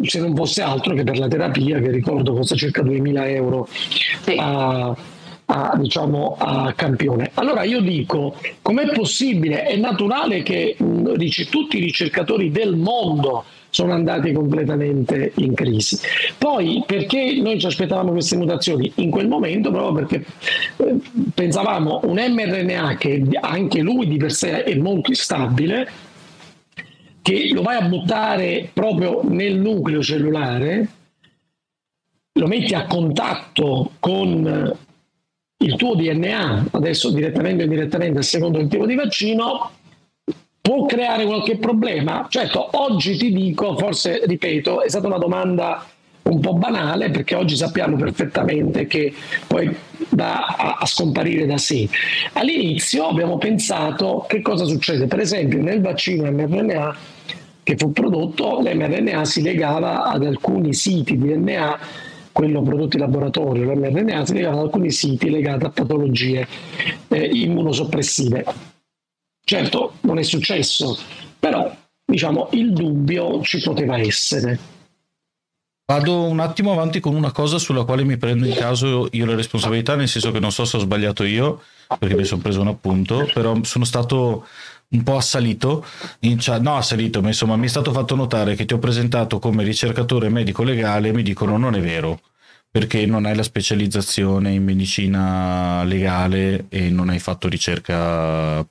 Se 0.04 0.20
non 0.20 0.36
fosse 0.36 0.62
altro 0.62 0.94
che 0.94 1.04
per 1.04 1.18
la 1.18 1.28
terapia, 1.28 1.80
che 1.80 1.92
ricordo 1.92 2.34
costa 2.34 2.56
circa 2.56 2.84
2.000 2.84 3.28
euro 3.30 3.68
a, 4.38 4.96
a, 5.46 5.78
diciamo, 5.78 6.36
a 6.40 6.74
campione. 6.74 7.32
Allora 7.36 7.64
io 7.64 7.82
dico, 7.82 8.36
com'è 8.62 8.92
possibile? 8.94 9.64
È 9.64 9.76
naturale 9.78 10.44
che 10.44 10.76
mh, 10.78 11.14
tutti 11.50 11.78
i 11.78 11.82
ricercatori 11.82 12.52
del 12.52 12.76
mondo 12.76 13.44
sono 13.78 13.94
andati 13.94 14.32
completamente 14.32 15.34
in 15.36 15.54
crisi. 15.54 16.00
Poi 16.36 16.84
perché 16.84 17.40
noi 17.40 17.60
ci 17.60 17.68
aspettavamo 17.68 18.12
queste 18.12 18.36
mutazioni? 18.36 18.92
In 18.96 19.12
quel 19.12 19.28
momento 19.28 19.70
proprio 19.70 20.04
perché 20.04 20.26
eh, 20.78 20.96
pensavamo 21.32 22.00
un 22.06 22.16
mRNA 22.16 22.96
che 22.96 23.24
anche 23.40 23.82
lui 23.82 24.08
di 24.08 24.18
per 24.18 24.32
sé 24.32 24.64
è 24.64 24.74
molto 24.78 25.12
instabile, 25.12 25.88
che 27.22 27.52
lo 27.54 27.62
vai 27.62 27.78
a 27.78 27.88
buttare 27.88 28.68
proprio 28.74 29.22
nel 29.24 29.60
nucleo 29.60 30.02
cellulare, 30.02 30.88
lo 32.34 32.48
metti 32.48 32.74
a 32.74 32.88
contatto 32.88 33.92
con 34.00 34.76
il 35.60 35.76
tuo 35.76 35.94
DNA, 35.94 36.70
adesso 36.72 37.12
direttamente 37.12 37.62
o 37.62 37.66
indirettamente 37.66 38.20
a 38.20 38.24
secondo 38.24 38.58
del 38.58 38.70
tipo 38.70 38.88
di 38.88 38.96
vaccino, 38.96 39.72
può 40.68 40.86
creare 40.86 41.26
qualche 41.26 41.56
problema? 41.56 42.28
Certo, 42.30 42.68
oggi 42.74 43.16
ti 43.16 43.32
dico, 43.32 43.78
forse 43.78 44.24
ripeto, 44.26 44.82
è 44.82 44.90
stata 44.90 45.08
una 45.08 45.18
domanda 45.18 45.86
un 46.24 46.42
po' 46.42 46.56
banale 46.56 47.10
perché 47.10 47.36
oggi 47.36 47.56
sappiamo 47.56 47.96
perfettamente 47.96 48.86
che 48.86 49.14
poi 49.48 49.74
va 50.10 50.46
a, 50.46 50.78
a, 50.82 50.86
scomparire 50.86 51.46
da 51.46 51.58
sé. 51.58 51.88
All'inizio 52.34 53.08
abbiamo 53.08 53.38
pensato 53.38 54.26
che 54.28 54.42
cosa 54.42 54.66
succede, 54.66 55.08
per 55.08 55.22
esempio 55.22 55.62
nel 55.62 55.80
vaccino 55.80 56.30
mRNA 56.30 56.98
che 57.64 57.78
fu 57.78 57.94
prodotto, 57.94 58.60
l'mRNA 58.60 59.24
si 59.24 59.42
legava 59.42 60.04
ad 60.04 60.26
alcuni 60.26 60.74
siti 60.74 61.18
di 61.18 61.30
DNA, 61.30 61.80
quello 62.34 62.62
prodotto 62.62 62.98
in 62.98 63.04
laboratorio, 63.04 63.72
l'mRNA 63.72 64.26
si 64.26 64.34
legava 64.34 64.58
ad 64.58 64.64
alcuni 64.64 64.92
siti 64.92 65.30
legati 65.30 65.64
a 65.64 65.70
patologie 65.70 66.46
eh, 67.08 67.30
immunosoppressive 67.32 68.67
Certo, 69.50 69.94
non 70.02 70.20
è 70.20 70.24
successo, 70.24 71.00
però 71.40 71.74
diciamo 72.04 72.50
il 72.52 72.74
dubbio 72.74 73.42
ci 73.44 73.62
poteva 73.62 73.98
essere. 73.98 74.60
Vado 75.86 76.24
un 76.24 76.42
attimo 76.42 76.74
avanti 76.74 77.00
con 77.00 77.16
una 77.16 77.32
cosa 77.32 77.58
sulla 77.58 77.86
quale 77.86 78.04
mi 78.04 78.18
prendo 78.18 78.46
in 78.46 78.54
caso 78.54 79.08
io 79.12 79.26
le 79.26 79.36
responsabilità, 79.36 79.96
nel 79.96 80.10
senso 80.10 80.32
che 80.32 80.42
non 80.42 80.52
so 80.52 80.66
se 80.66 80.76
ho 80.76 80.82
sbagliato 80.82 81.24
io, 81.24 81.62
perché 81.98 82.14
mi 82.16 82.26
sono 82.26 82.42
preso 82.42 82.60
un 82.60 82.68
appunto, 82.68 83.26
però 83.34 83.58
sono 83.64 83.86
stato 83.86 84.46
un 84.90 85.04
po' 85.04 85.16
assalito, 85.16 85.86
chat, 86.20 86.60
no 86.60 86.76
assalito, 86.76 87.22
ma 87.22 87.30
insomma 87.30 87.56
mi 87.56 87.68
è 87.68 87.70
stato 87.70 87.94
fatto 87.94 88.16
notare 88.16 88.56
che 88.56 88.66
ti 88.66 88.74
ho 88.74 88.80
presentato 88.80 89.40
come 89.40 89.64
ricercatore 89.64 90.28
medico 90.28 90.64
legale 90.64 91.08
e 91.08 91.14
mi 91.14 91.24
dicono 91.24 91.56
non 91.56 91.74
è 91.74 91.80
vero, 91.80 92.20
perché 92.70 93.06
non 93.06 93.26
hai 93.26 93.36
la 93.38 93.44
specializzazione 93.44 94.52
in 94.52 94.66
medicina 94.66 95.86
legale 95.86 96.66
e 96.68 96.90
non 96.90 97.08
hai 97.08 97.20
fatto 97.20 97.48
ricerca 97.48 98.68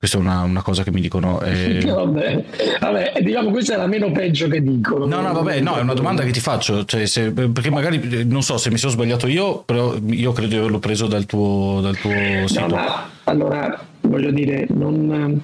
questa 0.00 0.16
è 0.16 0.20
una, 0.22 0.40
una, 0.44 0.62
cosa 0.62 0.82
che 0.82 0.90
mi 0.90 1.02
dicono. 1.02 1.42
Eh... 1.42 1.84
Vabbè, 1.84 2.44
vabbè, 2.80 3.12
diciamo 3.20 3.50
questa 3.50 3.74
è 3.74 3.76
la 3.76 3.86
meno 3.86 4.10
peggio 4.12 4.48
che 4.48 4.62
dicono. 4.62 5.04
No, 5.04 5.20
no, 5.20 5.34
vabbè, 5.34 5.60
no, 5.60 5.76
è 5.76 5.82
una 5.82 5.92
domanda 5.92 6.22
che 6.22 6.30
ti 6.30 6.40
faccio. 6.40 6.86
Cioè, 6.86 7.04
se, 7.04 7.32
perché 7.32 7.68
magari 7.68 8.24
non 8.24 8.42
so 8.42 8.56
se 8.56 8.70
mi 8.70 8.78
sono 8.78 8.92
sbagliato 8.92 9.26
io, 9.26 9.58
però 9.58 9.94
io 10.06 10.32
credo 10.32 10.48
di 10.48 10.56
averlo 10.56 10.78
preso 10.78 11.06
dal 11.06 11.26
tuo, 11.26 11.80
dal 11.82 11.98
tuo 11.98 12.12
sito. 12.46 12.60
No, 12.60 12.66
ma 12.68 13.10
allora 13.24 13.78
voglio 14.00 14.30
dire, 14.30 14.64
non, 14.70 15.42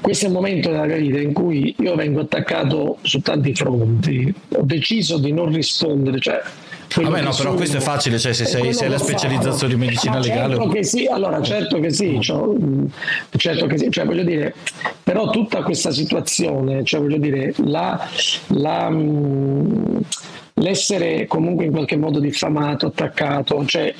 questo 0.00 0.24
è 0.24 0.28
un 0.28 0.34
momento 0.34 0.68
della 0.68 0.86
mia 0.86 0.96
vita 0.96 1.20
in 1.20 1.32
cui 1.32 1.72
io 1.78 1.94
vengo 1.94 2.22
attaccato 2.22 2.98
su 3.02 3.20
tanti 3.20 3.54
fronti, 3.54 4.34
ho 4.56 4.62
deciso 4.62 5.18
di 5.18 5.32
non 5.32 5.52
rispondere, 5.52 6.18
cioè 6.18 6.42
Vabbè, 7.00 7.22
no, 7.22 7.34
però 7.34 7.54
questo 7.54 7.78
è 7.78 7.80
facile, 7.80 8.18
cioè 8.18 8.32
se 8.32 8.44
sei, 8.44 8.72
sei 8.74 8.88
la 8.88 8.98
specializzazione 8.98 9.74
di 9.74 9.78
medicina 9.78 10.16
no, 10.16 10.20
legale. 10.20 10.54
Certo 10.56 10.68
che 10.68 10.84
sì, 10.84 11.06
allora 11.06 11.40
certo 11.42 11.80
che 11.80 11.90
sì, 11.90 12.20
cioè, 12.20 12.56
certo 13.36 13.66
che 13.66 13.78
sì, 13.78 13.90
cioè 13.90 14.04
voglio 14.04 14.24
dire, 14.24 14.54
però 15.02 15.30
tutta 15.30 15.62
questa 15.62 15.90
situazione, 15.90 16.84
cioè 16.84 17.00
voglio 17.00 17.18
dire, 17.18 17.54
la, 17.64 18.08
la, 18.48 18.90
l'essere 20.54 21.26
comunque 21.26 21.64
in 21.64 21.72
qualche 21.72 21.96
modo 21.96 22.18
diffamato, 22.18 22.86
attaccato, 22.86 23.64
cioè 23.64 23.94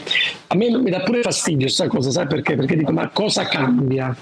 a 0.48 0.55
me 0.55 0.78
mi 0.78 0.90
dà 0.90 1.01
pure 1.01 1.23
fastidio 1.23 1.62
questa 1.62 1.89
cosa, 1.89 2.10
sai 2.10 2.27
perché? 2.27 2.56
Perché 2.56 2.77
dico, 2.77 2.93
ma 2.93 3.09
cosa 3.09 3.47
cambia? 3.47 4.14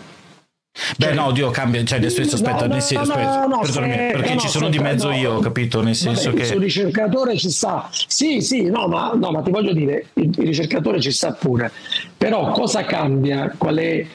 Beh, 0.96 1.06
cioè, 1.06 1.14
no, 1.14 1.32
Dio 1.32 1.50
cambia, 1.50 1.82
cioè 1.84 1.98
nel 1.98 2.12
senso, 2.12 2.36
aspetta, 2.36 2.66
no, 2.66 2.74
nel 2.74 2.82
senso, 2.82 3.14
no, 3.14 3.18
aspetta, 3.18 3.46
no, 3.46 3.64
se, 3.64 3.80
perché 4.12 4.34
no, 4.34 4.40
ci 4.40 4.48
sono 4.48 4.68
di 4.68 4.78
mezzo 4.78 5.10
io, 5.10 5.40
capito? 5.40 5.82
Nel 5.82 5.96
senso 5.96 6.30
vabbè, 6.30 6.42
che... 6.42 6.54
Il 6.54 6.60
ricercatore 6.60 7.36
ci 7.36 7.50
sta, 7.50 7.88
sì, 7.90 8.40
sì, 8.40 8.62
no 8.70 8.86
ma, 8.86 9.12
no, 9.14 9.32
ma 9.32 9.42
ti 9.42 9.50
voglio 9.50 9.72
dire, 9.72 10.06
il, 10.14 10.28
il, 10.28 10.46
ricercatore 10.46 11.00
ci 11.00 11.10
sta 11.10 11.32
pure, 11.32 11.72
però 12.16 12.52
cosa 12.52 12.84
cambia? 12.84 13.52
Qual 13.56 13.76
è 13.76 14.06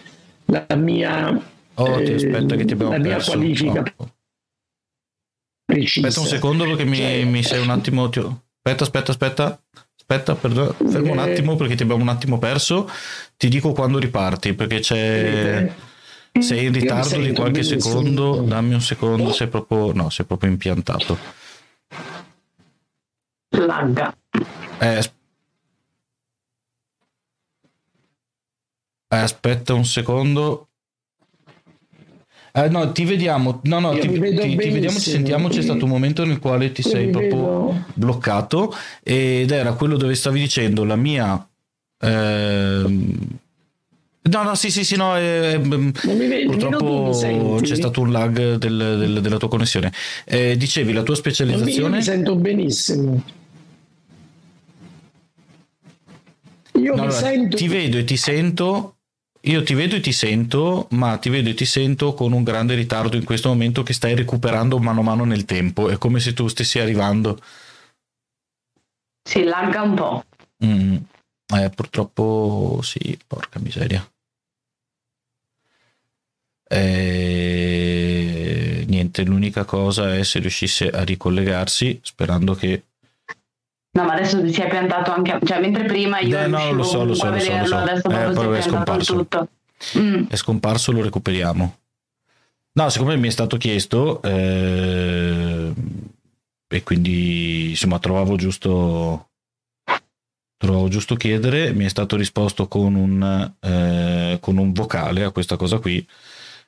la 0.46 0.76
mia, 0.76 1.40
oh, 1.74 2.04
ti 2.04 2.14
aspetta, 2.14 2.56
che 2.56 2.66
ti 2.66 2.78
la 2.78 2.98
mia 2.98 3.16
perso. 3.16 3.32
qualifica? 3.32 3.84
Oh. 3.98 4.10
Precisa. 5.66 6.08
Aspetta 6.08 6.26
un 6.26 6.32
secondo 6.34 6.64
perché 6.66 6.86
mi, 6.86 6.98
Cioè- 6.98 7.24
mi 7.26 7.44
sei 7.44 7.62
un 7.62 7.70
attimo... 7.70 8.10
ti- 8.10 8.20
Aspetta, 8.20 8.84
aspetta, 8.84 9.12
aspetta. 9.12 9.60
Aspetta, 9.98 10.36
perdono, 10.36 10.76
fermo 10.88 11.12
un 11.14 11.20
Eh. 11.20 11.32
attimo 11.32 11.56
perché 11.56 11.76
ti 11.76 11.84
abbiamo 11.84 12.02
un 12.04 12.10
attimo 12.10 12.38
perso. 12.38 12.90
Ti 13.38 13.48
dico 13.48 13.72
quando 13.74 13.98
riparti 14.00 14.54
perché 14.54 14.80
c'è... 14.80 15.72
Sei 16.40 16.66
in 16.66 16.74
ritardo 16.74 17.22
di 17.22 17.32
qualche 17.34 17.64
secondo, 17.64 18.42
dammi 18.42 18.74
un 18.74 18.82
secondo, 18.82 19.32
sei 19.32 19.48
proprio, 19.48 19.94
no, 19.94 20.10
sei 20.10 20.26
proprio 20.26 20.50
impiantato. 20.52 21.18
Lagga. 23.52 24.14
Eh, 24.80 24.98
eh, 29.08 29.18
aspetta 29.18 29.74
un 29.74 29.86
secondo. 29.86 30.68
Eh, 32.52 32.70
no, 32.70 32.92
ti 32.92 33.06
vediamo. 33.06 33.60
No, 33.64 33.80
no, 33.80 33.98
ti, 33.98 34.08
ti- 34.10 34.10
ti 34.10 34.20
vediamo, 34.20 34.50
ci 34.50 34.56
benissimo. 34.56 35.00
sentiamo. 35.00 35.48
C'è 35.48 35.62
stato 35.62 35.86
un 35.86 35.92
momento 35.92 36.26
nel 36.26 36.40
quale 36.40 36.72
ti 36.72 36.82
sei 36.82 37.10
proprio 37.10 37.86
bloccato 37.94 38.74
ed 39.04 39.52
era 39.52 39.74
quello 39.74 39.96
dove 39.98 40.16
stavi 40.16 40.40
dicendo 40.42 40.84
la 40.84 40.96
mia. 40.96 41.48
ehm, 41.98 43.40
No, 44.28 44.42
no, 44.42 44.56
sì, 44.56 44.72
sì, 44.72 44.84
sì, 44.84 44.96
no. 44.96 45.16
eh, 45.18 45.58
mm, 45.60 45.70
Non 46.04 46.18
mi 46.18 46.28
vedi, 46.28 46.46
purtroppo 46.48 47.60
c'è 47.62 47.76
stato 47.76 48.02
un 48.02 48.12
lag 48.12 48.56
del- 48.56 48.78
del- 48.98 49.22
della 49.22 49.38
tua 49.38 49.48
connessione. 49.50 49.94
Eh, 50.26 50.58
dicevi 50.58 50.94
la 50.94 51.04
tua 51.04 51.14
Non 51.14 51.24
mi- 51.24 51.30
Io 51.30 51.34
specializzazione? 51.36 51.98
mi 51.98 52.04
sento 52.04 52.36
benissimo. 52.36 53.24
Io 56.74 56.96
No, 56.96 57.02
mi 57.04 57.08
allora, 57.08 57.12
sento 57.12 57.56
Ti 57.58 57.68
vedo 57.68 57.98
e 57.98 58.04
ti 58.04 58.18
sento. 58.18 58.96
Io 59.42 59.62
ti 59.62 59.76
vedo 59.76 59.96
e 59.96 60.00
ti 60.00 60.12
sento, 60.12 60.88
ma 60.92 61.18
ti 61.18 61.30
vedo 61.30 61.50
e 61.50 61.54
ti 61.54 61.66
sento 61.66 62.16
con 62.16 62.34
un 62.34 62.44
grande 62.44 62.74
ritardo 62.74 63.16
in 63.16 63.24
questo 63.24 63.50
momento 63.50 63.84
che 63.84 63.94
stai 63.94 64.16
recuperando 64.16 64.80
mano 64.80 65.02
a 65.02 65.04
mano 65.04 65.24
nel 65.24 65.46
tempo. 65.46 65.90
È 65.90 66.00
come 66.00 66.20
se 66.20 66.34
tu 66.34 66.48
stessi 66.48 66.80
arrivando. 66.80 67.40
Si 69.24 69.44
lagga 69.44 69.84
un 69.84 69.94
po'. 69.94 70.24
Mm. 70.66 70.96
Eh, 71.56 71.70
purtroppo 71.70 72.80
sì, 72.82 73.16
porca 73.28 73.60
miseria. 73.60 74.04
Eh, 76.68 78.16
niente, 78.88 79.24
l'unica 79.24 79.66
cosa 79.66 80.16
è 80.16 80.24
se 80.24 80.40
riuscisse 80.40 80.90
a 80.90 81.04
ricollegarsi, 81.04 82.00
sperando 82.02 82.54
che 82.54 82.84
No, 83.96 84.04
ma 84.04 84.14
adesso 84.14 84.46
si 84.52 84.62
è 84.62 84.68
piantato 84.68 85.14
anche. 85.14 85.40
Cioè, 85.46 85.62
mentre 85.62 85.86
prima 85.86 86.20
io 86.20 86.38
Eh, 86.38 86.48
no, 86.48 86.74
lo 86.74 86.84
so, 86.84 87.06
lo 87.06 87.14
so, 87.14 87.30
lo 87.30 87.40
so, 87.40 87.58
lo 87.58 87.66
so. 87.66 87.78
adesso 87.78 88.10
Eh, 88.10 88.32
proprio 88.32 88.54
è 88.56 88.62
scomparso. 88.62 89.28
Mm. 89.98 90.26
è 90.28 90.36
scomparso, 90.36 90.92
lo 90.92 91.02
recuperiamo. 91.02 91.78
No, 92.74 92.90
siccome 92.90 93.16
mi 93.16 93.28
è 93.30 93.32
stato 93.32 93.56
chiesto, 93.56 94.22
eh, 94.22 95.72
e 96.68 96.84
quindi 96.84 97.70
insomma 97.70 98.00
trovavo 98.00 98.36
giusto, 98.36 99.30
trovavo 100.58 100.90
giusto 100.90 101.16
chiedere, 101.16 101.72
mi 101.72 101.86
è 101.86 101.90
stato 101.90 102.18
risposto 102.18 102.68
con 102.68 102.96
un, 102.96 103.54
eh, 103.62 104.38
con 104.42 104.58
un 104.58 104.74
vocale 104.74 105.24
a 105.24 105.32
questa 105.32 105.56
cosa 105.56 105.80
qui, 105.80 106.06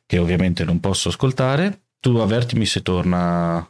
che 0.07 0.17
ovviamente 0.17 0.63
non 0.63 0.79
posso 0.79 1.09
ascoltare. 1.09 1.81
Tu 1.99 2.15
avvertimi 2.17 2.65
se 2.65 2.81
torna. 2.81 3.69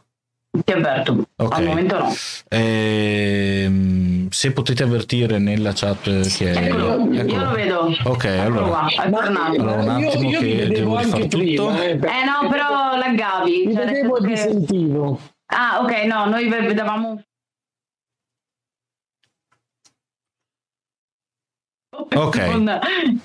Ti 0.64 0.72
avverto. 0.72 1.26
Ok. 1.36 1.52
Al 1.58 1.64
momento 1.64 1.98
no. 1.98 2.12
Ehm, 2.48 4.28
se 4.30 4.52
potete 4.52 4.82
avvertire 4.82 5.38
nella 5.38 5.72
chat 5.74 6.02
che 6.36 6.52
è. 6.52 6.64
Eccolo, 6.66 7.04
io 7.12 7.20
eccolo. 7.20 7.44
lo 7.44 7.50
vedo. 7.52 7.96
Ok, 8.04 8.24
allora. 8.26 8.86
tornato. 9.10 9.60
Allora, 9.60 9.82
un 9.92 10.00
io- 10.00 10.08
attimo 10.08 10.30
io 10.30 10.38
che 10.38 10.44
mi 10.46 10.54
vedevo 10.54 10.74
devo 10.74 10.98
rifare 10.98 11.28
tutto. 11.28 11.38
prima, 11.66 11.82
eh, 11.84 11.90
Eh 11.90 11.96
no, 12.24 12.48
però 12.48 12.96
laggavi. 12.96 13.62
Mi 13.66 13.74
cioè, 13.74 13.84
vedevo 13.86 14.16
e 14.18 14.26
che- 14.28 14.36
sentivo. 14.36 15.20
Ah, 15.50 15.80
ok, 15.82 16.04
no, 16.04 16.26
noi 16.26 16.48
ve- 16.48 16.60
vedevamo. 16.62 17.22
Ok. 22.14 22.50
Con- 22.50 22.80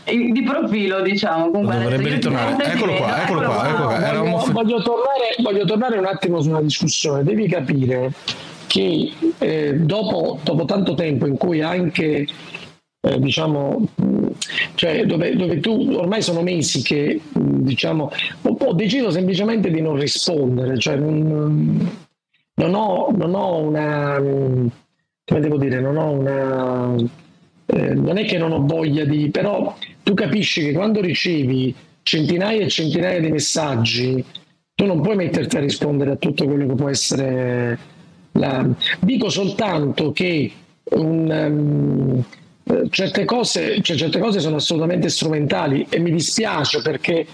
di 0.06 0.44
profilo, 0.44 1.02
diciamo. 1.02 1.50
Comunque 1.52 1.78
Dovrebbe 1.78 2.10
ritornare. 2.10 2.64
Eccolo 2.64 2.94
qua, 2.94 3.24
eccolo 3.24 3.42
qua, 3.42 3.70
eccolo 3.70 3.88
qua. 3.88 4.00
Voglio, 4.00 4.40
fe- 4.40 4.52
voglio 4.52 4.82
tornare, 4.82 5.36
voglio 5.42 5.66
tornare 5.66 5.98
un 5.98 6.06
attimo 6.06 6.42
su 6.42 6.50
una 6.50 6.62
discussione. 6.62 7.24
Devi 7.24 7.48
capire 7.48 8.12
che 8.68 9.12
eh, 9.38 9.74
dopo, 9.76 10.40
dopo 10.44 10.66
tanto 10.66 10.96
tempo 10.96 11.28
in 11.28 11.38
cui 11.38 11.62
anche 11.62 12.26
eh, 13.06 13.20
diciamo 13.20 13.88
cioè 14.76 15.06
dove, 15.06 15.36
dove 15.36 15.60
tu 15.60 15.92
ormai 15.94 16.22
sono 16.22 16.42
mesi 16.42 16.82
che 16.82 17.20
diciamo 17.34 18.10
ho, 18.42 18.58
ho 18.58 18.74
deciso 18.74 19.12
semplicemente 19.12 19.70
di 19.70 19.82
non 19.82 19.98
rispondere 19.98 20.80
cioè 20.80 20.96
non, 20.96 21.88
non 22.56 22.74
ho, 22.74 23.12
non 23.14 23.36
ho 23.36 23.58
una 23.58 24.16
come 24.18 25.40
devo 25.40 25.58
dire 25.58 25.80
non 25.80 25.98
ho 25.98 26.10
una 26.12 26.96
eh, 27.74 27.94
non 27.94 28.18
è 28.18 28.26
che 28.26 28.38
non 28.38 28.52
ho 28.52 28.66
voglia 28.66 29.06
di 29.06 29.30
però 29.30 29.76
tu 30.04 30.14
capisci 30.14 30.62
che 30.62 30.74
quando 30.74 31.02
ricevi 31.02 31.74
centinaia 32.04 32.62
e 32.62 32.70
centinaia 32.70 33.20
di 33.20 33.32
messaggi 33.32 34.24
tu 34.76 34.86
non 34.86 35.02
puoi 35.02 35.16
metterti 35.16 35.58
a 35.58 35.60
rispondere 35.60 36.12
a 36.12 36.16
tutto 36.16 36.46
quello 36.46 36.68
che 36.68 36.76
può 36.76 36.90
essere 36.90 37.78
la... 38.34 38.68
dico 39.00 39.30
soltanto 39.30 40.12
che 40.12 40.52
un, 40.84 42.24
eh, 42.66 42.88
certe, 42.90 43.26
cose, 43.26 43.82
cioè, 43.82 43.98
certe 43.98 44.20
cose 44.20 44.40
sono 44.40 44.56
assolutamente 44.56 45.10
strumentali 45.10 45.86
e 45.90 46.00
mi 46.00 46.12
dispiace 46.12 46.82
perché, 46.82 47.26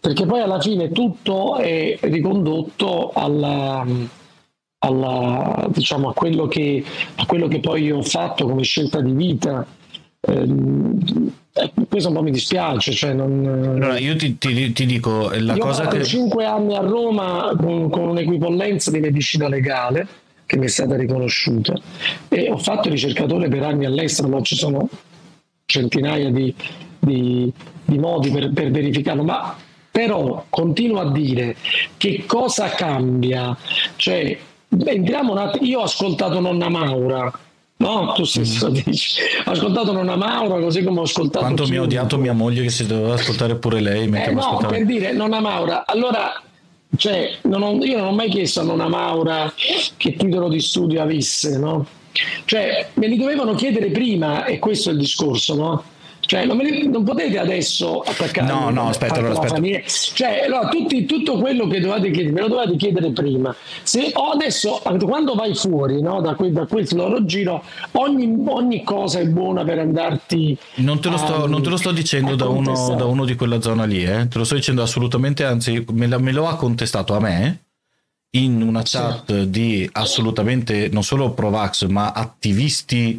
perché 0.00 0.24
poi 0.24 0.40
alla 0.40 0.60
fine 0.60 0.90
tutto 0.90 1.56
è 1.56 1.98
ricondotto 2.00 3.12
alla, 3.12 3.86
alla, 4.78 5.68
diciamo, 5.70 6.08
a, 6.08 6.14
quello 6.14 6.46
che, 6.46 6.82
a 7.16 7.26
quello 7.26 7.48
che 7.48 7.60
poi 7.60 7.90
ho 7.90 8.02
fatto 8.02 8.46
come 8.46 8.62
scelta 8.62 9.00
di 9.00 9.12
vita. 9.12 9.66
Eh, 10.30 11.72
questo 11.88 12.08
un 12.08 12.14
po' 12.14 12.22
mi 12.22 12.30
dispiace. 12.30 12.92
Cioè 12.92 13.12
non, 13.12 13.46
Allora, 13.46 13.98
io 13.98 14.14
ti, 14.16 14.38
ti- 14.38 14.72
ti 14.72 14.86
dico, 14.86 15.30
la 15.34 15.54
io 15.54 15.58
cosa 15.58 15.86
che... 15.88 16.04
5 16.04 16.44
anni 16.44 16.74
a 16.76 16.80
Roma 16.80 17.54
con, 17.58 17.88
con 17.90 18.08
un'equipollenza 18.08 18.90
di 18.90 19.00
medicina 19.00 19.48
legale 19.48 20.06
che 20.46 20.56
mi 20.56 20.64
è 20.64 20.68
stata 20.68 20.96
riconosciuta 20.96 21.74
e 22.28 22.50
ho 22.50 22.56
fatto 22.56 22.88
ricercatore 22.88 23.48
per 23.48 23.62
anni 23.64 23.84
all'estero, 23.84 24.28
ma 24.28 24.40
ci 24.40 24.54
sono 24.56 24.88
centinaia 25.66 26.30
di, 26.30 26.54
di- 26.98 27.52
di 27.84 27.98
modi 27.98 28.30
per, 28.30 28.50
per 28.52 28.70
verificarlo, 28.70 29.24
ma 29.24 29.54
però 29.90 30.44
continuo 30.48 31.00
a 31.00 31.10
dire 31.10 31.56
che 31.96 32.24
cosa 32.26 32.68
cambia, 32.68 33.56
cioè 33.96 34.38
entriamo 34.84 35.32
un 35.32 35.38
attimo, 35.38 35.66
io 35.66 35.80
ho 35.80 35.82
ascoltato 35.84 36.40
nonna 36.40 36.68
Maura, 36.68 37.30
no? 37.78 38.12
Tu 38.14 38.24
stesso 38.24 38.68
dici, 38.68 39.20
ho 39.44 39.50
ascoltato 39.50 39.92
nonna 39.92 40.16
Maura 40.16 40.60
così 40.60 40.82
come 40.84 41.00
ho 41.00 41.02
ascoltato... 41.02 41.44
Mm. 41.44 41.54
Quanto 41.54 41.66
mi 41.68 41.76
ha 41.76 41.82
odiato 41.82 42.18
mia 42.18 42.32
moglie 42.32 42.62
che 42.62 42.70
si 42.70 42.86
doveva 42.86 43.14
ascoltare 43.14 43.56
pure 43.56 43.80
lei 43.80 44.04
Eh, 44.04 44.30
no, 44.32 44.40
ascoltava. 44.40 44.72
per 44.72 44.84
dire, 44.84 45.12
nonna 45.12 45.40
Maura, 45.40 45.84
allora, 45.86 46.40
cioè, 46.96 47.36
non 47.42 47.62
ho- 47.62 47.84
io 47.84 47.98
non 47.98 48.08
ho 48.08 48.12
mai 48.12 48.28
chiesto 48.30 48.60
a 48.60 48.64
nonna 48.64 48.88
Maura 48.88 49.52
che 49.96 50.14
titolo 50.16 50.48
di 50.48 50.60
studio 50.60 51.02
avesse, 51.02 51.58
no? 51.58 51.86
Cioè, 52.44 52.88
me 52.94 53.06
li 53.06 53.16
dovevano 53.16 53.54
chiedere 53.54 53.90
prima, 53.90 54.44
e 54.44 54.58
questo 54.58 54.90
è 54.90 54.92
il 54.92 54.98
discorso, 54.98 55.54
no? 55.54 55.84
Cioè, 56.28 56.44
non, 56.44 56.58
me, 56.58 56.82
non, 56.82 57.04
potete 57.04 57.38
adesso 57.38 58.00
attaccare. 58.00 58.52
No, 58.52 58.68
no, 58.68 58.88
aspetta, 58.90 59.14
allora, 59.14 59.40
aspetta. 59.40 59.88
Cioè, 60.12 60.44
allora, 60.44 60.68
tutti, 60.68 61.06
tutto 61.06 61.38
quello 61.38 61.66
che 61.66 61.80
dovete 61.80 62.10
chiedere, 62.10 62.34
me 62.34 62.40
lo 62.42 62.48
dovete 62.48 62.76
chiedere 62.76 63.12
prima. 63.12 63.56
Se 63.82 64.10
o 64.12 64.32
adesso, 64.32 64.78
quando 64.82 65.34
vai 65.34 65.54
fuori 65.54 66.02
no, 66.02 66.20
da, 66.20 66.34
quel, 66.34 66.52
da 66.52 66.66
quel 66.66 66.86
loro 66.92 67.24
giro, 67.24 67.64
ogni, 67.92 68.44
ogni, 68.46 68.84
cosa 68.84 69.20
è 69.20 69.26
buona 69.26 69.64
per 69.64 69.78
andarti. 69.78 70.54
Non 70.74 71.00
te 71.00 71.08
lo 71.08 71.16
sto, 71.16 71.44
a, 71.44 71.48
non 71.48 71.62
te 71.62 71.70
lo 71.70 71.78
sto 71.78 71.92
dicendo 71.92 72.36
da 72.36 72.46
uno, 72.46 72.94
da 72.94 73.06
uno, 73.06 73.24
di 73.24 73.34
quella 73.34 73.62
zona 73.62 73.86
lì, 73.86 74.04
eh. 74.04 74.28
te 74.28 74.36
lo 74.36 74.44
sto 74.44 74.54
dicendo 74.54 74.82
assolutamente, 74.82 75.44
anzi, 75.44 75.82
me, 75.92 76.08
la, 76.08 76.18
me 76.18 76.32
lo 76.32 76.46
ha 76.46 76.56
contestato 76.56 77.16
a 77.16 77.20
me 77.20 77.62
in 78.32 78.60
una 78.60 78.82
chat 78.84 79.32
sì. 79.34 79.48
di 79.48 79.88
assolutamente 79.92 80.90
non 80.92 81.02
solo 81.02 81.30
Provax, 81.30 81.86
ma 81.86 82.12
attivisti 82.12 83.18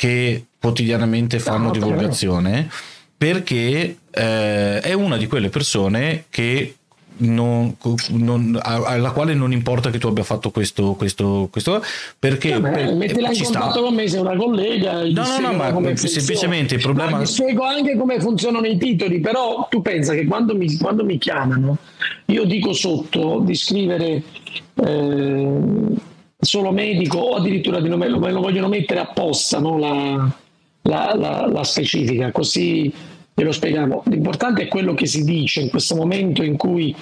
che 0.00 0.46
quotidianamente 0.58 1.38
fanno 1.38 1.66
no, 1.66 1.72
divulgazione 1.72 2.70
perché 3.18 3.98
eh, 4.10 4.80
è 4.80 4.94
una 4.94 5.18
di 5.18 5.26
quelle 5.26 5.50
persone 5.50 6.24
che 6.30 6.76
non, 7.18 7.76
non, 8.12 8.58
alla 8.62 9.10
quale 9.10 9.34
non 9.34 9.52
importa 9.52 9.90
che 9.90 9.98
tu 9.98 10.06
abbia 10.06 10.22
fatto 10.22 10.50
questo, 10.50 10.94
questo, 10.94 11.48
questo 11.52 11.84
perché 12.18 12.58
Vabbè, 12.58 12.70
per, 12.72 12.94
mettila 12.94 13.30
in 13.30 13.42
contatto 13.42 13.70
sta. 13.72 13.80
con 13.80 13.94
me, 13.94 14.08
sei 14.08 14.20
una 14.20 14.36
collega. 14.36 15.04
No, 15.04 15.38
no, 15.38 15.52
no, 15.52 15.80
ma 15.80 15.96
semplicemente 15.96 16.76
il 16.76 16.80
problema. 16.80 17.18
Ma 17.18 17.24
spiego 17.26 17.64
anche 17.64 17.94
come 17.98 18.20
funzionano 18.20 18.66
i 18.66 18.78
titoli, 18.78 19.20
però 19.20 19.66
tu 19.68 19.82
pensa 19.82 20.14
che 20.14 20.24
quando 20.24 20.56
mi, 20.56 20.74
quando 20.78 21.04
mi 21.04 21.18
chiamano, 21.18 21.76
io 22.24 22.44
dico 22.44 22.72
sotto 22.72 23.42
di 23.44 23.54
scrivere. 23.54 24.22
Eh, 24.82 26.08
solo 26.40 26.72
medico 26.72 27.18
o 27.18 27.36
addirittura 27.36 27.80
di 27.80 27.88
nome, 27.88 28.08
me 28.08 28.32
lo 28.32 28.40
vogliono 28.40 28.68
mettere 28.68 29.00
apposta 29.00 29.58
no? 29.58 29.78
la, 29.78 30.34
la, 30.82 31.14
la, 31.14 31.46
la 31.46 31.64
specifica, 31.64 32.32
così 32.32 32.92
ve 33.34 33.44
lo 33.44 33.52
spieghiamo. 33.52 34.02
L'importante 34.06 34.62
è 34.62 34.68
quello 34.68 34.94
che 34.94 35.06
si 35.06 35.24
dice 35.24 35.60
in 35.60 35.70
questo 35.70 35.94
momento 35.94 36.42
in 36.42 36.56
cui 36.56 36.94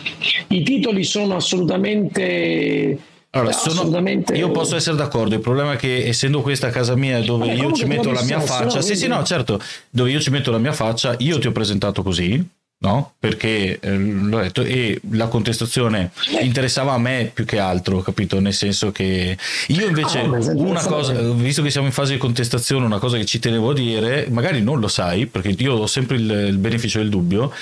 i 0.48 0.62
titoli 0.62 1.04
sono 1.04 1.36
assolutamente... 1.36 2.98
Allora, 3.30 3.52
sono, 3.52 4.00
io 4.32 4.50
posso 4.50 4.74
essere 4.74 4.96
d'accordo, 4.96 5.34
il 5.34 5.42
problema 5.42 5.74
è 5.74 5.76
che 5.76 6.06
essendo 6.06 6.40
questa 6.40 6.70
casa 6.70 6.96
mia 6.96 7.20
dove 7.20 7.46
Vabbè, 7.48 7.60
io 7.60 7.72
ci 7.72 7.84
metto 7.84 8.10
la 8.10 8.22
mia 8.22 8.40
faccia, 8.40 8.76
no? 8.76 8.80
sì 8.80 8.96
sì 8.96 9.06
no 9.06 9.22
certo, 9.22 9.60
dove 9.90 10.10
io 10.10 10.18
ci 10.18 10.30
metto 10.30 10.50
la 10.50 10.56
mia 10.56 10.72
faccia, 10.72 11.14
io 11.18 11.38
ti 11.38 11.46
ho 11.46 11.52
presentato 11.52 12.02
così, 12.02 12.42
no? 12.80 13.14
Perché 13.18 13.78
eh, 13.80 13.96
l'ho 13.96 14.38
detto 14.38 14.62
e 14.62 15.00
la 15.10 15.26
contestazione 15.26 16.12
interessava 16.40 16.92
a 16.92 16.98
me 16.98 17.30
più 17.32 17.44
che 17.44 17.58
altro, 17.58 18.00
capito? 18.00 18.38
Nel 18.40 18.54
senso 18.54 18.92
che 18.92 19.36
io 19.68 19.86
invece 19.86 20.20
ah, 20.20 20.52
una 20.54 20.84
cosa, 20.84 21.12
visto 21.32 21.62
che 21.62 21.70
siamo 21.70 21.86
in 21.86 21.92
fase 21.92 22.12
di 22.12 22.18
contestazione, 22.18 22.84
una 22.84 22.98
cosa 22.98 23.16
che 23.16 23.24
ci 23.24 23.40
tenevo 23.40 23.70
a 23.70 23.74
dire, 23.74 24.26
magari 24.30 24.62
non 24.62 24.78
lo 24.78 24.88
sai, 24.88 25.26
perché 25.26 25.48
io 25.48 25.74
ho 25.74 25.86
sempre 25.86 26.16
il, 26.16 26.30
il 26.30 26.58
beneficio 26.58 26.98
del 26.98 27.08
dubbio. 27.08 27.52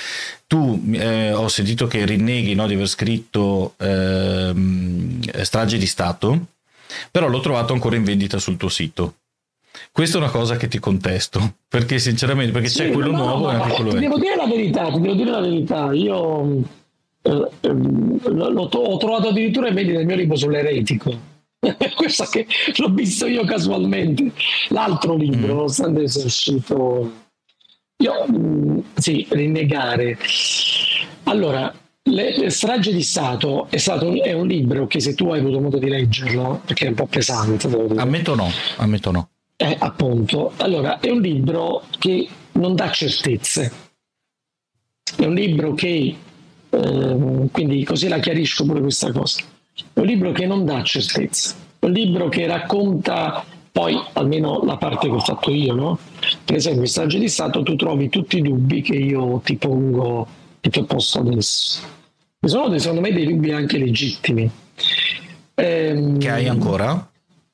Tu 0.45 0.91
eh, 0.93 1.33
ho 1.33 1.49
sentito 1.49 1.87
che 1.87 2.05
rinneghi 2.05 2.55
no, 2.55 2.67
di 2.67 2.75
aver 2.75 2.87
scritto 2.87 3.73
eh, 3.77 4.53
strage 5.41 5.77
di 5.77 5.85
Stato, 5.85 6.45
però 7.11 7.27
l'ho 7.27 7.41
trovato 7.41 7.73
ancora 7.73 7.97
in 7.97 8.03
vendita 8.03 8.37
sul 8.37 8.55
tuo 8.55 8.69
sito. 8.69 9.15
Questa 9.91 10.17
è 10.17 10.21
una 10.21 10.29
cosa 10.29 10.57
che 10.57 10.67
ti 10.67 10.79
contesto, 10.79 11.55
perché 11.67 11.99
sinceramente, 11.99 12.51
perché 12.51 12.69
sì, 12.69 12.77
c'è 12.77 12.91
quello 12.91 13.11
no, 13.11 13.17
nuovo 13.17 13.45
no, 13.45 13.51
e 13.51 13.55
anche 13.55 13.75
quello 13.75 13.91
vecchio. 13.91 14.07
Devo 14.07 14.19
dire 14.19 14.35
la 14.35 14.45
verità, 14.45 14.91
ti 14.91 14.99
devo 14.99 15.13
dire 15.13 15.31
la 15.31 15.39
verità. 15.39 15.93
Io 15.93 16.61
eh, 17.21 17.49
ehm, 17.61 18.19
l'ho, 18.33 18.63
ho 18.63 18.97
trovato 18.97 19.29
addirittura 19.29 19.67
in 19.67 19.73
media 19.73 19.93
nel 19.93 20.05
mio 20.05 20.15
libro 20.15 20.35
sull'eretico. 20.35 21.35
Questo 21.95 22.25
che 22.25 22.45
l'ho 22.77 22.89
visto 22.89 23.25
io 23.27 23.43
casualmente. 23.43 24.31
L'altro 24.69 25.15
libro, 25.15 25.53
mm. 25.53 25.55
nonostante 25.55 26.07
sia 26.07 26.25
uscito, 26.25 27.11
io 27.97 28.25
mm, 28.31 28.79
sì, 28.95 29.25
rinnegare. 29.29 30.17
Allora, 31.23 31.73
le, 32.03 32.37
le 32.37 32.49
strage 32.49 32.93
di 32.93 33.03
Stato 33.03 33.67
è, 33.69 33.77
stato, 33.77 34.21
è 34.23 34.31
un 34.33 34.47
libro 34.47 34.87
che 34.87 34.99
se 34.99 35.13
tu 35.13 35.29
hai 35.31 35.39
avuto 35.39 35.59
modo 35.59 35.77
di 35.77 35.89
leggerlo, 35.89 36.61
perché 36.65 36.85
è 36.85 36.89
un 36.89 36.95
po' 36.95 37.07
pesante. 37.07 37.67
Ammetto 37.97 38.35
no, 38.35 38.49
ammetto 38.77 39.11
no. 39.11 39.29
Eh, 39.59 39.75
appunto, 39.79 40.53
allora 40.57 40.99
è 40.99 41.09
un 41.09 41.19
libro 41.19 41.83
che 41.97 42.27
non 42.53 42.75
dà 42.75 42.91
certezze, 42.91 43.71
è 45.15 45.25
un 45.25 45.33
libro 45.33 45.73
che, 45.73 46.15
eh, 46.69 47.49
quindi 47.51 47.83
così 47.83 48.07
la 48.07 48.19
chiarisco 48.19 48.65
pure 48.65 48.81
questa 48.81 49.11
cosa, 49.11 49.41
è 49.93 49.99
un 49.99 50.05
libro 50.05 50.31
che 50.31 50.45
non 50.45 50.63
dà 50.63 50.83
certezze, 50.83 51.55
è 51.79 51.85
un 51.85 51.91
libro 51.91 52.29
che 52.29 52.45
racconta 52.45 53.43
poi 53.71 53.99
almeno 54.13 54.63
la 54.63 54.77
parte 54.77 55.07
che 55.07 55.13
ho 55.13 55.19
fatto 55.19 55.51
io, 55.51 55.73
no? 55.73 55.99
Per 56.45 56.55
esempio 56.55 56.81
in 56.81 56.87
Strage 56.87 57.17
di 57.17 57.27
Stato 57.27 57.63
tu 57.63 57.75
trovi 57.75 58.09
tutti 58.09 58.37
i 58.37 58.41
dubbi 58.41 58.81
che 58.81 58.95
io 58.95 59.39
ti 59.43 59.55
pongo 59.55 60.27
e 60.61 60.69
ti 60.69 60.79
ho 60.79 60.83
posto 60.83 61.19
adesso. 61.19 61.81
E 62.39 62.47
sono 62.47 62.77
secondo 62.77 63.01
me 63.01 63.11
dei 63.11 63.25
dubbi 63.25 63.51
anche 63.51 63.77
legittimi. 63.77 64.49
Ehm, 65.55 66.19
che 66.19 66.29
hai 66.29 66.47
ancora? 66.47 67.09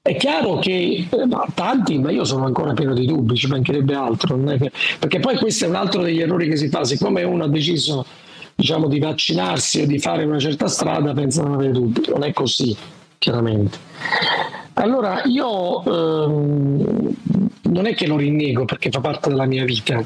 È 0.05 0.17
chiaro 0.17 0.59
che 0.59 1.07
eh, 1.09 1.25
ma 1.27 1.47
tanti, 1.53 1.97
ma 1.97 2.11
io 2.11 2.25
sono 2.25 2.43
ancora 2.43 2.73
pieno 2.73 2.93
di 2.93 3.05
dubbi, 3.05 3.37
ci 3.37 3.47
mancherebbe 3.47 3.93
altro, 3.93 4.37
che, 4.43 4.69
perché 4.99 5.21
poi 5.21 5.37
questo 5.37 5.63
è 5.63 5.69
un 5.69 5.75
altro 5.75 6.01
degli 6.01 6.19
errori 6.19 6.49
che 6.49 6.57
si 6.57 6.67
fa, 6.67 6.83
siccome 6.83 7.23
uno 7.23 7.45
ha 7.45 7.47
deciso 7.47 8.05
diciamo, 8.53 8.89
di 8.89 8.99
vaccinarsi 8.99 9.79
o 9.79 9.85
di 9.85 9.99
fare 9.99 10.25
una 10.25 10.39
certa 10.39 10.67
strada, 10.67 11.13
pensa 11.13 11.41
di 11.41 11.47
non 11.47 11.55
avere 11.55 11.71
dubbi, 11.71 12.01
non 12.09 12.25
è 12.25 12.33
così, 12.33 12.75
chiaramente. 13.17 13.77
Allora 14.73 15.21
io 15.23 15.81
ehm, 15.85 17.15
non 17.61 17.85
è 17.85 17.95
che 17.95 18.05
lo 18.05 18.17
rinnego 18.17 18.65
perché 18.65 18.89
fa 18.89 18.99
parte 18.99 19.29
della 19.29 19.45
mia 19.45 19.63
vita, 19.63 20.05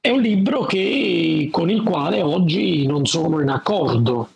è 0.00 0.08
un 0.08 0.22
libro 0.22 0.64
che, 0.64 1.50
con 1.52 1.68
il 1.68 1.82
quale 1.82 2.22
oggi 2.22 2.86
non 2.86 3.04
sono 3.04 3.42
in 3.42 3.50
accordo. 3.50 4.30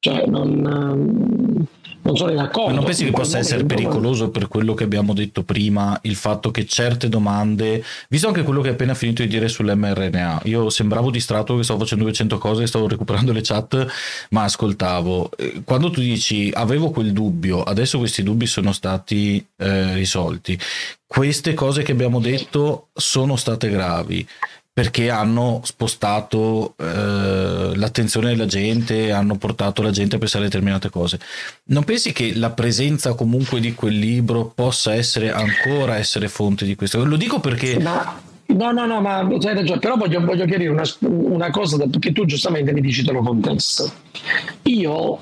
Cioè, 0.00 0.26
non, 0.26 1.66
non 2.06 2.16
sono 2.16 2.32
d'accordo. 2.32 2.70
Ma 2.70 2.76
non 2.76 2.84
pensi 2.84 3.04
che 3.04 3.10
possa 3.10 3.38
essere 3.38 3.64
pericoloso 3.64 4.30
per 4.30 4.48
quello 4.48 4.74
che 4.74 4.84
abbiamo 4.84 5.12
detto 5.12 5.42
prima, 5.42 5.98
il 6.02 6.14
fatto 6.14 6.50
che 6.50 6.64
certe 6.66 7.08
domande, 7.08 7.84
visto 8.08 8.28
anche 8.28 8.42
quello 8.42 8.60
che 8.60 8.68
hai 8.68 8.74
appena 8.74 8.94
finito 8.94 9.22
di 9.22 9.28
dire 9.28 9.48
sull'mRNA, 9.48 10.42
io 10.44 10.70
sembravo 10.70 11.10
distratto 11.10 11.56
che 11.56 11.64
stavo 11.64 11.80
facendo 11.80 12.04
200 12.04 12.38
cose, 12.38 12.66
stavo 12.66 12.88
recuperando 12.88 13.32
le 13.32 13.40
chat, 13.42 13.86
ma 14.30 14.44
ascoltavo. 14.44 15.30
Eh, 15.36 15.62
quando 15.64 15.90
tu 15.90 16.00
dici 16.00 16.50
avevo 16.54 16.90
quel 16.90 17.12
dubbio, 17.12 17.62
adesso 17.62 17.98
questi 17.98 18.22
dubbi 18.22 18.46
sono 18.46 18.72
stati 18.72 19.44
eh, 19.56 19.94
risolti, 19.94 20.58
queste 21.06 21.54
cose 21.54 21.82
che 21.82 21.92
abbiamo 21.92 22.20
detto 22.20 22.88
sono 22.92 23.36
state 23.36 23.68
gravi 23.68 24.26
perché 24.76 25.08
hanno 25.08 25.62
spostato 25.64 26.74
eh, 26.76 27.72
l'attenzione 27.74 28.28
della 28.28 28.44
gente, 28.44 29.10
hanno 29.10 29.38
portato 29.38 29.80
la 29.80 29.90
gente 29.90 30.16
a 30.16 30.18
pensare 30.18 30.44
a 30.44 30.48
determinate 30.48 30.90
cose. 30.90 31.18
Non 31.68 31.82
pensi 31.82 32.12
che 32.12 32.34
la 32.34 32.50
presenza 32.50 33.14
comunque 33.14 33.58
di 33.58 33.72
quel 33.72 33.98
libro 33.98 34.52
possa 34.54 34.92
essere 34.92 35.32
ancora 35.32 35.96
essere 35.96 36.28
fonte 36.28 36.66
di 36.66 36.74
questo? 36.74 37.02
Lo 37.06 37.16
dico 37.16 37.40
perché... 37.40 37.78
Ma, 37.78 38.20
no, 38.48 38.70
no, 38.72 38.84
no, 38.84 39.00
ma 39.00 39.20
hai 39.20 39.40
ragione, 39.40 39.78
però 39.78 39.96
voglio, 39.96 40.22
voglio 40.22 40.44
chiarire 40.44 40.68
una, 40.68 40.84
una 40.98 41.48
cosa, 41.48 41.78
perché 41.78 42.12
tu 42.12 42.26
giustamente 42.26 42.74
mi 42.74 42.82
dici 42.82 43.02
te 43.02 43.12
lo 43.12 43.22
contesto. 43.22 43.90
Io, 44.64 45.18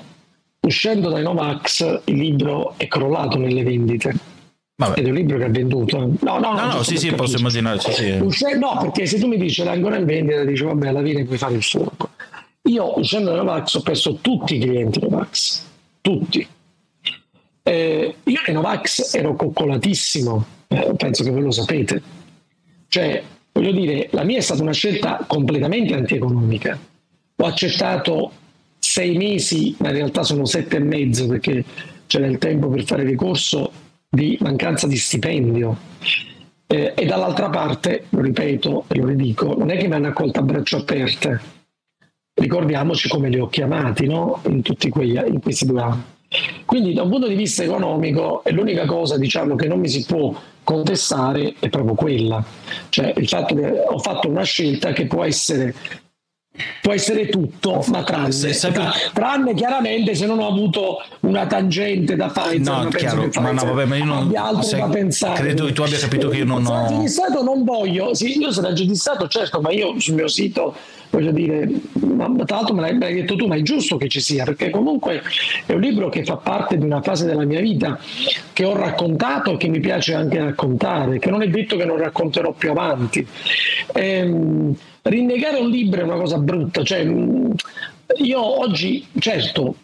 uscendo 0.59 1.09
dai 1.09 1.23
Novax, 1.23 2.01
il 2.03 2.17
libro 2.17 2.73
è 2.75 2.89
crollato 2.89 3.37
nelle 3.37 3.63
vendite 3.63 4.33
Vabbè. 4.77 4.99
Ed 4.99 5.05
è 5.05 5.09
un 5.09 5.15
libro 5.15 5.37
che 5.37 5.43
ha 5.45 5.49
venduto. 5.49 5.97
No, 5.97 6.37
no, 6.39 6.53
no, 6.53 6.65
no 6.73 6.83
sì, 6.83 6.97
sì, 6.97 7.11
posso 7.13 7.37
immaginare. 7.37 7.79
Sì, 7.79 7.93
sì. 7.93 8.57
No, 8.57 8.77
perché 8.81 9.05
se 9.05 9.19
tu 9.19 9.27
mi 9.27 9.37
dici 9.37 9.63
l'hai 9.63 9.75
ancora 9.75 9.97
in 9.97 10.05
vendita, 10.05 10.43
dici 10.43 10.63
vabbè, 10.63 10.87
alla 10.87 11.01
fine 11.01 11.23
puoi 11.23 11.37
fare 11.37 11.53
il 11.53 11.63
fuoco. 11.63 12.09
Io, 12.63 12.97
uscendo 12.97 13.29
da 13.29 13.37
Novax, 13.37 13.75
ho 13.75 13.81
perso 13.81 14.15
tutti 14.15 14.55
i 14.55 14.59
clienti 14.59 14.99
Novax, 14.99 15.63
tutti. 16.01 16.45
Eh, 17.63 18.15
io 18.21 18.39
in 18.47 18.53
Novax 18.53 19.13
ero 19.13 19.35
coccolatissimo, 19.35 20.45
eh, 20.67 20.93
penso 20.97 21.23
che 21.23 21.29
voi 21.29 21.41
lo 21.41 21.51
sapete. 21.51 22.01
Cioè, 22.89 23.23
voglio 23.53 23.71
dire, 23.71 24.09
la 24.11 24.23
mia 24.23 24.37
è 24.37 24.41
stata 24.41 24.61
una 24.61 24.73
scelta 24.73 25.23
completamente 25.25 25.93
antieconomica. 25.93 26.77
Ho 27.37 27.45
accettato 27.45 28.31
sei 28.79 29.15
mesi, 29.15 29.75
ma 29.79 29.87
in 29.89 29.95
realtà 29.95 30.23
sono 30.23 30.45
sette 30.45 30.77
e 30.77 30.79
mezzo 30.79 31.27
perché 31.27 31.63
c'era 32.07 32.25
il 32.27 32.37
tempo 32.39 32.67
per 32.67 32.83
fare 32.83 33.03
ricorso 33.03 33.71
di 34.15 34.37
mancanza 34.41 34.87
di 34.87 34.97
stipendio. 34.97 35.77
Eh, 36.67 36.93
e 36.95 37.05
dall'altra 37.05 37.49
parte, 37.49 38.05
lo 38.09 38.21
ripeto 38.21 38.85
e 38.87 38.97
lo 38.97 39.05
ridico, 39.05 39.53
non 39.55 39.69
è 39.69 39.77
che 39.77 39.87
mi 39.87 39.93
hanno 39.93 40.07
accolto 40.07 40.39
a 40.39 40.43
braccia 40.43 40.77
aperte. 40.77 41.39
Ricordiamoci 42.33 43.07
come 43.07 43.29
li 43.29 43.39
ho 43.39 43.47
chiamati 43.47 44.07
no? 44.07 44.41
in 44.47 44.61
tutti 44.61 44.89
quegli, 44.89 45.21
in 45.27 45.39
questi 45.39 45.65
due 45.67 45.81
anni. 45.81 46.03
Quindi 46.65 46.93
da 46.93 47.03
un 47.03 47.09
punto 47.09 47.27
di 47.27 47.35
vista 47.35 47.63
economico 47.63 48.41
l'unica 48.47 48.85
cosa 48.85 49.17
diciamo, 49.17 49.55
che 49.55 49.67
non 49.67 49.79
mi 49.79 49.87
si 49.87 50.03
può 50.05 50.33
contestare 50.63 51.53
è 51.59 51.69
proprio 51.69 51.93
quella, 51.93 52.43
cioè 52.89 53.13
il 53.15 53.27
fatto 53.27 53.53
che 53.53 53.83
ho 53.87 53.99
fatto 53.99 54.27
una 54.27 54.43
scelta 54.43 54.91
che 54.91 55.05
può 55.05 55.23
essere 55.23 55.75
può 56.81 56.93
essere 56.93 57.27
tutto, 57.27 57.83
ma 57.87 58.03
tranne, 58.03 58.51
tra, 58.51 58.93
tranne 59.13 59.53
chiaramente 59.53 60.15
se 60.15 60.25
non 60.25 60.39
ho 60.39 60.47
avuto 60.47 61.03
una 61.21 61.45
tangente 61.45 62.15
da 62.15 62.29
fare. 62.29 62.57
No, 62.57 62.87
chiaro, 62.89 63.29
ma 63.39 63.51
no, 63.51 63.65
vabbè, 63.65 63.85
ma 63.85 63.95
io 63.95 64.05
non 64.05 64.31
altro 64.35 64.77
da 64.77 64.87
pensare. 64.87 65.41
Credo 65.41 65.65
che 65.65 65.73
tu 65.73 65.81
abbia 65.81 65.97
capito 65.97 66.29
che 66.29 66.37
io 66.37 66.45
non 66.45 66.65
ho. 66.65 66.85
Strage 66.85 66.99
di 66.99 67.07
Stato 67.07 67.43
non 67.43 67.63
voglio, 67.63 68.13
sì, 68.13 68.37
io 68.37 68.51
strage 68.51 68.85
di 68.85 68.95
Stato, 68.95 69.27
certo, 69.27 69.61
ma 69.61 69.71
io 69.71 69.99
sul 69.99 70.15
mio 70.15 70.27
sito 70.27 70.75
voglio 71.09 71.31
dire, 71.31 71.69
ma, 71.93 72.29
tra 72.45 72.57
l'altro 72.57 72.75
me 72.75 72.81
l'hai, 72.81 72.93
me 72.93 73.05
l'hai 73.05 73.13
detto 73.15 73.35
tu, 73.35 73.47
ma 73.47 73.55
è 73.55 73.61
giusto 73.61 73.97
che 73.97 74.07
ci 74.07 74.19
sia, 74.19 74.43
perché 74.43 74.69
comunque 74.69 75.21
è 75.65 75.73
un 75.73 75.79
libro 75.79 76.09
che 76.09 76.23
fa 76.23 76.37
parte 76.37 76.77
di 76.77 76.83
una 76.83 77.01
fase 77.01 77.25
della 77.25 77.45
mia 77.45 77.61
vita 77.61 77.97
che 78.51 78.65
ho 78.65 78.75
raccontato 78.75 79.53
e 79.53 79.57
che 79.57 79.67
mi 79.67 79.79
piace 79.79 80.13
anche 80.13 80.39
raccontare, 80.39 81.19
che 81.19 81.29
non 81.29 81.41
è 81.41 81.47
detto 81.47 81.77
che 81.77 81.85
non 81.85 81.97
racconterò 81.97 82.51
più 82.51 82.71
avanti. 82.71 83.25
Ehm, 83.93 84.75
rinnegare 85.05 85.57
un 85.57 85.69
libro 85.69 86.01
è 86.01 86.03
una 86.03 86.17
cosa 86.17 86.37
brutta, 86.37 86.83
cioè, 86.83 87.01
io 88.17 88.59
oggi, 88.61 89.05
certo, 89.19 89.75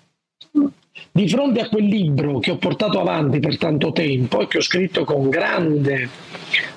di 1.12 1.28
fronte 1.28 1.62
a 1.62 1.70
quel 1.70 1.86
libro 1.86 2.40
che 2.40 2.52
ho 2.52 2.58
portato 2.58 3.00
avanti 3.00 3.40
per 3.40 3.58
tanto 3.58 3.92
tempo 3.92 4.42
e 4.42 4.48
che 4.48 4.58
ho 4.58 4.62
scritto 4.62 5.04
con 5.04 5.30
grande 5.30 6.10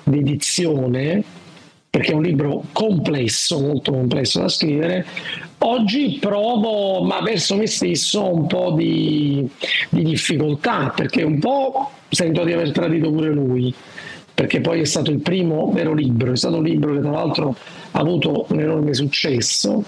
dedizione, 0.03 1.23
perché 1.89 2.12
è 2.12 2.15
un 2.15 2.23
libro 2.23 2.65
complesso, 2.73 3.61
molto 3.61 3.93
complesso 3.93 4.41
da 4.41 4.49
scrivere, 4.49 5.07
oggi 5.59 6.19
provo, 6.21 7.03
ma 7.05 7.21
verso 7.21 7.57
me 7.57 7.66
stesso, 7.66 8.35
un 8.35 8.47
po' 8.47 8.73
di, 8.73 9.49
di 9.89 10.03
difficoltà, 10.03 10.93
perché 10.95 11.23
un 11.23 11.39
po' 11.39 11.91
sento 12.09 12.45
di 12.45 12.53
aver 12.53 12.73
tradito 12.73 13.11
pure 13.11 13.31
lui, 13.31 13.73
perché 14.35 14.61
poi 14.61 14.81
è 14.81 14.85
stato 14.85 15.11
il 15.11 15.20
primo 15.20 15.70
vero 15.73 15.94
libro, 15.94 16.32
è 16.32 16.36
stato 16.36 16.56
un 16.56 16.65
libro 16.65 16.93
che 16.93 17.01
tra 17.01 17.11
l'altro 17.11 17.56
ha 17.93 17.98
avuto 17.98 18.47
un 18.48 18.61
enorme 18.61 18.93
successo. 18.93 19.85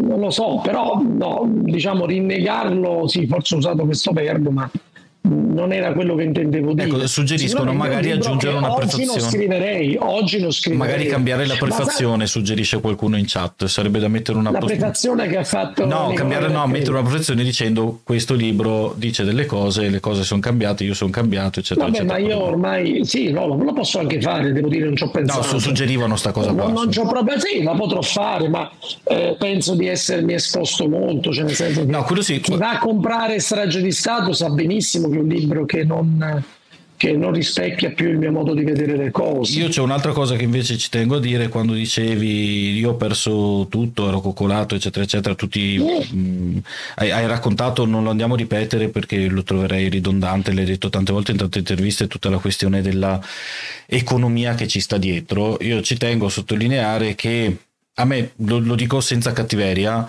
Non 0.00 0.20
lo 0.20 0.30
so, 0.30 0.60
però 0.62 1.00
no, 1.00 1.48
diciamo 1.48 2.06
rinnegarlo, 2.06 3.06
sì, 3.06 3.26
forse 3.26 3.54
ho 3.54 3.58
usato 3.58 3.84
questo 3.84 4.12
verbo, 4.12 4.50
ma 4.50 4.70
non 5.22 5.72
era 5.72 5.92
quello 5.92 6.16
che 6.16 6.24
intendevo 6.24 6.72
dire. 6.72 6.88
Ecco, 6.88 7.06
suggeriscono 7.06 7.72
magari 7.72 8.10
aggiungere 8.10 8.56
una 8.56 8.74
prefazione. 8.74 9.10
Oggi 9.10 9.20
lo 9.20 9.28
scriverei, 9.28 9.96
oggi 10.00 10.40
lo 10.40 10.50
scriverei. 10.50 10.90
Magari 10.90 11.08
cambiare 11.08 11.46
la 11.46 11.54
prefazione, 11.54 12.26
sa... 12.26 12.32
suggerisce 12.32 12.80
qualcuno 12.80 13.16
in 13.16 13.24
chat, 13.28 13.66
sarebbe 13.66 14.00
da 14.00 14.08
mettere 14.08 14.38
una 14.38 14.50
La 14.50 14.58
post... 14.58 14.74
prefazione 14.74 15.28
che 15.28 15.36
ha 15.36 15.44
fatto 15.44 15.86
No, 15.86 16.12
cambiare 16.14 16.48
no, 16.48 16.66
mettere 16.66 16.92
una 16.92 17.02
prefazione 17.02 17.44
dicendo 17.44 18.00
questo 18.02 18.34
libro 18.34 18.94
dice 18.96 19.22
delle 19.22 19.46
cose, 19.46 19.88
le 19.88 20.00
cose 20.00 20.24
sono 20.24 20.40
cambiate, 20.40 20.82
io 20.84 20.94
sono 20.94 21.10
cambiato, 21.10 21.60
eccetera, 21.60 21.86
Vabbè, 21.86 21.98
eccetera. 21.98 22.18
ma 22.18 22.26
io 22.26 22.42
ormai 22.42 23.04
sì, 23.04 23.30
no, 23.30 23.46
lo 23.46 23.72
posso 23.72 24.00
anche 24.00 24.20
fare, 24.20 24.52
devo 24.52 24.68
dire 24.68 24.86
non 24.86 24.96
ci 24.96 25.04
ho 25.04 25.10
pensato. 25.10 25.52
No, 25.52 25.58
suggerivano 25.58 26.16
sta 26.16 26.32
cosa 26.32 26.52
qua. 26.52 26.64
Non, 26.64 26.72
non 26.72 26.88
c'ho 26.88 27.06
proprio 27.06 27.38
sì, 27.38 27.62
la 27.62 27.74
potrò 27.74 28.02
fare, 28.02 28.48
ma 28.48 28.68
eh, 29.04 29.36
penso 29.38 29.74
di 29.76 29.86
essermi 29.86 30.34
esposto 30.34 30.88
molto, 30.88 31.32
cioè 31.32 31.44
nel 31.44 31.54
senso 31.54 31.84
che 31.84 31.90
no, 31.90 32.02
quello 32.02 32.22
sì. 32.22 32.40
chi 32.40 32.56
va 32.56 32.72
a 32.72 32.78
comprare 32.78 33.38
Strage 33.38 33.80
di 33.80 33.92
Stato 33.92 34.32
sa 34.32 34.48
benissimo 34.50 35.10
è 35.16 35.20
un 35.20 35.28
libro 35.28 35.64
che 35.64 35.84
non, 35.84 36.42
che 37.02 37.16
non 37.16 37.32
rispecchia 37.32 37.90
più 37.90 38.10
il 38.10 38.16
mio 38.16 38.30
modo 38.30 38.54
di 38.54 38.62
vedere 38.62 38.96
le 38.96 39.10
cose. 39.10 39.58
Io 39.58 39.66
c'è 39.66 39.80
un'altra 39.80 40.12
cosa 40.12 40.36
che 40.36 40.44
invece 40.44 40.78
ci 40.78 40.88
tengo 40.88 41.16
a 41.16 41.20
dire 41.20 41.48
quando 41.48 41.72
dicevi 41.72 42.78
io 42.78 42.90
ho 42.90 42.94
perso 42.94 43.66
tutto, 43.68 44.06
ero 44.06 44.20
coccolato, 44.20 44.76
eccetera, 44.76 45.04
eccetera, 45.04 45.34
tutti 45.34 45.78
mh, 45.78 46.16
mm, 46.16 46.58
hai, 46.94 47.10
hai, 47.10 47.26
raccontato, 47.26 47.86
non 47.86 48.04
lo 48.04 48.10
andiamo 48.10 48.34
a 48.34 48.36
ripetere 48.36 48.88
perché 48.88 49.26
lo 49.26 49.42
troverei 49.42 49.88
ridondante, 49.88 50.52
l'hai 50.52 50.64
detto 50.64 50.90
tante 50.90 51.12
volte 51.12 51.32
in 51.32 51.38
tante 51.38 51.58
interviste, 51.58 52.06
tutta 52.06 52.30
la 52.30 52.38
questione 52.38 52.82
della 52.82 53.20
economia 53.86 54.54
che 54.54 54.68
ci 54.68 54.78
sta 54.78 54.96
dietro. 54.96 55.58
Io 55.60 55.82
ci 55.82 55.96
tengo 55.96 56.26
a 56.26 56.30
sottolineare 56.30 57.16
che 57.16 57.56
a 57.94 58.04
me, 58.04 58.30
lo, 58.36 58.60
lo 58.60 58.76
dico 58.76 59.00
senza 59.00 59.32
cattiveria, 59.32 60.08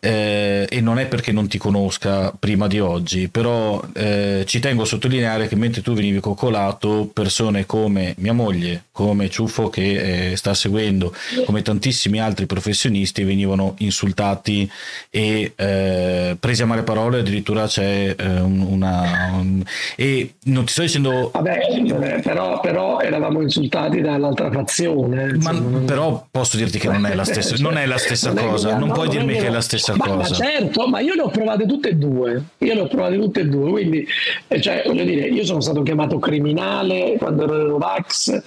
eh, 0.00 0.66
e 0.68 0.80
non 0.80 0.98
è 0.98 1.06
perché 1.06 1.32
non 1.32 1.48
ti 1.48 1.58
conosca 1.58 2.32
prima 2.38 2.66
di 2.66 2.80
oggi, 2.80 3.28
però 3.28 3.82
eh, 3.94 4.44
ci 4.46 4.60
tengo 4.60 4.82
a 4.82 4.86
sottolineare 4.86 5.48
che 5.48 5.56
mentre 5.56 5.82
tu 5.82 5.92
venivi 5.92 6.20
coccolato, 6.20 7.08
persone 7.12 7.66
come 7.66 8.14
mia 8.18 8.32
moglie, 8.32 8.84
come 8.92 9.28
Ciuffo 9.28 9.68
che 9.68 10.30
eh, 10.30 10.36
sta 10.36 10.54
seguendo, 10.54 11.14
come 11.44 11.62
tantissimi 11.62 12.20
altri 12.20 12.46
professionisti 12.46 13.24
venivano 13.24 13.74
insultati 13.78 14.68
e 15.10 15.52
eh, 15.54 16.36
presi 16.38 16.62
a 16.62 16.66
male 16.66 16.82
parole, 16.82 17.20
addirittura 17.20 17.66
c'è 17.66 18.14
eh, 18.16 18.40
una... 18.40 19.36
Un, 19.38 19.62
e 19.96 20.34
non 20.44 20.64
ti 20.64 20.72
sto 20.72 20.82
dicendo... 20.82 21.30
Vabbè, 21.32 22.20
però, 22.22 22.60
però 22.60 23.00
eravamo 23.00 23.40
insultati 23.42 24.00
dall'altra 24.00 24.50
fazione. 24.50 25.36
Ma, 25.40 25.52
però 25.84 26.26
posso 26.30 26.56
dirti 26.56 26.78
che 26.78 26.88
non 26.88 27.06
è 27.06 27.14
la 27.14 27.24
stessa, 27.24 27.56
non 27.58 27.76
è 27.76 27.86
la 27.86 27.98
stessa 27.98 28.32
cosa, 28.32 28.76
non 28.76 28.92
puoi 28.92 29.08
dirmi 29.08 29.34
che 29.34 29.46
è 29.46 29.50
la 29.50 29.60
stessa 29.60 29.87
ma, 29.96 30.04
cosa. 30.06 30.16
Ma 30.16 30.24
certo, 30.24 30.86
ma 30.86 31.00
io 31.00 31.14
le 31.14 31.22
ho 31.22 31.28
provate 31.28 31.66
tutte 31.66 31.90
e 31.90 31.94
due. 31.94 32.42
Io 32.58 32.74
le 32.74 32.80
ho 32.80 32.86
provate 32.86 33.18
tutte 33.18 33.40
e 33.40 33.44
due. 33.46 33.70
Quindi, 33.70 34.06
eh, 34.48 34.60
cioè, 34.60 34.82
voglio 34.86 35.04
dire, 35.04 35.26
io 35.28 35.44
sono 35.44 35.60
stato 35.60 35.82
chiamato 35.82 36.18
criminale 36.18 37.16
quando 37.18 37.44
ero 37.44 37.66
Novax 37.66 38.42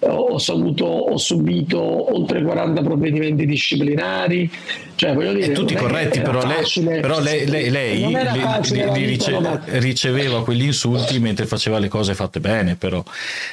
ho, 0.00 0.38
saluto, 0.38 0.84
ho 0.84 1.16
subito 1.16 1.78
oltre 2.14 2.42
40 2.42 2.82
provvedimenti 2.82 3.46
disciplinari. 3.46 4.50
Cioè, 4.94 5.12
voglio 5.12 5.34
dire, 5.34 5.52
tutti 5.52 5.74
corretti, 5.74 6.20
però, 6.20 6.44
lei, 6.46 6.64
però 7.00 7.20
lei, 7.20 7.46
lei, 7.46 7.68
lei 7.68 8.06
li, 8.06 8.92
li 8.92 9.04
rice, 9.04 9.38
riceveva 9.78 10.42
quegli 10.42 10.64
insulti 10.64 11.18
mentre 11.18 11.44
faceva 11.44 11.78
le 11.78 11.88
cose 11.88 12.14
fatte 12.14 12.40
bene, 12.40 12.76
però. 12.76 13.02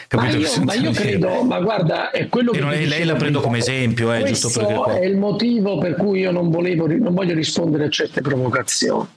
Capito 0.07 0.37
ma, 0.37 0.47
io, 0.47 0.63
ma 0.63 0.73
io 0.73 0.91
credo, 0.95 1.43
ma 1.43 1.59
guarda, 1.59 2.11
è 2.11 2.29
quello 2.29 2.51
che. 2.51 2.61
Lei, 2.61 2.87
lei 2.87 3.03
la 3.03 3.15
prendo 3.15 3.41
come 3.41 3.57
esempio, 3.57 4.13
eh, 4.13 4.23
giusto 4.23 4.49
perché. 4.49 4.73
Qua. 4.73 4.97
è 4.99 5.05
il 5.05 5.17
motivo 5.17 5.77
per 5.77 5.95
cui 5.95 6.19
io 6.19 6.31
non, 6.31 6.49
volevo, 6.49 6.87
non 6.87 7.13
voglio 7.13 7.33
rispondere 7.33 7.85
a 7.85 7.89
certe 7.89 8.21
provocazioni. 8.21 9.07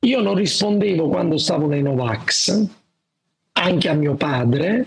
Io 0.00 0.20
non 0.20 0.34
rispondevo 0.34 1.08
quando 1.08 1.38
stavo 1.38 1.66
nei 1.66 1.82
Novax, 1.82 2.66
anche 3.52 3.88
a 3.88 3.94
mio 3.94 4.14
padre, 4.14 4.86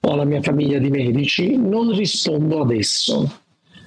o 0.00 0.12
alla 0.12 0.24
mia 0.24 0.42
famiglia 0.42 0.78
di 0.78 0.90
medici, 0.90 1.56
non 1.56 1.94
rispondo 1.96 2.62
adesso. 2.62 3.40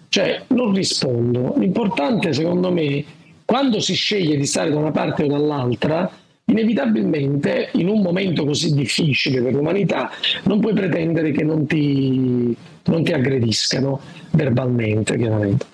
Cioè, 0.10 0.44
non 0.48 0.74
rispondo. 0.74 1.56
L'importante, 1.58 2.34
secondo 2.34 2.72
me, 2.72 3.04
quando 3.46 3.80
si 3.80 3.94
sceglie 3.94 4.36
di 4.36 4.46
stare 4.46 4.70
da 4.70 4.78
una 4.78 4.92
parte 4.92 5.24
o 5.24 5.28
dall'altra, 5.28 6.12
inevitabilmente 6.46 7.70
in 7.74 7.88
un 7.88 8.02
momento 8.02 8.46
così 8.46 8.74
difficile 8.74 9.42
per 9.42 9.54
l'umanità 9.54 10.12
non 10.44 10.60
puoi 10.60 10.74
pretendere 10.74 11.32
che 11.32 11.44
non 11.44 11.66
ti, 11.66 12.56
non 12.86 13.04
ti 13.04 13.14
aggrediscano 13.14 14.00
verbalmente, 14.32 15.18
chiaramente. 15.18 15.66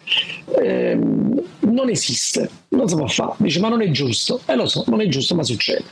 Eh, 0.61 0.97
non 1.59 1.89
esiste, 1.89 2.49
non 2.69 2.88
si 2.88 2.95
può 2.95 3.07
fare. 3.07 3.34
Dice, 3.38 3.59
ma 3.59 3.69
non 3.69 3.81
è 3.81 3.89
giusto. 3.91 4.41
E 4.45 4.53
eh, 4.53 4.55
lo 4.55 4.65
so, 4.65 4.84
non 4.88 5.01
è 5.01 5.07
giusto, 5.07 5.35
ma 5.35 5.43
succede. 5.43 5.85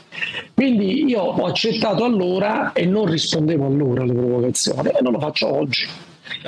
Quindi 0.54 1.04
io 1.04 1.20
ho 1.20 1.44
accettato 1.46 2.04
allora 2.04 2.72
e 2.72 2.86
non 2.86 3.06
rispondevo 3.06 3.66
allora 3.66 4.02
alle 4.02 4.12
provocazioni 4.12 4.88
e 4.88 4.98
non 5.00 5.12
lo 5.12 5.20
faccio 5.20 5.54
oggi. 5.54 5.86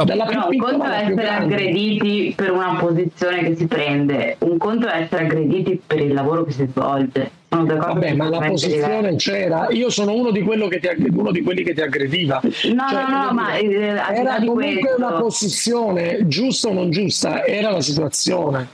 Dalla 0.04 0.24
Però 0.24 0.48
un 0.48 0.58
conto 0.58 0.84
è 0.84 1.04
essere 1.04 1.28
aggrediti 1.28 2.32
per 2.36 2.50
una 2.50 2.76
posizione 2.78 3.42
che 3.44 3.56
si 3.56 3.66
prende, 3.66 4.36
un 4.40 4.58
conto 4.58 4.86
è 4.86 5.02
essere 5.02 5.24
aggrediti 5.24 5.80
per 5.84 6.00
il 6.00 6.12
lavoro 6.12 6.44
che 6.44 6.52
si 6.52 6.66
svolge. 6.70 7.30
Vabbè, 7.48 8.12
ma 8.12 8.28
la 8.28 8.40
posizione 8.40 8.96
diverse. 8.96 9.30
c'era. 9.30 9.68
Io 9.70 9.88
sono 9.88 10.12
uno 10.12 10.30
di, 10.30 10.42
ti, 10.42 11.10
uno 11.14 11.30
di, 11.30 11.42
quelli 11.42 11.62
che 11.62 11.72
ti 11.72 11.80
aggrediva. 11.80 12.40
No, 12.42 12.50
cioè, 12.50 13.04
no, 13.08 13.24
no, 13.24 13.32
ma 13.32 13.56
eh, 13.56 13.70
era 13.70 14.36
comunque 14.36 14.78
questo. 14.80 14.96
una 14.98 15.12
posizione 15.12 16.18
giusta 16.26 16.68
o 16.68 16.72
non 16.74 16.90
giusta, 16.90 17.44
era 17.44 17.70
la 17.70 17.80
situazione. 17.80 18.68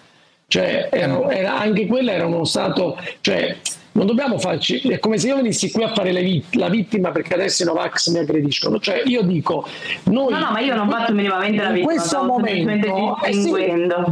Cioè, 0.48 0.88
era, 0.90 1.30
era, 1.30 1.58
anche 1.58 1.86
quella 1.86 2.12
era 2.12 2.26
uno 2.26 2.44
stato. 2.44 2.98
Cioè, 3.20 3.56
non 3.94 4.06
dobbiamo 4.06 4.38
farci, 4.38 4.78
è 4.88 4.98
come 4.98 5.18
se 5.18 5.28
io 5.28 5.36
venissi 5.36 5.70
qui 5.70 5.84
a 5.84 5.92
fare 5.92 6.12
vit- 6.12 6.54
la 6.56 6.68
vittima 6.68 7.10
perché 7.10 7.34
adesso 7.34 7.62
i 7.62 7.66
Novax 7.66 8.10
mi 8.10 8.18
aggrediscono, 8.18 8.78
cioè 8.80 9.02
io 9.04 9.22
dico, 9.22 9.66
noi... 10.04 10.32
No, 10.32 10.38
no, 10.38 10.50
ma 10.50 10.60
io 10.60 10.74
non 10.74 10.88
faccio 10.88 11.14
minimamente 11.14 11.62
la 11.62 11.70
vittima, 11.70 11.92
in 11.92 11.98
questo 11.98 12.22
momento, 12.24 13.18
eh 13.22 13.32
sì, 13.32 13.50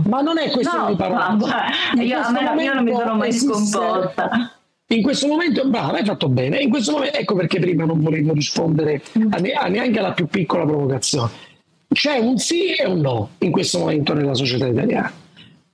ma 0.09 0.21
non 0.21 0.39
è 0.39 0.51
questione 0.51 0.85
no, 0.85 0.89
di 0.91 0.97
parole. 0.97 1.47
Io, 1.97 2.19
io 2.61 2.75
non 2.75 2.85
mi 2.85 2.93
sono 2.93 3.15
mai 3.17 3.33
scomposta. 3.33 4.57
In 4.87 5.03
questo 5.03 5.27
momento, 5.27 5.67
brava, 5.67 5.99
hai 5.99 6.05
fatto 6.05 6.29
bene. 6.29 6.59
In 6.59 6.69
questo 6.69 6.93
momento, 6.93 7.17
ecco 7.17 7.35
perché 7.35 7.59
prima 7.59 7.85
non 7.85 8.01
volevo 8.01 8.35
rispondere 8.35 9.03
a, 9.31 9.39
ne- 9.39 9.53
a 9.53 9.67
neanche 9.67 9.99
alla 9.99 10.13
più 10.13 10.27
piccola 10.27 10.65
provocazione. 10.65 11.31
C'è 11.93 12.19
un 12.19 12.39
sì 12.39 12.73
e 12.75 12.87
un 12.87 13.01
no 13.01 13.31
in 13.39 13.51
questo 13.51 13.79
momento 13.79 14.15
nella 14.15 14.35
società 14.35 14.67
italiana, 14.67 15.13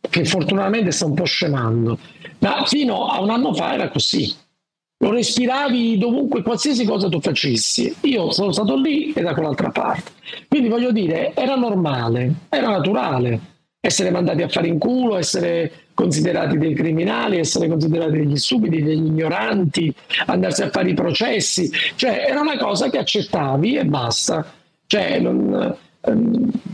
che 0.01 0.25
fortunatamente 0.25 0.91
sta 0.91 1.07
un 1.07 1.15
po' 1.15 1.25
scemando 1.25 1.99
ma 2.41 2.65
fino 2.66 3.07
a 3.07 3.20
un 3.20 3.31
anno 3.31 3.53
fa 3.55 3.75
era 3.75 3.89
così. 3.89 4.33
Lo 5.01 5.12
respiravi 5.12 5.97
dovunque, 5.97 6.43
qualsiasi 6.43 6.85
cosa 6.85 7.09
tu 7.09 7.20
facessi. 7.20 7.95
Io 8.03 8.33
sono 8.33 8.51
stato 8.51 8.77
lì 8.77 9.12
e 9.12 9.23
da 9.23 9.33
quell'altra 9.33 9.70
parte. 9.70 10.11
Quindi 10.49 10.69
voglio 10.69 10.91
dire, 10.91 11.33
era 11.35 11.55
normale, 11.55 12.33
era 12.49 12.69
naturale 12.69 13.57
essere 13.81 14.11
mandati 14.11 14.43
a 14.43 14.49
fare 14.49 14.66
in 14.66 14.79
culo, 14.79 15.16
essere 15.16 15.85
considerati 15.95 16.59
dei 16.59 16.75
criminali, 16.75 17.39
essere 17.39 17.69
considerati 17.69 18.19
degli 18.19 18.37
stupidi, 18.37 18.83
degli 18.83 19.07
ignoranti, 19.07 19.95
andarsi 20.27 20.62
a 20.62 20.70
fare 20.70 20.91
i 20.91 20.95
processi. 20.95 21.70
Cioè, 21.95 22.27
era 22.29 22.41
una 22.41 22.59
cosa 22.59 22.91
che 22.91 22.99
accettavi 22.99 23.77
e 23.77 23.85
basta. 23.85 24.45
Cioè, 24.85 25.20
non, 25.20 25.77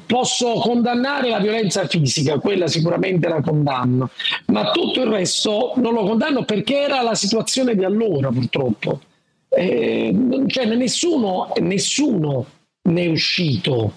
posso 0.06 0.54
condannare 0.54 1.28
la 1.28 1.38
violenza 1.38 1.86
fisica, 1.86 2.38
quella 2.38 2.66
sicuramente 2.66 3.28
la 3.28 3.40
condanno, 3.40 4.10
ma 4.46 4.70
tutto 4.70 5.00
il 5.02 5.08
resto 5.08 5.72
non 5.76 5.94
lo 5.94 6.04
condanno 6.04 6.44
perché 6.44 6.80
era 6.80 7.02
la 7.02 7.14
situazione 7.14 7.74
di 7.74 7.84
allora 7.84 8.28
purtroppo. 8.30 9.00
Eh, 9.48 10.44
cioè, 10.48 10.66
nessuno, 10.66 11.52
nessuno 11.60 12.46
ne 12.82 13.02
è 13.02 13.06
uscito 13.06 13.92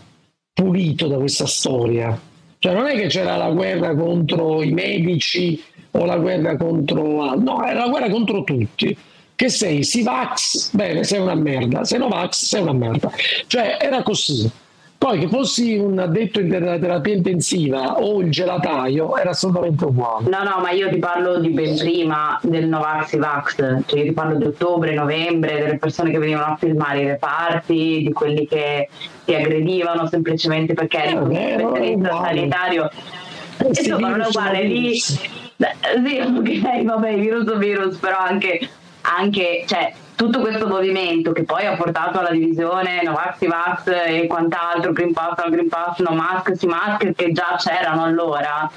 pulito 0.53 1.07
da 1.07 1.17
questa 1.17 1.45
storia. 1.45 2.19
Cioè 2.59 2.73
non 2.73 2.87
è 2.87 2.95
che 2.95 3.07
c'era 3.07 3.37
la 3.37 3.51
guerra 3.51 3.95
contro 3.95 4.63
i 4.63 4.71
medici 4.71 5.61
o 5.91 6.05
la 6.05 6.17
guerra 6.17 6.57
contro... 6.57 7.35
No, 7.35 7.63
era 7.63 7.85
la 7.85 7.89
guerra 7.89 8.09
contro 8.09 8.43
tutti. 8.43 8.97
Che 9.35 9.49
sei, 9.49 9.83
si 9.83 10.01
vax, 10.01 10.73
bene, 10.73 11.03
sei 11.03 11.19
una 11.19 11.35
merda, 11.35 11.83
se 11.83 11.99
no 11.99 12.07
vax, 12.07 12.45
sei 12.45 12.61
una 12.63 12.73
merda. 12.73 13.11
Cioè 13.45 13.77
era 13.79 14.01
così. 14.01 14.49
Poi 14.97 15.19
che 15.19 15.27
fossi 15.27 15.77
un 15.77 15.99
addetto 15.99 16.39
in 16.39 16.49
terapia 16.49 17.13
intensiva 17.13 17.97
o 17.99 18.19
il 18.19 18.31
gelataio 18.31 19.15
era 19.15 19.29
assolutamente 19.29 19.85
uguale. 19.85 20.27
No, 20.27 20.41
no, 20.41 20.59
ma 20.59 20.71
io 20.71 20.89
ti 20.89 20.97
parlo 20.97 21.37
di 21.39 21.49
ben 21.49 21.77
prima 21.77 22.39
del 22.41 22.67
Novax 22.67 23.15
Vax, 23.15 23.55
cioè 23.85 23.99
io 23.99 24.05
ti 24.05 24.11
parlo 24.11 24.37
di 24.37 24.45
ottobre, 24.45 24.95
novembre, 24.95 25.59
delle 25.59 25.77
persone 25.77 26.09
che 26.09 26.17
venivano 26.17 26.53
a 26.53 26.57
filmare 26.57 27.01
i 27.01 27.05
reparti, 27.05 28.01
di 28.03 28.11
quelli 28.11 28.47
che 28.47 28.89
ti 29.23 29.35
aggredivano 29.35 30.07
semplicemente 30.07 30.73
perché 30.73 31.03
eri 31.03 31.15
un 31.15 31.25
specialista 31.31 32.23
sanitario. 32.23 32.89
Eh, 32.89 33.67
Insomma, 33.67 34.09
non 34.09 34.21
è 34.21 34.27
uguale 34.27 34.63
lì. 34.63 34.95
Sì, 34.95 35.19
ok, 35.57 36.83
vabbè, 36.83 37.15
virus 37.19 37.47
o 37.47 37.57
virus, 37.57 37.97
però 37.97 38.17
anche, 38.17 38.67
anche 39.01 39.63
cioè, 39.67 39.93
tutto 40.17 40.39
questo 40.39 40.67
movimento 40.67 41.31
che 41.31 41.43
poi 41.43 41.67
ha 41.67 41.75
portato 41.75 42.17
alla 42.17 42.31
divisione 42.31 43.03
no 43.03 43.13
vax, 43.13 43.45
vax 43.45 43.83
e 44.07 44.25
quant'altro, 44.25 44.91
Green 44.91 45.13
Pass, 45.13 45.43
no 45.43 45.49
Green 45.51 45.69
Pass, 45.69 45.99
no 45.99 46.15
mask, 46.15 46.57
si 46.57 46.65
mask, 46.65 47.13
che 47.13 47.31
già 47.31 47.55
c'erano 47.59 48.03
allora, 48.03 48.69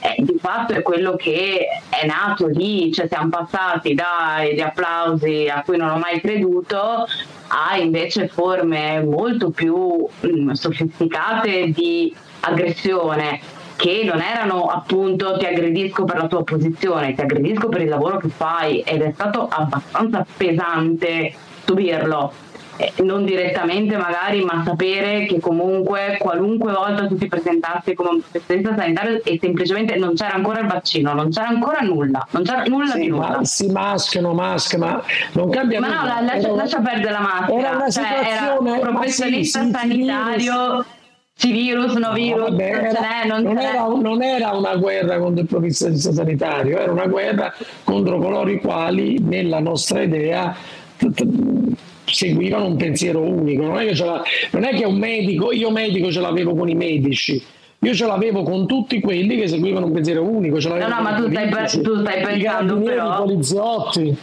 eh, 0.00 0.16
di 0.18 0.36
fatto 0.38 0.74
è 0.74 0.82
quello 0.82 1.16
che 1.16 1.66
è 1.88 2.04
nato 2.04 2.46
lì, 2.46 2.92
cioè 2.92 3.08
siamo 3.08 3.30
passati 3.30 3.94
dagli 3.94 4.60
applausi 4.60 5.48
a 5.48 5.62
cui 5.64 5.78
non 5.78 5.88
ho 5.88 5.96
mai 5.96 6.20
creduto 6.20 7.06
a 7.48 7.76
invece 7.78 8.28
forme 8.28 9.02
molto 9.02 9.48
più 9.48 10.06
mh, 10.20 10.28
mm, 10.28 10.50
sofisticate 10.50 11.70
di 11.70 12.14
aggressione 12.40 13.40
che 13.82 14.02
non 14.04 14.20
erano 14.20 14.66
appunto 14.66 15.36
ti 15.38 15.44
aggredisco 15.44 16.04
per 16.04 16.16
la 16.16 16.28
tua 16.28 16.44
posizione, 16.44 17.14
ti 17.14 17.20
aggredisco 17.20 17.68
per 17.68 17.80
il 17.80 17.88
lavoro 17.88 18.18
che 18.18 18.28
fai 18.28 18.78
ed 18.82 19.02
è 19.02 19.10
stato 19.12 19.48
abbastanza 19.48 20.24
pesante 20.36 21.34
subirlo. 21.64 22.32
Eh, 22.76 22.92
non 23.02 23.24
direttamente 23.24 23.96
magari, 23.96 24.40
ma 24.44 24.62
sapere 24.64 25.26
che 25.26 25.40
comunque 25.40 26.16
qualunque 26.20 26.72
volta 26.72 27.08
tu 27.08 27.16
ti 27.16 27.26
presentassi 27.26 27.94
come 27.94 28.10
un 28.10 28.20
professionista 28.20 28.76
sanitario 28.76 29.20
e 29.24 29.38
semplicemente 29.40 29.96
non 29.96 30.14
c'era 30.14 30.34
ancora 30.34 30.60
il 30.60 30.68
vaccino, 30.68 31.12
non 31.12 31.30
c'era 31.30 31.48
ancora 31.48 31.80
nulla, 31.80 32.24
non 32.30 32.44
c'era 32.44 32.62
nulla 32.62 32.92
sì, 32.92 33.00
di 33.00 33.08
nulla. 33.08 33.38
Ma 33.38 33.44
si 33.44 33.66
mascherano, 33.66 34.32
maschera, 34.32 34.86
ma 34.86 35.02
non 35.32 35.50
cambia 35.50 35.80
ma 35.80 35.88
nulla. 35.88 36.02
Ma 36.02 36.20
no, 36.20 36.26
lascia, 36.26 36.52
lascia 36.52 36.80
perdere 36.80 37.10
la 37.10 37.20
maschera. 37.20 37.58
Era 37.58 37.70
una 37.70 37.90
cioè, 37.90 38.04
situazione, 38.04 38.78
era 38.78 38.88
un 38.88 38.94
professionista 38.94 39.60
sì, 39.60 39.70
sanitario. 39.70 40.82
Sì, 40.82 41.00
sì, 41.34 41.50
virus, 41.50 41.94
no 41.94 42.12
virus, 42.12 42.50
no, 42.50 42.56
vabbè, 42.56 42.62
era, 42.62 43.24
non, 43.26 43.42
non, 43.42 43.58
era, 43.58 43.86
non, 43.86 44.22
era, 44.22 44.50
una 44.52 44.76
guerra 44.76 45.18
contro 45.18 45.42
il 45.42 45.48
professionista 45.48 46.12
sanitario, 46.12 46.78
era 46.78 46.92
una 46.92 47.06
guerra 47.06 47.52
contro 47.82 48.18
coloro 48.18 48.50
i 48.50 48.60
quali 48.60 49.18
nella 49.18 49.58
nostra 49.58 50.02
idea 50.02 50.54
seguivano 52.04 52.66
un 52.66 52.76
pensiero 52.76 53.20
unico. 53.20 53.64
Non 53.64 53.78
è, 53.78 53.86
che 53.86 54.04
non 54.50 54.64
è 54.64 54.74
che 54.74 54.84
un 54.84 54.98
medico, 54.98 55.52
io 55.52 55.70
medico 55.70 56.12
ce 56.12 56.20
l'avevo 56.20 56.54
con 56.54 56.68
i 56.68 56.74
medici, 56.74 57.42
io 57.80 57.94
ce 57.94 58.06
l'avevo 58.06 58.42
con 58.42 58.66
tutti 58.66 59.00
quelli 59.00 59.36
che 59.36 59.48
seguivano 59.48 59.86
un 59.86 59.92
pensiero 59.92 60.22
unico. 60.22 60.58
no, 60.68 60.76
no, 60.76 61.00
ma 61.00 61.14
tu 61.14 61.28
stai, 61.28 61.82
tu 61.82 61.98
stai 61.98 62.22
pensando 62.22 62.80
però... 62.80 63.14
I 63.14 63.16
poliziotti 63.16 64.16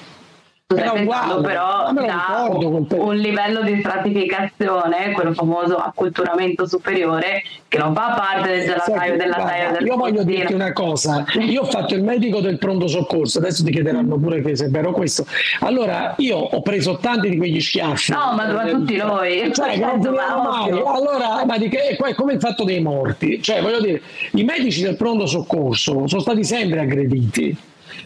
era 0.75 0.91
uguale, 0.91 1.41
però 1.41 1.91
da 1.91 2.47
un 2.89 3.15
livello 3.15 3.63
di 3.63 3.79
stratificazione, 3.79 5.13
quello 5.13 5.33
famoso 5.33 5.77
acculturamento 5.77 6.67
superiore, 6.67 7.41
che 7.67 7.79
non 7.79 7.91
fa 7.95 8.13
parte 8.15 8.49
del 8.49 8.65
gelataio 8.65 9.17
della 9.17 9.33
taia 9.33 9.71
del 9.71 9.87
Io 9.87 9.95
voglio 9.95 10.23
dirti 10.23 10.53
una 10.53 10.71
cosa, 10.71 11.25
io 11.39 11.61
ho 11.61 11.65
fatto 11.65 11.95
il 11.95 12.03
medico 12.03 12.39
del 12.39 12.59
pronto 12.59 12.85
soccorso, 12.85 13.39
adesso 13.39 13.63
ti 13.63 13.71
chiederanno 13.71 14.17
pure 14.17 14.43
che 14.43 14.55
se 14.55 14.65
è 14.65 14.69
vero 14.69 14.91
questo. 14.91 15.25
Allora, 15.61 16.13
io 16.17 16.37
ho 16.37 16.61
preso 16.61 16.97
tanti 16.97 17.31
di 17.31 17.37
quegli 17.37 17.59
schiaffi. 17.59 18.11
No, 18.11 18.33
ma, 18.35 18.53
ma 18.53 18.65
tutti 18.67 18.95
noi. 18.95 19.51
Cioè, 19.51 19.75
certo, 19.75 20.11
ma 20.11 20.65
allora, 20.65 21.45
ma 21.47 21.57
di 21.57 21.67
che, 21.67 21.97
è 21.97 22.13
come 22.13 22.33
il 22.33 22.39
fatto 22.39 22.63
dei 22.63 22.79
morti. 22.79 23.41
Cioè, 23.41 23.59
voglio 23.63 23.81
dire, 23.81 24.01
i 24.33 24.43
medici 24.43 24.83
del 24.83 24.95
pronto 24.95 25.25
soccorso 25.25 26.05
sono 26.05 26.21
stati 26.21 26.43
sempre 26.43 26.79
aggrediti 26.81 27.57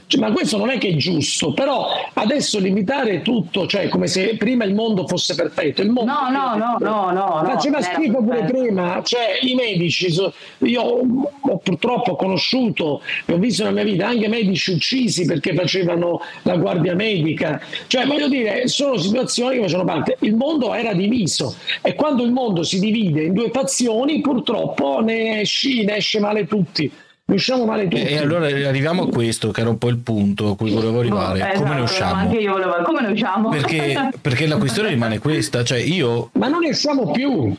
cioè, 0.07 0.21
ma 0.21 0.31
questo 0.31 0.57
non 0.57 0.69
è 0.69 0.77
che 0.77 0.89
è 0.89 0.95
giusto, 0.95 1.53
però 1.53 1.87
adesso 2.13 2.59
limitare 2.59 3.21
tutto, 3.21 3.67
cioè 3.67 3.87
come 3.87 4.07
se 4.07 4.35
prima 4.37 4.63
il 4.63 4.73
mondo 4.73 5.07
fosse 5.07 5.35
perfetto. 5.35 5.81
Il 5.81 5.89
mondo 5.89 6.11
no, 6.11 6.29
no, 6.29 6.55
no, 6.55 6.77
no, 6.79 7.11
no, 7.11 7.43
Faceva 7.45 7.79
no, 7.79 7.83
schifo 7.83 8.23
pure 8.23 8.43
prima, 8.45 9.01
cioè 9.03 9.39
i 9.41 9.55
medici, 9.55 10.13
io 10.59 10.81
ho, 10.81 11.57
purtroppo 11.57 12.15
conosciuto, 12.15 13.01
ho 13.25 13.37
visto 13.37 13.63
nella 13.63 13.75
mia 13.75 13.91
vita 13.91 14.07
anche 14.07 14.27
medici 14.27 14.71
uccisi 14.71 15.25
perché 15.25 15.53
facevano 15.53 16.21
la 16.43 16.57
guardia 16.57 16.95
medica, 16.95 17.61
cioè 17.87 18.05
voglio 18.05 18.27
dire, 18.27 18.67
sono 18.67 18.97
situazioni 18.97 19.55
che 19.55 19.61
facevano 19.63 19.87
parte. 19.87 20.17
Il 20.19 20.35
mondo 20.35 20.73
era 20.73 20.93
diviso 20.93 21.55
e 21.81 21.95
quando 21.95 22.23
il 22.23 22.31
mondo 22.31 22.63
si 22.63 22.79
divide 22.79 23.23
in 23.23 23.33
due 23.33 23.49
fazioni 23.51 24.21
purtroppo 24.21 25.01
ne, 25.01 25.41
esci, 25.41 25.83
ne 25.83 25.97
esce 25.97 26.19
male 26.19 26.45
tutti 26.45 26.91
usciamo 27.25 27.65
male 27.65 27.87
tutti. 27.87 28.01
E 28.01 28.17
allora 28.17 28.45
arriviamo 28.45 29.03
a 29.03 29.09
questo, 29.09 29.51
che 29.51 29.61
era 29.61 29.69
un 29.69 29.77
po' 29.77 29.89
il 29.89 29.97
punto 29.97 30.51
a 30.51 30.55
cui 30.55 30.71
volevo 30.71 30.99
arrivare. 30.99 31.39
No, 31.39 31.45
come 31.45 31.55
esatto, 31.55 31.73
ne 31.73 31.81
usciamo? 31.81 32.13
Anche 32.13 32.37
io 32.37 32.51
volevo, 32.51 32.81
come 32.83 33.01
ne 33.01 33.11
usciamo? 33.11 33.49
Perché, 33.49 34.09
perché 34.21 34.47
la 34.47 34.57
questione 34.57 34.89
rimane 34.89 35.19
questa, 35.19 35.63
cioè 35.63 35.79
io... 35.79 36.29
Ma 36.33 36.47
non 36.47 36.59
ne 36.59 36.69
usciamo 36.69 37.11
più. 37.11 37.55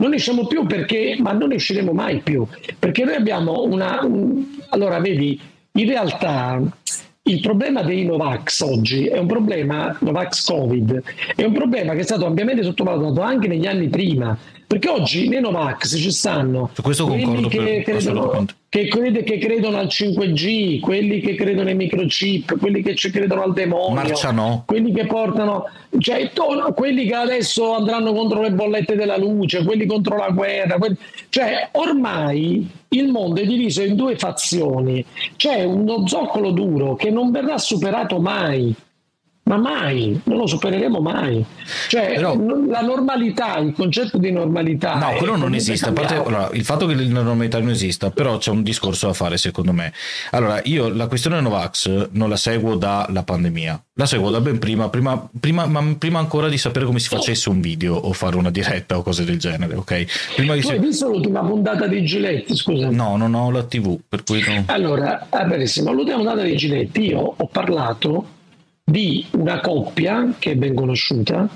Non 0.00 0.10
ne 0.10 0.16
usciamo 0.16 0.46
più 0.46 0.64
perché, 0.66 1.16
ma 1.18 1.32
non 1.32 1.48
ne 1.48 1.56
usciremo 1.56 1.92
mai 1.92 2.20
più, 2.20 2.46
perché 2.78 3.04
noi 3.04 3.16
abbiamo 3.16 3.64
una... 3.64 3.98
Un, 4.04 4.44
allora, 4.68 5.00
vedi, 5.00 5.40
in 5.72 5.88
realtà 5.88 6.62
il 7.22 7.40
problema 7.40 7.82
dei 7.82 8.04
Novax 8.04 8.60
oggi 8.60 9.06
è 9.06 9.18
un 9.18 9.26
problema, 9.26 9.96
Novax 10.00 10.46
Covid, 10.46 11.02
è 11.34 11.44
un 11.44 11.52
problema 11.52 11.94
che 11.94 12.00
è 12.00 12.02
stato 12.04 12.26
ampiamente 12.26 12.62
sottovalutato 12.62 13.20
anche 13.22 13.48
negli 13.48 13.66
anni 13.66 13.88
prima, 13.88 14.38
perché 14.66 14.88
oggi 14.88 15.28
nei 15.28 15.40
Novax 15.40 15.98
ci 15.98 16.10
stanno 16.12 16.70
Su 16.72 16.82
questo 16.82 17.06
concordo 17.06 17.48
che, 17.48 17.82
credono, 17.84 18.46
che, 18.70 18.86
crede, 18.88 19.22
che, 19.22 19.38
credono 19.38 19.78
al 19.78 19.86
5G, 19.86 20.80
quelli 20.80 21.20
che 21.20 21.34
credono 21.34 21.70
ai 21.70 21.74
microchip, 21.74 22.58
quelli 22.58 22.82
che 22.82 22.94
ci 22.94 23.10
credono 23.10 23.42
al 23.42 23.54
demonio, 23.54 23.94
Marcia 23.94 24.30
no. 24.30 24.64
quelli 24.66 24.92
che 24.92 25.06
portano, 25.06 25.64
cioè, 25.98 26.30
to, 26.32 26.72
quelli 26.74 27.06
che 27.06 27.14
adesso 27.14 27.74
andranno 27.74 28.12
contro 28.12 28.42
le 28.42 28.52
bollette 28.52 28.94
della 28.94 29.16
luce, 29.16 29.64
quelli 29.64 29.86
contro 29.86 30.16
la 30.16 30.28
guerra, 30.30 30.76
quelli, 30.76 30.96
cioè 31.30 31.70
ormai 31.72 32.68
il 32.88 33.08
mondo 33.08 33.40
è 33.40 33.46
diviso 33.46 33.82
in 33.82 33.96
due 33.96 34.16
fazioni, 34.16 35.02
c'è 35.36 35.64
uno 35.64 36.06
zoccolo 36.06 36.50
duro 36.50 36.94
che 36.94 37.10
non 37.10 37.30
verrà 37.30 37.56
superato 37.56 38.20
mai 38.20 38.74
ma 39.48 39.56
mai, 39.56 40.20
non 40.24 40.36
lo 40.36 40.46
supereremo 40.46 41.00
mai. 41.00 41.44
Cioè, 41.88 42.14
Però, 42.14 42.36
la 42.68 42.82
normalità, 42.82 43.56
il 43.58 43.72
concetto 43.72 44.18
di 44.18 44.30
normalità. 44.30 44.96
No, 44.96 45.12
quello 45.16 45.36
non 45.36 45.54
esiste. 45.54 45.88
A 45.88 45.92
parte, 45.92 46.14
allora, 46.16 46.50
il 46.52 46.64
fatto 46.64 46.86
che 46.86 46.94
la 46.94 47.22
normalità 47.22 47.58
non 47.58 47.70
esista, 47.70 48.10
però 48.10 48.36
c'è 48.36 48.50
un 48.50 48.62
discorso 48.62 49.06
da 49.06 49.14
fare, 49.14 49.38
secondo 49.38 49.72
me. 49.72 49.92
Allora, 50.32 50.60
io 50.64 50.88
la 50.90 51.06
questione 51.06 51.40
Novax 51.40 52.10
non 52.12 52.28
la 52.28 52.36
seguo 52.36 52.76
dalla 52.76 53.22
pandemia, 53.22 53.82
la 53.94 54.06
seguo 54.06 54.30
da 54.30 54.40
ben 54.40 54.58
prima, 54.58 54.90
prima, 54.90 55.28
prima, 55.40 55.64
ma 55.64 55.82
prima 55.98 56.18
ancora 56.18 56.48
di 56.48 56.58
sapere 56.58 56.84
come 56.84 56.98
si 56.98 57.08
facesse 57.08 57.48
un 57.48 57.60
video 57.62 57.94
o 57.94 58.12
fare 58.12 58.36
una 58.36 58.50
diretta 58.50 58.98
o 58.98 59.02
cose 59.02 59.24
del 59.24 59.38
genere, 59.38 59.76
ok? 59.76 60.34
Prima 60.36 60.56
tu 60.58 60.68
hai 60.68 60.78
visto 60.78 61.08
l'ultima 61.08 61.40
puntata 61.40 61.86
di 61.86 62.04
Giletti, 62.04 62.54
scusa? 62.54 62.90
No, 62.90 63.16
non 63.16 63.32
ho 63.32 63.50
la 63.50 63.62
TV, 63.62 63.98
per 64.06 64.24
cui 64.24 64.44
no. 64.46 64.64
Allora, 64.66 65.26
benissimo, 65.46 65.90
l'ultima 65.92 66.16
puntata 66.16 66.42
di 66.42 66.54
Giletti, 66.54 67.06
io 67.06 67.34
ho 67.36 67.46
parlato 67.46 68.36
di 68.88 69.26
una 69.32 69.60
coppia 69.60 70.34
che 70.38 70.52
è 70.52 70.56
ben 70.56 70.74
conosciuta 70.74 71.46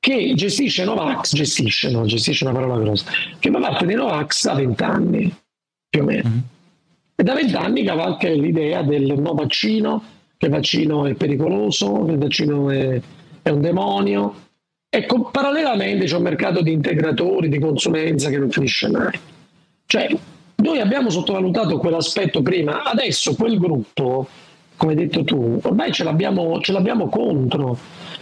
che 0.00 0.32
gestisce 0.34 0.84
Novax, 0.84 1.34
gestisce, 1.34 1.90
no, 1.90 2.04
gestisce 2.04 2.44
una 2.44 2.52
parola 2.52 2.78
grossa, 2.78 3.10
che 3.38 3.50
fa 3.50 3.58
parte 3.58 3.86
di 3.86 3.94
Novax 3.94 4.44
da 4.44 4.54
vent'anni, 4.54 5.34
più 5.88 6.02
o 6.02 6.04
meno. 6.04 6.28
Mm-hmm. 6.28 6.38
E 7.14 7.22
da 7.22 7.34
vent'anni 7.34 7.84
cavalca 7.84 8.28
l'idea 8.28 8.82
del 8.82 9.14
no 9.18 9.34
vaccino, 9.34 10.02
che 10.36 10.46
il 10.46 10.52
vaccino 10.52 11.06
è 11.06 11.14
pericoloso, 11.14 12.04
che 12.04 12.12
il 12.12 12.18
vaccino 12.18 12.70
è, 12.70 13.00
è 13.42 13.50
un 13.50 13.60
demonio. 13.60 14.34
E 14.88 15.06
con, 15.06 15.30
parallelamente 15.30 16.06
c'è 16.06 16.16
un 16.16 16.22
mercato 16.22 16.60
di 16.60 16.72
integratori, 16.72 17.48
di 17.48 17.58
consulenza 17.58 18.30
che 18.30 18.38
non 18.38 18.50
finisce 18.50 18.88
mai. 18.88 19.18
Cioè, 19.86 20.08
noi 20.56 20.80
abbiamo 20.80 21.10
sottovalutato 21.10 21.78
quell'aspetto 21.78 22.42
prima, 22.42 22.82
adesso 22.82 23.34
quel 23.34 23.58
gruppo 23.58 24.28
come 24.76 24.92
hai 24.92 24.98
detto 24.98 25.24
tu, 25.24 25.58
ormai 25.62 25.92
ce 25.92 26.04
l'abbiamo, 26.04 26.60
ce 26.60 26.72
l'abbiamo 26.72 27.08
contro. 27.08 27.78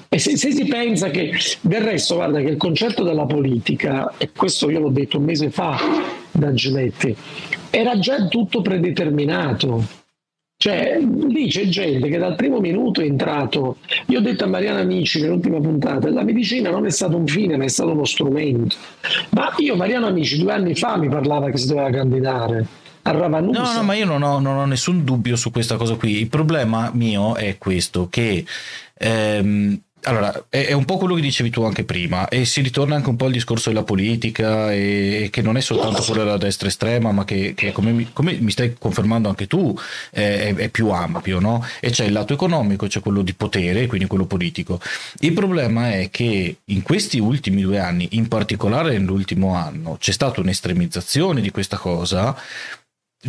E 0.09 0.19
se, 0.19 0.37
se, 0.37 0.53
si 0.53 0.65
pensa 0.67 1.11
che 1.11 1.33
del 1.61 1.83
resto, 1.83 2.15
guarda, 2.15 2.41
che 2.41 2.51
il 2.51 2.57
concetto 2.57 3.03
della 3.03 3.27
politica, 3.27 4.13
e 4.17 4.31
questo 4.31 4.71
io 4.71 4.81
l'ho 4.81 4.91
detto 4.91 5.19
un 5.19 5.25
mese 5.25 5.51
fa 5.51 5.77
da 6.31 6.53
Giletti, 6.53 7.15
era 7.71 7.99
già 7.99 8.29
tutto 8.29 8.63
predeterminato. 8.63 10.03
Cioè, 10.57 10.99
lì 11.01 11.49
c'è 11.49 11.67
gente 11.67 12.09
che 12.09 12.17
dal 12.17 12.37
primo 12.37 12.61
minuto 12.61 13.01
è 13.01 13.05
entrato. 13.05 13.79
Io 14.07 14.19
ho 14.19 14.23
detto 14.23 14.45
a 14.45 14.47
Mariana 14.47 14.81
Amici 14.81 15.21
nell'ultima 15.21 15.59
puntata: 15.59 16.09
la 16.09 16.23
medicina 16.23 16.71
non 16.71 16.87
è 16.87 16.91
stato 16.91 17.17
un 17.17 17.27
fine, 17.27 17.57
ma 17.57 17.65
è 17.65 17.69
stato 17.69 17.91
uno 17.91 18.05
strumento. 18.05 18.77
Ma 19.31 19.53
io, 19.59 19.75
Mariano 19.75 20.07
Amici, 20.07 20.39
due 20.39 20.53
anni 20.53 20.75
fa 20.77 20.97
mi 20.97 21.09
parlava 21.09 21.51
che 21.51 21.59
si 21.59 21.67
doveva 21.67 21.91
candidare 21.91 22.83
a 23.05 23.11
Ravanusa. 23.11 23.63
No, 23.63 23.73
no, 23.73 23.83
ma 23.83 23.95
io 23.95 24.07
non 24.07 24.23
ho, 24.23 24.39
non 24.39 24.57
ho, 24.57 24.65
nessun 24.65 25.05
dubbio 25.05 25.37
su 25.37 25.51
questa 25.51 25.77
cosa 25.77 25.95
qui. 25.95 26.19
Il 26.19 26.29
problema 26.29 26.91
mio 26.93 27.37
è 27.37 27.59
questo: 27.59 28.09
che 28.11 28.45
ehm, 28.95 29.81
allora, 30.05 30.47
è, 30.49 30.73
un 30.73 30.85
po' 30.85 30.97
quello 30.97 31.15
che 31.15 31.21
dicevi 31.21 31.51
tu 31.51 31.63
anche 31.63 31.85
prima, 31.85 32.29
e 32.29 32.45
si 32.45 32.61
ritorna 32.61 32.95
anche 32.95 33.09
un 33.09 33.17
po' 33.17 33.27
al 33.27 33.33
discorso 33.33 33.71
della 33.71 33.85
politica, 33.85 34.73
e, 34.73 35.29
che 35.31 35.43
non 35.43 35.57
è 35.57 35.61
soltanto 35.61 36.03
quello 36.03 36.25
della 36.25 36.37
destra 36.37 36.69
estrema, 36.69 37.13
ma 37.13 37.25
che, 37.25 37.55
che 37.55 37.73
come, 37.73 37.93
mi, 37.93 38.11
come, 38.13 38.37
mi, 38.39 38.51
stai 38.51 38.75
confermando 38.79 39.29
anche 39.29 39.47
tu, 39.47 39.77
è, 40.11 40.55
è, 40.55 40.69
più 40.69 40.89
ampio, 40.91 41.41
no? 41.41 41.65
E 41.81 41.91
c'è 41.91 42.05
il 42.05 42.13
lato 42.13 42.33
economico, 42.33 42.87
c'è 42.87 43.01
quello 43.01 43.23
di 43.23 43.35
potere, 43.35 43.87
quindi 43.87 44.07
quello 44.07 44.27
politico. 44.27 44.81
Il 45.21 45.33
problema 45.33 45.93
è 45.93 46.11
che 46.11 46.59
in 46.65 46.83
questi 46.83 47.19
ultimi 47.19 47.63
due 47.63 47.79
anni, 47.79 48.09
in 48.13 48.29
particolare 48.29 48.99
nell'ultimo 48.99 49.55
anno, 49.55 49.97
c'è 49.99 50.13
stata 50.13 50.41
un'estremizzazione 50.41 51.41
di 51.41 51.51
questa 51.51 51.77
cosa 51.77 52.37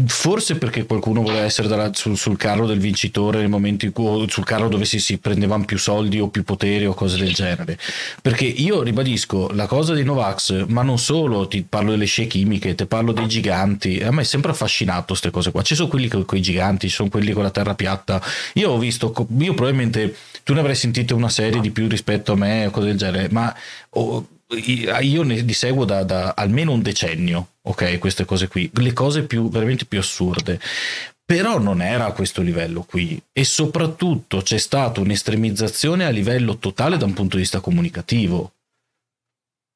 Forse 0.07 0.57
perché 0.57 0.85
qualcuno 0.85 1.21
voleva 1.21 1.45
essere 1.45 1.69
dalla, 1.69 1.89
sul, 1.93 2.17
sul, 2.17 2.35
carro 2.35 2.65
del 2.65 2.79
vincitore 2.79 3.39
nel 3.39 3.47
momento 3.47 3.85
in 3.85 3.93
cui 3.93 4.29
sul 4.29 4.43
carro 4.43 4.67
dove 4.67 4.83
si, 4.83 4.99
si, 4.99 5.19
prendevano 5.19 5.63
più 5.63 5.77
soldi 5.77 6.19
o 6.19 6.27
più 6.27 6.43
potere 6.43 6.85
o 6.85 6.93
cose 6.93 7.17
del 7.17 7.33
genere. 7.33 7.79
Perché 8.21 8.43
io 8.43 8.81
ribadisco 8.81 9.49
la 9.53 9.67
cosa 9.67 9.93
dei 9.93 10.03
Novax, 10.03 10.65
ma 10.67 10.81
non 10.81 10.99
solo, 10.99 11.47
ti 11.47 11.63
parlo 11.63 11.91
delle 11.91 12.05
scie 12.05 12.27
chimiche, 12.27 12.75
ti 12.75 12.85
parlo 12.85 13.13
dei 13.13 13.27
giganti. 13.27 14.01
A 14.01 14.11
me 14.11 14.21
è 14.21 14.25
sempre 14.25 14.51
affascinato 14.51 15.05
queste 15.07 15.31
cose 15.31 15.51
qua. 15.51 15.61
Ci 15.61 15.75
sono 15.75 15.87
quelli 15.87 16.09
con 16.09 16.25
i 16.31 16.41
giganti, 16.41 16.89
ci 16.89 16.95
sono 16.95 17.09
quelli 17.09 17.31
con 17.31 17.43
la 17.43 17.51
terra 17.51 17.73
piatta. 17.73 18.21
Io 18.55 18.71
ho 18.71 18.77
visto, 18.77 19.13
io 19.37 19.53
probabilmente 19.53 20.13
tu 20.43 20.53
ne 20.53 20.59
avrai 20.59 20.75
sentito 20.75 21.15
una 21.15 21.29
serie 21.29 21.61
di 21.61 21.71
più 21.71 21.87
rispetto 21.87 22.33
a 22.33 22.35
me 22.35 22.65
o 22.65 22.69
cose 22.69 22.87
del 22.87 22.97
genere, 22.97 23.29
ma. 23.31 23.55
Oh, 23.91 24.27
io 24.57 25.23
ne 25.23 25.35
li 25.41 25.53
seguo 25.53 25.85
da, 25.85 26.03
da, 26.03 26.33
almeno 26.35 26.71
un 26.71 26.81
decennio, 26.81 27.49
ok? 27.63 27.97
Queste 27.97 28.25
cose 28.25 28.47
qui, 28.47 28.69
le 28.73 28.93
cose 28.93 29.23
più, 29.23 29.49
veramente 29.49 29.85
più 29.85 29.99
assurde. 29.99 30.59
Però 31.25 31.57
non 31.57 31.81
era 31.81 32.05
a 32.05 32.11
questo 32.11 32.43
livello 32.43 32.83
qui 32.83 33.19
e 33.33 33.43
soprattutto 33.43 34.41
c'è 34.41 34.59
stata 34.59 35.01
un'estremizzazione 35.01 36.05
a 36.05 36.09
livello 36.09 36.57
totale 36.57 36.97
da 36.97 37.05
un 37.05 37.13
punto 37.13 37.35
di 37.35 37.41
vista 37.41 37.59
comunicativo. 37.61 38.51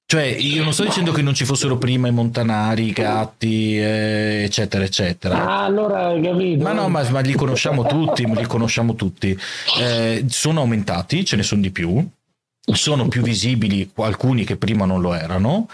Cioè, 0.05 0.23
io 0.23 0.63
non 0.63 0.73
sto 0.73 0.83
dicendo 0.83 1.11
che 1.11 1.21
non 1.21 1.35
ci 1.35 1.45
fossero 1.45 1.77
prima 1.77 2.07
i 2.07 2.11
montanari, 2.11 2.87
i 2.87 2.91
gatti, 2.91 3.77
eh, 3.77 4.43
eccetera, 4.43 4.83
eccetera. 4.83 5.43
Ah, 5.43 5.63
allora 5.65 6.19
capito. 6.21 6.63
Ma 6.63 6.71
no, 6.71 6.89
ma, 6.89 7.07
ma 7.09 7.19
li 7.19 7.33
conosciamo 7.33 7.85
tutti, 7.85 8.25
li 8.25 8.45
conosciamo 8.47 8.95
tutti. 8.95 9.37
Eh, 9.79 10.25
sono 10.27 10.61
aumentati, 10.61 11.25
ce 11.25 11.35
ne 11.35 11.43
sono 11.43 11.61
di 11.61 11.69
più 11.69 12.07
sono 12.75 13.07
più 13.07 13.21
visibili 13.21 13.89
alcuni 13.95 14.43
che 14.43 14.57
prima 14.57 14.85
non 14.85 15.01
lo 15.01 15.13
erano. 15.13 15.67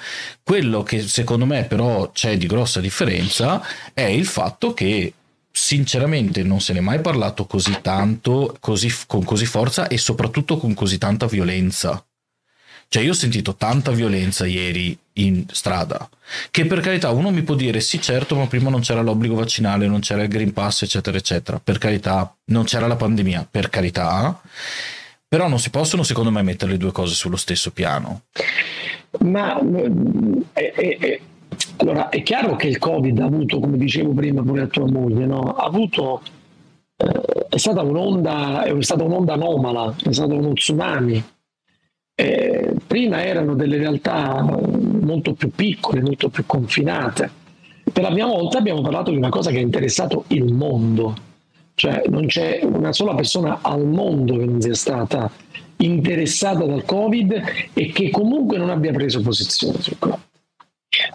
Quello 0.43 0.83
che 0.83 1.01
secondo 1.01 1.45
me 1.45 1.65
però 1.65 2.11
c'è 2.11 2.37
di 2.37 2.47
grossa 2.47 2.79
differenza 2.79 3.61
è 3.93 4.03
il 4.03 4.25
fatto 4.25 4.73
che 4.73 5.13
sinceramente 5.51 6.43
non 6.43 6.59
se 6.59 6.73
ne 6.73 6.79
è 6.79 6.81
mai 6.81 6.99
parlato 6.99 7.45
così 7.45 7.77
tanto, 7.81 8.57
così, 8.59 8.93
con 9.07 9.23
così 9.23 9.45
forza 9.45 9.87
e 9.87 9.97
soprattutto 9.97 10.57
con 10.57 10.73
così 10.73 10.97
tanta 10.97 11.27
violenza. 11.27 12.03
Cioè 12.87 13.03
io 13.03 13.11
ho 13.11 13.15
sentito 13.15 13.55
tanta 13.55 13.91
violenza 13.91 14.45
ieri 14.45 14.97
in 15.13 15.45
strada, 15.51 16.07
che 16.51 16.65
per 16.65 16.81
carità 16.81 17.09
uno 17.09 17.31
mi 17.31 17.41
può 17.41 17.55
dire 17.55 17.79
sì 17.79 18.01
certo 18.01 18.35
ma 18.35 18.47
prima 18.47 18.69
non 18.69 18.81
c'era 18.81 19.01
l'obbligo 19.01 19.35
vaccinale, 19.35 19.87
non 19.87 20.01
c'era 20.01 20.23
il 20.23 20.29
Green 20.29 20.53
Pass 20.53 20.83
eccetera 20.83 21.17
eccetera, 21.17 21.59
per 21.59 21.77
carità, 21.77 22.35
non 22.45 22.65
c'era 22.65 22.87
la 22.87 22.95
pandemia, 22.95 23.47
per 23.49 23.69
carità, 23.69 24.39
però 25.27 25.47
non 25.47 25.59
si 25.59 25.69
possono, 25.69 26.03
secondo 26.03 26.31
me, 26.31 26.41
mettere 26.41 26.71
le 26.71 26.77
due 26.77 26.91
cose 26.91 27.13
sullo 27.13 27.35
stesso 27.35 27.71
piano. 27.71 28.21
Ma 29.19 29.59
è, 30.53 30.71
è, 30.71 30.97
è, 30.97 31.19
allora 31.77 32.09
è 32.09 32.21
chiaro 32.21 32.55
che 32.55 32.67
il 32.67 32.77
Covid 32.77 33.19
ha 33.19 33.25
avuto, 33.25 33.59
come 33.59 33.77
dicevo 33.77 34.13
prima 34.13 34.41
pure 34.43 34.61
a 34.61 34.67
tua 34.67 34.89
moglie, 34.89 35.25
no? 35.25 35.55
ha 35.55 35.65
avuto 35.65 36.21
eh, 36.97 37.47
è 37.49 37.57
stata 37.57 37.81
un'onda, 37.81 38.63
è 38.63 38.81
stata 38.81 39.03
un'onda 39.03 39.33
anomala, 39.33 39.95
è 40.03 40.13
stato 40.13 40.35
uno 40.35 40.53
tsunami. 40.53 41.23
Eh, 42.17 42.75
prima 42.87 43.23
erano 43.25 43.55
delle 43.55 43.77
realtà 43.77 44.41
molto 44.41 45.33
più 45.33 45.49
piccole, 45.49 46.01
molto 46.01 46.29
più 46.29 46.45
confinate. 46.45 47.29
Per 47.91 48.01
la 48.01 48.11
prima 48.11 48.27
volta 48.27 48.57
abbiamo 48.57 48.81
parlato 48.81 49.11
di 49.11 49.17
una 49.17 49.29
cosa 49.29 49.51
che 49.51 49.57
ha 49.57 49.61
interessato 49.61 50.23
il 50.27 50.53
mondo 50.53 51.33
cioè 51.75 52.03
non 52.07 52.25
c'è 52.25 52.61
una 52.63 52.93
sola 52.93 53.13
persona 53.13 53.59
al 53.61 53.85
mondo 53.85 54.37
che 54.37 54.45
non 54.45 54.61
sia 54.61 54.73
stata 54.73 55.29
interessata 55.77 56.65
dal 56.65 56.85
Covid 56.85 57.43
e 57.73 57.91
che 57.91 58.09
comunque 58.09 58.57
non 58.57 58.69
abbia 58.69 58.91
preso 58.91 59.21
posizione 59.21 59.81
sul 59.81 59.97
Covid. 59.99 60.23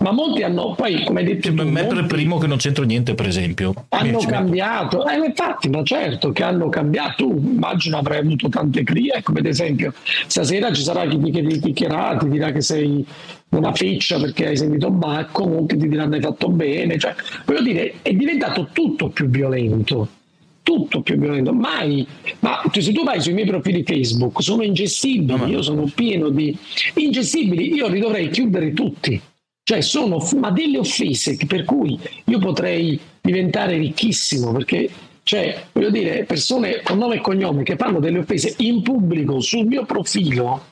Ma 0.00 0.12
molti 0.12 0.42
hanno, 0.42 0.74
poi 0.74 1.04
come 1.04 1.20
hai 1.20 1.26
detto, 1.26 1.48
cioè, 1.48 1.56
tu, 1.56 1.68
me 1.70 1.86
per 1.86 2.04
primo 2.04 2.36
che 2.36 2.46
non 2.46 2.58
c'entro 2.58 2.84
niente, 2.84 3.14
per 3.14 3.26
esempio. 3.26 3.72
Hanno 3.88 4.18
cambiato, 4.18 5.06
eh, 5.08 5.16
infatti, 5.16 5.70
ma 5.70 5.82
certo 5.82 6.32
che 6.32 6.42
hanno 6.42 6.68
cambiato. 6.68 7.24
Tu 7.24 7.32
immagino 7.32 7.96
avrai 7.96 8.18
avuto 8.18 8.50
tante 8.50 8.82
crie, 8.82 9.22
come 9.22 9.40
ad 9.40 9.46
esempio, 9.46 9.94
stasera 10.26 10.70
ci 10.72 10.82
sarà 10.82 11.06
chi 11.06 11.18
ti 11.18 11.30
criticherà, 11.30 12.16
ti 12.18 12.28
dirà 12.28 12.52
che 12.52 12.60
sei 12.60 13.06
una 13.50 13.72
feccia 13.72 14.18
perché 14.18 14.48
hai 14.48 14.56
sentito 14.56 14.90
Bacco, 14.90 15.46
molti 15.46 15.78
ti 15.78 15.88
diranno 15.88 16.14
hai 16.14 16.20
fatto 16.20 16.50
bene. 16.50 16.98
Cioè, 16.98 17.14
voglio 17.46 17.62
dire, 17.62 17.94
è 18.02 18.12
diventato 18.12 18.68
tutto 18.72 19.08
più 19.08 19.28
violento 19.28 20.08
tutto 20.70 21.02
più 21.02 21.18
violento. 21.18 21.52
Mai, 21.52 22.06
ma 22.38 22.62
se 22.70 22.92
tu 22.92 23.02
vai 23.02 23.20
sui 23.20 23.32
miei 23.32 23.46
profili 23.46 23.82
Facebook, 23.82 24.40
sono 24.40 24.62
ingestibili. 24.62 25.50
Io 25.50 25.62
sono 25.62 25.90
pieno 25.92 26.28
di 26.28 26.56
ingestibili. 26.94 27.74
Io 27.74 27.88
li 27.88 27.98
dovrei 27.98 28.30
chiudere 28.30 28.72
tutti. 28.72 29.20
Cioè, 29.64 29.80
sono 29.80 30.24
ma 30.36 30.50
delle 30.50 30.78
offese 30.78 31.36
per 31.46 31.64
cui 31.64 31.98
io 32.24 32.38
potrei 32.38 32.98
diventare 33.20 33.76
ricchissimo 33.78 34.52
perché 34.52 34.88
cioè, 35.22 35.64
voglio 35.72 35.90
dire, 35.90 36.24
persone 36.24 36.80
con 36.82 36.98
nome 36.98 37.16
e 37.16 37.20
cognome 37.20 37.62
che 37.62 37.76
fanno 37.76 38.00
delle 38.00 38.18
offese 38.18 38.54
in 38.58 38.82
pubblico 38.82 39.40
sul 39.40 39.66
mio 39.66 39.84
profilo 39.84 40.64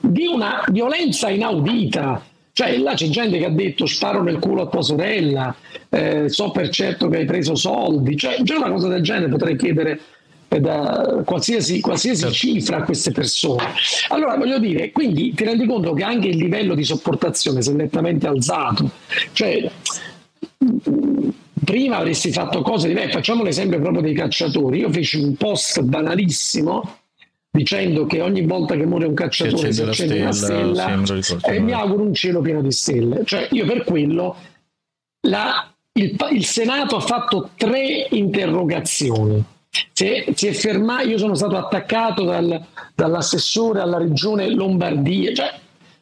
di 0.00 0.26
una 0.26 0.64
violenza 0.68 1.30
inaudita 1.30 2.22
cioè 2.52 2.76
là 2.76 2.94
c'è 2.94 3.08
gente 3.08 3.38
che 3.38 3.46
ha 3.46 3.50
detto 3.50 3.86
sparo 3.86 4.22
nel 4.22 4.38
culo 4.38 4.62
a 4.62 4.66
tua 4.66 4.82
sorella, 4.82 5.54
eh, 5.88 6.28
so 6.28 6.50
per 6.50 6.68
certo 6.68 7.08
che 7.08 7.18
hai 7.18 7.24
preso 7.24 7.54
soldi, 7.54 8.16
cioè 8.16 8.42
già 8.42 8.56
una 8.56 8.70
cosa 8.70 8.88
del 8.88 9.02
genere 9.02 9.28
potrei 9.28 9.56
chiedere 9.56 10.00
eh, 10.48 10.60
da 10.60 11.22
qualsiasi, 11.24 11.80
qualsiasi 11.80 12.20
certo. 12.20 12.36
cifra 12.36 12.76
a 12.78 12.82
queste 12.82 13.10
persone. 13.10 13.72
Allora 14.08 14.36
voglio 14.36 14.58
dire, 14.58 14.90
quindi 14.92 15.32
ti 15.32 15.44
rendi 15.44 15.64
conto 15.66 15.94
che 15.94 16.02
anche 16.02 16.28
il 16.28 16.36
livello 16.36 16.74
di 16.74 16.84
sopportazione 16.84 17.62
si 17.62 17.70
è 17.70 17.72
nettamente 17.72 18.26
alzato. 18.26 18.90
Cioè, 19.32 19.70
prima 21.64 21.96
avresti 21.96 22.32
fatto 22.32 22.60
cose 22.60 22.86
diverse, 22.88 23.12
facciamo 23.12 23.42
l'esempio 23.42 23.80
proprio 23.80 24.02
dei 24.02 24.14
cacciatori. 24.14 24.80
Io 24.80 24.90
feci 24.90 25.22
un 25.22 25.36
post 25.36 25.80
banalissimo 25.80 26.98
dicendo 27.52 28.06
che 28.06 28.22
ogni 28.22 28.46
volta 28.46 28.74
che 28.74 28.86
muore 28.86 29.04
un 29.04 29.14
cacciatore 29.14 29.72
si 29.72 29.82
accende 29.82 30.22
una 30.22 30.32
stella, 30.32 31.02
e 31.42 31.60
mi 31.60 31.72
auguro 31.72 32.02
un 32.02 32.14
cielo 32.14 32.40
pieno 32.40 32.62
di 32.62 32.72
stelle. 32.72 33.24
Cioè, 33.26 33.48
io 33.50 33.66
per 33.66 33.84
quello 33.84 34.34
la, 35.28 35.70
il, 35.92 36.16
il, 36.30 36.44
Senato 36.46 36.96
ha 36.96 37.00
fatto 37.00 37.50
tre 37.54 38.06
interrogazioni. 38.10 39.44
Si 39.92 40.06
è, 40.06 40.32
si 40.34 40.46
è 40.46 40.52
fermato, 40.52 41.06
io 41.06 41.18
sono 41.18 41.34
stato 41.34 41.56
attaccato 41.58 42.24
dal, 42.24 42.64
dall'assessore 42.94 43.80
alla 43.80 43.98
regione 43.98 44.48
Lombardia, 44.48 45.34
cioè, 45.34 45.52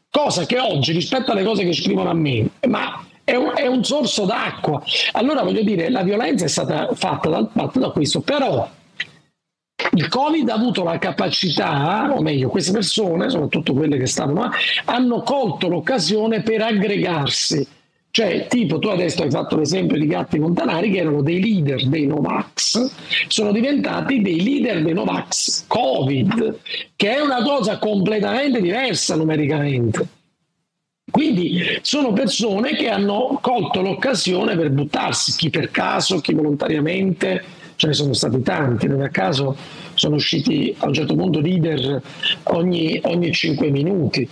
cosa 0.09 0.47
che 0.47 0.59
oggi 0.61 0.93
rispetto 0.93 1.33
alle 1.33 1.45
cose 1.45 1.65
che 1.65 1.73
scrivono 1.73 2.11
a 2.11 2.15
me, 2.15 2.49
ma 2.69 3.05
è 3.25 3.35
un, 3.35 3.53
è 3.57 3.67
un 3.67 3.83
sorso 3.83 4.25
d'acqua. 4.25 4.81
Allora 5.13 5.43
voglio 5.43 5.63
dire, 5.63 5.91
la 5.91 6.03
violenza 6.03 6.45
è 6.45 6.49
stata 6.49 6.91
fatta 6.95 7.29
dal, 7.29 7.71
da 7.73 7.91
questo, 7.91 8.21
però 8.21 8.69
il 9.93 10.09
Covid 10.09 10.49
ha 10.49 10.55
avuto 10.55 10.83
la 10.85 10.99
capacità, 10.99 12.13
o 12.15 12.21
meglio, 12.23 12.49
queste 12.49 12.73
persone, 12.73 13.31
soprattutto 13.31 13.73
quelle 13.73 13.97
che 13.99 14.07
stavano, 14.07 14.51
hanno 14.87 15.23
colto 15.23 15.69
l'occasione 15.69 16.43
per 16.43 16.63
aggregarsi. 16.63 17.67
Cioè, 18.13 18.49
tipo, 18.49 18.81
tu 18.81 18.89
adesso 18.89 19.23
hai 19.23 19.31
fatto 19.31 19.57
l'esempio 19.57 19.97
di 19.97 20.07
Gatti 20.07 20.41
Montanari 20.41 20.91
che 20.91 20.99
erano 20.99 21.23
dei 21.23 21.41
leader 21.41 21.87
dei 21.87 22.07
Novax, 22.07 22.91
sono 23.29 23.53
diventati 23.53 24.21
dei 24.21 24.43
leader 24.43 24.83
dei 24.83 24.93
Novax 24.93 25.67
Covid, 25.69 26.59
che 26.97 27.17
è 27.17 27.21
una 27.21 27.41
cosa 27.43 27.79
completamente 27.79 28.61
diversa 28.61 29.15
numericamente. 29.15 30.09
Quindi 31.09 31.79
sono 31.83 32.13
persone 32.13 32.75
che 32.75 32.89
hanno 32.89 33.39
colto 33.41 33.81
l'occasione 33.81 34.57
per 34.57 34.71
buttarsi, 34.71 35.37
chi 35.37 35.51
per 35.51 35.71
caso, 35.71 36.21
chi 36.21 36.35
volontariamente, 36.35 37.45
ce 37.81 37.87
ne 37.87 37.93
sono 37.95 38.13
stati 38.13 38.43
tanti, 38.43 38.87
non 38.89 39.01
a 39.01 39.09
caso 39.09 39.57
sono 39.95 40.17
usciti 40.17 40.75
a 40.81 40.89
un 40.89 40.93
certo 40.93 41.15
punto 41.15 41.41
leader 41.41 42.03
ogni, 42.43 43.01
ogni 43.05 43.33
5 43.33 43.71
minuti. 43.71 44.29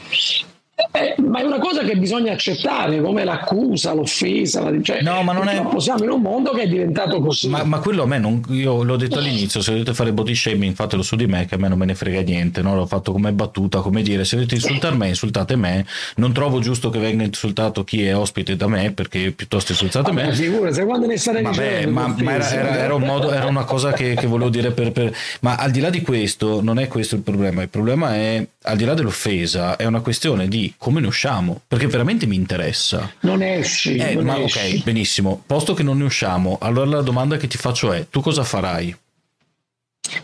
Eh, 0.98 1.22
ma 1.22 1.40
è 1.40 1.44
una 1.44 1.58
cosa 1.58 1.82
che 1.82 1.96
bisogna 1.96 2.32
accettare 2.32 3.00
come 3.00 3.24
l'accusa, 3.24 3.92
l'offesa. 3.92 4.68
La, 4.68 4.82
cioè, 4.82 5.02
no, 5.02 5.22
ma 5.22 5.32
non 5.32 5.48
è. 5.48 5.62
Siamo 5.78 6.04
in 6.04 6.10
un 6.10 6.20
mondo 6.20 6.52
che 6.52 6.62
è 6.62 6.68
diventato 6.68 7.20
così. 7.20 7.48
Ma, 7.48 7.62
ma 7.64 7.78
quello 7.78 8.02
a 8.02 8.06
me, 8.06 8.18
non, 8.18 8.42
io 8.48 8.82
l'ho 8.82 8.96
detto 8.96 9.18
all'inizio: 9.18 9.60
se 9.60 9.72
dovete 9.72 9.94
fare 9.94 10.12
body 10.12 10.34
shaming, 10.34 10.74
fatelo 10.74 11.02
su 11.02 11.16
di 11.16 11.26
me, 11.26 11.46
che 11.46 11.54
a 11.54 11.58
me 11.58 11.68
non 11.68 11.78
me 11.78 11.86
ne 11.86 11.94
frega 11.94 12.20
niente. 12.22 12.62
No? 12.62 12.74
L'ho 12.74 12.86
fatto 12.86 13.12
come 13.12 13.32
battuta, 13.32 13.80
come 13.80 14.02
dire: 14.02 14.24
se 14.24 14.36
dovete 14.36 14.54
insultare 14.56 14.96
me, 14.96 15.08
insultate 15.08 15.56
me. 15.56 15.86
Non 16.16 16.32
trovo 16.32 16.60
giusto 16.60 16.90
che 16.90 16.98
venga 16.98 17.24
insultato 17.24 17.84
chi 17.84 18.04
è 18.04 18.16
ospite 18.16 18.56
da 18.56 18.66
me, 18.66 18.92
perché 18.92 19.32
piuttosto 19.32 19.72
insultate 19.72 20.12
me. 20.12 20.32
Figura, 20.32 20.72
se 20.72 20.84
quando 20.84 21.06
ne 21.06 21.16
state 21.16 21.42
Vabbè, 21.42 21.86
ma, 21.86 22.14
ma 22.18 22.34
era, 22.34 22.50
era, 22.50 22.78
era, 22.78 22.94
un 22.94 23.02
modo, 23.02 23.32
era, 23.32 23.46
una 23.46 23.64
cosa 23.64 23.92
che, 23.92 24.14
che 24.14 24.26
volevo 24.26 24.50
dire 24.50 24.72
per, 24.72 24.92
per. 24.92 25.14
Ma 25.40 25.56
al 25.56 25.70
di 25.70 25.80
là 25.80 25.90
di 25.90 26.02
questo, 26.02 26.62
non 26.62 26.78
è 26.78 26.88
questo 26.88 27.14
il 27.14 27.22
problema. 27.22 27.62
Il 27.62 27.68
problema 27.68 28.14
è, 28.14 28.46
al 28.62 28.76
di 28.76 28.84
là 28.84 28.94
dell'offesa, 28.94 29.76
è 29.76 29.84
una 29.84 30.00
questione 30.00 30.48
di 30.48 30.72
come 30.88 31.00
ne 31.02 31.06
usciamo 31.08 31.60
perché 31.68 31.86
veramente 31.86 32.26
mi 32.26 32.34
interessa. 32.34 33.12
Non 33.20 33.42
esci. 33.42 33.96
Eh, 33.96 34.14
non 34.14 34.24
ma 34.24 34.40
esci. 34.40 34.76
ok, 34.76 34.84
benissimo. 34.84 35.42
Posto 35.44 35.74
che 35.74 35.82
non 35.82 35.98
ne 35.98 36.04
usciamo, 36.04 36.56
allora 36.62 36.88
la 36.88 37.02
domanda 37.02 37.36
che 37.36 37.46
ti 37.46 37.58
faccio 37.58 37.92
è: 37.92 38.06
tu 38.08 38.22
cosa 38.22 38.42
farai? 38.42 38.96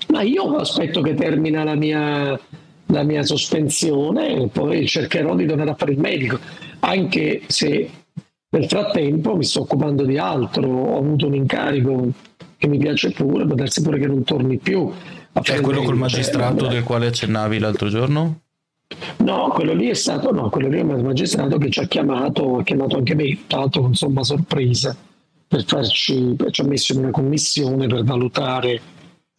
Ma 0.09 0.23
io 0.23 0.57
aspetto 0.57 1.03
che 1.03 1.13
termina 1.13 1.65
la 1.65 1.75
mia, 1.75 2.41
la 2.87 3.03
mia 3.03 3.23
sospensione 3.23 4.45
e 4.45 4.49
poi 4.49 4.87
cercherò 4.87 5.35
di 5.35 5.45
tornare 5.45 5.71
a 5.71 5.75
fare 5.75 5.93
il 5.93 5.99
medico, 5.99 6.39
anche 6.81 7.43
se 7.47 7.91
nel 8.49 8.67
frattempo 8.67 9.37
mi 9.37 9.45
sto 9.45 9.61
occupando 9.61 10.07
di 10.07 10.17
altro, 10.17 10.67
ho 10.67 10.97
avuto 10.97 11.27
un 11.27 11.35
incarico 11.35 12.09
che 12.57 12.69
mi 12.69 12.79
piace 12.79 13.11
pure, 13.11 13.45
può 13.45 13.55
darsi 13.55 13.83
pure 13.83 13.99
che 13.99 14.07
non 14.07 14.25
torni 14.25 14.57
più. 14.57 14.91
Cioè 15.43 15.61
quello 15.61 15.83
col 15.83 15.97
magistrato 15.97 16.61
cioè, 16.61 16.73
del 16.73 16.85
quale 16.85 17.09
accennavi 17.09 17.59
l'altro 17.59 17.89
giorno? 17.91 18.44
No, 19.19 19.49
quello 19.49 19.73
lì 19.73 19.89
è 19.89 19.95
stato 19.95 20.33
no, 20.33 20.51
quello 20.51 20.69
lì 20.69 20.79
è 20.79 20.83
un 20.83 21.01
magistrato 21.01 21.57
che 21.59 21.71
ci 21.71 21.81
ha 21.81 21.87
chiamato, 21.87 22.59
ha 22.59 22.63
chiamato 22.63 22.97
anche 22.97 23.15
me, 23.15 23.39
tra 23.47 23.61
l'altro 23.61 23.83
con 23.83 23.95
somma 23.95 24.23
sorpresa, 24.23 24.97
per 25.47 25.65
farci, 25.65 26.37
ci 26.51 26.61
ha 26.61 26.65
messo 26.65 26.93
in 26.93 26.99
una 27.01 27.11
commissione 27.11 27.87
per 27.87 28.05
valutare 28.05 28.81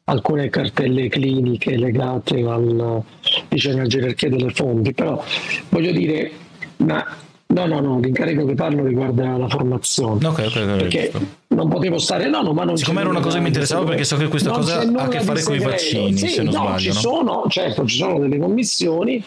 alcune 0.05 0.49
cartelle 0.49 1.07
cliniche 1.09 1.77
legate 1.77 2.41
al, 2.41 3.03
diciamo, 3.47 3.77
alla 3.77 3.87
gerarchia 3.87 4.29
delle 4.29 4.51
fonti, 4.51 4.93
però 4.93 5.23
voglio 5.69 5.91
dire, 5.91 6.31
ma 6.77 7.05
No, 7.55 7.65
no, 7.67 7.79
no, 7.79 7.99
l'incarico 7.99 8.43
che 8.43 8.53
parlo 8.53 8.83
riguarda 8.83 9.37
la 9.37 9.47
formazione. 9.47 10.27
Ok, 10.27 10.39
ok, 10.39 10.55
ok. 10.55 10.75
Perché 10.75 11.11
non 11.47 11.69
potevo 11.69 11.97
stare, 11.97 12.27
no, 12.27 12.41
no, 12.41 12.51
ma 12.51 12.65
non 12.65 12.75
Siccome 12.75 12.99
era 12.99 13.09
una 13.09 13.21
cosa 13.21 13.35
che 13.37 13.41
mi 13.43 13.47
interessava 13.47 13.85
perché 13.85 14.03
so 14.03 14.17
che 14.17 14.27
questa 14.27 14.51
cosa 14.51 14.81
ha 14.81 15.03
a 15.03 15.07
che 15.07 15.21
fare 15.21 15.41
con 15.41 15.55
i 15.55 15.59
vaccini, 15.59 16.17
sì, 16.17 16.27
se 16.27 16.43
non 16.43 16.53
no, 16.53 16.59
sbaglio. 16.59 16.79
Ci 16.79 16.87
no? 16.87 16.93
sono, 16.93 17.43
certo, 17.47 17.85
ci 17.85 17.95
sono 17.95 18.19
delle 18.19 18.37
commissioni 18.37 19.23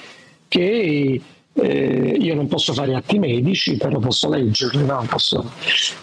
che 0.46 1.20
eh, 1.54 2.16
io 2.20 2.34
non 2.34 2.48
posso 2.48 2.74
fare 2.74 2.94
atti 2.94 3.18
medici, 3.18 3.78
però 3.78 3.98
posso 3.98 4.28
leggerli, 4.28 4.84
no? 4.84 5.06
posso, 5.08 5.50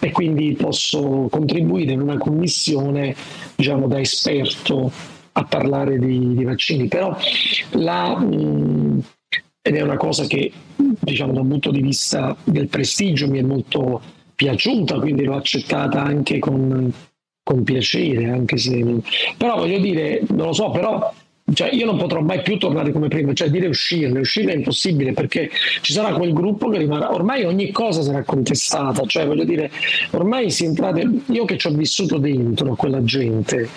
e 0.00 0.10
quindi 0.10 0.54
posso 0.54 1.28
contribuire 1.30 1.92
in 1.92 2.00
una 2.00 2.18
commissione, 2.18 3.14
diciamo, 3.54 3.86
da 3.86 4.00
esperto 4.00 4.90
a 5.30 5.44
parlare 5.44 5.96
di, 6.00 6.34
di 6.34 6.42
vaccini. 6.42 6.88
Però 6.88 7.16
la... 7.70 8.18
Mh, 8.18 9.02
ed 9.66 9.74
è 9.74 9.80
una 9.80 9.96
cosa 9.96 10.26
che 10.26 10.52
diciamo 10.78 11.32
da 11.32 11.40
un 11.40 11.48
punto 11.48 11.72
di 11.72 11.80
vista 11.80 12.36
del 12.44 12.68
prestigio 12.68 13.28
mi 13.28 13.40
è 13.40 13.42
molto 13.42 14.00
piaciuta, 14.36 15.00
quindi 15.00 15.24
l'ho 15.24 15.34
accettata 15.34 16.00
anche 16.00 16.38
con, 16.38 16.92
con 17.42 17.64
piacere, 17.64 18.30
anche 18.30 18.58
se... 18.58 18.84
Però 19.36 19.56
voglio 19.56 19.80
dire, 19.80 20.22
non 20.28 20.46
lo 20.46 20.52
so, 20.52 20.70
però 20.70 21.12
cioè 21.54 21.72
io 21.72 21.86
non 21.86 21.96
potrò 21.96 22.20
mai 22.20 22.42
più 22.42 22.58
tornare 22.58 22.90
come 22.90 23.06
prima, 23.06 23.32
cioè 23.32 23.48
dire 23.50 23.68
uscirne, 23.68 24.18
uscirne 24.18 24.52
è 24.52 24.56
impossibile 24.56 25.12
perché 25.12 25.48
ci 25.80 25.92
sarà 25.92 26.12
quel 26.14 26.32
gruppo 26.32 26.68
che 26.68 26.78
rimarrà, 26.78 27.14
ormai 27.14 27.44
ogni 27.44 27.70
cosa 27.70 28.02
sarà 28.02 28.24
contestata, 28.24 29.06
cioè 29.06 29.26
voglio 29.26 29.44
dire, 29.44 29.70
ormai 30.10 30.50
si 30.50 30.64
entrate, 30.64 31.08
io 31.26 31.44
che 31.44 31.56
ci 31.56 31.68
ho 31.68 31.70
vissuto 31.70 32.18
dentro 32.18 32.74
quella 32.74 33.02
gente, 33.04 33.68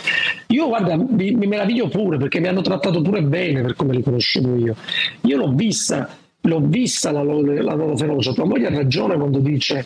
io 0.47 0.67
guarda, 0.67 0.97
mi, 0.97 1.31
mi 1.31 1.45
meraviglio 1.45 1.89
pure 1.89 2.17
perché 2.17 2.39
mi 2.39 2.47
hanno 2.47 2.61
trattato 2.61 3.01
pure 3.01 3.21
bene 3.21 3.61
per 3.61 3.75
come 3.75 3.93
li 3.93 4.01
conoscevo 4.01 4.55
io, 4.55 4.75
io 5.21 5.37
l'ho 5.37 5.51
vista, 5.51 6.09
l'ho 6.41 6.61
vista 6.61 7.11
la 7.11 7.21
loro, 7.21 7.53
la 7.53 7.75
loro 7.75 7.95
ferocia, 7.95 8.33
tua 8.33 8.45
moglie 8.45 8.67
ha 8.67 8.71
ragione 8.71 9.15
quando 9.15 9.37
dice 9.37 9.85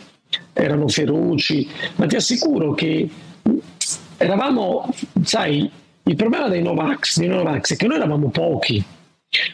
erano 0.54 0.88
feroci, 0.88 1.68
ma 1.96 2.06
ti 2.06 2.16
assicuro 2.16 2.72
che 2.72 3.08
eravamo, 4.16 4.88
sai, 5.22 5.70
il 6.04 6.16
problema 6.16 6.48
dei 6.48 6.62
Novax, 6.62 7.18
dei 7.18 7.28
Novax 7.28 7.72
è 7.72 7.76
che 7.76 7.86
noi 7.86 7.96
eravamo 7.96 8.28
pochi. 8.28 8.82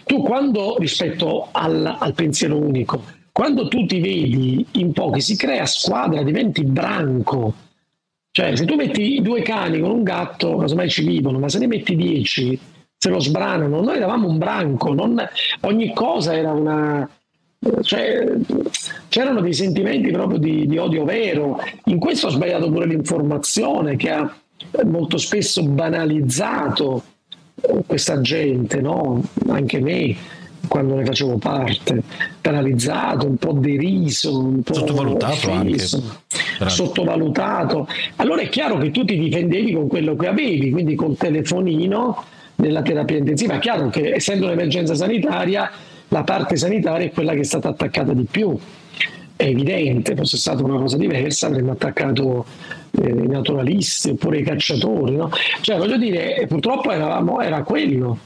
Tu 0.05 0.23
quando, 0.23 0.77
rispetto 0.79 1.49
al, 1.53 1.97
al 1.99 2.15
pensiero 2.15 2.57
unico, 2.57 3.03
quando 3.33 3.69
tu 3.69 3.87
ti 3.87 4.01
vedi 4.01 4.67
in 4.73 4.93
pochi, 4.93 5.21
si 5.21 5.37
crea 5.37 5.65
squadra, 5.65 6.23
diventi 6.23 6.65
branco. 6.65 7.55
Cioè, 8.33 8.57
se 8.57 8.65
tu 8.65 8.75
metti 8.75 9.21
due 9.23 9.43
cani 9.43 9.81
con 9.81 9.91
un 9.91 10.03
gatto, 10.03 10.57
casomai 10.57 10.91
ci 10.91 11.05
vivono, 11.07 11.39
ma 11.39 11.49
se 11.49 11.59
ne 11.59 11.67
metti 11.67 11.97
dieci, 11.97 12.59
se 12.97 13.09
lo 13.09 13.21
sbranano. 13.21 13.81
Noi 13.81 13.97
eravamo 13.97 14.29
un 14.29 14.39
branco, 14.39 14.93
non, 14.93 15.23
ogni 15.63 15.93
cosa 15.95 16.37
era 16.37 16.53
una. 16.53 17.09
Cioè, 17.83 18.37
c'erano 19.09 19.41
dei 19.41 19.53
sentimenti 19.53 20.11
proprio 20.11 20.39
di, 20.39 20.67
di 20.67 20.79
odio 20.79 21.05
vero. 21.05 21.61
In 21.87 21.99
questo 21.99 22.27
ho 22.27 22.31
sbagliato 22.31 22.71
pure 22.71 22.87
l'informazione 22.87 23.97
che 23.97 24.11
ha 24.11 24.35
molto 24.85 25.17
spesso 25.19 25.63
banalizzato 25.63 27.03
questa 27.87 28.21
gente, 28.21 28.81
no? 28.81 29.23
anche 29.49 29.81
me 29.81 30.17
quando 30.69 30.95
ne 30.95 31.05
facevo 31.05 31.39
parte, 31.39 32.03
banalizzato, 32.41 33.27
un 33.27 33.37
po' 33.37 33.53
deriso, 33.53 34.39
un 34.39 34.63
po' 34.63 34.75
sottovalutato 34.75 35.51
offeso, 35.51 35.97
anche. 36.59 36.71
Sottovalutato. 36.71 37.89
Allora 38.17 38.43
è 38.43 38.49
chiaro 38.49 38.79
che 38.79 38.91
tu 38.91 39.05
ti 39.05 39.19
difendevi 39.19 39.73
con 39.73 39.89
quello 39.89 40.15
che 40.17 40.27
avevi, 40.27 40.71
quindi 40.71 40.95
col 40.95 41.17
telefonino 41.17 42.25
nella 42.57 42.83
terapia 42.83 43.17
intensiva. 43.17 43.55
È 43.55 43.59
chiaro 43.59 43.89
che 43.89 44.15
essendo 44.15 44.47
un'emergenza 44.47 44.95
sanitaria, 44.95 45.71
la 46.09 46.23
parte 46.23 46.57
sanitaria 46.57 47.07
è 47.07 47.11
quella 47.11 47.33
che 47.33 47.41
è 47.41 47.45
stata 47.45 47.69
attaccata 47.69 48.13
di 48.13 48.27
più. 48.31 48.57
È 49.35 49.45
evidente, 49.45 50.15
fosse 50.15 50.37
stata 50.37 50.63
una 50.63 50.79
cosa 50.79 50.99
diversa, 50.99 51.47
avremmo 51.47 51.73
attaccato 51.73 52.45
eh, 52.45 52.80
i 53.09 53.27
naturalisti 53.27 54.11
oppure 54.11 54.39
i 54.39 54.43
cacciatori. 54.43 55.17
No? 55.17 55.31
Cioè, 55.61 55.77
voglio 55.77 55.97
dire, 55.97 56.45
purtroppo 56.49 56.91
eravamo, 56.91 57.41
era 57.41 57.63
quello. 57.63 58.19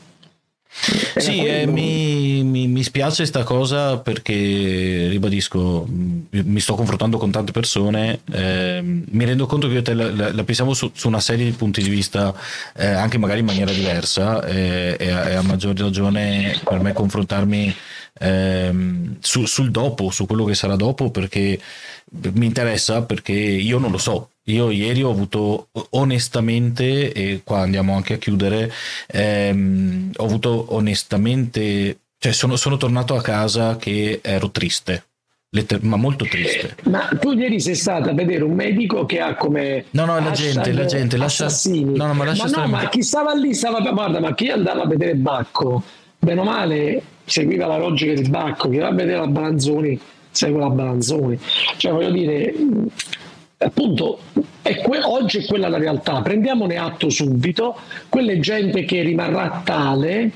Era 1.15 1.21
sì, 1.21 1.39
quello. 1.39 1.53
Eh, 1.53 1.67
mi, 1.67 2.43
mi, 2.43 2.67
mi, 2.67 2.83
spiace 2.83 3.19
questa 3.19 3.45
cosa 3.45 3.99
perché, 3.99 5.07
ribadisco, 5.09 5.87
mi 5.89 6.61
sto 6.61 6.75
confrontando 6.75 7.17
con 7.17 7.31
tante 7.31 7.53
persone, 7.53 8.21
eh, 8.33 8.81
mi 8.83 9.25
rendo 9.25 9.47
conto 9.47 9.69
che 9.69 9.75
io 9.75 9.83
te 9.83 9.95
la, 9.95 10.11
la, 10.11 10.33
la 10.33 10.45
pensiamo 10.45 10.75
su, 10.75 10.91
su, 10.93 11.07
una 11.07 11.21
serie 11.21 11.45
di 11.45 11.53
punti 11.53 11.81
di 11.81 11.89
vista, 11.89 12.35
eh, 12.77 12.87
anche 12.87 13.19
magari 13.19 13.41
in 13.41 13.47
maniera 13.47 13.71
diversa, 13.71 14.45
e, 14.45 14.97
e 14.99 15.11
a 15.11 15.43
maggior 15.43 15.79
ragione 15.79 16.59
per 16.65 16.81
me 16.81 16.93
confrontarmi 16.93 17.75
ehm, 18.19 19.17
su, 19.21 19.47
sul 19.47 19.71
dopo, 19.71 20.11
su 20.11 20.27
quello 20.27 20.45
che 20.45 20.55
sarà 20.55 20.75
dopo, 20.75 21.11
perché 21.11 21.59
mi 22.33 22.47
interessa, 22.47 23.03
perché 23.03 23.33
io 23.33 23.79
non 23.79 23.93
lo 23.93 23.99
so. 23.99 24.31
Io 24.45 24.71
ieri 24.71 25.03
ho 25.03 25.11
avuto 25.11 25.69
onestamente, 25.91 27.13
e 27.13 27.41
qua 27.43 27.61
andiamo 27.61 27.95
anche 27.95 28.15
a 28.15 28.19
chiudere, 28.19 28.71
ehm, 29.07 30.11
ho 30.17 30.25
avuto 30.25 30.75
onestamente, 30.75 31.99
cioè 32.19 32.33
sono, 32.33 32.57
sono 32.57 32.77
tornato 32.77 33.17
a 33.17 33.23
casa 33.23 33.77
che 33.77 34.21
ero 34.23 34.51
triste 34.51 35.05
ma 35.83 35.97
molto 35.97 36.25
triste. 36.25 36.75
Ma 36.85 37.09
tu 37.21 37.31
ieri 37.33 37.61
sei 37.61 37.77
stata 37.77 38.11
a 38.11 38.13
vedere 38.13 38.43
un 38.43 38.55
medico 38.55 39.07
che 39.07 39.21
ha 39.21 39.37
come 39.37 39.85
No, 39.91 40.05
no, 40.05 40.19
la 40.19 40.33
gente, 40.33 40.73
la 40.73 40.85
gente 40.85 41.17
lascia. 41.17 41.47
No, 41.67 42.07
no, 42.07 42.15
ma 42.15 42.25
lascia 42.25 42.49
ma, 42.49 42.63
no, 42.63 42.69
ma 42.69 42.89
chi 42.89 43.03
stava 43.03 43.35
lì 43.35 43.55
stava 43.55 43.81
guarda, 43.81 44.19
ma 44.19 44.35
chi 44.35 44.49
andava 44.49 44.83
a 44.83 44.87
vedere 44.87 45.15
Bacco, 45.15 45.83
bene 46.19 46.41
o 46.41 46.45
male 46.45 47.03
seguiva 47.25 47.67
la 47.67 47.79
logica 47.79 48.13
di 48.15 48.29
Bacco, 48.29 48.69
chi 48.69 48.79
va 48.79 48.89
a 48.89 48.93
vedere 48.93 49.21
la 49.21 49.27
Balanzoni 49.29 50.01
segue 50.31 50.59
la 50.59 50.71
Balanzoni. 50.71 51.39
Cioè 51.77 51.93
voglio 51.93 52.11
dire 52.11 52.53
appunto 53.65 54.19
è 54.63 54.77
que- 54.77 55.03
oggi 55.03 55.39
è 55.39 55.45
quella 55.45 55.69
la 55.69 55.79
realtà, 55.79 56.23
prendiamone 56.23 56.77
atto 56.77 57.11
subito, 57.11 57.77
quella 58.09 58.39
gente 58.39 58.85
che 58.85 59.03
rimarrà 59.03 59.63
tale, 59.65 60.31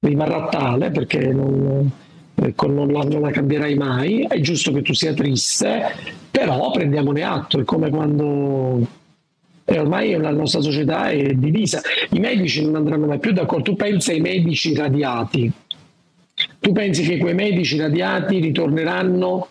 rimarrà 0.00 0.48
tale 0.48 0.90
perché 0.90 1.32
non, 1.32 1.90
ecco, 2.34 2.66
non, 2.66 2.92
la, 2.92 3.02
non 3.02 3.20
la 3.20 3.30
cambierai 3.30 3.74
mai, 3.74 4.26
è 4.28 4.40
giusto 4.40 4.72
che 4.72 4.82
tu 4.82 4.92
sia 4.92 5.14
triste, 5.14 5.94
però 6.30 6.70
prendiamone 6.70 7.22
atto, 7.22 7.60
è 7.60 7.64
come 7.64 7.88
quando 7.90 9.02
e 9.66 9.78
ormai 9.78 10.12
la 10.18 10.30
nostra 10.30 10.60
società 10.60 11.08
è 11.08 11.32
divisa. 11.32 11.80
I 12.10 12.18
medici 12.18 12.62
non 12.62 12.76
andranno 12.76 13.06
mai 13.06 13.18
più 13.18 13.32
d'accordo. 13.32 13.70
Tu 13.70 13.76
pensi 13.76 14.10
ai 14.10 14.20
medici 14.20 14.74
radiati. 14.74 15.50
Tu 16.60 16.72
pensi 16.72 17.02
che 17.02 17.16
quei 17.16 17.34
medici 17.34 17.78
radiati 17.78 18.40
ritorneranno 18.40 19.48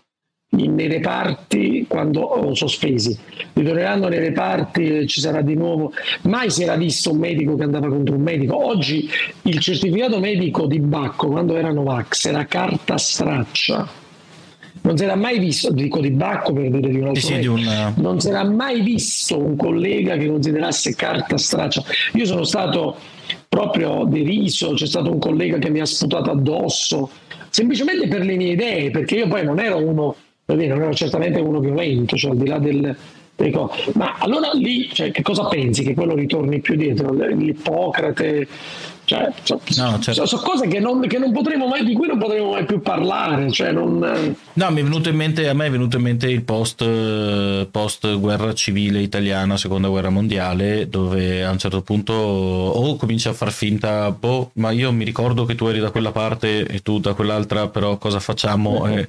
nei 0.54 0.88
reparti 0.88 1.86
quando 1.88 2.52
sospesi, 2.54 3.18
ritorneranno 3.54 4.08
nei 4.08 4.20
reparti 4.20 4.98
e 4.98 5.08
ci 5.08 5.20
sarà 5.20 5.42
di 5.42 5.56
nuovo. 5.56 5.92
Mai 6.24 6.50
si 6.50 6.64
era 6.64 6.76
visto 6.76 7.12
un 7.12 7.18
medico 7.18 7.56
che 7.56 7.64
andava 7.64 7.88
contro 7.88 8.16
un 8.16 8.22
medico. 8.22 8.66
Oggi 8.66 9.10
il 9.44 9.60
certificato 9.60 10.20
medico 10.20 10.68
di 10.68 10.80
Bacco, 10.80 11.28
quando 11.28 11.56
era 11.56 11.72
Novax, 11.72 12.26
era 12.26 12.46
carta 12.46 12.98
straccia 12.98 14.02
non 14.84 14.98
si 14.98 15.04
era 15.04 15.16
mai 15.16 15.40
visto, 15.40 15.72
dico 15.72 16.00
di 16.00 16.12
Bacco 16.12 16.52
per 16.52 16.70
dire 16.70 16.90
di 16.90 16.98
un 16.98 17.08
altro, 17.08 17.22
sì, 17.22 17.42
sì, 17.42 17.48
un... 17.48 17.60
Eh, 17.60 17.94
non 17.98 18.20
si 18.20 18.28
era 18.30 18.44
mai 18.44 18.82
visto 18.82 19.38
un 19.40 19.56
collega 19.56 20.18
che 20.18 20.28
considerasse 20.28 20.94
carta 20.96 21.38
straccia. 21.38 21.84
Io 22.14 22.26
sono 22.26 22.44
stato 22.44 22.98
proprio 23.48 24.04
deriso, 24.06 24.74
c'è 24.74 24.86
stato 24.86 25.12
un 25.12 25.20
collega 25.20 25.58
che 25.58 25.70
mi 25.70 25.80
ha 25.80 25.86
sputato 25.86 26.32
addosso, 26.32 27.10
semplicemente 27.50 28.08
per 28.08 28.26
le 28.26 28.36
mie 28.36 28.52
idee, 28.52 28.92
perché 28.92 29.16
io 29.16 29.28
poi 29.28 29.46
non 29.46 29.60
ero 29.60 29.78
uno, 29.78 30.16
non 30.46 30.82
ero 30.82 30.94
certamente 30.94 31.40
uno 31.40 31.60
violento, 31.60 32.16
cioè 32.16 32.32
al 32.32 32.38
di 32.38 32.48
là 32.48 32.60
del, 32.60 32.96
ma 33.96 34.18
allora 34.20 34.52
lì 34.54 34.90
cioè, 34.94 35.12
che 35.12 35.22
cosa 35.22 35.48
pensi? 35.48 35.84
Che 35.84 35.94
quello 35.94 36.16
ritorni 36.16 36.60
più 36.60 36.76
dietro? 36.76 37.12
L'Ippocrate 37.12 38.48
cioè, 39.14 39.32
so, 39.44 39.82
no, 39.82 40.00
certo. 40.00 40.26
so, 40.26 40.38
so, 40.38 40.44
cose 40.44 40.68
che, 40.68 40.80
non, 40.80 41.02
che 41.08 41.18
non 41.18 41.32
mai, 41.68 41.86
di 41.86 41.94
cui 41.94 42.08
non 42.08 42.18
potremo 42.18 42.52
mai 42.52 42.66
più 42.66 42.82
parlare. 42.82 43.52
Cioè 43.52 43.72
non... 43.72 44.36
No, 44.54 44.72
mi 44.72 44.82
è 44.82 44.84
venuto 44.84 45.10
in 45.10 45.16
mente, 45.16 45.48
a 45.48 45.54
me 45.54 45.68
è 45.68 45.72
venuto 45.72 45.98
in 45.98 46.04
mente 46.04 46.28
il 46.28 46.44
post, 46.44 46.84
post 47.66 48.18
guerra 48.18 48.54
civile 48.54 49.00
italiana, 49.00 49.58
seconda 49.58 49.88
guerra 49.88 50.10
mondiale, 50.10 50.90
dove 50.90 51.44
a 51.44 51.52
un 51.52 51.58
certo 51.58 51.82
punto 51.82 52.14
o 52.14 52.90
oh, 52.90 52.96
comincia 52.96 53.32
a 53.32 53.34
far 53.34 53.52
finta, 53.52 54.12
boh, 54.12 54.52
ma 54.56 54.72
io 54.72 54.92
mi 54.92 55.04
ricordo 55.04 55.46
che 55.46 55.56
tu 55.56 55.66
eri 55.68 55.80
da 55.80 55.92
quella 55.92 56.12
parte 56.12 56.66
e 56.66 56.82
tu 56.82 57.00
da 57.00 57.14
quell'altra, 57.14 57.68
però 57.68 57.98
cosa 57.98 58.20
facciamo? 58.20 58.88
Eh, 58.88 59.08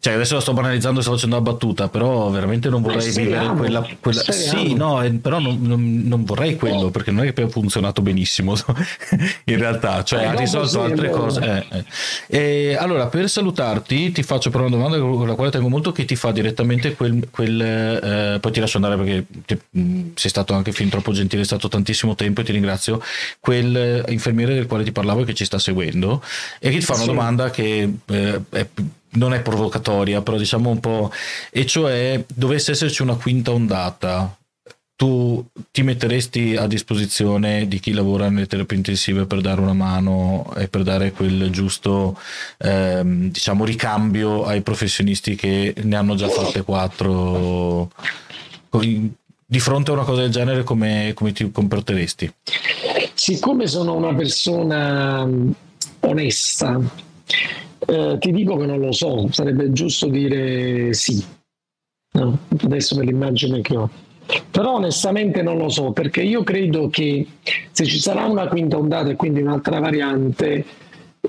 cioè, 0.00 0.14
adesso 0.14 0.34
la 0.34 0.40
sto 0.40 0.52
banalizzando, 0.52 1.00
sto 1.00 1.12
facendo 1.12 1.36
una 1.36 1.44
battuta, 1.44 1.88
però 1.88 2.28
veramente 2.30 2.68
non 2.68 2.82
vorrei 2.82 3.10
vivere 3.10 3.46
quella. 3.54 3.86
quella... 4.00 4.22
Sì, 4.22 4.74
no, 4.74 5.02
eh, 5.02 5.10
però 5.12 5.38
non, 5.38 5.58
non, 5.60 6.02
non 6.04 6.24
vorrei 6.24 6.56
quello, 6.56 6.90
perché 6.90 7.10
non 7.10 7.24
è 7.24 7.32
che 7.32 7.42
ha 7.42 7.48
funzionato 7.48 8.02
benissimo 8.02 8.54
in 9.44 9.58
realtà, 9.58 10.02
cioè 10.04 10.22
eh, 10.22 10.26
ha 10.26 10.34
risolto 10.34 10.82
altre 10.82 11.10
cose. 11.10 11.40
Eh, 11.40 11.76
eh. 11.78 11.84
E, 12.70 12.76
allora, 12.76 13.06
per 13.08 13.28
salutarti, 13.28 14.12
ti 14.12 14.22
faccio 14.22 14.50
però 14.50 14.64
una 14.64 14.76
domanda 14.76 14.98
con 14.98 15.26
la 15.26 15.34
quale 15.34 15.50
tengo 15.50 15.68
molto, 15.68 15.92
che 15.92 16.04
ti 16.04 16.16
fa 16.16 16.32
direttamente 16.32 16.94
quel. 16.94 17.28
quel 17.30 17.60
eh, 17.60 18.38
poi 18.40 18.52
ti 18.52 18.60
lascio 18.60 18.76
andare 18.76 18.96
perché 18.96 19.26
ti, 19.44 19.58
mh, 19.70 20.12
sei 20.14 20.30
stato 20.30 20.54
anche 20.54 20.72
fin 20.72 20.88
troppo 20.88 21.12
gentile, 21.12 21.42
è 21.42 21.44
stato 21.46 21.68
tantissimo 21.68 22.14
tempo 22.14 22.40
e 22.40 22.44
ti 22.44 22.52
ringrazio. 22.52 23.02
Quel 23.40 24.04
infermiere 24.08 24.54
del 24.54 24.66
quale 24.66 24.84
ti 24.84 24.92
parlavo 24.92 25.22
e 25.22 25.24
che 25.24 25.34
ci 25.34 25.44
sta 25.44 25.58
seguendo, 25.58 26.22
e 26.58 26.70
che 26.70 26.78
ti 26.78 26.84
fa 26.84 26.94
una 26.94 27.04
domanda 27.04 27.50
che 27.50 27.92
eh, 28.06 28.40
è 28.50 28.66
non 29.14 29.32
è 29.32 29.42
provocatoria, 29.42 30.22
però 30.22 30.36
diciamo 30.36 30.70
un 30.70 30.80
po', 30.80 31.12
e 31.50 31.66
cioè 31.66 32.24
dovesse 32.34 32.72
esserci 32.72 33.02
una 33.02 33.14
quinta 33.14 33.52
ondata 33.52 34.36
tu 34.96 35.44
ti 35.72 35.82
metteresti 35.82 36.56
a 36.56 36.66
disposizione 36.66 37.66
di 37.66 37.80
chi 37.80 37.92
lavora 37.92 38.28
nelle 38.28 38.46
terapie 38.46 38.76
intensive 38.76 39.26
per 39.26 39.40
dare 39.40 39.60
una 39.60 39.72
mano 39.72 40.52
e 40.56 40.68
per 40.68 40.82
dare 40.82 41.10
quel 41.10 41.50
giusto 41.50 42.16
ehm, 42.58 43.30
diciamo 43.30 43.64
ricambio 43.64 44.44
ai 44.44 44.62
professionisti 44.62 45.34
che 45.34 45.74
ne 45.82 45.96
hanno 45.96 46.14
già 46.14 46.28
fatte 46.28 46.62
quattro? 46.62 47.90
Di 48.70 49.60
fronte 49.60 49.90
a 49.90 49.94
una 49.94 50.04
cosa 50.04 50.22
del 50.22 50.30
genere 50.30 50.62
come, 50.62 51.12
come 51.14 51.32
ti 51.32 51.50
comporteresti? 51.50 52.32
Siccome 53.14 53.66
sono 53.66 53.94
una 53.94 54.14
persona 54.14 55.24
mm, 55.26 55.50
onesta 56.00 56.80
eh, 57.86 58.16
ti 58.18 58.32
dico 58.32 58.56
che 58.56 58.66
non 58.66 58.80
lo 58.80 58.92
so 58.92 59.28
sarebbe 59.30 59.72
giusto 59.72 60.06
dire 60.08 60.94
sì 60.94 61.22
no, 62.12 62.38
adesso 62.62 62.96
per 62.96 63.04
l'immagine 63.04 63.60
che 63.60 63.76
ho 63.76 63.90
però 64.50 64.74
onestamente 64.74 65.42
non 65.42 65.58
lo 65.58 65.68
so, 65.68 65.92
perché 65.92 66.22
io 66.22 66.42
credo 66.42 66.88
che 66.88 67.26
se 67.70 67.84
ci 67.84 67.98
sarà 67.98 68.24
una 68.24 68.48
quinta 68.48 68.78
ondata 68.78 69.10
e 69.10 69.16
quindi 69.16 69.40
un'altra 69.40 69.80
variante, 69.80 70.64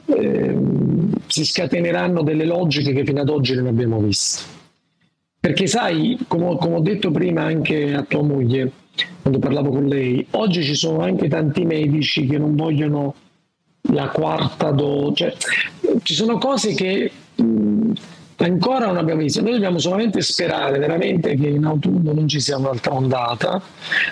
ehm, 0.06 1.12
si 1.28 1.46
scateneranno 1.46 2.22
delle 2.22 2.46
logiche 2.46 2.94
che 2.94 3.04
fino 3.04 3.22
ad 3.22 3.30
oggi 3.30 3.56
non 3.56 3.68
abbiamo 3.68 4.00
visto. 4.00 4.44
Perché 5.40 5.68
sai, 5.68 6.18
come, 6.28 6.58
come 6.58 6.76
ho 6.76 6.80
detto 6.80 7.12
prima 7.12 7.44
anche 7.44 7.94
a 7.94 8.04
tua 8.04 8.24
moglie, 8.24 8.72
quando 9.22 9.40
parlavo 9.40 9.70
con 9.70 9.86
lei, 9.86 10.26
oggi 10.32 10.64
ci 10.64 10.76
sono 10.76 11.02
anche 11.02 11.28
tanti 11.28 11.66
medici 11.66 12.26
che 12.26 12.38
non 12.38 12.56
vogliono 12.56 13.14
la 13.94 14.08
quarta 14.08 14.72
dose, 14.72 15.14
cioè, 15.16 16.00
ci 16.02 16.14
sono 16.14 16.38
cose 16.38 16.74
che... 16.74 17.12
Ancora 18.38 18.88
non 18.88 18.98
abbiamo 18.98 19.22
visto. 19.22 19.42
Noi 19.42 19.54
dobbiamo 19.54 19.78
solamente 19.78 20.22
sperare 20.22 20.78
veramente 20.78 21.36
che 21.36 21.48
in 21.48 21.64
autunno 21.64 22.12
non 22.12 22.28
ci 22.28 22.40
sia 22.42 22.58
un'altra 22.58 22.94
ondata, 22.94 23.62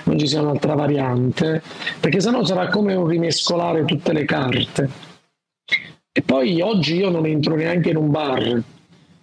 non 0.05 0.17
ci 0.17 0.27
sia 0.27 0.41
un'altra 0.41 0.75
variante, 0.75 1.61
perché 1.99 2.21
sennò 2.21 2.43
sarà 2.45 2.67
come 2.67 2.93
un 2.95 3.05
rimescolare 3.05 3.83
tutte 3.83 4.13
le 4.13 4.23
carte. 4.23 4.89
E 6.11 6.21
poi 6.21 6.61
oggi 6.61 6.95
io 6.95 7.09
non 7.09 7.25
entro 7.25 7.55
neanche 7.55 7.89
in 7.89 7.97
un 7.97 8.11
bar, 8.11 8.61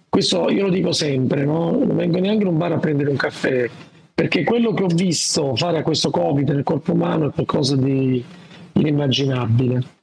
questo 0.07 0.49
io 0.49 0.63
lo 0.63 0.69
dico 0.69 0.91
sempre, 0.91 1.45
no? 1.45 1.71
non 1.71 1.95
vengo 1.95 2.19
neanche 2.19 2.43
in 2.43 2.49
un 2.49 2.57
bar 2.57 2.73
a 2.73 2.79
prendere 2.79 3.09
un 3.09 3.15
caffè, 3.15 3.69
perché 4.13 4.43
quello 4.43 4.73
che 4.73 4.83
ho 4.83 4.87
visto 4.87 5.55
fare 5.55 5.79
a 5.79 5.83
questo 5.83 6.09
Covid 6.11 6.49
nel 6.49 6.63
corpo 6.63 6.91
umano 6.91 7.29
è 7.29 7.31
qualcosa 7.31 7.77
di 7.77 8.23
inimmaginabile 8.73 9.99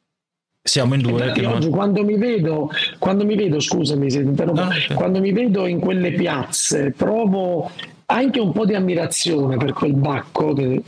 siamo 0.69 0.95
in 0.95 1.01
due. 1.01 1.33
Che 1.33 1.47
oggi 1.47 1.69
quando 1.71 2.05
mi 2.05 2.17
vedo, 2.17 2.71
quando 2.99 3.25
mi 3.25 3.35
vedo, 3.35 3.59
scusami 3.59 4.11
se 4.11 4.21
ti 4.21 4.29
interrompo, 4.29 4.63
no, 4.63 4.71
quando 4.95 5.21
mi 5.21 5.33
vedo 5.33 5.67
in 5.67 5.81
quelle 5.81 6.13
piazze 6.13 6.93
provo 6.97 7.71
anche 8.07 8.41
un 8.41 8.53
po' 8.53 8.65
di 8.65 8.75
ammirazione 8.75 9.57
per 9.57 9.73
quel 9.73 9.95
Bacco 9.95 10.53
che, 10.53 10.83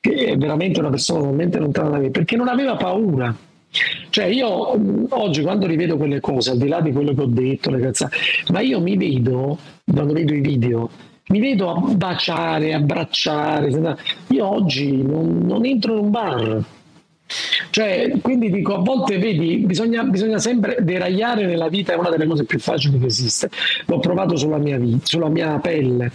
che 0.00 0.14
è 0.26 0.36
veramente 0.36 0.80
una 0.80 0.90
persona 0.90 1.20
totalmente 1.20 1.58
lontana 1.58 1.90
da 1.90 1.98
me, 1.98 2.10
perché 2.10 2.36
non 2.36 2.48
aveva 2.48 2.76
paura. 2.76 3.34
Cioè 4.10 4.26
io 4.26 4.46
oggi 5.08 5.42
quando 5.42 5.66
rivedo 5.66 5.96
quelle 5.96 6.20
cose, 6.20 6.52
al 6.52 6.58
di 6.58 6.68
là 6.68 6.80
di 6.80 6.92
quello 6.92 7.12
che 7.12 7.22
ho 7.22 7.26
detto, 7.26 7.70
le 7.70 7.80
cazzate, 7.80 8.16
ma 8.52 8.60
io 8.60 8.80
mi 8.80 8.96
vedo, 8.96 9.58
quando 9.84 10.12
vedo 10.12 10.32
i 10.32 10.40
video, 10.40 10.88
mi 11.28 11.40
vedo 11.40 11.70
a 11.70 11.80
baciare, 11.80 12.72
abbracciare. 12.72 13.96
Io 14.28 14.46
oggi 14.46 15.02
non, 15.02 15.40
non 15.44 15.64
entro 15.64 15.94
in 15.94 16.04
un 16.04 16.10
bar, 16.10 16.64
cioè, 17.70 18.12
quindi 18.20 18.50
dico, 18.50 18.76
a 18.76 18.78
volte 18.78 19.18
vedi, 19.18 19.58
bisogna, 19.58 20.02
bisogna, 20.04 20.38
sempre 20.38 20.78
deragliare 20.80 21.46
nella 21.46 21.68
vita, 21.68 21.92
è 21.92 21.96
una 21.96 22.10
delle 22.10 22.26
cose 22.26 22.44
più 22.44 22.58
facili 22.58 22.98
che 22.98 23.06
esiste. 23.06 23.50
L'ho 23.86 23.98
provato 23.98 24.36
sulla 24.36 24.58
mia 24.58 24.78
vita, 24.78 25.04
sulla 25.04 25.28
mia 25.28 25.58
pelle. 25.58 26.10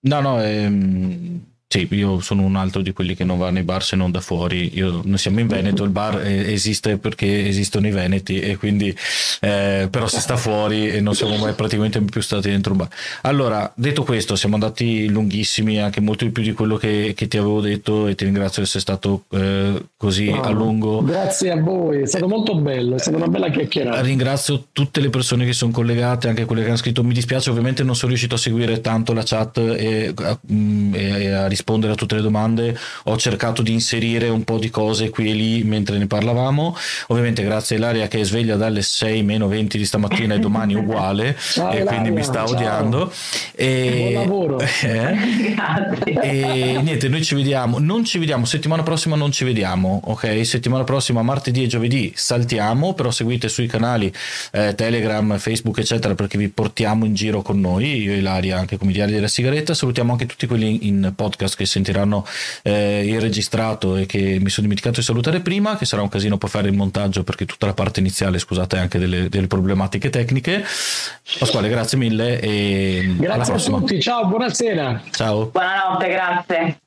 No, 0.00 0.20
no, 0.20 0.42
ehm, 0.42 1.40
sì, 1.74 1.88
io 1.90 2.20
sono 2.20 2.42
un 2.42 2.54
altro 2.54 2.82
di 2.82 2.92
quelli 2.92 3.16
che 3.16 3.24
non 3.24 3.36
va 3.36 3.50
nei 3.50 3.64
bar 3.64 3.82
se 3.82 3.96
non 3.96 4.12
da 4.12 4.20
fuori. 4.20 4.70
Io, 4.74 5.00
noi 5.02 5.18
siamo 5.18 5.40
in 5.40 5.48
Veneto, 5.48 5.82
il 5.82 5.90
bar 5.90 6.24
eh, 6.24 6.52
esiste 6.52 6.98
perché 6.98 7.48
esistono 7.48 7.88
i 7.88 7.90
veneti 7.90 8.38
e 8.38 8.56
quindi 8.56 8.96
eh, 9.40 9.88
però 9.90 10.06
si 10.06 10.20
sta 10.20 10.36
fuori 10.36 10.88
e 10.88 11.00
non 11.00 11.16
siamo 11.16 11.36
mai 11.36 11.52
praticamente 11.54 12.00
più 12.02 12.20
stati 12.20 12.48
dentro 12.48 12.70
un 12.70 12.78
bar. 12.78 12.88
Allora, 13.22 13.72
detto 13.74 14.04
questo, 14.04 14.36
siamo 14.36 14.54
andati 14.54 15.08
lunghissimi, 15.08 15.80
anche 15.80 16.00
molto 16.00 16.24
di 16.24 16.30
più 16.30 16.44
di 16.44 16.52
quello 16.52 16.76
che, 16.76 17.12
che 17.16 17.26
ti 17.26 17.38
avevo 17.38 17.60
detto 17.60 18.06
e 18.06 18.14
ti 18.14 18.22
ringrazio 18.22 18.62
di 18.62 18.68
essere 18.68 18.80
stato 18.80 19.24
eh, 19.30 19.86
così 19.96 20.30
no, 20.30 20.42
a 20.42 20.50
lungo. 20.50 21.02
Grazie 21.02 21.50
a 21.50 21.60
voi, 21.60 22.02
è 22.02 22.06
stato 22.06 22.28
molto 22.28 22.54
bello, 22.54 22.94
è 22.94 22.98
stata 23.00 23.16
una 23.16 23.26
bella 23.26 23.50
chiacchierata. 23.50 24.00
Ringrazio 24.00 24.66
tutte 24.70 25.00
le 25.00 25.10
persone 25.10 25.44
che 25.44 25.52
sono 25.52 25.72
collegate, 25.72 26.28
anche 26.28 26.44
quelle 26.44 26.62
che 26.62 26.68
hanno 26.68 26.76
scritto. 26.76 27.02
Mi 27.02 27.14
dispiace, 27.14 27.50
ovviamente 27.50 27.82
non 27.82 27.96
sono 27.96 28.10
riuscito 28.10 28.36
a 28.36 28.38
seguire 28.38 28.80
tanto 28.80 29.12
la 29.12 29.24
chat 29.24 29.58
e, 29.58 30.14
mm, 30.52 30.94
e, 30.94 31.22
e 31.24 31.30
a 31.32 31.46
rispondere 31.48 31.62
rispondere 31.64 31.94
a 31.94 31.96
tutte 31.96 32.14
le 32.14 32.20
domande. 32.20 32.78
Ho 33.04 33.16
cercato 33.16 33.62
di 33.62 33.72
inserire 33.72 34.28
un 34.28 34.44
po' 34.44 34.58
di 34.58 34.68
cose 34.68 35.08
qui 35.08 35.30
e 35.30 35.32
lì 35.32 35.64
mentre 35.64 35.96
ne 35.96 36.06
parlavamo. 36.06 36.76
Ovviamente 37.08 37.42
grazie 37.42 37.76
a 37.76 37.78
Ilaria 37.78 38.08
che 38.08 38.20
è 38.20 38.24
sveglia 38.24 38.56
dalle 38.56 38.82
6 38.82 39.22
meno 39.22 39.48
20 39.48 39.78
di 39.78 39.84
stamattina 39.86 40.34
e 40.34 40.38
domani 40.38 40.74
uguale 40.74 41.34
ciao, 41.40 41.72
e 41.72 41.84
quindi 41.84 42.10
mi 42.10 42.22
sta 42.22 42.44
ciao. 42.44 42.54
odiando. 42.54 43.12
E, 43.54 44.10
buon 44.12 44.12
lavoro. 44.12 44.62
Eh, 44.84 46.76
e 46.76 46.82
niente 46.82 47.08
noi 47.08 47.24
ci 47.24 47.34
vediamo. 47.34 47.78
Non 47.78 48.04
ci 48.04 48.18
vediamo. 48.18 48.44
Settimana 48.44 48.82
prossima 48.82 49.16
non 49.16 49.32
ci 49.32 49.44
vediamo 49.44 50.00
ok? 50.04 50.44
Settimana 50.44 50.84
prossima 50.84 51.22
martedì 51.22 51.62
e 51.62 51.66
giovedì 51.66 52.12
saltiamo 52.14 52.92
però 52.92 53.10
seguite 53.10 53.48
sui 53.48 53.66
canali 53.66 54.12
eh, 54.52 54.74
telegram 54.74 55.38
facebook 55.38 55.78
eccetera 55.78 56.14
perché 56.14 56.36
vi 56.36 56.48
portiamo 56.48 57.04
in 57.04 57.14
giro 57.14 57.42
con 57.42 57.60
noi 57.60 58.02
io 58.02 58.12
e 58.12 58.18
Ilaria 58.18 58.58
anche 58.58 58.76
come 58.76 58.92
diario 58.92 59.14
della 59.14 59.28
sigaretta. 59.28 59.72
Salutiamo 59.72 60.12
anche 60.12 60.26
tutti 60.26 60.46
quelli 60.46 60.86
in 60.86 61.12
podcast 61.14 61.53
podcast 61.54 61.56
che 61.56 61.66
sentiranno 61.66 62.26
eh, 62.62 63.06
il 63.06 63.20
registrato 63.20 63.96
e 63.96 64.06
che 64.06 64.38
mi 64.40 64.50
sono 64.50 64.66
dimenticato 64.66 65.00
di 65.00 65.06
salutare 65.06 65.40
prima, 65.40 65.76
che 65.76 65.84
sarà 65.86 66.02
un 66.02 66.08
casino 66.08 66.36
poi 66.36 66.50
fare 66.50 66.68
il 66.68 66.74
montaggio 66.74 67.22
perché 67.22 67.46
tutta 67.46 67.66
la 67.66 67.74
parte 67.74 68.00
iniziale, 68.00 68.38
scusate, 68.38 68.76
anche 68.76 68.98
delle, 68.98 69.28
delle 69.28 69.46
problematiche 69.46 70.10
tecniche. 70.10 70.64
Pasquale, 71.38 71.68
grazie 71.68 71.96
mille 71.96 72.40
e 72.40 73.14
grazie 73.16 73.54
a 73.54 73.58
tutti, 73.58 74.00
ciao, 74.00 74.26
buonasera. 74.26 75.02
Ciao. 75.10 75.46
Buonanotte, 75.46 76.08
grazie. 76.08 76.78